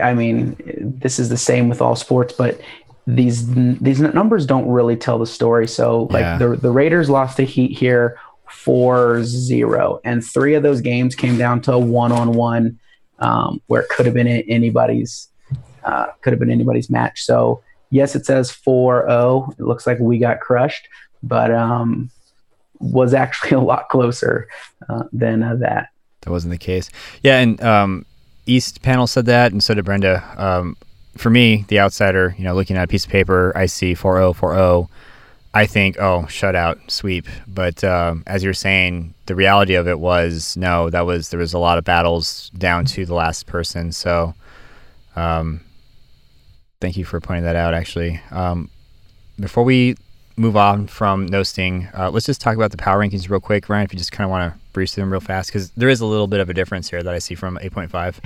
I 0.02 0.14
mean, 0.14 0.56
this 1.00 1.18
is 1.18 1.28
the 1.28 1.36
same 1.36 1.68
with 1.68 1.80
all 1.80 1.96
sports, 1.96 2.34
but 2.36 2.60
these 3.06 3.52
these 3.54 4.00
numbers 4.00 4.46
don't 4.46 4.68
really 4.68 4.96
tell 4.96 5.18
the 5.18 5.26
story. 5.26 5.66
So 5.66 6.04
like 6.10 6.22
yeah. 6.22 6.38
the 6.38 6.56
the 6.56 6.70
Raiders 6.70 7.10
lost 7.10 7.36
to 7.38 7.44
Heat 7.44 7.76
here 7.76 8.18
4-0 8.48 10.00
and 10.04 10.24
three 10.24 10.54
of 10.54 10.62
those 10.62 10.80
games 10.80 11.14
came 11.14 11.38
down 11.38 11.60
to 11.62 11.72
a 11.72 11.78
one-on-one 11.78 12.78
um, 13.20 13.62
where 13.68 13.82
it 13.82 13.88
could 13.88 14.06
have 14.06 14.14
been 14.14 14.26
anybody's 14.26 15.28
uh, 15.84 16.06
could 16.20 16.32
have 16.32 16.40
been 16.40 16.50
anybody's 16.50 16.90
match. 16.90 17.22
So 17.22 17.62
yes, 17.90 18.14
it 18.14 18.26
says 18.26 18.50
4-0. 18.50 19.52
It 19.52 19.60
looks 19.60 19.86
like 19.86 19.98
we 19.98 20.18
got 20.18 20.40
crushed, 20.40 20.88
but 21.22 21.52
um, 21.52 22.10
was 22.80 23.14
actually 23.14 23.50
a 23.56 23.60
lot 23.60 23.88
closer 23.88 24.48
uh, 24.88 25.04
than 25.12 25.42
uh, 25.42 25.56
that. 25.56 25.88
That 26.22 26.30
wasn't 26.30 26.50
the 26.50 26.58
case. 26.58 26.90
Yeah, 27.22 27.38
and 27.38 27.62
um, 27.62 28.04
East 28.50 28.82
panel 28.82 29.06
said 29.06 29.26
that, 29.26 29.52
and 29.52 29.62
so 29.62 29.74
did 29.74 29.84
Brenda. 29.84 30.24
Um, 30.36 30.76
for 31.16 31.30
me, 31.30 31.64
the 31.68 31.80
outsider, 31.80 32.34
you 32.36 32.44
know, 32.44 32.54
looking 32.54 32.76
at 32.76 32.84
a 32.84 32.88
piece 32.88 33.04
of 33.04 33.10
paper, 33.10 33.52
I 33.54 33.66
see 33.66 33.94
4-0, 33.94 34.34
4-0. 34.36 34.88
I 35.52 35.66
think, 35.66 35.98
oh, 35.98 36.26
shutout, 36.28 36.90
sweep. 36.90 37.26
But 37.46 37.82
um, 37.82 38.22
as 38.26 38.44
you're 38.44 38.54
saying, 38.54 39.14
the 39.26 39.34
reality 39.34 39.74
of 39.74 39.88
it 39.88 39.98
was 39.98 40.56
no. 40.56 40.90
That 40.90 41.06
was 41.06 41.30
there 41.30 41.40
was 41.40 41.54
a 41.54 41.58
lot 41.58 41.76
of 41.78 41.84
battles 41.84 42.50
down 42.50 42.84
to 42.86 43.04
the 43.04 43.14
last 43.14 43.46
person. 43.46 43.90
So, 43.90 44.34
um, 45.16 45.60
thank 46.80 46.96
you 46.96 47.04
for 47.04 47.20
pointing 47.20 47.44
that 47.44 47.56
out. 47.56 47.74
Actually, 47.74 48.20
um, 48.30 48.70
before 49.40 49.64
we 49.64 49.96
move 50.36 50.56
on 50.56 50.86
from 50.86 51.26
no 51.26 51.42
sting, 51.42 51.88
uh, 51.98 52.10
let's 52.10 52.26
just 52.26 52.40
talk 52.40 52.54
about 52.54 52.70
the 52.70 52.76
power 52.76 53.00
rankings 53.00 53.28
real 53.28 53.40
quick, 53.40 53.68
Ryan. 53.68 53.84
If 53.84 53.92
you 53.92 53.98
just 53.98 54.12
kind 54.12 54.26
of 54.26 54.30
want 54.30 54.54
to 54.54 54.59
breeze 54.72 54.94
through 54.94 55.02
them 55.02 55.12
real 55.12 55.20
fast, 55.20 55.48
because 55.50 55.70
there 55.72 55.88
is 55.88 56.00
a 56.00 56.06
little 56.06 56.26
bit 56.26 56.40
of 56.40 56.48
a 56.48 56.54
difference 56.54 56.90
here 56.90 57.02
that 57.02 57.14
I 57.14 57.18
see 57.18 57.34
from 57.34 57.58
8.5. 57.58 58.16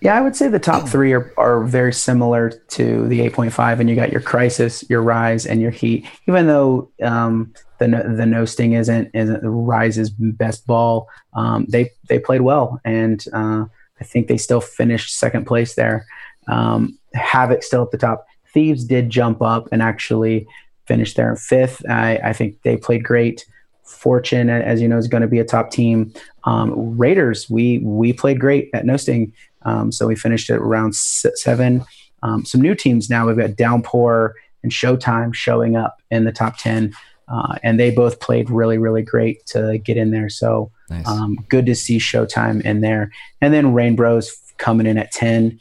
Yeah, 0.00 0.16
I 0.16 0.20
would 0.20 0.34
say 0.34 0.48
the 0.48 0.58
top 0.58 0.88
three 0.88 1.12
are, 1.12 1.32
are 1.36 1.62
very 1.62 1.92
similar 1.92 2.50
to 2.50 3.06
the 3.06 3.20
8.5, 3.20 3.78
and 3.78 3.88
you 3.88 3.94
got 3.94 4.10
your 4.10 4.20
crisis, 4.20 4.84
your 4.90 5.00
rise, 5.00 5.46
and 5.46 5.60
your 5.60 5.70
heat. 5.70 6.06
Even 6.26 6.48
though 6.48 6.90
um, 7.02 7.54
the 7.78 7.86
the 7.86 8.26
no 8.26 8.44
sting 8.44 8.72
isn't 8.72 9.10
isn't 9.14 9.40
rise's 9.44 10.10
best 10.10 10.66
ball, 10.66 11.08
um, 11.34 11.66
they 11.68 11.90
they 12.08 12.18
played 12.18 12.40
well, 12.40 12.80
and 12.84 13.24
uh, 13.32 13.64
I 14.00 14.04
think 14.04 14.26
they 14.26 14.38
still 14.38 14.60
finished 14.60 15.16
second 15.16 15.46
place 15.46 15.74
there. 15.74 16.04
Um, 16.48 16.98
Havoc 17.14 17.62
still 17.62 17.82
at 17.82 17.92
the 17.92 17.98
top. 17.98 18.26
Thieves 18.52 18.84
did 18.84 19.08
jump 19.08 19.40
up 19.40 19.68
and 19.70 19.82
actually 19.82 20.48
finish 20.86 21.14
there 21.14 21.30
in 21.30 21.36
fifth. 21.36 21.80
I, 21.88 22.16
I 22.24 22.32
think 22.32 22.60
they 22.62 22.76
played 22.76 23.04
great. 23.04 23.46
Fortune, 23.92 24.50
as 24.50 24.80
you 24.80 24.88
know, 24.88 24.98
is 24.98 25.08
going 25.08 25.22
to 25.22 25.28
be 25.28 25.38
a 25.38 25.44
top 25.44 25.70
team. 25.70 26.12
Um, 26.44 26.96
Raiders, 26.96 27.48
we 27.48 27.78
we 27.78 28.12
played 28.12 28.40
great 28.40 28.70
at 28.74 28.84
no 28.84 28.96
sting, 28.96 29.32
um, 29.62 29.92
so 29.92 30.06
we 30.06 30.16
finished 30.16 30.50
at 30.50 30.58
around 30.58 30.94
seven. 30.94 31.84
Um, 32.22 32.44
some 32.44 32.60
new 32.60 32.74
teams 32.74 33.10
now. 33.10 33.26
We've 33.26 33.36
got 33.36 33.56
Downpour 33.56 34.34
and 34.62 34.72
Showtime 34.72 35.34
showing 35.34 35.76
up 35.76 36.00
in 36.10 36.24
the 36.24 36.32
top 36.32 36.56
ten, 36.56 36.94
uh, 37.28 37.56
and 37.62 37.78
they 37.78 37.90
both 37.90 38.20
played 38.20 38.50
really 38.50 38.78
really 38.78 39.02
great 39.02 39.44
to 39.46 39.78
get 39.78 39.96
in 39.96 40.10
there. 40.10 40.28
So 40.28 40.70
nice. 40.90 41.06
Um, 41.06 41.36
good 41.48 41.66
to 41.66 41.74
see 41.74 41.98
Showtime 41.98 42.62
in 42.62 42.80
there, 42.80 43.10
and 43.40 43.52
then 43.52 43.74
Rainbow's 43.74 44.36
coming 44.58 44.86
in 44.86 44.98
at 44.98 45.12
ten. 45.12 45.60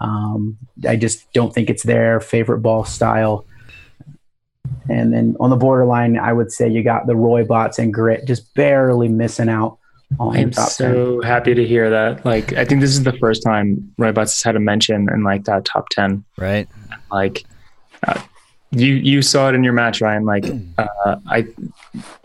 Um, 0.00 0.58
I 0.88 0.96
just 0.96 1.32
don't 1.32 1.54
think 1.54 1.70
it's 1.70 1.84
their 1.84 2.20
favorite 2.20 2.60
ball 2.60 2.84
style. 2.84 3.46
And 4.88 5.12
then 5.12 5.36
on 5.40 5.50
the 5.50 5.56
borderline, 5.56 6.18
I 6.18 6.32
would 6.32 6.52
say 6.52 6.68
you 6.68 6.82
got 6.82 7.06
the 7.06 7.16
Roy 7.16 7.44
Bots 7.44 7.78
and 7.78 7.92
Grit 7.92 8.26
just 8.26 8.54
barely 8.54 9.08
missing 9.08 9.48
out. 9.48 9.78
On 10.20 10.36
I'm 10.36 10.52
so 10.52 11.22
10. 11.22 11.30
happy 11.30 11.54
to 11.54 11.66
hear 11.66 11.88
that. 11.88 12.24
Like, 12.26 12.52
I 12.52 12.66
think 12.66 12.82
this 12.82 12.90
is 12.90 13.02
the 13.02 13.14
first 13.14 13.42
time 13.42 13.94
Roy 13.96 14.12
Bots 14.12 14.34
has 14.34 14.42
had 14.42 14.56
a 14.56 14.60
mention 14.60 15.08
in 15.10 15.24
like 15.24 15.44
that 15.44 15.64
top 15.64 15.88
10. 15.88 16.22
Right. 16.36 16.68
Like, 17.10 17.44
uh, 18.06 18.20
you 18.72 18.94
you 18.94 19.22
saw 19.22 19.48
it 19.48 19.54
in 19.54 19.64
your 19.64 19.72
match, 19.72 20.00
Ryan. 20.00 20.24
Like, 20.24 20.44
uh, 20.78 21.16
I, 21.26 21.46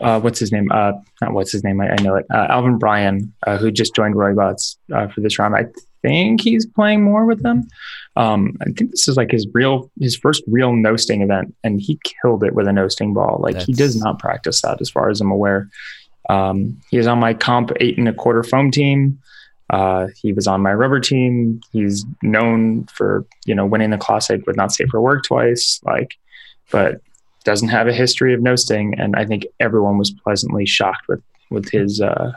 uh, 0.00 0.20
what's 0.20 0.38
his 0.38 0.52
name? 0.52 0.70
Uh, 0.70 0.92
not 1.20 1.32
what's 1.32 1.52
his 1.52 1.64
name. 1.64 1.80
I, 1.80 1.90
I 1.90 1.96
know 2.02 2.16
it. 2.16 2.26
Uh, 2.30 2.46
Alvin 2.50 2.78
Bryan, 2.78 3.32
uh, 3.46 3.56
who 3.58 3.70
just 3.70 3.94
joined 3.94 4.16
Roy 4.16 4.34
Bots 4.34 4.78
uh, 4.94 5.08
for 5.08 5.20
this 5.20 5.38
round. 5.38 5.54
I 5.54 5.66
think 6.02 6.40
he's 6.40 6.66
playing 6.66 7.02
more 7.02 7.24
with 7.24 7.42
them. 7.42 7.68
Um, 8.16 8.56
I 8.60 8.64
think 8.64 8.90
this 8.90 9.08
is 9.08 9.16
like 9.16 9.30
his 9.30 9.46
real, 9.52 9.90
his 10.00 10.16
first 10.16 10.42
real 10.46 10.72
no 10.72 10.96
sting 10.96 11.22
event, 11.22 11.54
and 11.62 11.80
he 11.80 11.98
killed 12.22 12.42
it 12.44 12.54
with 12.54 12.66
a 12.66 12.72
no 12.72 12.88
sting 12.88 13.14
ball. 13.14 13.38
Like 13.40 13.54
That's... 13.54 13.66
he 13.66 13.72
does 13.72 13.96
not 13.96 14.18
practice 14.18 14.62
that, 14.62 14.80
as 14.80 14.90
far 14.90 15.08
as 15.10 15.20
I'm 15.20 15.30
aware. 15.30 15.68
Um, 16.28 16.78
he 16.90 16.98
is 16.98 17.06
on 17.06 17.18
my 17.18 17.34
comp 17.34 17.72
eight 17.80 17.96
and 17.96 18.08
a 18.08 18.12
quarter 18.12 18.42
foam 18.42 18.70
team. 18.70 19.20
Uh, 19.70 20.08
he 20.20 20.32
was 20.32 20.46
on 20.46 20.62
my 20.62 20.72
rubber 20.72 21.00
team. 21.00 21.60
He's 21.72 22.04
known 22.22 22.84
for 22.86 23.26
you 23.44 23.54
know 23.54 23.66
winning 23.66 23.90
the 23.90 23.98
classic 23.98 24.46
with 24.46 24.56
not 24.56 24.72
safe 24.72 24.88
for 24.90 25.00
work 25.00 25.24
twice. 25.24 25.80
Like, 25.84 26.16
but 26.70 27.00
doesn't 27.44 27.68
have 27.68 27.86
a 27.86 27.92
history 27.92 28.34
of 28.34 28.42
no 28.42 28.56
sting, 28.56 28.94
and 28.98 29.14
I 29.16 29.24
think 29.24 29.46
everyone 29.60 29.98
was 29.98 30.10
pleasantly 30.10 30.66
shocked 30.66 31.06
with 31.08 31.22
with 31.50 31.70
his 31.70 32.00
uh, 32.00 32.32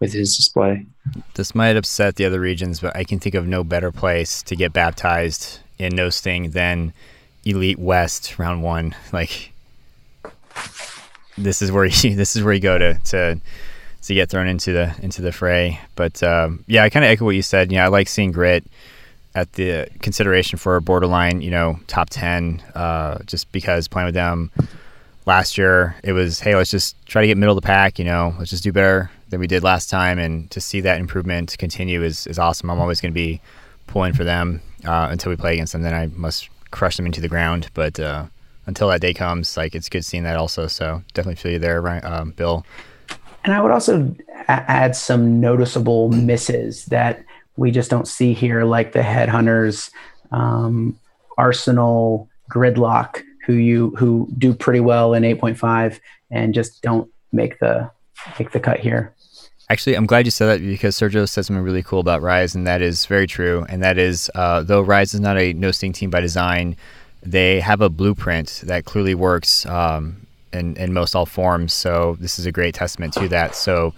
with 0.00 0.12
his 0.12 0.36
display. 0.36 0.86
This 1.34 1.54
might 1.54 1.76
upset 1.76 2.16
the 2.16 2.24
other 2.24 2.40
regions, 2.40 2.80
but 2.80 2.94
I 2.96 3.04
can 3.04 3.18
think 3.18 3.34
of 3.34 3.46
no 3.46 3.64
better 3.64 3.90
place 3.90 4.42
to 4.44 4.56
get 4.56 4.72
baptized 4.72 5.60
in 5.78 5.94
no 5.94 6.10
sting 6.10 6.50
than 6.50 6.92
Elite 7.44 7.78
West 7.78 8.38
round 8.38 8.62
one. 8.62 8.94
Like 9.12 9.52
this 11.36 11.62
is 11.62 11.72
where 11.72 11.84
you 11.86 12.14
this 12.14 12.36
is 12.36 12.42
where 12.42 12.52
you 12.52 12.60
go 12.60 12.78
to 12.78 12.94
to 12.94 13.40
to 14.02 14.14
get 14.14 14.30
thrown 14.30 14.46
into 14.46 14.72
the 14.72 14.94
into 15.02 15.22
the 15.22 15.32
fray. 15.32 15.80
But 15.94 16.22
um, 16.22 16.64
yeah, 16.66 16.84
I 16.84 16.90
kind 16.90 17.04
of 17.04 17.10
echo 17.10 17.24
what 17.24 17.34
you 17.34 17.42
said. 17.42 17.72
Yeah, 17.72 17.84
I 17.84 17.88
like 17.88 18.08
seeing 18.08 18.32
grit 18.32 18.64
at 19.34 19.52
the 19.54 19.88
consideration 20.00 20.58
for 20.58 20.76
a 20.76 20.80
borderline, 20.80 21.42
you 21.42 21.50
know, 21.50 21.78
top 21.86 22.10
ten, 22.10 22.62
uh, 22.74 23.18
just 23.26 23.50
because 23.52 23.88
playing 23.88 24.06
with 24.06 24.14
them 24.14 24.50
last 25.26 25.58
year, 25.58 25.96
it 26.02 26.12
was 26.12 26.40
hey, 26.40 26.54
let's 26.54 26.70
just 26.70 26.96
try 27.06 27.22
to 27.22 27.28
get 27.28 27.36
middle 27.36 27.56
of 27.56 27.62
the 27.62 27.66
pack. 27.66 27.98
You 27.98 28.04
know, 28.04 28.34
let's 28.38 28.50
just 28.50 28.64
do 28.64 28.72
better 28.72 29.10
than 29.30 29.40
we 29.40 29.46
did 29.46 29.62
last 29.62 29.90
time, 29.90 30.18
and 30.18 30.50
to 30.50 30.60
see 30.60 30.80
that 30.80 31.00
improvement 31.00 31.56
continue 31.58 32.02
is 32.02 32.26
is 32.26 32.38
awesome. 32.38 32.70
I'm 32.70 32.80
always 32.80 33.00
going 33.00 33.12
to 33.12 33.20
be 33.20 33.40
pulling 33.86 34.12
for 34.12 34.24
them 34.24 34.60
uh, 34.84 35.08
until 35.10 35.30
we 35.30 35.36
play 35.36 35.54
against 35.54 35.72
them. 35.72 35.82
Then 35.82 35.94
I 35.94 36.06
must 36.14 36.48
crush 36.70 36.96
them 36.96 37.06
into 37.06 37.20
the 37.20 37.28
ground. 37.28 37.68
But 37.74 37.98
uh, 37.98 38.26
until 38.66 38.88
that 38.88 39.00
day 39.00 39.14
comes, 39.14 39.56
like 39.56 39.74
it's 39.74 39.88
good 39.88 40.04
seeing 40.04 40.24
that 40.24 40.36
also. 40.36 40.66
So 40.66 41.02
definitely 41.14 41.36
feel 41.36 41.52
you 41.52 41.58
there, 41.58 41.80
right, 41.80 42.04
um, 42.04 42.30
Bill. 42.32 42.64
And 43.44 43.54
I 43.54 43.60
would 43.60 43.70
also 43.70 44.14
add 44.48 44.94
some 44.94 45.40
noticeable 45.40 46.10
misses 46.10 46.84
that 46.86 47.24
we 47.56 47.70
just 47.70 47.90
don't 47.90 48.06
see 48.06 48.34
here, 48.34 48.64
like 48.64 48.92
the 48.92 49.00
headhunters, 49.00 49.90
um, 50.30 50.98
Arsenal, 51.38 52.28
Gridlock, 52.50 53.22
who 53.46 53.54
you 53.54 53.94
who 53.96 54.28
do 54.36 54.54
pretty 54.54 54.80
well 54.80 55.14
in 55.14 55.22
8.5, 55.22 55.98
and 56.30 56.52
just 56.52 56.82
don't 56.82 57.10
make 57.32 57.58
the 57.58 57.90
make 58.38 58.50
the 58.50 58.60
cut 58.60 58.80
here. 58.80 59.14
Actually, 59.70 59.96
I'm 59.96 60.06
glad 60.06 60.24
you 60.24 60.30
said 60.30 60.46
that 60.46 60.66
because 60.66 60.96
Sergio 60.96 61.28
said 61.28 61.44
something 61.44 61.62
really 61.62 61.82
cool 61.82 62.00
about 62.00 62.22
Rise, 62.22 62.54
and 62.54 62.66
that 62.66 62.80
is 62.80 63.04
very 63.04 63.26
true. 63.26 63.66
And 63.68 63.82
that 63.82 63.98
is, 63.98 64.30
uh, 64.34 64.62
though 64.62 64.80
Rise 64.80 65.12
is 65.12 65.20
not 65.20 65.36
a 65.36 65.52
no 65.52 65.72
sting 65.72 65.92
team 65.92 66.08
by 66.08 66.20
design, 66.20 66.74
they 67.22 67.60
have 67.60 67.82
a 67.82 67.90
blueprint 67.90 68.62
that 68.64 68.86
clearly 68.86 69.14
works 69.14 69.66
um, 69.66 70.26
in, 70.54 70.74
in 70.76 70.94
most 70.94 71.14
all 71.14 71.26
forms. 71.26 71.74
So 71.74 72.16
this 72.18 72.38
is 72.38 72.46
a 72.46 72.52
great 72.52 72.74
testament 72.74 73.12
to 73.14 73.28
that. 73.28 73.54
So 73.54 73.92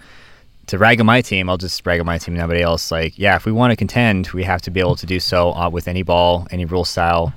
to 0.67 0.79
rag 0.79 0.99
on 0.99 1.07
my 1.07 1.23
team, 1.23 1.49
I'll 1.49 1.57
just 1.57 1.87
rag 1.87 2.01
on 2.01 2.07
my 2.07 2.19
team 2.19 2.35
and 2.35 2.41
nobody 2.41 2.63
else. 2.63 2.91
Like, 2.91 3.17
yeah, 3.17 3.37
if 3.37 3.47
we 3.47 3.53
want 3.53 3.71
to 3.71 3.77
contend, 3.77 4.29
we 4.29 4.43
have 4.43 4.63
to 4.63 4.73
be 4.73 4.81
able 4.81 4.97
to 4.97 5.07
do 5.07 5.21
so 5.21 5.53
uh, 5.53 5.69
with 5.69 5.87
any 5.87 6.03
ball, 6.03 6.49
any 6.51 6.65
rule 6.65 6.85
style. 6.85 7.33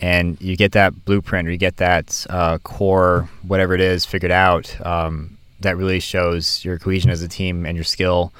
And 0.00 0.40
you 0.40 0.56
get 0.56 0.72
that 0.72 1.04
blueprint 1.04 1.48
or 1.48 1.50
you 1.50 1.58
get 1.58 1.76
that 1.76 2.26
uh, 2.30 2.58
core, 2.58 3.28
whatever 3.42 3.74
it 3.74 3.80
is, 3.82 4.06
figured 4.06 4.32
out. 4.32 4.74
Um, 4.84 5.33
that 5.64 5.76
really 5.76 6.00
shows 6.00 6.64
your 6.64 6.78
cohesion 6.78 7.10
as 7.10 7.22
a 7.22 7.28
team 7.28 7.66
and 7.66 7.76
your 7.76 7.84
skill 7.84 8.32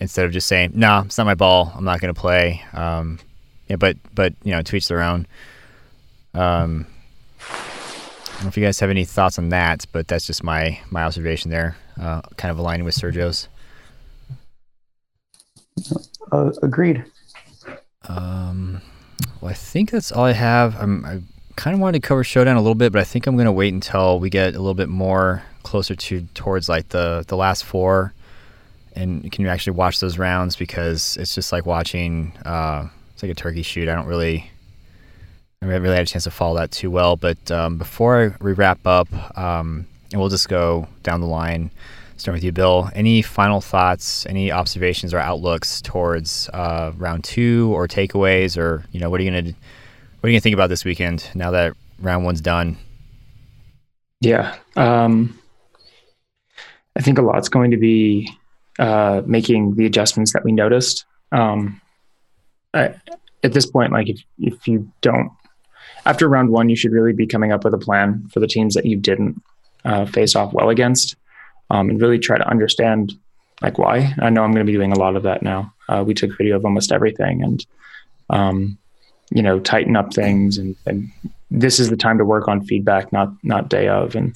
instead 0.00 0.24
of 0.24 0.32
just 0.32 0.46
saying, 0.46 0.72
no, 0.74 0.86
nah, 0.86 1.02
it's 1.02 1.18
not 1.18 1.24
my 1.24 1.34
ball. 1.34 1.72
I'm 1.74 1.84
not 1.84 2.00
going 2.00 2.12
to 2.12 2.20
play. 2.20 2.62
Um, 2.72 3.18
yeah, 3.68 3.76
but, 3.76 3.96
but, 4.14 4.32
you 4.42 4.52
know, 4.52 4.62
to 4.62 4.76
each 4.76 4.88
their 4.88 5.02
own. 5.02 5.26
Um, 6.34 6.86
I 7.40 8.34
don't 8.34 8.42
know 8.44 8.48
if 8.48 8.56
you 8.56 8.64
guys 8.64 8.80
have 8.80 8.90
any 8.90 9.04
thoughts 9.04 9.38
on 9.38 9.50
that, 9.50 9.84
but 9.92 10.08
that's 10.08 10.26
just 10.26 10.42
my, 10.42 10.80
my 10.90 11.04
observation 11.04 11.50
there, 11.50 11.76
uh, 12.00 12.22
kind 12.36 12.50
of 12.50 12.58
aligning 12.58 12.84
with 12.84 12.94
Sergio's. 12.94 13.48
Uh, 16.32 16.52
agreed. 16.62 17.04
Um, 18.08 18.80
well, 19.40 19.50
I 19.50 19.54
think 19.54 19.90
that's 19.90 20.12
all 20.12 20.24
I 20.24 20.32
have. 20.32 20.76
I'm, 20.80 21.04
I 21.04 21.20
kind 21.56 21.74
of 21.74 21.80
wanted 21.80 22.00
to 22.00 22.06
cover 22.06 22.22
Showdown 22.22 22.56
a 22.56 22.60
little 22.60 22.74
bit, 22.74 22.92
but 22.92 23.00
I 23.00 23.04
think 23.04 23.26
I'm 23.26 23.34
going 23.34 23.46
to 23.46 23.52
wait 23.52 23.74
until 23.74 24.20
we 24.20 24.30
get 24.30 24.54
a 24.54 24.58
little 24.58 24.74
bit 24.74 24.88
more 24.88 25.42
closer 25.68 25.94
to 25.94 26.22
towards 26.34 26.68
like 26.68 26.88
the 26.88 27.24
the 27.28 27.36
last 27.36 27.64
four, 27.64 28.14
and 28.94 29.30
can 29.30 29.44
you 29.44 29.50
actually 29.50 29.74
watch 29.76 30.00
those 30.00 30.18
rounds 30.18 30.56
because 30.56 31.16
it's 31.18 31.34
just 31.34 31.52
like 31.52 31.66
watching. 31.66 32.32
Uh, 32.44 32.88
it's 33.12 33.22
like 33.22 33.32
a 33.32 33.34
turkey 33.34 33.62
shoot. 33.62 33.88
I 33.88 33.94
don't 33.94 34.06
really. 34.06 34.50
I 35.60 35.66
haven't 35.66 35.82
really 35.82 35.96
had 35.96 36.06
a 36.06 36.10
chance 36.10 36.24
to 36.24 36.30
follow 36.30 36.56
that 36.58 36.70
too 36.70 36.88
well, 36.90 37.16
but 37.16 37.50
um, 37.50 37.78
before 37.78 38.36
we 38.40 38.52
wrap 38.52 38.78
up, 38.86 39.08
um, 39.36 39.86
and 40.12 40.20
we'll 40.20 40.30
just 40.30 40.48
go 40.48 40.86
down 41.02 41.20
the 41.20 41.26
line. 41.26 41.72
starting 42.16 42.36
with 42.36 42.44
you, 42.44 42.52
Bill. 42.52 42.90
Any 42.94 43.22
final 43.22 43.60
thoughts, 43.60 44.24
any 44.26 44.52
observations 44.52 45.12
or 45.12 45.18
outlooks 45.18 45.82
towards 45.82 46.48
uh, 46.50 46.92
round 46.96 47.24
two 47.24 47.72
or 47.74 47.88
takeaways, 47.88 48.56
or 48.56 48.84
you 48.92 49.00
know, 49.00 49.10
what 49.10 49.20
are 49.20 49.24
you 49.24 49.30
gonna 49.30 49.52
what 50.20 50.26
are 50.26 50.30
you 50.30 50.36
gonna 50.36 50.40
think 50.40 50.54
about 50.54 50.68
this 50.68 50.84
weekend 50.84 51.28
now 51.34 51.50
that 51.50 51.74
round 51.98 52.24
one's 52.24 52.40
done? 52.40 52.76
Yeah, 54.20 54.56
um, 54.76 55.37
I 56.98 57.02
think 57.02 57.18
a 57.18 57.22
lot's 57.22 57.48
going 57.48 57.70
to 57.70 57.76
be 57.76 58.30
uh, 58.78 59.22
making 59.24 59.76
the 59.76 59.86
adjustments 59.86 60.32
that 60.32 60.44
we 60.44 60.52
noticed. 60.52 61.04
Um, 61.32 61.80
I, 62.74 62.94
at 63.44 63.52
this 63.52 63.66
point, 63.66 63.92
like 63.92 64.08
if 64.08 64.20
if 64.38 64.66
you 64.66 64.90
don't 65.00 65.30
after 66.08 66.28
round 66.28 66.50
one, 66.50 66.68
you 66.68 66.76
should 66.76 66.92
really 66.92 67.12
be 67.12 67.26
coming 67.26 67.52
up 67.52 67.64
with 67.64 67.74
a 67.74 67.78
plan 67.78 68.28
for 68.32 68.40
the 68.40 68.46
teams 68.46 68.74
that 68.74 68.86
you 68.86 68.96
didn't 68.96 69.42
uh, 69.84 70.06
face 70.06 70.34
off 70.34 70.52
well 70.52 70.70
against 70.70 71.16
um, 71.70 71.90
and 71.90 72.00
really 72.00 72.18
try 72.18 72.38
to 72.38 72.48
understand 72.48 73.12
like 73.60 73.78
why. 73.78 74.14
I 74.20 74.30
know 74.30 74.42
I'm 74.42 74.52
going 74.52 74.64
to 74.64 74.70
be 74.70 74.76
doing 74.76 74.92
a 74.92 74.98
lot 74.98 75.16
of 75.16 75.24
that 75.24 75.42
now. 75.42 75.72
Uh, 75.88 76.04
we 76.06 76.14
took 76.14 76.36
video 76.38 76.56
of 76.56 76.64
almost 76.64 76.92
everything 76.92 77.42
and, 77.42 77.66
um, 78.30 78.78
you 79.30 79.42
know, 79.42 79.58
tighten 79.60 79.96
up 79.96 80.14
things. 80.14 80.58
And, 80.58 80.76
and, 80.86 81.10
this 81.50 81.80
is 81.80 81.88
the 81.88 81.96
time 81.96 82.18
to 82.18 82.26
work 82.26 82.46
on 82.46 82.62
feedback, 82.66 83.10
not 83.10 83.32
not 83.42 83.70
day 83.70 83.88
of. 83.88 84.14
And 84.14 84.34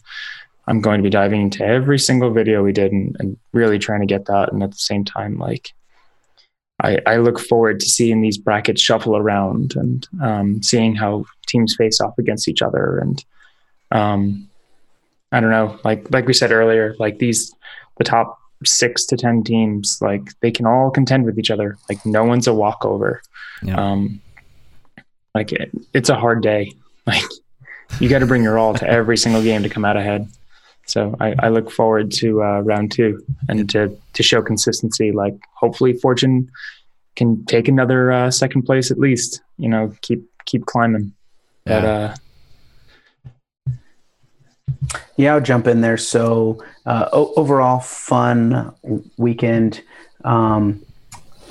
I'm 0.67 0.81
going 0.81 0.99
to 0.99 1.03
be 1.03 1.11
diving 1.11 1.43
into 1.43 1.65
every 1.65 1.99
single 1.99 2.31
video 2.31 2.63
we 2.63 2.73
did 2.73 2.93
and, 2.93 3.17
and 3.19 3.37
really 3.53 3.79
trying 3.79 4.01
to 4.01 4.07
get 4.07 4.27
that. 4.27 4.53
And 4.53 4.63
at 4.63 4.71
the 4.71 4.77
same 4.77 5.05
time, 5.05 5.39
like, 5.39 5.73
I, 6.81 6.99
I 7.07 7.17
look 7.17 7.39
forward 7.39 7.81
to 7.81 7.87
seeing 7.87 8.23
these 8.23 8.39
brackets 8.39 8.81
shuffle 8.81 9.17
around 9.17 9.75
and 9.77 10.09
um, 10.23 10.63
seeing 10.63 10.95
how 10.95 11.25
teams 11.47 11.75
face 11.77 12.01
off 12.01 12.19
against 12.19 12.49
each 12.49 12.63
other 12.63 12.99
and 12.99 13.25
um, 13.93 14.49
I 15.33 15.41
don't 15.41 15.51
know, 15.51 15.79
like 15.85 16.11
like 16.11 16.27
we 16.27 16.35
said 16.35 16.53
earlier, 16.53 16.95
like 16.99 17.19
these 17.19 17.55
the 17.97 18.05
top 18.05 18.39
six 18.65 19.07
to 19.07 19.17
ten 19.17 19.43
teams, 19.43 19.99
like 20.01 20.29
they 20.41 20.51
can 20.51 20.67
all 20.67 20.91
contend 20.91 21.25
with 21.25 21.39
each 21.39 21.51
other. 21.51 21.79
Like 21.89 22.05
no 22.05 22.25
one's 22.25 22.47
a 22.47 22.55
walkover. 22.55 23.23
Yeah. 23.63 23.77
Um, 23.77 24.21
like 25.35 25.53
it, 25.53 25.71
it's 25.95 26.09
a 26.09 26.17
hard 26.17 26.43
day. 26.43 26.73
Like 27.05 27.25
you 27.99 28.09
got 28.09 28.21
to 28.21 28.27
bring 28.27 28.45
your 28.45 28.61
all 28.61 28.75
to 28.75 28.89
every 28.89 29.17
single 29.17 29.43
game 29.43 29.65
to 29.65 29.69
come 29.69 29.85
out 29.85 29.97
ahead. 29.97 30.29
So 30.93 31.17
I, 31.21 31.35
I 31.39 31.49
look 31.49 31.71
forward 31.71 32.11
to 32.21 32.43
uh, 32.43 32.61
round 32.61 32.93
two 32.93 33.25
and 33.49 33.69
to 33.71 33.99
to 34.13 34.23
show 34.23 34.43
consistency. 34.43 35.11
Like 35.11 35.35
hopefully 35.55 35.95
Fortune 35.95 36.51
can 37.17 37.47
take 37.47 37.67
another 37.67 38.13
uh, 38.13 38.31
second 38.31 38.65
place 38.65 38.91
at 38.91 38.99
least. 38.99 39.41
You 39.57 39.71
know, 39.71 39.95
keep 40.03 40.23
keep 40.45 40.67
climbing. 40.67 41.15
Yeah. 41.67 41.81
But 41.81 41.85
uh, 41.89 42.15
yeah, 45.17 45.33
I'll 45.33 45.41
jump 45.41 45.67
in 45.67 45.81
there. 45.81 45.97
So 45.97 46.63
uh, 46.85 47.09
o- 47.11 47.33
overall, 47.37 47.81
fun 47.81 48.75
weekend. 49.17 49.83
Um, 50.25 50.85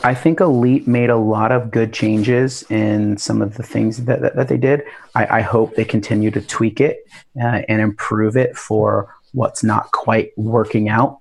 I 0.03 0.13
think 0.13 0.39
Elite 0.39 0.87
made 0.87 1.09
a 1.09 1.17
lot 1.17 1.51
of 1.51 1.71
good 1.71 1.93
changes 1.93 2.63
in 2.69 3.17
some 3.17 3.41
of 3.41 3.55
the 3.55 3.63
things 3.63 4.05
that, 4.05 4.21
that, 4.21 4.35
that 4.35 4.47
they 4.47 4.57
did. 4.57 4.83
I, 5.13 5.39
I, 5.39 5.41
hope 5.41 5.75
they 5.75 5.85
continue 5.85 6.31
to 6.31 6.41
tweak 6.41 6.81
it 6.81 7.05
uh, 7.39 7.61
and 7.69 7.81
improve 7.81 8.35
it 8.35 8.57
for 8.57 9.13
what's 9.33 9.63
not 9.63 9.91
quite 9.91 10.31
working 10.37 10.89
out. 10.89 11.19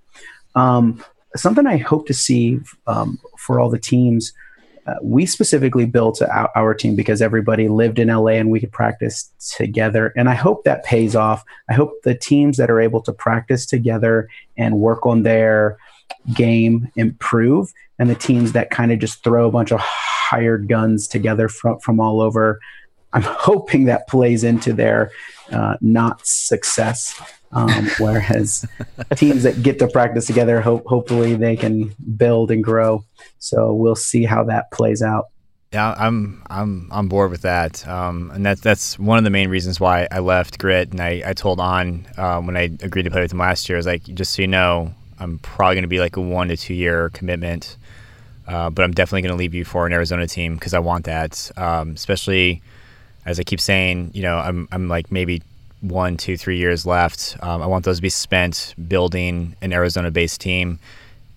Um, 0.55 1.03
something 1.37 1.67
I 1.67 1.77
hope 1.77 2.07
to 2.09 2.15
see 2.15 2.61
um, 2.87 3.19
for 3.39 3.61
all 3.61 3.71
the 3.71 3.79
teams 3.79 4.33
uh, 4.87 4.95
we 5.03 5.27
specifically 5.27 5.85
built 5.85 6.23
our, 6.23 6.51
our, 6.57 6.75
team 6.75 6.97
because 6.97 7.21
everybody 7.21 7.69
lived 7.69 7.99
in 7.99 8.09
LA 8.09 8.33
and 8.33 8.51
we 8.51 8.59
could 8.59 8.73
practice 8.73 9.31
together. 9.57 10.13
And 10.17 10.29
I 10.29 10.35
hope 10.35 10.65
that 10.65 10.85
pays 10.85 11.15
off. 11.15 11.45
I 11.69 11.75
hope 11.75 11.93
the 12.03 12.15
teams 12.15 12.57
that 12.57 12.71
are 12.71 12.81
able 12.81 13.03
to 13.03 13.13
practice 13.13 13.67
together 13.67 14.29
and 14.57 14.79
work 14.79 15.05
on 15.05 15.23
their 15.23 15.77
game 16.35 16.91
improve, 16.97 17.73
and 17.99 18.11
the 18.11 18.15
teams 18.15 18.53
that 18.53 18.71
kind 18.71 18.91
of 18.91 18.99
just 18.99 19.23
throw 19.23 19.47
a 19.47 19.53
bunch 19.53 19.71
of 19.71 19.81
hired 19.81 20.69
guns 20.69 21.07
together 21.07 21.49
from, 21.49 21.79
from 21.81 22.01
all 22.01 22.21
over. 22.21 22.59
I'm 23.13 23.23
hoping 23.25 23.85
that 23.85 24.09
plays 24.09 24.45
into 24.45 24.73
their 24.73 25.11
uh, 25.53 25.77
not 25.81 26.27
success. 26.27 27.21
Um, 27.53 27.89
whereas 27.99 28.67
teams 29.17 29.43
that 29.43 29.63
get 29.63 29.79
to 29.81 29.89
practice 29.89 30.27
together, 30.27 30.61
hope, 30.61 30.85
hopefully 30.87 31.35
they 31.35 31.57
can 31.57 31.95
build 32.17 32.51
and 32.51 32.63
grow. 32.63 33.05
So 33.39 33.75
we'll 33.75 33.97
see 33.97 34.25
how 34.25 34.45
that 34.45 34.71
plays 34.71 35.03
out. 35.03 35.27
Yeah, 35.73 35.95
I'm 35.97 36.43
I'm 36.51 36.91
on 36.91 37.07
board 37.07 37.31
with 37.31 37.43
that, 37.43 37.87
um, 37.87 38.33
and 38.35 38.45
that's 38.45 38.61
that's 38.61 38.99
one 38.99 39.19
of 39.19 39.25
the 39.25 39.31
main 39.31 39.49
reasons 39.49 39.79
why 39.79 40.09
I 40.11 40.19
left 40.19 40.59
Grit. 40.59 40.91
And 40.91 41.01
I, 41.01 41.23
I 41.25 41.33
told 41.33 41.61
on 41.61 42.09
um, 42.17 42.47
when 42.47 42.57
I 42.57 42.63
agreed 42.83 43.05
to 43.05 43.11
play 43.11 43.21
with 43.21 43.31
him 43.31 43.39
last 43.39 43.69
year, 43.69 43.77
I 43.77 43.79
was 43.79 43.87
like, 43.87 44.03
just 44.03 44.33
so 44.33 44.43
you 44.43 44.49
know, 44.49 44.93
I'm 45.21 45.39
probably 45.39 45.77
going 45.77 45.83
to 45.83 45.89
be 45.89 46.01
like 46.01 46.17
a 46.17 46.21
one 46.21 46.49
to 46.49 46.57
two 46.57 46.75
year 46.75 47.11
commitment, 47.11 47.77
uh, 48.49 48.71
but 48.71 48.83
I'm 48.83 48.91
definitely 48.91 49.23
going 49.23 49.33
to 49.33 49.39
leave 49.39 49.55
you 49.55 49.65
for 49.65 49.87
an 49.87 49.93
Arizona 49.93 50.27
team 50.27 50.57
because 50.57 50.75
I 50.75 50.81
want 50.81 51.05
that, 51.05 51.53
um, 51.57 51.91
especially 51.91 52.63
as 53.25 53.39
I 53.39 53.45
keep 53.45 53.61
saying, 53.61 54.11
you 54.13 54.23
know, 54.23 54.39
I'm 54.39 54.67
I'm 54.73 54.89
like 54.89 55.13
maybe 55.13 55.41
one, 55.81 56.17
two, 56.17 56.37
three 56.37 56.59
years 56.59 56.87
left. 56.87 57.37
Um, 57.43 57.63
I 57.63 57.67
want 57.67 57.85
those 57.85 57.97
to 57.97 58.03
be 58.03 58.11
spent 58.11 58.75
building 58.89 59.57
an 59.63 59.73
Arizona-based 59.73 60.41
team, 60.41 60.79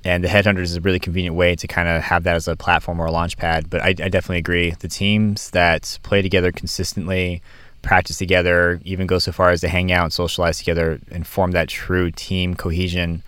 and 0.03 0.24
the 0.24 0.28
Headhunters 0.28 0.64
is 0.64 0.76
a 0.76 0.82
really 0.82 0.99
convenient 0.99 1.36
way 1.36 1.56
to 1.56 1.68
kind 1.68 1.88
of 1.88 2.02
have 2.03 2.24
that 2.24 2.36
as 2.36 2.48
a 2.48 2.56
platform 2.56 2.99
or 2.99 3.06
a 3.06 3.11
launch 3.11 3.38
pad. 3.38 3.70
But 3.70 3.82
I, 3.82 3.90
I 3.90 4.10
definitely 4.10 4.40
agree. 4.40 4.72
The 4.72 4.88
teams 4.88 5.49
that 5.52 5.98
play 6.03 6.22
together 6.22 6.52
consistently, 6.52 7.41
practice 7.82 8.18
together, 8.18 8.82
even 8.84 9.07
go 9.07 9.20
so 9.20 9.32
far 9.32 9.52
as 9.52 9.61
to 9.61 9.70
hang 9.70 9.91
out 9.91 10.03
and 10.03 10.14
socialize 10.14 10.57
together 10.57 10.99
and 11.11 11.26
form 11.26 11.52
that 11.52 11.70
true 11.70 12.11
team 12.11 12.53
cohesion. 12.53 13.24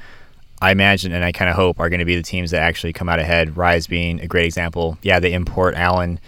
I 0.61 0.71
imagine 0.71 1.11
and 1.11 1.23
I 1.23 1.31
kind 1.31 1.49
of 1.49 1.55
hope 1.55 1.79
are 1.79 1.89
going 1.89 1.99
to 1.99 2.05
be 2.05 2.15
the 2.15 2.23
teams 2.23 2.51
that 2.51 2.61
actually 2.61 2.93
come 2.93 3.09
out 3.09 3.19
ahead. 3.19 3.57
Rise 3.57 3.87
being 3.87 4.19
a 4.21 4.27
great 4.27 4.45
example. 4.45 4.97
Yeah, 5.01 5.19
they 5.19 5.33
import 5.33 5.75
Allen 5.75 6.19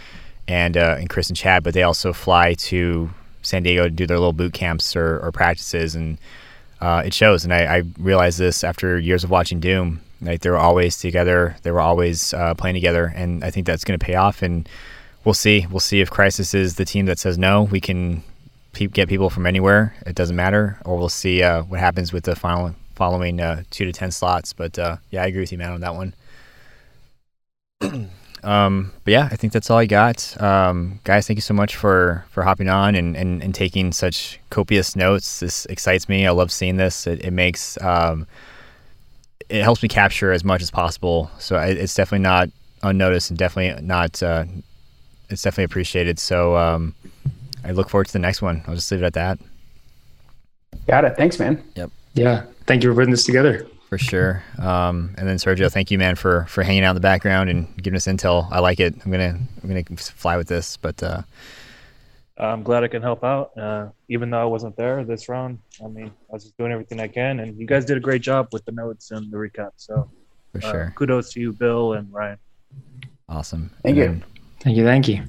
and 0.48 0.78
uh, 0.78 0.96
and 1.00 1.10
Chris 1.10 1.30
and 1.30 1.38
Chad, 1.38 1.64
but 1.64 1.74
they 1.74 1.84
also 1.84 2.14
fly 2.14 2.54
to 2.54 3.10
San 3.48 3.64
Diego 3.64 3.84
to 3.84 3.90
do 3.90 4.06
their 4.06 4.20
little 4.20 4.34
boot 4.34 4.54
camps 4.54 4.96
or, 4.96 5.20
or 5.20 5.32
practices, 5.32 5.96
and 5.96 6.18
uh, 6.82 7.02
it 7.06 7.14
shows. 7.14 7.44
And 7.44 7.54
I, 7.54 7.78
I, 7.78 7.84
realized 7.98 8.38
this 8.38 8.64
after 8.64 9.00
years 9.00 9.24
of 9.24 9.30
watching 9.30 9.60
Doom. 9.60 10.02
Like 10.22 10.42
they 10.42 10.50
were 10.50 10.58
always 10.58 10.98
together, 10.98 11.56
they 11.62 11.72
were 11.72 11.80
always 11.80 12.34
uh, 12.34 12.56
playing 12.56 12.74
together, 12.74 13.14
and 13.16 13.44
I 13.44 13.52
think 13.52 13.66
that's 13.68 13.84
going 13.84 13.98
to 13.98 14.06
pay 14.06 14.16
off. 14.16 14.42
And 14.42 14.68
we'll 15.24 15.36
see. 15.36 15.66
We'll 15.70 15.80
see 15.80 16.02
if 16.02 16.10
Crisis 16.10 16.54
is 16.54 16.76
the 16.76 16.86
team 16.86 17.06
that 17.06 17.20
says 17.20 17.38
no, 17.38 17.64
we 17.64 17.80
can 17.80 18.24
pe- 18.74 18.88
get 18.88 19.10
people 19.10 19.30
from 19.30 19.46
anywhere. 19.46 19.96
It 20.06 20.16
doesn't 20.16 20.36
matter, 20.36 20.80
or 20.86 20.98
we'll 20.98 21.10
see 21.10 21.44
uh, 21.44 21.64
what 21.64 21.80
happens 21.80 22.12
with 22.12 22.24
the 22.24 22.36
final 22.36 22.76
following 22.96 23.40
uh, 23.40 23.64
two 23.70 23.86
to 23.86 23.94
ten 23.94 24.12
slots. 24.12 24.54
But 24.54 24.78
uh, 24.80 24.98
yeah, 25.12 25.24
I 25.24 25.28
agree 25.28 25.42
with 25.42 25.52
you, 25.52 25.60
man, 25.60 25.74
on 25.74 25.82
that 25.82 25.96
one. 25.96 26.14
Um, 28.44 28.94
but 29.04 29.12
yeah, 29.12 29.30
I 29.32 29.36
think 29.36 29.54
that's 29.54 29.70
all 29.70 29.78
I 29.78 29.86
got. 29.86 30.40
Um, 30.42 31.00
guys, 31.04 31.28
thank 31.28 31.38
you 31.38 31.42
so 31.42 31.54
much 31.54 31.76
for 31.76 32.26
for 32.30 32.44
hopping 32.44 32.70
on 32.70 32.96
and, 32.96 33.16
and, 33.16 33.44
and 33.44 33.54
taking 33.54 33.92
such 33.92 34.40
copious 34.50 34.96
notes. 34.96 35.40
This 35.40 35.66
excites 35.66 36.08
me. 36.08 36.26
I 36.28 36.32
love 36.32 36.52
seeing 36.52 36.78
this. 36.78 37.08
It, 37.08 37.26
it 37.26 37.32
makes 37.32 37.82
um, 37.82 38.28
it 39.50 39.64
helps 39.64 39.82
me 39.82 39.90
capture 39.90 40.32
as 40.32 40.44
much 40.44 40.62
as 40.62 40.72
possible. 40.72 41.32
So 41.40 41.56
I, 41.56 41.68
it's 41.68 41.96
definitely 41.96 42.24
not 42.24 42.50
unnoticed 42.84 43.30
and 43.30 43.40
definitely 43.40 43.82
not. 43.86 44.22
Uh, 44.22 44.46
it's 45.30 45.42
definitely 45.42 45.66
appreciated. 45.66 46.20
So 46.20 46.56
um, 46.56 46.96
I 47.64 47.72
look 47.72 47.90
forward 47.90 48.08
to 48.08 48.14
the 48.14 48.20
next 48.20 48.42
one. 48.42 48.64
I'll 48.68 48.76
just 48.76 48.92
leave 48.92 49.02
it 49.02 49.06
at 49.06 49.14
that. 49.14 49.40
Got 50.88 51.06
it. 51.06 51.18
Thanks, 51.18 51.40
man. 51.40 51.62
Yep. 51.76 51.92
Yeah. 52.14 52.46
Thank 52.66 52.84
you 52.84 52.92
for 52.92 52.96
putting 52.96 53.12
this 53.12 53.26
together. 53.26 53.68
For 53.88 53.98
sure. 53.98 54.44
Um, 54.60 55.16
and 55.18 55.26
then 55.28 55.38
Sergio, 55.38 55.72
thank 55.72 55.92
you, 55.92 55.98
man, 55.98 56.16
for 56.16 56.44
for 56.50 56.62
hanging 56.62 56.84
out 56.84 56.90
in 56.92 56.96
the 56.96 57.02
background 57.02 57.50
and 57.50 57.74
giving 57.82 57.96
us 57.96 58.06
intel. 58.06 58.48
I 58.52 58.60
like 58.60 58.82
it. 58.82 58.94
I'm 59.06 59.12
gonna 59.12 59.40
I'm 59.64 59.70
gonna 59.70 59.84
fly 59.98 60.36
with 60.36 60.48
this. 60.50 60.76
But 60.76 61.02
uh, 61.02 61.22
I'm 62.38 62.64
glad 62.64 62.84
I 62.84 62.90
can 62.90 63.02
help 63.02 63.24
out. 63.24 63.58
Uh, 63.58 63.88
even 64.10 64.30
though 64.30 64.42
I 64.42 64.46
wasn't 64.46 64.76
there 64.76 65.06
this 65.06 65.30
round, 65.30 65.60
I 65.84 65.88
mean, 65.88 66.08
I 66.08 66.34
was 66.34 66.44
just 66.44 66.58
doing 66.58 66.74
everything 66.74 67.00
I 67.00 67.08
can, 67.08 67.40
and 67.40 67.58
you 67.58 67.66
guys 67.66 67.86
did 67.86 67.96
a 67.96 68.02
great 68.02 68.22
job 68.22 68.50
with 68.52 68.66
the 68.66 68.74
notes 68.74 69.12
and 69.12 69.32
the 69.32 69.38
recap. 69.38 69.72
So, 69.78 70.10
for 70.52 70.58
uh, 70.58 70.72
sure. 70.72 70.94
kudos 70.96 71.32
to 71.34 71.40
you, 71.40 71.54
Bill 71.54 71.94
and 71.94 72.12
Ryan. 72.12 72.38
Awesome. 73.30 73.70
Thank 73.84 73.86
And 73.86 73.98
you. 73.98 74.04
then- 74.04 74.24
Thank 74.60 74.76
you. 74.76 74.84
Thank 74.84 75.08
you. 75.08 75.24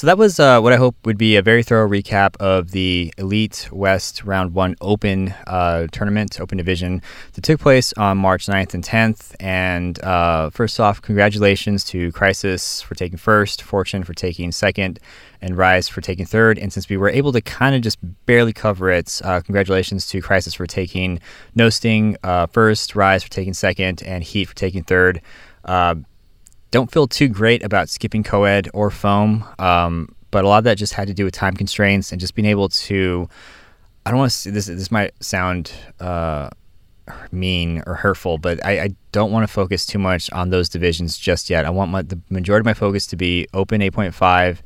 So 0.00 0.06
that 0.06 0.16
was 0.16 0.40
uh, 0.40 0.62
what 0.62 0.72
I 0.72 0.76
hope 0.76 0.96
would 1.04 1.18
be 1.18 1.36
a 1.36 1.42
very 1.42 1.62
thorough 1.62 1.86
recap 1.86 2.34
of 2.40 2.70
the 2.70 3.12
Elite 3.18 3.68
West 3.70 4.24
Round 4.24 4.54
1 4.54 4.76
Open 4.80 5.34
uh, 5.46 5.88
tournament, 5.92 6.40
Open 6.40 6.56
Division, 6.56 7.02
that 7.34 7.44
took 7.44 7.60
place 7.60 7.92
on 7.98 8.16
March 8.16 8.46
9th 8.46 8.72
and 8.72 8.82
10th. 8.82 9.34
And 9.40 10.02
uh, 10.02 10.48
first 10.48 10.80
off, 10.80 11.02
congratulations 11.02 11.84
to 11.84 12.10
Crisis 12.12 12.80
for 12.80 12.94
taking 12.94 13.18
first, 13.18 13.60
Fortune 13.60 14.02
for 14.02 14.14
taking 14.14 14.52
second, 14.52 15.00
and 15.42 15.58
Rise 15.58 15.86
for 15.86 16.00
taking 16.00 16.24
third. 16.24 16.56
And 16.56 16.72
since 16.72 16.88
we 16.88 16.96
were 16.96 17.10
able 17.10 17.32
to 17.32 17.42
kind 17.42 17.74
of 17.74 17.82
just 17.82 17.98
barely 18.24 18.54
cover 18.54 18.90
it, 18.90 19.20
uh, 19.22 19.42
congratulations 19.42 20.06
to 20.06 20.22
Crisis 20.22 20.54
for 20.54 20.66
taking 20.66 21.20
No 21.54 21.68
Sting 21.68 22.16
uh, 22.22 22.46
first, 22.46 22.96
Rise 22.96 23.22
for 23.22 23.28
taking 23.28 23.52
second, 23.52 24.02
and 24.02 24.24
Heat 24.24 24.46
for 24.46 24.54
taking 24.54 24.82
third. 24.82 25.20
Uh, 25.62 25.96
don't 26.70 26.90
feel 26.90 27.06
too 27.06 27.28
great 27.28 27.62
about 27.62 27.88
skipping 27.88 28.22
co-ed 28.22 28.68
or 28.72 28.90
foam 28.90 29.44
um, 29.58 30.14
but 30.30 30.44
a 30.44 30.48
lot 30.48 30.58
of 30.58 30.64
that 30.64 30.76
just 30.76 30.92
had 30.92 31.08
to 31.08 31.14
do 31.14 31.24
with 31.24 31.34
time 31.34 31.54
constraints 31.54 32.12
and 32.12 32.20
just 32.20 32.34
being 32.34 32.46
able 32.46 32.68
to 32.68 33.28
i 34.06 34.10
don't 34.10 34.18
want 34.18 34.32
to 34.32 34.50
this 34.50 34.66
this 34.66 34.90
might 34.90 35.12
sound 35.22 35.72
uh, 36.00 36.48
mean 37.32 37.82
or 37.86 37.94
hurtful 37.94 38.38
but 38.38 38.64
i, 38.64 38.82
I 38.82 38.88
don't 39.12 39.32
want 39.32 39.42
to 39.42 39.52
focus 39.52 39.86
too 39.86 39.98
much 39.98 40.30
on 40.30 40.50
those 40.50 40.68
divisions 40.68 41.18
just 41.18 41.50
yet. 41.50 41.64
I 41.64 41.70
want 41.70 41.90
my, 41.90 42.02
the 42.02 42.20
majority 42.28 42.62
of 42.62 42.66
my 42.66 42.74
focus 42.74 43.06
to 43.08 43.16
be 43.16 43.48
open 43.52 43.80
8.5 43.80 44.58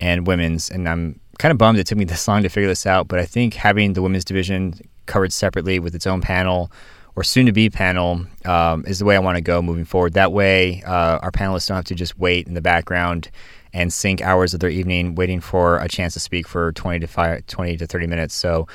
and 0.00 0.26
women's 0.26 0.70
and 0.70 0.88
i'm 0.88 1.18
kind 1.38 1.52
of 1.52 1.58
bummed 1.58 1.78
it 1.78 1.86
took 1.86 1.98
me 1.98 2.04
this 2.12 2.28
long 2.28 2.42
to 2.42 2.48
figure 2.48 2.68
this 2.68 2.86
out 2.86 3.08
but 3.08 3.18
i 3.18 3.24
think 3.24 3.54
having 3.54 3.94
the 3.94 4.02
women's 4.02 4.24
division 4.24 4.74
covered 5.06 5.32
separately 5.32 5.78
with 5.78 5.94
its 5.94 6.06
own 6.06 6.20
panel 6.20 6.70
or 7.18 7.24
soon 7.24 7.46
to 7.46 7.52
be 7.52 7.68
panel 7.68 8.24
um, 8.44 8.84
is 8.86 9.00
the 9.00 9.04
way 9.04 9.16
I 9.16 9.18
want 9.18 9.34
to 9.34 9.40
go 9.40 9.60
moving 9.60 9.84
forward. 9.84 10.12
That 10.12 10.30
way, 10.30 10.84
uh, 10.86 11.18
our 11.18 11.32
panelists 11.32 11.66
don't 11.66 11.74
have 11.74 11.84
to 11.86 11.96
just 11.96 12.16
wait 12.16 12.46
in 12.46 12.54
the 12.54 12.60
background 12.60 13.28
and 13.72 13.92
sink 13.92 14.22
hours 14.22 14.54
of 14.54 14.60
their 14.60 14.70
evening 14.70 15.16
waiting 15.16 15.40
for 15.40 15.78
a 15.78 15.88
chance 15.88 16.14
to 16.14 16.20
speak 16.20 16.46
for 16.46 16.70
20 16.74 17.00
to 17.00 17.08
5, 17.08 17.44
20 17.48 17.76
to 17.76 17.86
30 17.88 18.06
minutes. 18.06 18.36
So, 18.36 18.68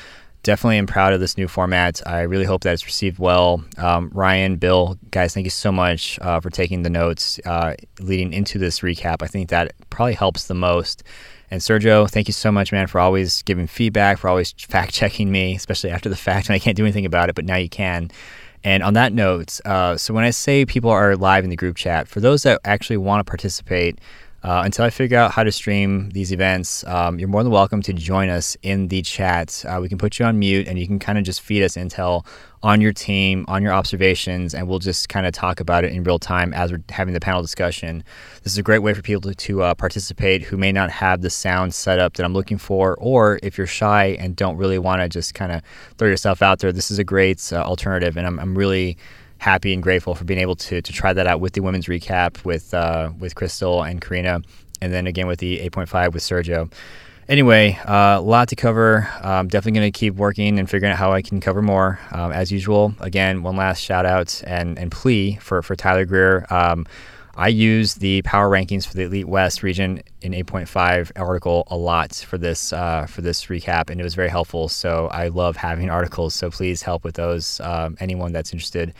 definitely 0.44 0.78
am 0.78 0.88
proud 0.88 1.14
of 1.14 1.22
this 1.22 1.38
new 1.38 1.48
format. 1.48 2.06
I 2.06 2.24
really 2.24 2.44
hope 2.44 2.64
that 2.64 2.74
it's 2.74 2.86
received 2.86 3.18
well. 3.18 3.64
Um, 3.78 4.12
Ryan, 4.14 4.58
Bill, 4.58 4.98
guys, 5.10 5.34
thank 5.34 5.46
you 5.46 5.50
so 5.50 5.72
much 5.72 6.20
uh, 6.22 6.42
for 6.42 6.50
taking 6.50 6.84
the 6.84 6.90
notes 6.90 7.40
uh, 7.46 7.76
leading 8.02 8.34
into 8.34 8.60
this 8.60 8.82
recap. 8.82 9.22
I 9.22 9.28
think 9.28 9.52
that 9.52 9.72
probably 9.90 10.16
helps 10.16 10.48
the 10.48 10.54
most. 10.54 11.02
And 11.54 11.62
Sergio, 11.62 12.10
thank 12.10 12.28
you 12.28 12.34
so 12.34 12.52
much, 12.52 12.72
man, 12.72 12.88
for 12.88 13.00
always 13.00 13.44
giving 13.44 13.68
feedback, 13.68 14.18
for 14.18 14.28
always 14.28 14.54
fact 14.54 14.92
checking 14.92 15.32
me, 15.32 15.54
especially 15.54 15.92
after 15.92 16.10
the 16.10 16.16
fact 16.16 16.50
when 16.50 16.56
I 16.56 16.60
can't 16.60 16.76
do 16.76 16.84
anything 16.84 17.06
about 17.06 17.30
it, 17.30 17.36
but 17.36 17.46
now 17.46 17.58
you 17.58 17.70
can. 17.70 18.10
And 18.64 18.82
on 18.82 18.96
that 18.96 19.14
note, 19.14 19.60
uh, 19.64 19.96
so 19.96 20.16
when 20.16 20.24
I 20.24 20.32
say 20.32 20.66
people 20.66 20.90
are 20.90 21.16
live 21.16 21.44
in 21.44 21.52
the 21.52 21.56
group 21.56 21.76
chat, 21.76 22.08
for 22.08 22.22
those 22.22 22.42
that 22.42 22.60
actually 22.66 22.98
want 22.98 23.24
to 23.24 23.30
participate, 23.30 24.00
uh, 24.44 24.64
until 24.66 24.84
I 24.84 24.90
figure 24.90 25.18
out 25.18 25.32
how 25.32 25.44
to 25.44 25.52
stream 25.52 26.10
these 26.10 26.34
events, 26.34 26.84
um, 26.86 27.18
you're 27.18 27.30
more 27.30 27.44
than 27.44 27.52
welcome 27.52 27.82
to 27.84 27.94
join 27.94 28.28
us 28.28 28.58
in 28.62 28.90
the 28.90 29.02
chat. 29.02 29.64
Uh, 29.66 29.80
we 29.82 29.88
can 29.88 29.98
put 29.98 30.20
you 30.20 30.26
on 30.26 30.38
mute 30.38 30.68
and 30.68 30.78
you 30.78 30.86
can 30.86 31.00
kind 31.00 31.18
of 31.18 31.24
just 31.24 31.40
feed 31.40 31.64
us 31.64 31.76
intel 31.76 32.26
on 32.62 32.82
your 32.82 32.92
team, 32.92 33.46
on 33.48 33.64
your 33.64 33.72
observations, 33.72 34.54
and 34.54 34.68
we'll 34.68 34.80
just 34.80 35.08
kind 35.08 35.26
of 35.26 35.34
talk 35.34 35.62
about 35.62 35.86
it 35.86 35.94
in 35.94 36.04
real 36.04 36.20
time 36.20 36.54
as 36.54 36.72
we're 36.72 36.84
having 36.90 37.14
the 37.14 37.22
panel 37.22 37.42
discussion. 37.42 38.04
This 38.44 38.52
is 38.52 38.58
a 38.58 38.64
great 38.64 38.80
way 38.80 38.94
for 38.94 39.02
people 39.02 39.22
to, 39.22 39.36
to 39.36 39.64
uh, 39.64 39.76
participate 39.76 40.44
who 40.44 40.58
may 40.58 40.74
not 40.74 40.90
have 40.90 41.22
the 41.22 41.30
sound 41.30 41.74
setup 41.74 42.16
that 42.16 42.26
I'm 42.26 42.34
looking 42.34 42.58
for, 42.58 42.96
or 43.00 43.40
if 43.44 43.58
you're 43.58 43.68
shy 43.68 44.18
and 44.20 44.36
don't 44.36 44.58
really 44.58 44.80
want 44.80 45.02
to 45.02 45.08
just 45.08 45.34
kind 45.34 45.54
of 45.54 45.62
throw 45.98 46.08
yourself 46.08 46.42
out 46.42 46.60
there, 46.60 46.74
this 46.74 46.92
is 46.92 47.00
a 47.00 47.04
great 47.04 47.52
uh, 47.54 47.62
alternative. 47.62 48.18
And 48.18 48.28
I'm, 48.28 48.40
I'm 48.40 48.58
really 48.58 48.98
happy 49.44 49.74
and 49.74 49.84
grateful 49.84 50.16
for 50.16 50.24
being 50.24 50.40
able 50.40 50.56
to 50.56 50.82
to 50.82 50.94
try 50.94 51.12
that 51.12 51.28
out 51.28 51.42
with 51.42 51.52
the 51.54 51.60
women's 51.60 51.88
recap 51.88 52.44
with 52.46 52.74
uh, 52.74 53.12
with 53.20 53.36
Crystal 53.36 53.84
and 53.84 54.02
Karina, 54.02 54.42
and 54.82 54.94
then 54.94 55.06
again 55.06 55.28
with 55.28 55.40
the 55.40 55.60
8.5 55.70 56.14
with 56.14 56.24
Sergio. 56.24 56.72
Anyway, 57.30 57.78
a 57.86 57.94
uh, 57.94 58.22
lot 58.22 58.50
to 58.50 58.56
cover. 58.56 59.10
I'm 59.22 59.48
definitely 59.48 59.80
going 59.80 59.92
to 59.92 59.98
keep 59.98 60.16
working 60.16 60.60
and 60.60 60.70
figuring 60.70 60.92
out 60.92 61.00
how 61.00 61.14
I 61.14 61.22
can 61.22 61.40
cover 61.40 61.62
more. 61.62 62.00
Um, 62.12 62.34
as 62.34 62.52
usual, 62.52 62.94
again, 63.00 63.44
one 63.44 63.56
last 63.56 63.80
shout 63.80 64.06
out 64.06 64.44
and, 64.46 64.78
and 64.78 64.92
plea 64.92 65.38
for, 65.38 65.62
for 65.62 65.74
Tyler 65.78 66.04
Greer. 66.04 66.46
Um, 66.50 66.86
I 67.36 67.48
use 67.48 67.96
the 67.96 68.22
power 68.24 68.50
rankings 68.50 68.86
for 68.86 68.96
the 68.96 69.04
Elite 69.04 69.28
West 69.28 69.64
region 69.64 70.04
in 70.22 70.34
8.5 70.34 71.14
article 71.16 71.64
a 71.68 71.78
lot 71.78 72.14
for 72.14 72.38
this 72.38 72.74
uh, 72.74 73.06
for 73.08 73.22
this 73.22 73.46
recap, 73.46 73.90
and 73.90 74.00
it 74.00 74.04
was 74.04 74.16
very 74.16 74.30
helpful. 74.30 74.70
So 74.70 75.08
I 75.08 75.30
love 75.30 75.56
having 75.56 75.90
articles. 76.00 76.36
So 76.36 76.52
please 76.52 76.84
help 76.84 77.04
with 77.04 77.16
those. 77.16 77.60
Um, 77.62 77.98
anyone 78.00 78.34
that's 78.34 78.52
interested 78.54 78.94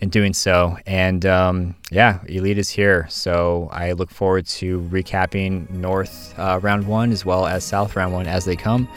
in 0.00 0.08
doing 0.08 0.32
so. 0.32 0.76
And 0.86 1.24
um, 1.26 1.74
yeah, 1.90 2.20
Elite 2.26 2.58
is 2.58 2.68
here. 2.68 3.06
So 3.08 3.68
I 3.72 3.92
look 3.92 4.10
forward 4.10 4.46
to 4.46 4.80
recapping 4.82 5.68
North 5.70 6.34
uh, 6.38 6.60
round 6.62 6.86
one 6.86 7.12
as 7.12 7.24
well 7.24 7.46
as 7.46 7.64
South 7.64 7.96
round 7.96 8.12
one 8.12 8.26
as 8.26 8.44
they 8.44 8.56
come. 8.56 8.88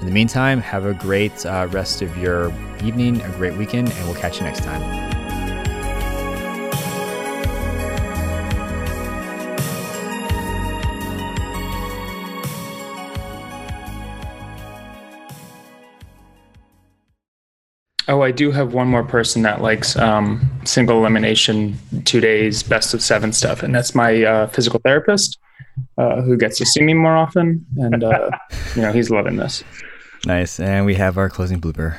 In 0.00 0.06
the 0.06 0.12
meantime, 0.12 0.60
have 0.60 0.86
a 0.86 0.94
great 0.94 1.44
uh, 1.44 1.66
rest 1.72 2.02
of 2.02 2.16
your 2.18 2.52
evening, 2.84 3.20
a 3.20 3.28
great 3.30 3.56
weekend, 3.56 3.90
and 3.90 4.06
we'll 4.06 4.14
catch 4.14 4.38
you 4.38 4.44
next 4.44 4.62
time. 4.62 5.17
Oh, 18.08 18.22
I 18.22 18.30
do 18.30 18.50
have 18.50 18.72
one 18.72 18.88
more 18.88 19.04
person 19.04 19.42
that 19.42 19.60
likes 19.60 19.94
um, 19.96 20.50
single 20.64 20.96
elimination, 20.98 21.78
two 22.06 22.20
days, 22.20 22.62
best 22.62 22.94
of 22.94 23.02
seven 23.02 23.34
stuff, 23.34 23.62
and 23.62 23.74
that's 23.74 23.94
my 23.94 24.24
uh, 24.24 24.46
physical 24.46 24.80
therapist, 24.82 25.38
uh, 25.98 26.22
who 26.22 26.38
gets 26.38 26.56
to 26.56 26.64
see 26.64 26.80
me 26.80 26.94
more 26.94 27.14
often, 27.14 27.66
and 27.76 28.02
uh, 28.02 28.30
you 28.76 28.80
know 28.80 28.92
he's 28.92 29.10
loving 29.10 29.36
this. 29.36 29.62
Nice, 30.24 30.58
and 30.58 30.86
we 30.86 30.94
have 30.94 31.18
our 31.18 31.28
closing 31.28 31.60
blooper. 31.60 31.98